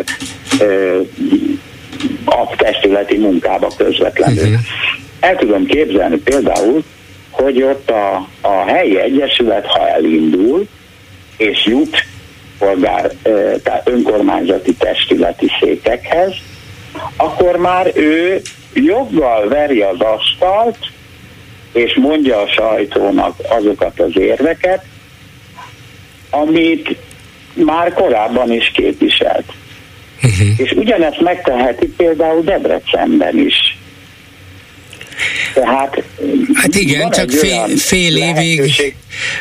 ö, 0.60 0.99
a 2.26 2.56
testületi 2.56 3.18
munkába 3.18 3.72
közvetlenül. 3.77 4.43
Uh-huh. 4.43 4.60
El 5.19 5.35
tudom 5.35 5.65
képzelni 5.65 6.18
például, 6.18 6.84
hogy 7.30 7.64
ott 7.64 7.89
a, 7.89 8.27
a 8.41 8.65
helyi 8.65 8.99
egyesület, 8.99 9.65
ha 9.65 9.89
elindul, 9.89 10.68
és 11.39 11.65
jut 11.65 12.05
polgár, 12.57 13.11
tehát 13.63 13.87
önkormányzati 13.87 14.73
testületi 14.73 15.47
székekhez, 15.59 16.33
akkor 17.17 17.57
már 17.57 17.91
ő 17.95 18.41
joggal 18.73 19.47
veri 19.47 19.81
az 19.81 19.99
asztalt, 19.99 20.77
és 21.73 21.95
mondja 22.01 22.41
a 22.41 22.47
sajtónak 22.47 23.35
azokat 23.49 23.99
az 23.99 24.17
érveket, 24.17 24.85
amit 26.29 26.95
már 27.53 27.93
korábban 27.93 28.51
is 28.51 28.71
képviselt. 28.73 29.53
Uh-huh. 30.23 30.47
És 30.57 30.71
ugyanezt 30.71 31.21
megteheti 31.21 31.87
például 31.87 32.41
Debrecenben 32.41 33.37
is. 33.37 33.77
Tehát 35.53 36.03
hát 36.53 36.75
igen, 36.75 37.09
csak 37.09 37.29
fél, 37.29 37.67
fél 37.77 38.15
évig, 38.15 38.95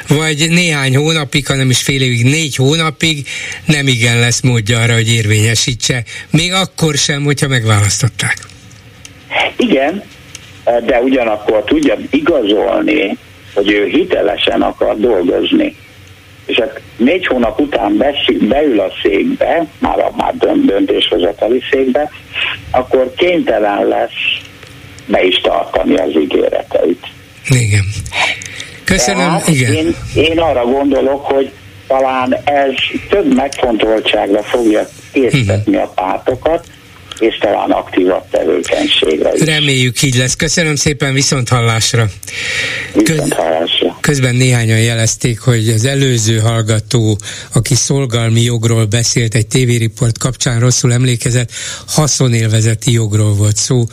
vagy 0.09 0.47
néhány 0.51 0.97
hónapig, 0.97 1.47
hanem 1.47 1.71
is 1.71 1.83
fél 1.83 2.03
évig, 2.03 2.25
négy 2.25 2.57
hónapig 2.57 3.27
nem 3.65 3.87
igen 3.87 4.19
lesz 4.19 4.41
módja 4.41 4.81
arra, 4.81 4.95
hogy 4.95 5.13
érvényesítse. 5.13 6.03
Még 6.31 6.53
akkor 6.53 6.95
sem, 6.95 7.25
hogyha 7.25 7.49
megválasztották. 7.49 8.37
Igen, 9.57 10.03
de 10.65 11.01
ugyanakkor 11.01 11.65
tudja 11.65 11.97
igazolni, 12.11 13.17
hogy 13.55 13.71
ő 13.71 13.87
hitelesen 13.87 14.63
akar 14.63 14.97
dolgozni. 14.99 15.77
És 16.47 16.57
hát 16.57 16.81
négy 16.97 17.27
hónap 17.27 17.61
után 17.61 18.05
beül 18.41 18.81
a 18.81 18.93
székbe, 19.03 19.67
már 19.79 19.99
a 19.99 20.13
már 20.17 20.35
döntéshozatali 20.65 21.63
székbe, 21.71 22.11
akkor 22.71 23.13
kénytelen 23.17 23.87
lesz 23.87 24.47
be 25.09 25.23
is 25.23 25.41
tartani 25.41 25.97
az 25.97 26.11
ígéreteit. 26.23 27.07
Igen. 27.49 27.85
Köszönöm, 28.85 29.27
Tehát 29.27 29.49
igen. 29.49 29.75
Én, 29.75 29.95
én 30.15 30.39
arra 30.39 30.65
gondolok, 30.65 31.25
hogy 31.25 31.51
talán 31.87 32.35
ez 32.45 32.73
több 33.09 33.35
megfontoltságra 33.35 34.43
fogja 34.43 34.89
készíteni 35.13 35.63
uh-huh. 35.67 35.83
a 35.83 35.87
pártokat, 35.87 36.67
és 37.19 37.39
talán 37.39 37.71
aktívabb 37.71 38.25
tevékenységre 38.31 39.33
is. 39.35 39.41
Reméljük 39.41 40.03
így 40.03 40.17
lesz. 40.17 40.37
Köszönöm 40.37 40.75
szépen, 40.75 41.13
viszont 41.13 41.49
hallásra. 41.49 42.07
Viszont 42.95 43.33
hallásra. 43.33 43.99
Közben 44.01 44.35
néhányan 44.35 44.81
jelezték, 44.81 45.41
hogy 45.41 45.69
az 45.69 45.85
előző 45.85 46.39
hallgató, 46.39 47.19
aki 47.55 47.75
szolgalmi 47.75 48.41
jogról 48.41 48.85
beszélt 48.85 49.35
egy 49.35 49.47
tévériport 49.47 50.19
kapcsán 50.19 50.61
rosszul 50.61 50.93
emlékezett, 50.93 51.51
haszonélvezeti 51.87 52.93
jogról 52.93 53.35
volt 53.35 53.57
szó 53.57 53.85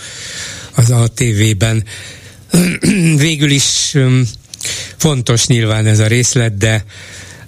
az 0.75 0.89
ATV-ben. 0.89 1.83
Végül 3.17 3.51
is 3.51 3.95
fontos 4.97 5.47
nyilván 5.47 5.85
ez 5.85 5.99
a 5.99 6.07
részlet, 6.07 6.57
de 6.57 6.85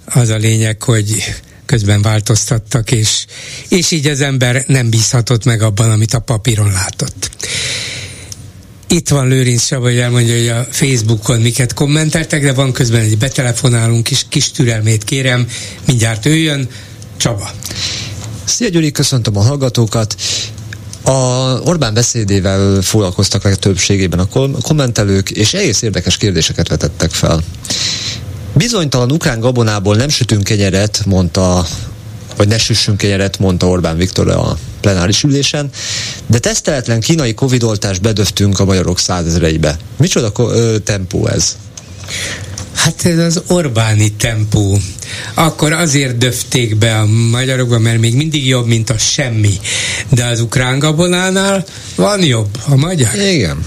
az 0.05 0.29
a 0.29 0.35
lényeg, 0.35 0.83
hogy 0.83 1.35
közben 1.65 2.01
változtattak, 2.01 2.91
és, 2.91 3.25
és 3.69 3.91
így 3.91 4.07
az 4.07 4.21
ember 4.21 4.63
nem 4.67 4.89
bízhatott 4.89 5.45
meg 5.45 5.61
abban, 5.61 5.91
amit 5.91 6.13
a 6.13 6.19
papíron 6.19 6.71
látott. 6.71 7.29
Itt 8.87 9.09
van 9.09 9.27
Lőrinc 9.27 9.65
Saba, 9.65 9.85
hogy 9.85 9.97
elmondja, 9.97 10.35
hogy 10.37 10.47
a 10.47 10.67
Facebookon 10.71 11.41
miket 11.41 11.73
kommenteltek, 11.73 12.41
de 12.41 12.53
van 12.53 12.71
közben 12.71 13.01
egy 13.01 13.17
betelefonálunk 13.17 14.11
is, 14.11 14.25
kis 14.29 14.51
türelmét 14.51 15.03
kérem, 15.03 15.47
mindjárt 15.85 16.25
ő 16.25 16.35
jön, 16.35 16.69
Csaba. 17.17 17.51
Szia 18.43 18.69
Gyuri, 18.69 18.91
köszöntöm 18.91 19.37
a 19.37 19.41
hallgatókat. 19.41 20.15
A 21.07 21.59
Orbán 21.63 21.93
beszédével 21.93 22.81
foglalkoztak 22.81 23.43
meg 23.43 23.55
többségében 23.55 24.19
a 24.19 24.27
kommentelők, 24.61 25.31
és 25.31 25.53
egész 25.53 25.81
érdekes 25.81 26.17
kérdéseket 26.17 26.67
vetettek 26.67 27.11
fel. 27.11 27.43
Bizonytalan 28.53 29.11
ukrán 29.11 29.39
gabonából 29.39 29.95
nem 29.95 30.09
sütünk 30.09 30.43
kenyeret, 30.43 31.01
mondta 31.05 31.65
vagy 32.35 32.47
ne 32.47 32.57
süssünk 32.57 32.97
kenyeret, 32.97 33.39
mondta 33.39 33.67
Orbán 33.67 33.97
Viktor 33.97 34.29
a 34.29 34.57
plenáris 34.81 35.23
ülésen, 35.23 35.69
de 36.25 36.39
teszteletlen 36.39 36.99
kínai 36.99 37.33
covidoltást 37.33 38.01
bedöftünk 38.01 38.59
a 38.59 38.65
magyarok 38.65 38.99
százezreibe. 38.99 39.77
Micsoda 39.97 40.31
ö, 40.37 40.77
tempó 40.83 41.27
ez? 41.27 41.55
Hát 42.77 43.05
ez 43.05 43.17
az 43.17 43.41
Orbáni 43.47 44.11
tempó. 44.11 44.77
Akkor 45.33 45.73
azért 45.73 46.17
döfték 46.17 46.77
be 46.77 46.99
a 46.99 47.05
magyarokba, 47.05 47.79
mert 47.79 47.99
még 47.99 48.15
mindig 48.15 48.47
jobb, 48.47 48.67
mint 48.67 48.89
a 48.89 48.97
semmi. 48.97 49.53
De 50.09 50.25
az 50.25 50.41
ukrán 50.41 50.79
gabonánál 50.79 51.65
van 51.95 52.23
jobb, 52.23 52.49
a 52.67 52.75
magyar. 52.75 53.15
Igen. 53.15 53.65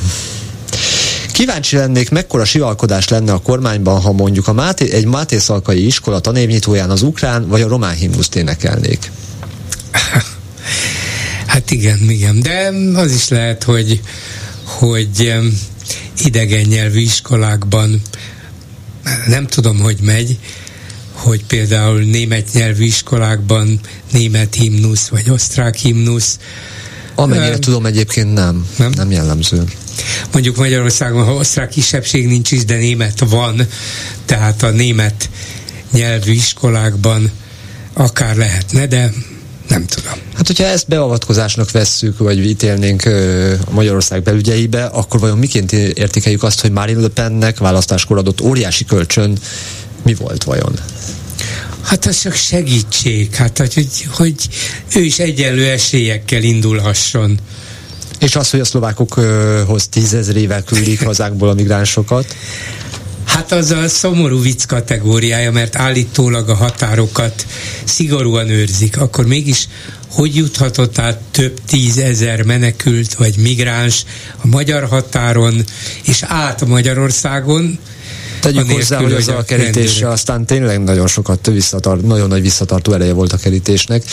Kíváncsi 1.33 1.77
lennék, 1.77 2.11
mekkora 2.11 2.45
sivalkodás 2.45 3.09
lenne 3.09 3.33
a 3.33 3.39
kormányban, 3.39 4.01
ha 4.01 4.13
mondjuk 4.13 4.49
a 4.49 4.53
Máté, 4.53 4.93
egy 4.93 5.07
Máté 5.07 5.39
Szalkai 5.39 5.87
iskola 5.87 6.21
tanévnyitóján 6.21 6.91
az 6.91 7.03
ukrán 7.03 7.49
vagy 7.49 7.63
a 7.63 7.69
román 7.69 7.95
himnuszt 7.95 8.37
énekelnék. 8.37 9.11
Hát 11.47 11.71
igen, 11.71 11.99
igen. 12.11 12.41
De 12.41 12.73
az 12.95 13.13
is 13.13 13.29
lehet, 13.29 13.63
hogy, 13.63 14.01
hogy 14.65 15.35
idegen 16.25 16.67
nyelvű 16.67 17.01
iskolákban 17.01 18.03
nem 19.27 19.47
tudom, 19.47 19.79
hogy 19.79 19.99
megy, 20.03 20.39
hogy 21.13 21.45
például 21.45 22.01
német 22.01 22.53
nyelvű 22.53 22.85
iskolákban 22.85 23.81
német 24.13 24.55
himnusz 24.55 25.09
vagy 25.09 25.31
osztrák 25.31 25.77
himnusz. 25.77 26.39
Amennyire 27.15 27.55
um, 27.55 27.61
tudom, 27.61 27.87
egyébként 27.87 28.33
nem. 28.33 28.67
Nem, 28.77 28.91
nem 28.91 29.11
jellemző. 29.11 29.65
Mondjuk 30.33 30.57
Magyarországon, 30.57 31.25
ha 31.25 31.35
osztrák 31.35 31.69
kisebbség 31.69 32.27
nincs 32.27 32.51
is, 32.51 32.65
de 32.65 32.77
német 32.77 33.19
van, 33.29 33.67
tehát 34.25 34.63
a 34.63 34.71
német 34.71 35.31
nyelvű 35.93 36.33
iskolákban 36.33 37.31
akár 37.93 38.37
lehetne, 38.37 38.87
de 38.87 39.13
nem 39.71 39.87
tudom. 39.87 40.13
Hát, 40.35 40.47
hogyha 40.47 40.65
ezt 40.65 40.89
beavatkozásnak 40.89 41.71
vesszük, 41.71 42.19
vagy 42.19 42.47
ítélnénk 42.47 43.05
a 43.67 43.71
Magyarország 43.71 44.23
belügyeibe, 44.23 44.85
akkor 44.85 45.21
vajon 45.21 45.39
miként 45.39 45.73
értékeljük 45.73 46.43
azt, 46.43 46.61
hogy 46.61 46.71
Marine 46.71 47.01
Le 47.01 47.09
Pennek 47.09 47.59
választáskor 47.59 48.19
adott 48.19 48.41
óriási 48.41 48.85
kölcsön 48.85 49.39
mi 50.03 50.15
volt 50.15 50.45
vajon? 50.45 50.73
Hát 51.83 52.07
az 52.07 52.21
csak 52.21 52.35
segítség, 52.35 53.35
hát 53.35 53.59
hogy, 53.59 53.89
hogy 54.11 54.35
ő 54.95 55.01
is 55.01 55.19
egyenlő 55.19 55.69
esélyekkel 55.69 56.43
indulhasson. 56.43 57.39
És 58.19 58.37
az, 58.37 58.51
hogy 58.51 58.61
a 58.61 58.65
szlovákokhoz 58.65 59.89
tízezrével 59.89 60.63
küldik 60.63 61.05
hazánkból 61.05 61.49
a 61.49 61.55
migránsokat? 61.55 62.35
Hát 63.31 63.53
az 63.53 63.71
a 63.71 63.89
szomorú 63.89 64.41
vicc 64.41 64.65
kategóriája, 64.65 65.53
mert 65.53 65.77
állítólag 65.77 66.49
a 66.49 66.55
határokat 66.55 67.47
szigorúan 67.85 68.49
őrzik. 68.49 69.01
Akkor 69.01 69.27
mégis 69.27 69.69
hogy 70.11 70.37
juthatott 70.37 70.99
át 70.99 71.19
több 71.31 71.59
tízezer 71.67 72.43
menekült 72.43 73.15
vagy 73.15 73.37
migráns 73.37 74.05
a 74.43 74.47
magyar 74.47 74.85
határon 74.85 75.65
és 76.03 76.23
át 76.27 76.67
Magyarországon, 76.67 77.79
Tegyük 78.41 78.71
hozzá, 78.71 79.01
hogy 79.01 79.13
az 79.13 79.29
a 79.29 79.43
kerítés 79.43 80.03
aztán 80.03 80.47
tényleg 80.47 80.83
nagyon 80.83 81.07
sokat 81.07 81.47
visszatart, 81.47 82.03
nagyon 82.03 82.29
nagy 82.29 82.43
visszatartó 82.43 82.93
ereje 82.93 83.13
volt 83.13 83.33
a 83.33 83.37
kerítésnek. 83.37 84.05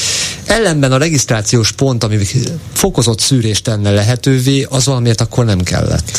Ellenben 0.46 0.92
a 0.92 0.98
regisztrációs 0.98 1.72
pont, 1.72 2.04
ami 2.04 2.18
fokozott 2.74 3.20
szűrést 3.20 3.64
tenne 3.64 3.92
lehetővé, 3.92 4.66
az 4.70 4.86
valamiért 4.86 5.22
akkor 5.22 5.46
nem 5.46 5.62
kellett. 5.62 6.12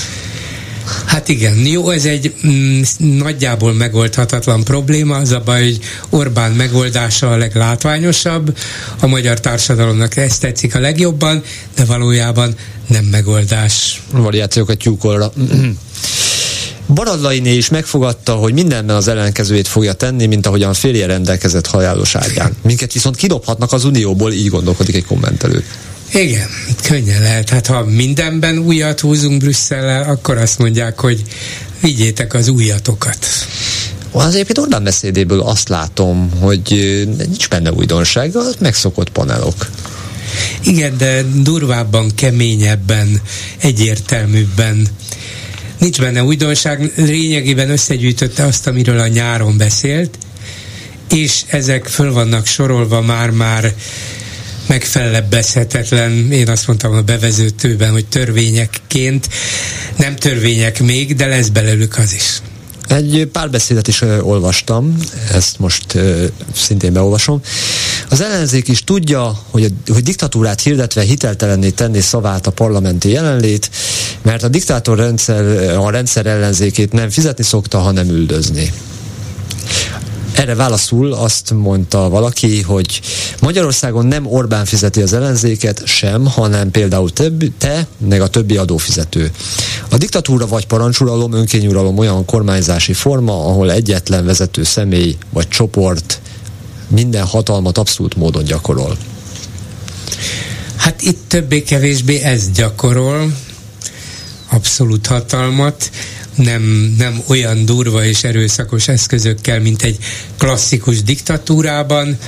Hát 1.04 1.28
igen, 1.28 1.56
jó, 1.56 1.90
ez 1.90 2.04
egy 2.04 2.34
mm, 2.46 2.80
nagyjából 2.98 3.72
megoldhatatlan 3.72 4.64
probléma, 4.64 5.16
az 5.16 5.30
a 5.30 5.42
baj, 5.44 5.62
hogy 5.62 5.78
Orbán 6.08 6.52
megoldása 6.52 7.30
a 7.30 7.36
leglátványosabb, 7.36 8.56
a 9.00 9.06
magyar 9.06 9.40
társadalomnak 9.40 10.16
ezt 10.16 10.40
tetszik 10.40 10.74
a 10.74 10.80
legjobban, 10.80 11.42
de 11.76 11.84
valójában 11.84 12.54
nem 12.86 13.04
megoldás. 13.04 14.02
Variációkat 14.12 14.78
tyúkolra. 14.78 15.32
Baradlainé 16.94 17.54
is 17.54 17.68
megfogadta, 17.68 18.34
hogy 18.34 18.52
mindenben 18.52 18.96
az 18.96 19.08
ellenkezőjét 19.08 19.68
fogja 19.68 19.92
tenni, 19.92 20.26
mint 20.26 20.46
ahogyan 20.46 20.74
férje 20.74 21.06
rendelkezett 21.06 21.66
halálos 21.66 22.14
ágyán. 22.14 22.56
Minket 22.62 22.92
viszont 22.92 23.16
kidobhatnak 23.16 23.72
az 23.72 23.84
Unióból, 23.84 24.32
így 24.32 24.48
gondolkodik 24.48 24.94
egy 24.94 25.04
kommentelő. 25.04 25.64
Igen, 26.14 26.48
könnyen 26.82 27.22
lehet. 27.22 27.48
Hát 27.48 27.66
ha 27.66 27.84
mindenben 27.84 28.58
újat 28.58 29.00
húzunk 29.00 29.38
Brüsszellel, 29.38 30.10
akkor 30.10 30.36
azt 30.36 30.58
mondják, 30.58 31.00
hogy 31.00 31.22
vigyétek 31.80 32.34
az 32.34 32.48
újatokat. 32.48 33.26
Az 34.10 34.34
egyébként 34.34 34.58
Orbán 34.58 34.84
beszédéből 34.84 35.40
azt 35.40 35.68
látom, 35.68 36.30
hogy 36.40 36.62
nincs 37.18 37.48
benne 37.48 37.72
újdonság, 37.72 38.36
az 38.36 38.56
megszokott 38.58 39.08
panelok. 39.10 39.70
Igen, 40.64 40.96
de 40.96 41.22
durvábban, 41.22 42.14
keményebben, 42.14 43.20
egyértelműbben. 43.58 44.88
Nincs 45.78 46.00
benne 46.00 46.22
újdonság, 46.22 46.92
lényegében 46.96 47.70
összegyűjtötte 47.70 48.44
azt, 48.44 48.66
amiről 48.66 48.98
a 48.98 49.06
nyáron 49.06 49.56
beszélt, 49.56 50.18
és 51.10 51.42
ezek 51.46 51.86
föl 51.86 52.12
vannak 52.12 52.46
sorolva 52.46 53.00
már-már 53.00 53.74
megfelebbezhetetlen, 54.68 56.32
én 56.32 56.48
azt 56.48 56.66
mondtam 56.66 56.92
a 56.92 57.02
bevezetőben, 57.02 57.90
hogy 57.90 58.06
törvényekként, 58.06 59.28
nem 59.96 60.16
törvények 60.16 60.80
még, 60.80 61.16
de 61.16 61.26
lesz 61.26 61.48
belőlük 61.48 61.98
az 61.98 62.12
is. 62.12 62.42
Egy 62.88 63.28
párbeszédet 63.32 63.88
is 63.88 64.00
olvastam, 64.20 64.96
ezt 65.32 65.58
most 65.58 65.98
szintén 66.54 66.92
beolvasom. 66.92 67.40
Az 68.08 68.20
ellenzék 68.20 68.68
is 68.68 68.84
tudja, 68.84 69.38
hogy, 69.50 69.64
a, 69.64 69.92
hogy 69.92 70.02
diktatúrát 70.02 70.60
hirdetve 70.60 71.02
hiteltelenné 71.02 71.70
tenni 71.70 72.00
szavát 72.00 72.46
a 72.46 72.50
parlamenti 72.50 73.10
jelenlét, 73.10 73.70
mert 74.22 74.42
a 74.42 74.48
diktátor 74.48 74.98
rendszer, 74.98 75.44
a 75.78 75.90
rendszer 75.90 76.26
ellenzékét 76.26 76.92
nem 76.92 77.10
fizetni 77.10 77.44
szokta, 77.44 77.78
hanem 77.78 78.08
üldözni. 78.08 78.72
Erre 80.38 80.54
válaszul 80.54 81.12
azt 81.12 81.50
mondta 81.50 82.08
valaki, 82.08 82.62
hogy 82.62 83.00
Magyarországon 83.40 84.06
nem 84.06 84.26
Orbán 84.26 84.64
fizeti 84.64 85.02
az 85.02 85.12
ellenzéket 85.12 85.86
sem, 85.86 86.26
hanem 86.26 86.70
például 86.70 87.12
te, 87.12 87.30
te 87.58 87.86
meg 87.98 88.20
a 88.20 88.28
többi 88.28 88.56
adófizető. 88.56 89.30
A 89.88 89.96
diktatúra 89.96 90.46
vagy 90.46 90.66
parancsuralom, 90.66 91.32
önkényuralom 91.32 91.98
olyan 91.98 92.24
kormányzási 92.24 92.92
forma, 92.92 93.32
ahol 93.32 93.72
egyetlen 93.72 94.24
vezető 94.24 94.62
személy 94.62 95.16
vagy 95.30 95.48
csoport 95.48 96.20
minden 96.88 97.24
hatalmat 97.24 97.78
abszolút 97.78 98.16
módon 98.16 98.44
gyakorol. 98.44 98.96
Hát 100.76 101.02
itt 101.02 101.20
többé-kevésbé 101.28 102.20
ez 102.20 102.50
gyakorol, 102.50 103.32
abszolút 104.58 105.06
hatalmat, 105.06 105.90
nem, 106.34 106.62
nem 106.98 107.22
olyan 107.26 107.64
durva 107.64 108.04
és 108.04 108.24
erőszakos 108.24 108.88
eszközökkel, 108.88 109.60
mint 109.60 109.82
egy 109.82 109.98
klasszikus 110.38 111.02
diktatúrában, 111.02 112.18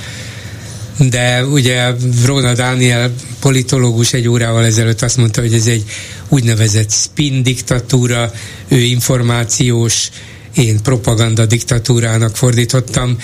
de 0.97 1.45
ugye 1.45 1.93
Rona 2.25 2.53
Daniel 2.53 3.13
politológus 3.39 4.13
egy 4.13 4.27
órával 4.27 4.65
ezelőtt 4.65 5.01
azt 5.01 5.17
mondta, 5.17 5.41
hogy 5.41 5.53
ez 5.53 5.65
egy 5.65 5.83
úgynevezett 6.29 6.91
spin 6.91 7.43
diktatúra, 7.43 8.31
ő 8.67 8.77
információs, 8.77 10.09
én 10.55 10.81
propaganda 10.81 11.45
diktatúrának 11.45 12.37
fordítottam, 12.37 13.17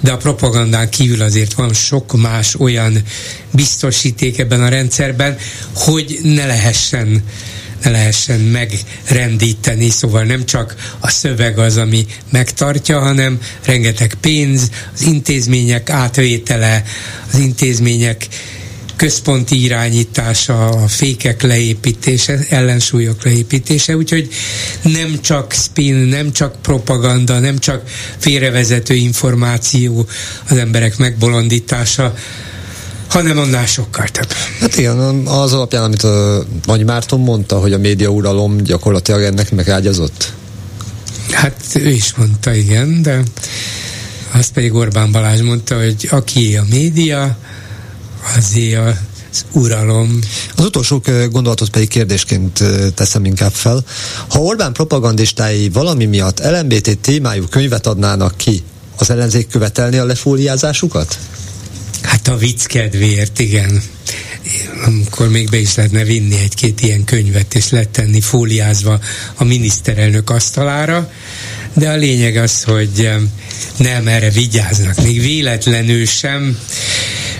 de 0.00 0.12
a 0.12 0.16
propagandán 0.16 0.90
kívül 0.90 1.22
azért 1.22 1.52
van 1.52 1.72
sok 1.72 2.20
más 2.20 2.54
olyan 2.54 3.02
biztosíték 3.50 4.38
ebben 4.38 4.62
a 4.62 4.68
rendszerben, 4.68 5.36
hogy 5.74 6.18
ne 6.22 6.46
lehessen 6.46 7.22
lehessen 7.88 8.40
megrendíteni, 8.40 9.90
szóval 9.90 10.24
nem 10.24 10.44
csak 10.44 10.74
a 10.98 11.10
szöveg 11.10 11.58
az, 11.58 11.76
ami 11.76 12.06
megtartja, 12.30 12.98
hanem 12.98 13.38
rengeteg 13.64 14.14
pénz, 14.20 14.70
az 14.94 15.02
intézmények 15.02 15.90
átvétele, 15.90 16.84
az 17.32 17.38
intézmények 17.38 18.28
központi 19.00 19.62
irányítása, 19.62 20.68
a 20.68 20.88
fékek 20.88 21.42
leépítése, 21.42 22.38
ellensúlyok 22.48 23.24
leépítése, 23.24 23.96
úgyhogy 23.96 24.28
nem 24.82 25.20
csak 25.20 25.52
spin, 25.52 25.94
nem 25.94 26.32
csak 26.32 26.62
propaganda, 26.62 27.38
nem 27.38 27.58
csak 27.58 27.82
félrevezető 28.18 28.94
információ 28.94 30.06
az 30.48 30.56
emberek 30.56 30.96
megbolondítása, 30.98 32.14
hanem 33.10 33.38
annál 33.38 33.66
sokkal 33.66 34.08
több. 34.08 34.32
Hát 34.60 34.76
igen, 34.76 34.98
az 35.26 35.52
alapján, 35.52 35.82
amit 35.82 36.02
a 36.02 36.44
Nagy 36.64 36.84
Márton 36.84 37.20
mondta, 37.20 37.58
hogy 37.58 37.72
a 37.72 37.78
média 37.78 38.08
uralom 38.08 38.56
gyakorlatilag 38.56 39.22
ennek 39.22 39.52
megrágyazott? 39.52 40.32
Hát 41.30 41.62
ő 41.74 41.88
is 41.88 42.14
mondta, 42.14 42.54
igen, 42.54 43.02
de 43.02 43.22
azt 44.32 44.52
pedig 44.52 44.74
Orbán 44.74 45.12
Balázs 45.12 45.40
mondta, 45.40 45.76
hogy 45.76 46.08
aki 46.10 46.56
a 46.56 46.64
média, 46.70 47.36
azé 48.36 48.74
a 48.74 48.96
az 49.32 49.44
uralom. 49.52 50.18
Az 50.56 50.64
utolsó 50.64 51.02
gondolatot 51.30 51.68
pedig 51.68 51.88
kérdésként 51.88 52.64
teszem 52.94 53.24
inkább 53.24 53.52
fel. 53.52 53.84
Ha 54.28 54.38
Orbán 54.38 54.72
propagandistái 54.72 55.68
valami 55.68 56.04
miatt 56.04 56.42
LMBT 56.42 56.98
témájú 56.98 57.44
könyvet 57.50 57.86
adnának 57.86 58.36
ki, 58.36 58.62
az 58.98 59.10
ellenzék 59.10 59.48
követelni 59.48 59.96
a 59.96 60.04
lefóliázásukat? 60.04 61.18
Hát 62.02 62.28
a 62.28 62.36
vicc 62.36 62.64
kedvéért, 62.64 63.38
igen. 63.38 63.82
Amikor 64.84 65.28
még 65.28 65.50
be 65.50 65.56
is 65.56 65.74
lehetne 65.74 66.04
vinni 66.04 66.38
egy-két 66.38 66.80
ilyen 66.80 67.04
könyvet, 67.04 67.54
és 67.54 67.70
letenni 67.70 68.20
fóliázva 68.20 69.00
a 69.34 69.44
miniszterelnök 69.44 70.30
asztalára, 70.30 71.12
de 71.72 71.90
a 71.90 71.96
lényeg 71.96 72.36
az, 72.36 72.62
hogy 72.62 73.10
nem 73.76 74.08
erre 74.08 74.30
vigyáznak, 74.30 75.02
még 75.02 75.20
véletlenül 75.20 76.06
sem. 76.06 76.58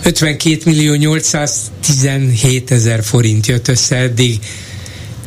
52 0.02 0.60
millió 0.64 0.94
817 0.94 2.70
ezer 2.70 3.05
forint 3.05 3.47
jött 3.47 3.68
össze 3.68 3.97
eddig. 3.97 4.39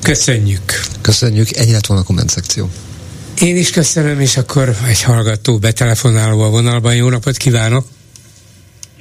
Köszönjük. 0.01 0.81
Köszönjük, 1.01 1.57
ennyi 1.57 1.71
lett 1.71 1.85
volna 1.85 2.03
a 2.03 2.05
komment 2.05 2.29
szekció. 2.29 2.69
Én 3.41 3.57
is 3.57 3.69
köszönöm, 3.69 4.19
és 4.19 4.37
akkor 4.37 4.77
egy 4.87 5.01
hallgató 5.01 5.57
betelefonáló 5.57 6.41
a 6.41 6.49
vonalban. 6.49 6.95
Jó 6.95 7.09
napot 7.09 7.37
kívánok! 7.37 7.85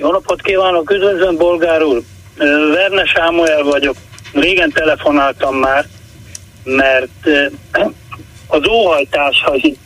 Jó 0.02 0.10
napot 0.10 0.42
kívánok, 0.42 0.90
üdvözlöm 0.90 1.36
Bolgár 1.36 1.82
úr. 1.82 2.02
Verne 2.74 3.04
Sámuel 3.04 3.62
vagyok. 3.62 3.96
Régen 4.32 4.70
telefonáltam 4.70 5.56
már, 5.56 5.86
mert 6.64 7.28
az 8.46 8.68
óhajtásai 8.68 9.76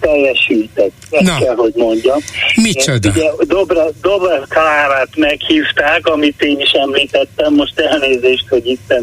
teljesültek, 0.00 0.90
ezt 1.10 1.22
Na. 1.22 1.38
kell, 1.38 1.54
hogy 1.54 1.72
mondjam. 1.76 2.18
Micsoda? 2.62 3.08
Ugye 3.08 3.30
Dobra, 3.46 3.84
Dobra 4.00 4.40
Klárát 4.48 5.16
meghívták, 5.16 6.06
amit 6.06 6.42
én 6.42 6.60
is 6.60 6.70
említettem, 6.70 7.54
most 7.54 7.78
elnézést, 7.78 8.48
hogy 8.48 8.66
itt 8.66 8.94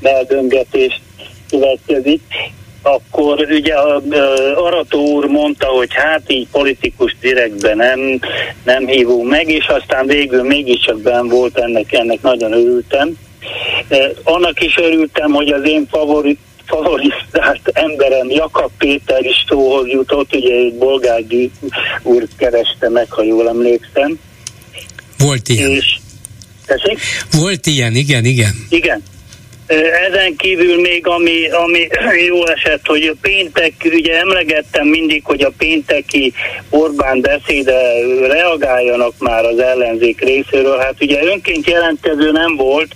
meldöngetés 0.00 1.00
következik 1.48 2.22
akkor 2.82 3.46
ugye 3.50 3.74
a 3.74 4.02
Arató 4.54 5.12
úr 5.12 5.26
mondta, 5.26 5.66
hogy 5.66 5.88
hát 5.92 6.22
így 6.26 6.46
politikus 6.50 7.16
direktben 7.20 7.76
nem, 7.76 8.20
nem 8.64 8.86
hívunk 8.86 9.28
meg, 9.28 9.48
és 9.48 9.66
aztán 9.66 10.06
végül 10.06 10.42
mégiscsak 10.42 11.00
ben 11.00 11.28
volt 11.28 11.58
ennek, 11.58 11.92
ennek 11.92 12.22
nagyon 12.22 12.52
örültem. 12.52 13.18
Annak 14.22 14.62
is 14.62 14.76
örültem, 14.76 15.30
hogy 15.30 15.48
az 15.48 15.62
én 15.64 15.86
favorit, 15.90 16.38
favorizált 16.66 17.70
emberem 17.72 18.30
Jakab 18.30 18.70
Péter 18.78 19.24
is 19.24 19.44
szóhoz 19.48 19.86
jutott, 19.86 20.34
ugye 20.34 20.54
egy 20.54 20.74
bolgági 20.74 21.50
úr 22.02 22.26
kereste 22.36 22.88
meg, 22.88 23.10
ha 23.10 23.22
jól 23.22 23.48
emlékszem. 23.48 24.18
Volt 25.18 25.48
ilyen. 25.48 25.70
És, 25.70 25.98
Volt 27.32 27.66
ilyen, 27.66 27.94
igen, 27.94 28.24
igen. 28.24 28.66
Igen. 28.68 29.02
Ezen 30.08 30.36
kívül 30.36 30.80
még 30.80 31.06
ami, 31.06 31.48
ami 31.48 31.88
jó 32.28 32.46
esett, 32.46 32.86
hogy 32.86 33.06
a 33.06 33.14
péntek, 33.20 33.72
ugye 33.84 34.18
emlegettem 34.18 34.86
mindig, 34.86 35.24
hogy 35.24 35.42
a 35.42 35.52
pénteki 35.58 36.32
Orbán 36.70 37.20
beszéde 37.20 37.80
reagáljanak 38.26 39.12
már 39.18 39.44
az 39.44 39.58
ellenzék 39.58 40.20
részéről. 40.20 40.78
Hát 40.78 40.94
ugye 41.00 41.24
önként 41.24 41.66
jelentkező 41.66 42.30
nem 42.30 42.56
volt, 42.56 42.94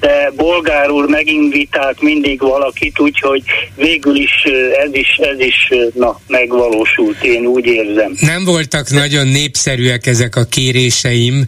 de 0.00 0.32
Bolgár 0.36 0.90
úr 0.90 1.08
meginvitált 1.08 2.00
mindig 2.02 2.40
valakit, 2.40 3.00
úgyhogy 3.00 3.42
végül 3.76 4.16
is 4.16 4.44
ez 4.86 4.94
is, 4.94 5.16
ez 5.16 5.38
is 5.38 5.72
na, 5.94 6.20
megvalósult, 6.26 7.24
én 7.24 7.46
úgy 7.46 7.66
érzem. 7.66 8.14
Nem 8.20 8.44
voltak 8.44 8.90
nagyon 8.90 9.26
népszerűek 9.26 10.06
ezek 10.06 10.36
a 10.36 10.44
kéréseim, 10.44 11.44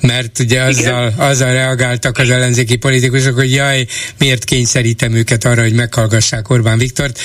mert 0.00 0.38
ugye 0.38 0.60
azzal, 0.60 1.12
azzal 1.18 1.52
reagáltak 1.52 2.18
az 2.18 2.30
ellenzéki 2.30 2.76
politikusok, 2.76 3.34
hogy 3.34 3.52
jaj, 3.52 3.86
miért 4.18 4.44
kényszerítem 4.44 5.14
őket 5.14 5.44
arra, 5.44 5.62
hogy 5.62 5.74
meghallgassák 5.74 6.50
Orbán 6.50 6.78
Viktort. 6.78 7.18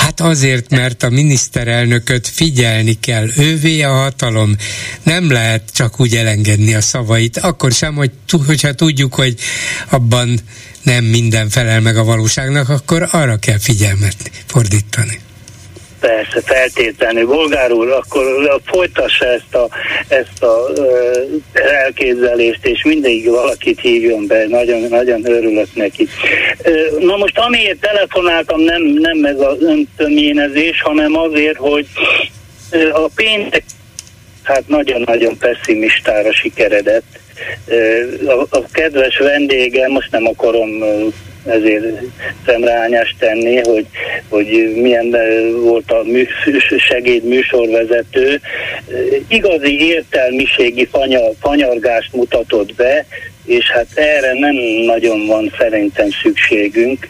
Hát 0.00 0.20
azért, 0.20 0.70
mert 0.70 1.02
a 1.02 1.10
miniszterelnököt 1.10 2.28
figyelni 2.28 2.98
kell, 3.00 3.28
ővé 3.36 3.82
a 3.82 3.92
hatalom. 3.92 4.56
Nem 5.02 5.30
lehet 5.30 5.70
csak 5.72 6.00
úgy 6.00 6.16
elengedni 6.16 6.74
a 6.74 6.80
szavait, 6.80 7.36
akkor 7.36 7.72
sem, 7.72 7.94
hogy, 7.94 8.10
hogyha 8.46 8.72
tudjuk, 8.72 9.14
hogy 9.14 9.34
abban 9.88 10.40
nem 10.82 11.04
minden 11.04 11.48
felel 11.48 11.80
meg 11.80 11.96
a 11.96 12.04
valóságnak, 12.04 12.68
akkor 12.68 13.08
arra 13.10 13.36
kell 13.36 13.58
figyelmet 13.58 14.30
fordítani. 14.46 15.20
Persze, 16.00 16.40
feltétlenül. 16.44 17.26
Bolgár 17.26 17.72
úr, 17.72 17.90
akkor 17.90 18.60
folytassa 18.64 19.26
ezt 19.26 19.54
a, 19.54 19.68
ezt 20.08 20.42
a 20.42 20.70
uh, 20.76 21.40
elképzelést, 21.52 22.66
és 22.66 22.84
mindig 22.84 23.30
valakit 23.30 23.80
hívjon 23.80 24.26
be. 24.26 24.46
Nagyon, 24.48 24.80
nagyon 24.80 25.30
örülök 25.30 25.74
neki. 25.74 26.08
Uh, 26.64 27.04
na 27.04 27.16
most 27.16 27.38
amiért 27.38 27.80
telefonáltam, 27.80 28.60
nem, 28.60 28.82
nem 28.82 29.24
ez 29.24 29.40
az 29.40 29.62
öntöményezés, 29.62 30.82
hanem 30.82 31.16
azért, 31.16 31.56
hogy 31.56 31.86
a 32.92 33.08
péntek 33.14 33.64
hát 34.42 34.68
nagyon-nagyon 34.68 35.38
pessimistára 35.38 36.32
sikeredett. 36.32 37.18
A, 38.26 38.56
a 38.56 38.64
kedves 38.72 39.18
vendége, 39.18 39.88
most 39.88 40.10
nem 40.10 40.26
akarom 40.26 40.68
ezért 41.46 42.02
szemreányást 42.46 43.16
tenni, 43.18 43.56
hogy, 43.56 43.86
hogy 44.28 44.72
milyen 44.74 45.16
volt 45.62 45.90
a 45.90 46.02
mű, 46.04 46.26
segéd 46.78 47.24
műsorvezető. 47.24 48.40
Igazi 49.28 49.86
értelmiségi 49.86 50.86
fanyar, 50.86 51.32
fanyargást 51.40 52.12
mutatott 52.12 52.74
be, 52.74 53.06
és 53.50 53.70
hát 53.70 53.86
erre 53.94 54.32
nem 54.32 54.54
nagyon 54.86 55.26
van 55.26 55.54
szerintem 55.58 56.08
szükségünk. 56.22 57.08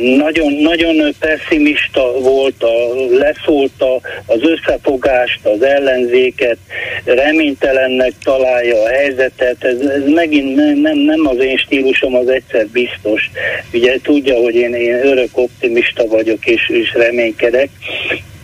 Nagyon, 0.00 0.52
nagyon 0.52 1.14
pessimista 1.18 2.12
volt, 2.20 2.62
a, 2.62 2.94
leszólta 3.10 4.00
az 4.26 4.40
összefogást, 4.42 5.46
az 5.46 5.62
ellenzéket, 5.62 6.56
reménytelennek 7.04 8.12
találja 8.22 8.82
a 8.82 8.88
helyzetet. 8.88 9.64
Ez, 9.64 9.80
ez 9.80 10.08
megint 10.08 10.54
nem, 10.82 10.98
nem 10.98 11.26
az 11.26 11.38
én 11.38 11.56
stílusom, 11.56 12.14
az 12.14 12.28
egyszer 12.28 12.66
biztos. 12.66 13.30
Ugye 13.72 13.98
tudja, 14.02 14.34
hogy 14.34 14.54
én, 14.54 14.74
én 14.74 15.06
örök 15.06 15.30
optimista 15.32 16.06
vagyok, 16.06 16.46
és, 16.46 16.68
és 16.68 16.94
reménykedek. 16.94 17.68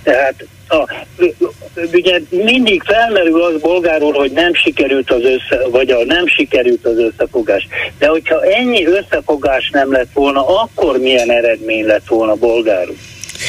Tehát 0.02 0.34
a, 0.72 1.06
ugye 1.92 2.20
mindig 2.30 2.82
felmerül 2.82 3.42
az 3.42 3.60
bolgár 3.60 4.02
úr, 4.02 4.14
hogy 4.14 4.32
nem 4.32 4.54
sikerült 4.54 5.10
az 5.10 5.22
össze, 5.22 5.68
vagy 5.70 5.90
a 5.90 6.04
nem 6.04 6.26
sikerült 6.26 6.86
az 6.86 6.98
összefogás. 6.98 7.68
De 7.98 8.06
hogyha 8.06 8.44
ennyi 8.44 8.86
összefogás 8.86 9.70
nem 9.72 9.92
lett 9.92 10.12
volna, 10.14 10.62
akkor 10.62 10.98
milyen 10.98 11.30
eredmény 11.30 11.84
lett 11.84 12.06
volna 12.06 12.34
bolgár 12.34 12.88
úr? 12.88 12.96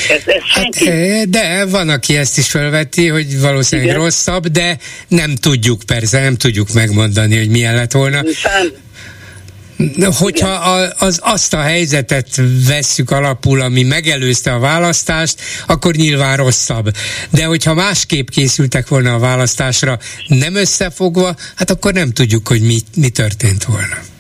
Ez, 0.10 0.22
ez 0.26 0.42
hát, 0.46 1.30
de 1.30 1.66
van, 1.66 1.90
aki 1.90 2.18
ezt 2.18 2.38
is 2.38 2.50
felveti, 2.50 3.08
hogy 3.08 3.40
valószínűleg 3.40 3.92
Igen. 3.92 4.02
rosszabb, 4.02 4.48
de 4.48 4.78
nem 5.08 5.36
tudjuk 5.36 5.82
persze, 5.86 6.20
nem 6.20 6.36
tudjuk 6.36 6.74
megmondani, 6.74 7.38
hogy 7.38 7.50
milyen 7.50 7.76
lett 7.76 7.92
volna. 7.92 8.22
Szám, 8.34 8.68
Hogyha 10.18 10.50
az, 10.98 11.20
azt 11.22 11.54
a 11.54 11.62
helyzetet 11.62 12.42
vesszük 12.68 13.12
alapul, 13.12 13.62
ami 13.62 13.84
megelőzte 13.84 14.54
a 14.54 14.60
választást, 14.60 15.42
akkor 15.68 15.96
nyilván 15.96 16.38
rosszabb. 16.38 16.96
De 17.30 17.46
hogyha 17.46 17.74
másképp 17.74 18.28
készültek 18.30 18.88
volna 18.88 19.14
a 19.14 19.20
választásra, 19.20 20.00
nem 20.28 20.56
összefogva, 20.56 21.36
hát 21.56 21.70
akkor 21.70 21.94
nem 21.94 22.12
tudjuk, 22.12 22.48
hogy 22.48 22.62
mi, 22.62 22.80
mi 22.96 23.10
történt 23.10 23.64
volna. 23.64 24.13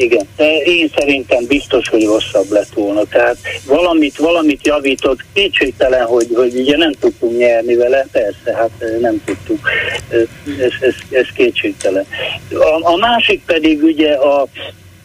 Igen, 0.00 0.26
én 0.64 0.90
szerintem 0.96 1.44
biztos, 1.46 1.88
hogy 1.88 2.04
rosszabb 2.04 2.50
lett 2.50 2.72
volna. 2.74 3.04
Tehát 3.04 3.36
valamit, 3.66 4.16
valamit 4.16 4.66
javított, 4.66 5.24
kétségtelen, 5.32 6.06
hogy, 6.06 6.26
hogy 6.34 6.54
ugye 6.54 6.76
nem 6.76 6.92
tudtunk 6.92 7.38
nyerni 7.38 7.74
vele, 7.74 8.06
persze, 8.12 8.54
hát 8.56 8.70
nem 9.00 9.22
tudtuk. 9.24 9.68
Ez, 10.10 10.72
ez, 10.80 10.94
ez 11.10 11.26
kétségtelen. 11.34 12.06
A, 12.50 12.92
a 12.92 12.96
másik 12.96 13.42
pedig 13.44 13.82
ugye 13.82 14.12
a, 14.12 14.46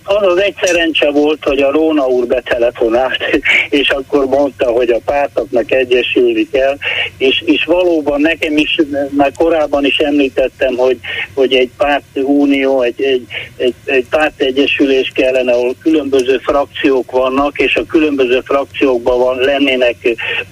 az 0.05 0.27
az 0.27 0.41
egy 0.41 0.55
szerencse 0.61 1.11
volt, 1.11 1.43
hogy 1.43 1.61
a 1.61 1.71
Róna 1.71 2.05
úr 2.07 2.25
betelefonált, 2.25 3.17
és 3.69 3.89
akkor 3.89 4.25
mondta, 4.25 4.71
hogy 4.71 4.89
a 4.89 4.99
pártoknak 5.05 5.71
egyesülni 5.71 6.47
kell, 6.51 6.77
és, 7.17 7.43
és 7.45 7.63
valóban 7.63 8.21
nekem 8.21 8.57
is, 8.57 8.81
már 9.09 9.31
korábban 9.37 9.85
is 9.85 9.97
említettem, 9.97 10.75
hogy, 10.75 10.97
hogy 11.33 11.53
egy 11.53 11.69
pártunió, 11.77 12.81
egy, 12.81 13.01
egy, 13.01 13.25
egy, 13.57 13.73
egy 13.85 14.05
pártegyesülés 14.09 15.11
kellene, 15.13 15.51
ahol 15.51 15.75
különböző 15.81 16.37
frakciók 16.37 17.11
vannak, 17.11 17.59
és 17.59 17.75
a 17.75 17.85
különböző 17.85 18.41
frakciókban 18.45 19.19
van, 19.19 19.37
lennének 19.37 19.95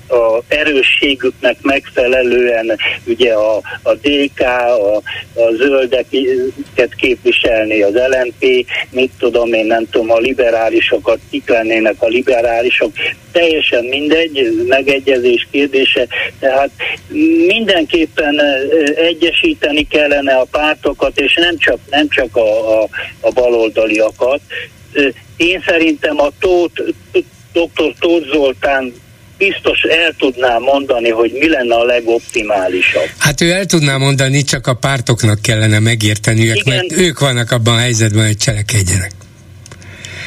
a 0.08 0.42
erősségüknek 0.48 1.58
megfelelően 1.62 2.78
ugye 3.06 3.34
a, 3.34 3.56
a 3.82 3.94
DK, 3.94 4.40
a, 4.40 4.96
a 5.40 5.52
zöldeket 5.58 6.96
képviselni, 6.96 7.82
az 7.82 7.94
LNP, 7.94 8.66
mit 8.90 9.12
tudom, 9.20 9.43
tudom 9.44 9.60
én, 9.60 9.66
nem 9.66 9.90
tudom, 9.90 10.12
a 10.12 10.18
liberálisokat, 10.18 11.20
kik 11.30 11.50
lennének 11.50 11.96
a 12.00 12.08
liberálisok, 12.08 12.92
teljesen 13.32 13.84
mindegy, 13.86 14.66
megegyezés 14.68 15.48
kérdése, 15.52 16.08
tehát 16.40 16.70
mindenképpen 17.48 18.42
egyesíteni 18.96 19.88
kellene 19.88 20.34
a 20.34 20.48
pártokat, 20.52 21.20
és 21.20 21.34
nem 21.34 21.58
csak, 21.58 21.78
nem 21.90 22.08
csak 22.10 22.36
a, 22.36 22.82
a, 22.82 22.88
a 23.20 23.32
baloldaliakat. 23.32 24.42
Én 25.38 25.64
szerintem 25.66 26.20
a 26.20 26.30
Tóth, 26.40 26.82
dr. 27.54 27.94
Tóth 28.00 28.28
Zoltán 28.32 28.94
biztos 29.38 29.82
el 29.82 30.14
tudná 30.18 30.58
mondani, 30.58 31.10
hogy 31.10 31.32
mi 31.32 31.50
lenne 31.50 31.76
a 31.76 31.84
legoptimálisabb. 31.84 33.10
Hát 33.18 33.42
ő 33.42 33.52
el 33.52 33.66
tudná 33.66 33.98
mondani, 33.98 34.44
csak 34.44 34.68
a 34.68 34.74
pártoknak 34.74 35.42
kellene 35.42 35.80
megérteniük, 35.80 36.56
Igen. 36.56 36.76
mert 36.76 36.92
ők 36.92 37.20
vannak 37.20 37.52
abban 37.52 37.74
a 37.74 37.80
helyzetben, 37.80 38.26
hogy 38.26 38.38
cselekedjenek. 38.38 39.12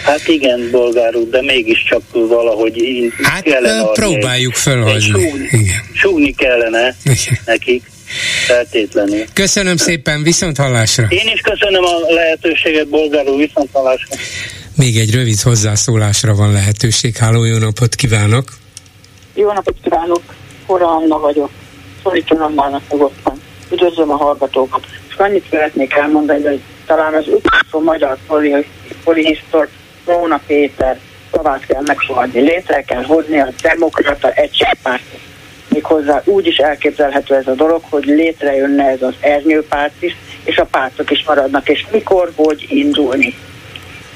Hát 0.07 0.29
igen, 0.29 0.69
bolgár 0.71 1.15
úr, 1.15 1.29
de 1.29 1.43
mégiscsak 1.43 2.03
valahogy 2.13 2.79
így 2.79 3.13
hát, 3.23 3.43
kellene 3.43 3.85
próbáljuk 3.93 4.55
fölhozni. 4.55 5.21
Súgni, 5.21 5.49
igen. 5.51 5.83
súgni 5.95 6.35
kellene 6.35 6.97
igen. 7.03 7.39
nekik. 7.45 7.83
Feltétlenül. 8.47 9.25
Köszönöm 9.33 9.77
szépen, 9.77 10.23
viszont 10.23 10.57
hallásra. 10.57 11.07
Én 11.09 11.29
is 11.35 11.41
köszönöm 11.41 11.85
a 11.85 12.13
lehetőséget, 12.13 12.89
bolgár 12.89 13.29
úr, 13.29 13.37
viszont 13.37 13.69
hallásra. 13.73 14.17
Még 14.77 14.97
egy 14.97 15.15
rövid 15.15 15.41
hozzászólásra 15.41 16.35
van 16.35 16.53
lehetőség. 16.53 17.17
Háló, 17.17 17.45
jó 17.45 17.57
napot 17.57 17.95
kívánok! 17.95 18.49
Jó 19.35 19.53
napot 19.53 19.77
kívánok! 19.83 20.23
Kora 20.67 20.97
Anna 20.97 21.19
vagyok. 21.19 21.51
Szorítson 22.03 22.41
Annának 22.41 22.83
nyugodtan. 22.91 23.41
Üdvözlöm 23.73 24.11
a 24.11 24.17
hallgatókat. 24.17 24.87
És 25.09 25.15
annyit 25.17 25.45
szeretnék 25.51 25.93
elmondani, 25.93 26.43
hogy 26.43 26.61
talán 26.87 27.15
az 27.15 27.27
utolsó 27.27 27.81
magyar 27.81 28.19
polihisztor 29.05 29.69
Róna 30.07 30.41
Péter 30.47 30.99
szavát 31.33 31.67
kell 31.67 31.83
megfogadni, 31.87 32.41
létre 32.41 32.83
kell 32.83 33.05
hozni 33.05 33.41
a 33.41 33.53
demokrata 33.63 34.31
egységpártot. 34.31 35.21
Méghozzá 35.69 36.23
úgy 36.25 36.47
is 36.47 36.57
elképzelhető 36.57 37.35
ez 37.35 37.47
a 37.47 37.55
dolog, 37.55 37.83
hogy 37.91 38.05
létrejönne 38.05 38.85
ez 38.85 39.03
az 39.03 39.15
ernyőpárt 39.21 40.03
is, 40.03 40.17
és 40.45 40.57
a 40.57 40.65
pártok 40.65 41.11
is 41.11 41.25
maradnak, 41.27 41.69
és 41.69 41.87
mikor, 41.91 42.33
hogy 42.35 42.67
indulni. 42.69 43.35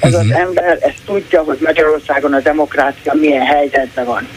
Ez 0.01 0.15
az 0.15 0.25
mhm. 0.25 0.41
ember 0.41 0.79
ezt 0.81 1.05
tudja, 1.05 1.43
hogy 1.43 1.59
Magyarországon 1.61 2.35
a 2.35 2.41
demokrácia 2.41 3.15
milyen 3.15 3.45
helyzetben 3.45 4.05
van. 4.05 4.29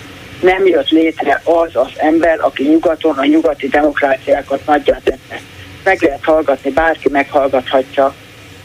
Nem 0.41 0.67
jött 0.67 0.89
létre 0.89 1.41
az 1.43 1.69
az 1.73 1.91
ember, 1.97 2.37
aki 2.41 2.63
nyugaton 2.63 3.17
a 3.17 3.25
nyugati 3.25 3.67
demokráciákat 3.67 4.65
nagyja 4.65 4.99
tette. 5.03 5.39
Meg 5.83 6.01
lehet 6.01 6.23
hallgatni, 6.23 6.71
bárki 6.71 7.09
meghallgathatja 7.09 8.13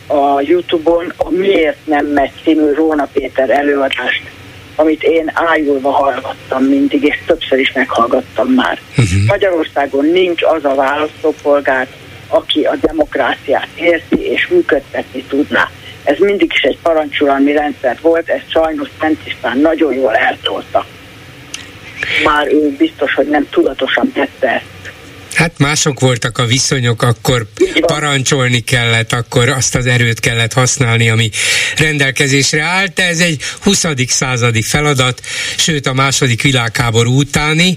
a 0.09 0.41
Youtube-on 0.41 1.13
a 1.17 1.31
Miért 1.31 1.87
nem 1.87 2.07
megy 2.07 2.31
című 2.43 2.73
Róna 2.73 3.09
Péter 3.13 3.51
előadást, 3.51 4.23
amit 4.75 5.03
én 5.03 5.31
ájulva 5.35 5.91
hallgattam 5.91 6.65
mindig, 6.65 7.05
és 7.05 7.19
többször 7.27 7.59
is 7.59 7.73
meghallgattam 7.73 8.49
már. 8.49 8.81
Uh-huh. 8.91 9.27
Magyarországon 9.27 10.05
nincs 10.05 10.43
az 10.43 10.65
a 10.65 10.75
választópolgár, 10.75 11.89
aki 12.29 12.65
a 12.65 12.77
demokráciát 12.81 13.69
érti 13.75 14.21
és 14.21 14.49
működtetni 14.49 15.23
tudná. 15.23 15.71
Ez 16.05 16.19
mindig 16.19 16.53
is 16.55 16.63
egy 16.63 16.79
parancsulalmi 16.83 17.53
rendszer 17.53 17.99
volt, 18.01 18.29
ez 18.29 18.41
sajnos 18.51 18.89
Szent 19.01 19.27
István 19.27 19.59
nagyon 19.59 19.95
jól 19.95 20.15
eltolta. 20.15 20.87
Már 22.25 22.47
ő 22.47 22.75
biztos, 22.79 23.15
hogy 23.15 23.29
nem 23.29 23.49
tudatosan 23.51 24.13
tette 24.13 24.49
ezt 24.49 24.93
Hát 25.35 25.59
mások 25.59 26.01
voltak 26.01 26.39
a 26.39 26.45
viszonyok, 26.45 27.03
akkor 27.03 27.47
parancsolni 27.81 28.61
kellett, 28.61 29.13
akkor 29.13 29.49
azt 29.49 29.75
az 29.75 29.87
erőt 29.87 30.21
kellett 30.21 30.53
használni, 30.53 31.11
ami 31.11 31.31
rendelkezésre 31.77 32.63
állt, 32.63 32.93
de 32.93 33.07
ez 33.07 33.21
egy 33.21 33.43
20. 33.63 33.85
századi 34.07 34.63
feladat, 34.63 35.21
sőt 35.57 35.87
a 35.87 35.93
második 35.93 36.43
világháború 36.43 37.19
utáni, 37.19 37.77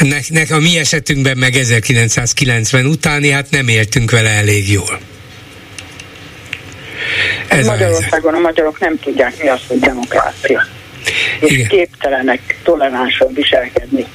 ne, 0.00 0.18
ne, 0.28 0.54
a 0.54 0.58
mi 0.58 0.78
esetünkben 0.78 1.36
meg 1.38 1.54
1990 1.54 2.86
utáni, 2.86 3.30
hát 3.30 3.50
nem 3.50 3.68
éltünk 3.68 4.10
vele 4.10 4.30
elég 4.30 4.70
jól. 4.70 5.00
Ez 7.48 7.66
Magyarországon 7.66 8.34
a, 8.34 8.36
a 8.36 8.40
magyarok 8.40 8.80
nem 8.80 8.98
tudják 8.98 9.42
mi 9.42 9.48
az, 9.48 9.60
hogy 9.66 9.78
demokrácia. 9.78 10.66
És 11.40 11.50
Igen. 11.50 11.68
képtelenek 11.68 12.58
toleránsan 12.62 13.34
viselkedni 13.34 14.06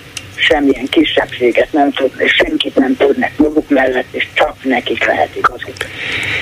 semmilyen 0.47 0.87
kisebbséget 0.89 1.71
nem 1.71 1.91
tudnak, 1.91 2.27
senkit 2.27 2.75
nem 2.75 2.97
tudnak 2.97 3.31
maguk 3.37 3.69
mellett, 3.69 4.07
és 4.11 4.27
csak 4.33 4.55
nekik 4.63 5.05
lehet 5.05 5.35
igazuk. 5.35 5.75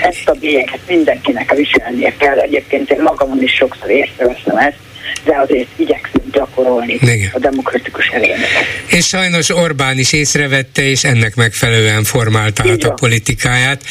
Ezt 0.01 0.29
a 0.29 0.33
bélyeget 0.33 0.79
mindenkinek 0.87 1.55
viselnie 1.55 2.13
kell. 2.17 2.39
Egyébként 2.39 2.91
én 2.91 3.01
magamon 3.01 3.41
is 3.41 3.51
sokszor 3.51 3.89
észreveszem 3.89 4.57
ezt, 4.57 4.77
de 5.23 5.37
azért 5.37 5.67
igyekszünk 5.75 6.31
gyakorolni 6.31 6.93
Igen. 6.93 7.29
a 7.33 7.39
demokratikus 7.39 8.07
erényeket. 8.07 8.65
És 8.87 9.07
sajnos 9.07 9.49
Orbán 9.49 9.97
is 9.97 10.13
észrevette, 10.13 10.81
és 10.81 11.03
ennek 11.03 11.35
megfelelően 11.35 12.03
formálta 12.03 12.63
át 12.69 12.83
a 12.83 12.93
politikáját. 12.93 13.83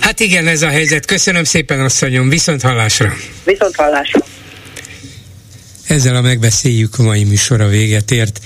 Hát 0.00 0.20
igen, 0.20 0.46
ez 0.46 0.62
a 0.62 0.68
helyzet. 0.68 1.06
Köszönöm 1.06 1.44
szépen, 1.44 1.80
asszonyom, 1.80 2.28
viszont 2.28 2.62
hallásra. 2.62 3.12
Viszont 3.44 3.76
hallásra. 3.76 4.20
Ezzel 5.86 6.16
a 6.16 6.20
megbeszéljük 6.20 6.98
a 6.98 7.02
mai 7.02 7.24
műsora 7.24 7.68
véget 7.68 8.10
ért. 8.10 8.40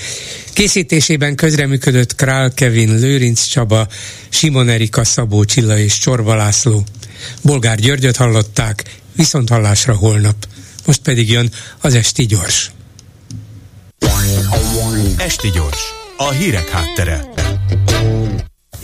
Készítésében 0.53 1.35
közreműködött 1.35 2.15
Král 2.15 2.53
Kevin, 2.55 2.95
Lőrinc 2.95 3.43
Csaba, 3.43 3.89
Simon 4.29 4.69
Erika, 4.69 5.05
Szabó 5.05 5.45
Csilla 5.45 5.79
és 5.79 5.99
Csorba 5.99 6.35
László. 6.35 6.85
Bolgár 7.43 7.79
Györgyöt 7.79 8.17
hallották, 8.17 8.85
viszont 9.13 9.49
hallásra 9.49 9.95
holnap. 9.95 10.47
Most 10.87 11.01
pedig 11.01 11.31
jön 11.31 11.51
az 11.81 11.95
Esti 11.95 12.27
Gyors. 12.27 12.71
Esti 15.17 15.51
Gyors, 15.51 15.83
a 16.17 16.31
hírek 16.31 16.69
háttere. 16.69 17.48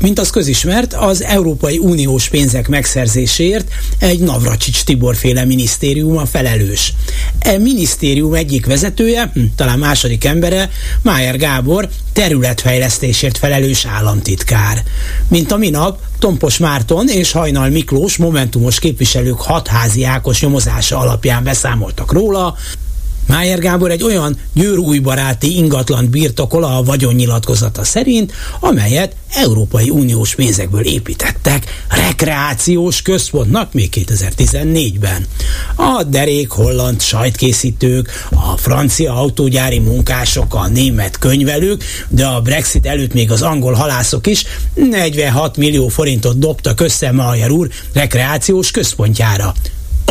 Mint 0.00 0.18
az 0.18 0.30
közismert, 0.30 0.94
az 0.94 1.22
Európai 1.22 1.78
Uniós 1.78 2.28
pénzek 2.28 2.68
megszerzéséért 2.68 3.68
egy 3.98 4.20
Navracsics 4.20 4.82
Tibor 4.82 5.16
féle 5.16 5.44
minisztérium 5.44 6.16
a 6.16 6.26
felelős. 6.26 6.94
E 7.38 7.58
minisztérium 7.58 8.34
egyik 8.34 8.66
vezetője, 8.66 9.30
hm, 9.34 9.40
talán 9.56 9.78
második 9.78 10.24
embere, 10.24 10.70
Májer 11.02 11.36
Gábor, 11.36 11.88
területfejlesztésért 12.12 13.38
felelős 13.38 13.84
államtitkár. 13.84 14.82
Mint 15.28 15.52
a 15.52 15.56
minap, 15.56 15.98
Tompos 16.18 16.58
Márton 16.58 17.08
és 17.08 17.32
Hajnal 17.32 17.68
Miklós 17.68 18.16
momentumos 18.16 18.78
képviselők 18.78 19.40
hatházi 19.40 20.04
Ákos 20.04 20.40
nyomozása 20.40 20.98
alapján 20.98 21.44
beszámoltak 21.44 22.12
róla, 22.12 22.56
Májer 23.30 23.58
Gábor 23.58 23.90
egy 23.90 24.02
olyan 24.02 24.36
győrújbaráti 24.52 25.56
ingatlan 25.56 26.08
birtokola 26.10 26.76
a 26.76 26.82
vagyonnyilatkozata 26.82 27.84
szerint, 27.84 28.32
amelyet 28.60 29.16
Európai 29.34 29.90
Uniós 29.90 30.34
pénzekből 30.34 30.80
építettek 30.80 31.84
rekreációs 31.88 33.02
központnak 33.02 33.72
még 33.72 33.88
2014-ben. 33.94 35.26
A 35.76 36.02
derék 36.02 36.50
holland 36.50 37.00
sajtkészítők, 37.00 38.26
a 38.30 38.56
francia 38.56 39.14
autógyári 39.14 39.78
munkások, 39.78 40.54
a 40.54 40.68
német 40.68 41.18
könyvelők, 41.18 41.84
de 42.08 42.26
a 42.26 42.40
Brexit 42.40 42.86
előtt 42.86 43.12
még 43.12 43.30
az 43.30 43.42
angol 43.42 43.72
halászok 43.72 44.26
is 44.26 44.44
46 44.74 45.56
millió 45.56 45.88
forintot 45.88 46.38
dobtak 46.38 46.80
össze 46.80 47.12
Majer 47.12 47.50
úr 47.50 47.68
rekreációs 47.92 48.70
központjára. 48.70 49.54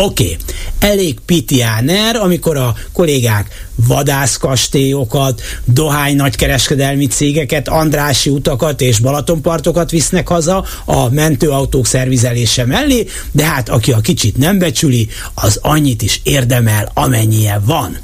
Oké, 0.01 0.23
okay. 0.23 0.38
elég 0.80 1.19
pitiáner, 1.26 2.15
amikor 2.15 2.57
a 2.57 2.76
kollégák 2.93 3.67
vadászkastélyokat, 3.88 5.41
dohány 5.65 6.15
nagykereskedelmi 6.15 7.07
cégeket, 7.07 7.67
Andrási 7.67 8.30
utakat 8.30 8.81
és 8.81 8.99
Balatonpartokat 8.99 9.91
visznek 9.91 10.27
haza 10.27 10.65
a 10.85 11.09
mentőautók 11.09 11.85
szervizelése 11.85 12.65
mellé, 12.65 13.05
de 13.31 13.45
hát 13.45 13.69
aki 13.69 13.91
a 13.91 13.99
kicsit 13.99 14.38
nem 14.38 14.57
becsüli, 14.57 15.07
az 15.34 15.59
annyit 15.61 16.01
is 16.01 16.19
érdemel, 16.23 16.91
amennyie 16.93 17.61
van. 17.65 17.97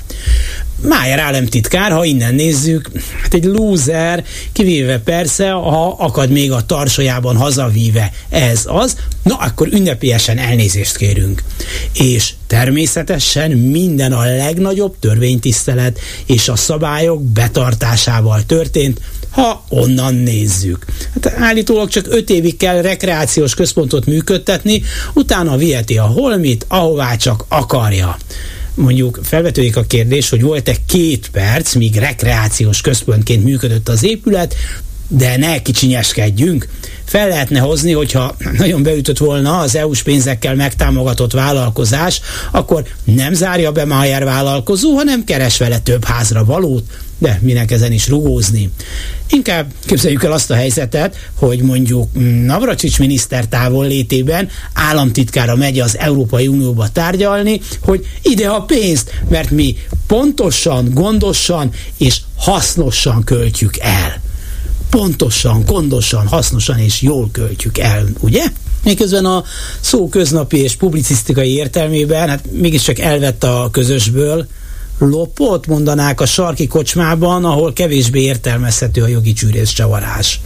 Májer 0.88 1.20
államtitkár, 1.20 1.91
ha 1.91 2.06
innen 2.06 2.36
nézzük, 2.36 2.90
hát 3.22 3.34
egy 3.34 3.44
lúzer, 3.44 4.24
kivéve 4.52 4.99
persze, 4.99 5.49
ha 5.49 5.95
akad 5.99 6.30
még 6.30 6.52
a 6.52 6.66
tarsajában 6.66 7.36
hazavíve 7.36 8.12
ez 8.30 8.64
az, 8.66 8.95
na 9.24 9.36
akkor 9.36 9.68
ünnepélyesen 9.72 10.38
elnézést 10.38 10.98
kérünk. 10.98 11.44
És 11.94 12.34
természetesen 12.48 13.52
minden 13.52 14.12
a 14.12 14.24
legnagyobb 14.24 14.95
törvénytisztelet 14.99 15.99
és 16.26 16.49
a 16.49 16.56
szabályok 16.56 17.24
betartásával 17.24 18.44
történt, 18.45 19.02
ha 19.30 19.66
onnan 19.70 20.16
nézzük. 20.16 20.86
Hát 21.14 21.34
állítólag 21.38 21.90
csak 21.90 22.06
öt 22.10 22.30
évig 22.30 22.57
kell 22.57 22.82
rekreációs 22.82 23.53
központot 23.53 24.06
működtetni, 24.06 24.84
utána 25.14 25.57
viheti 25.57 25.98
a 25.98 26.03
holmit, 26.03 26.66
ahová 26.68 27.16
csak 27.16 27.45
akarja 27.48 28.18
mondjuk 28.76 29.19
felvetődik 29.23 29.77
a 29.77 29.84
kérdés, 29.84 30.30
hogy 30.30 30.41
volt-e 30.41 30.76
két 30.85 31.30
perc, 31.31 31.73
míg 31.73 31.95
rekreációs 31.95 32.81
központként 32.81 33.43
működött 33.43 33.89
az 33.89 34.03
épület, 34.03 34.56
de 35.07 35.38
ne 35.38 35.61
kicsinyeskedjünk. 35.61 36.68
Fel 37.06 37.27
lehetne 37.27 37.60
hozni, 37.60 37.91
hogyha 37.91 38.35
nagyon 38.57 38.84
beütött 38.84 39.18
volna 39.18 39.60
az 39.60 39.76
EU-s 39.76 40.03
pénzekkel 40.03 40.56
megtámogatott 40.56 41.31
vállalkozás, 41.31 42.22
akkor 42.52 42.84
nem 43.03 43.34
zárja 43.34 43.72
be 43.72 43.85
Mayer 43.85 44.23
vállalkozó, 44.23 44.95
hanem 44.95 45.23
keres 45.23 45.57
vele 45.57 45.80
több 45.80 46.06
házra 46.06 46.45
valót, 46.45 46.84
de 47.18 47.40
minek 47.42 47.72
ezen 47.72 47.92
is 47.92 48.08
rugózni. 48.08 48.70
Inkább 49.30 49.72
képzeljük 49.86 50.24
el 50.24 50.32
azt 50.32 50.52
a 50.52 50.56
helyzetet, 50.56 51.16
hogy 51.36 51.62
mondjuk 51.62 52.10
Navracsics 52.46 53.00
miniszter 53.00 53.48
távol 53.48 53.88
létében 53.88 54.50
államtitkára 54.74 55.56
megy 55.56 55.80
az 55.80 55.98
Európai 55.98 56.48
Unióba 56.48 56.88
tárgyalni, 56.90 57.62
hogy 57.82 58.08
ide 58.22 58.48
a 58.48 58.62
pénzt, 58.62 59.12
mert 59.30 59.50
mi 59.50 59.78
pontosan, 60.08 60.90
gondosan 60.94 61.72
és 61.98 62.20
hasznosan 62.36 63.24
költjük 63.24 63.78
el. 63.78 64.22
Pontosan, 64.90 65.64
gondosan, 65.66 66.28
hasznosan 66.28 66.80
és 66.80 67.02
jól 67.02 67.30
költjük 67.32 67.78
el, 67.78 68.08
ugye? 68.20 68.44
Miközben 68.84 69.26
a 69.26 69.44
szó 69.80 70.10
köznapi 70.10 70.58
és 70.58 70.76
publicisztikai 70.76 71.54
értelmében, 71.54 72.30
hát 72.30 72.46
mégiscsak 72.52 73.00
elvett 73.00 73.44
a 73.44 73.70
közösből, 73.72 74.48
lopott, 74.99 75.67
mondanák 75.67 76.22
a 76.22 76.26
sarki 76.26 76.67
kocsmában, 76.67 77.45
ahol 77.45 77.73
kevésbé 77.73 78.22
értelmezhető 78.22 79.03
a 79.03 79.07
jogi 79.07 79.34
csűrész 79.34 79.69
csavarás. 79.69 80.39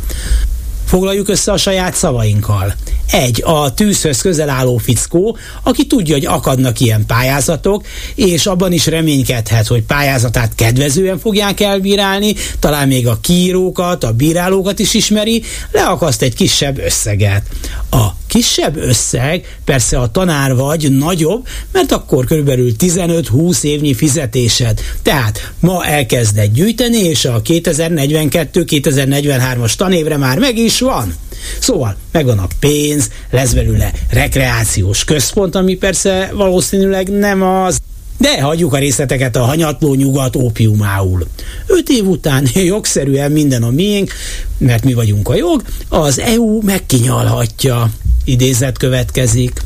Foglaljuk 0.86 1.30
össze 1.30 1.52
a 1.52 1.58
saját 1.58 1.96
szavainkkal. 1.96 2.74
Egy, 3.12 3.44
a 3.46 3.74
tűzhöz 3.74 4.22
közel 4.22 4.50
álló 4.50 4.78
fickó, 4.78 5.38
aki 5.64 5.88
tudja, 5.88 6.14
hogy 6.14 6.26
akadnak 6.26 6.80
ilyen 6.80 7.06
pályázatok, 7.06 7.86
és 8.16 8.46
abban 8.46 8.72
is 8.72 8.86
reménykedhet, 8.86 9.68
hogy 9.68 9.84
pályázatát 9.84 10.56
kedvezően 10.56 11.20
fogják 11.20 11.60
elbírálni, 11.60 12.36
talán 12.60 12.88
még 12.88 13.08
a 13.08 13.20
kírókat, 13.22 14.04
a 14.04 14.12
bírálókat 14.12 14.80
is 14.80 14.94
ismeri, 14.94 15.44
leakaszt 15.72 16.22
egy 16.22 16.36
kisebb 16.36 16.78
összeget. 16.78 17.44
A 17.92 18.19
kisebb 18.30 18.78
összeg 18.78 19.58
persze 19.66 20.00
a 20.00 20.12
tanár 20.12 20.56
vagy 20.56 20.98
nagyobb, 20.98 21.48
mert 21.72 21.92
akkor 21.92 22.26
körülbelül 22.26 22.72
15-20 22.80 23.64
évnyi 23.64 23.94
fizetésed. 23.94 24.82
Tehát 25.02 25.52
ma 25.60 25.86
elkezded 25.86 26.52
gyűjteni, 26.52 26.98
és 26.98 27.26
a 27.26 27.42
2042-2043-as 27.42 29.76
tanévre 29.76 30.18
már 30.18 30.40
meg 30.40 30.58
is 30.58 30.80
van. 30.80 31.16
Szóval 31.60 31.96
megvan 32.12 32.40
a 32.40 32.48
pénz, 32.60 33.10
lesz 33.32 33.54
belőle 33.54 33.92
rekreációs 34.10 35.04
központ, 35.04 35.56
ami 35.56 35.76
persze 35.76 36.32
valószínűleg 36.34 37.10
nem 37.10 37.42
az, 37.42 37.80
de 38.20 38.42
hagyjuk 38.42 38.74
a 38.74 38.78
részleteket 38.78 39.36
a 39.36 39.46
hanyatló 39.46 39.94
nyugat 39.94 40.36
ópiumául. 40.36 41.28
Öt 41.68 41.90
év 41.90 42.08
után 42.08 42.48
jogszerűen 42.74 43.32
minden 43.32 43.64
a 43.64 43.70
miénk, 43.70 44.14
mert 44.58 44.84
mi 44.84 44.94
vagyunk 44.94 45.30
a 45.30 45.36
jog, 45.36 45.64
az 45.90 46.20
EU 46.20 46.62
megkinyalhatja. 46.62 47.90
Idézet 48.26 48.78
következik. 48.78 49.62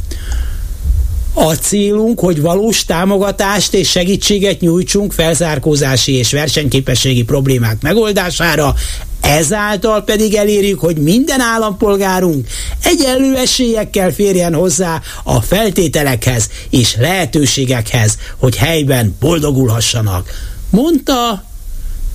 A 1.34 1.54
célunk, 1.54 2.20
hogy 2.20 2.42
valós 2.42 2.86
támogatást 2.86 3.74
és 3.74 3.90
segítséget 3.90 4.60
nyújtsunk 4.60 5.12
felzárkózási 5.12 6.14
és 6.14 6.32
versenyképességi 6.32 7.24
problémák 7.24 7.82
megoldására, 7.82 8.76
ezáltal 9.22 10.04
pedig 10.04 10.34
elérjük, 10.34 10.80
hogy 10.80 10.98
minden 10.98 11.40
állampolgárunk 11.40 12.48
egyenlő 12.84 13.36
esélyekkel 13.36 14.12
férjen 14.12 14.54
hozzá 14.54 15.02
a 15.24 15.42
feltételekhez 15.42 16.50
és 16.70 16.96
lehetőségekhez, 16.96 18.18
hogy 18.38 18.56
helyben 18.56 19.16
boldogulhassanak. 19.20 20.30
Mondta 20.70 21.44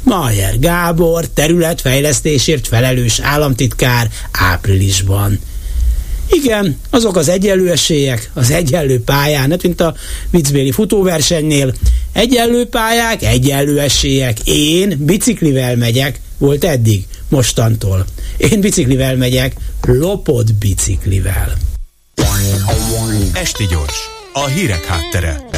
Mayer 0.02 0.58
Gábor 0.58 1.26
területfejlesztésért 1.26 2.68
felelős 2.68 3.20
államtitkár 3.20 4.08
áprilisban. 4.32 5.40
Igen, 6.30 6.78
azok 6.90 7.16
az 7.16 7.28
egyenlő 7.28 7.70
esélyek, 7.70 8.30
az 8.34 8.50
egyenlő 8.50 9.00
pályán, 9.00 9.50
hát 9.50 9.62
mint 9.62 9.80
a 9.80 9.94
viccbéli 10.30 10.72
futóversenynél, 10.72 11.74
egyenlő 12.12 12.66
pályák, 12.66 13.22
egyenlő 13.22 13.80
esélyek. 13.80 14.38
Én 14.44 14.96
biciklivel 14.98 15.76
megyek, 15.76 16.20
volt 16.38 16.64
eddig, 16.64 17.06
mostantól. 17.28 18.06
Én 18.36 18.60
biciklivel 18.60 19.16
megyek, 19.16 19.56
lopott 19.82 20.54
biciklivel. 20.54 21.56
Esti 23.32 23.66
gyors, 23.70 23.96
a 24.32 24.46
hírek 24.46 24.84
háttere. 24.84 25.48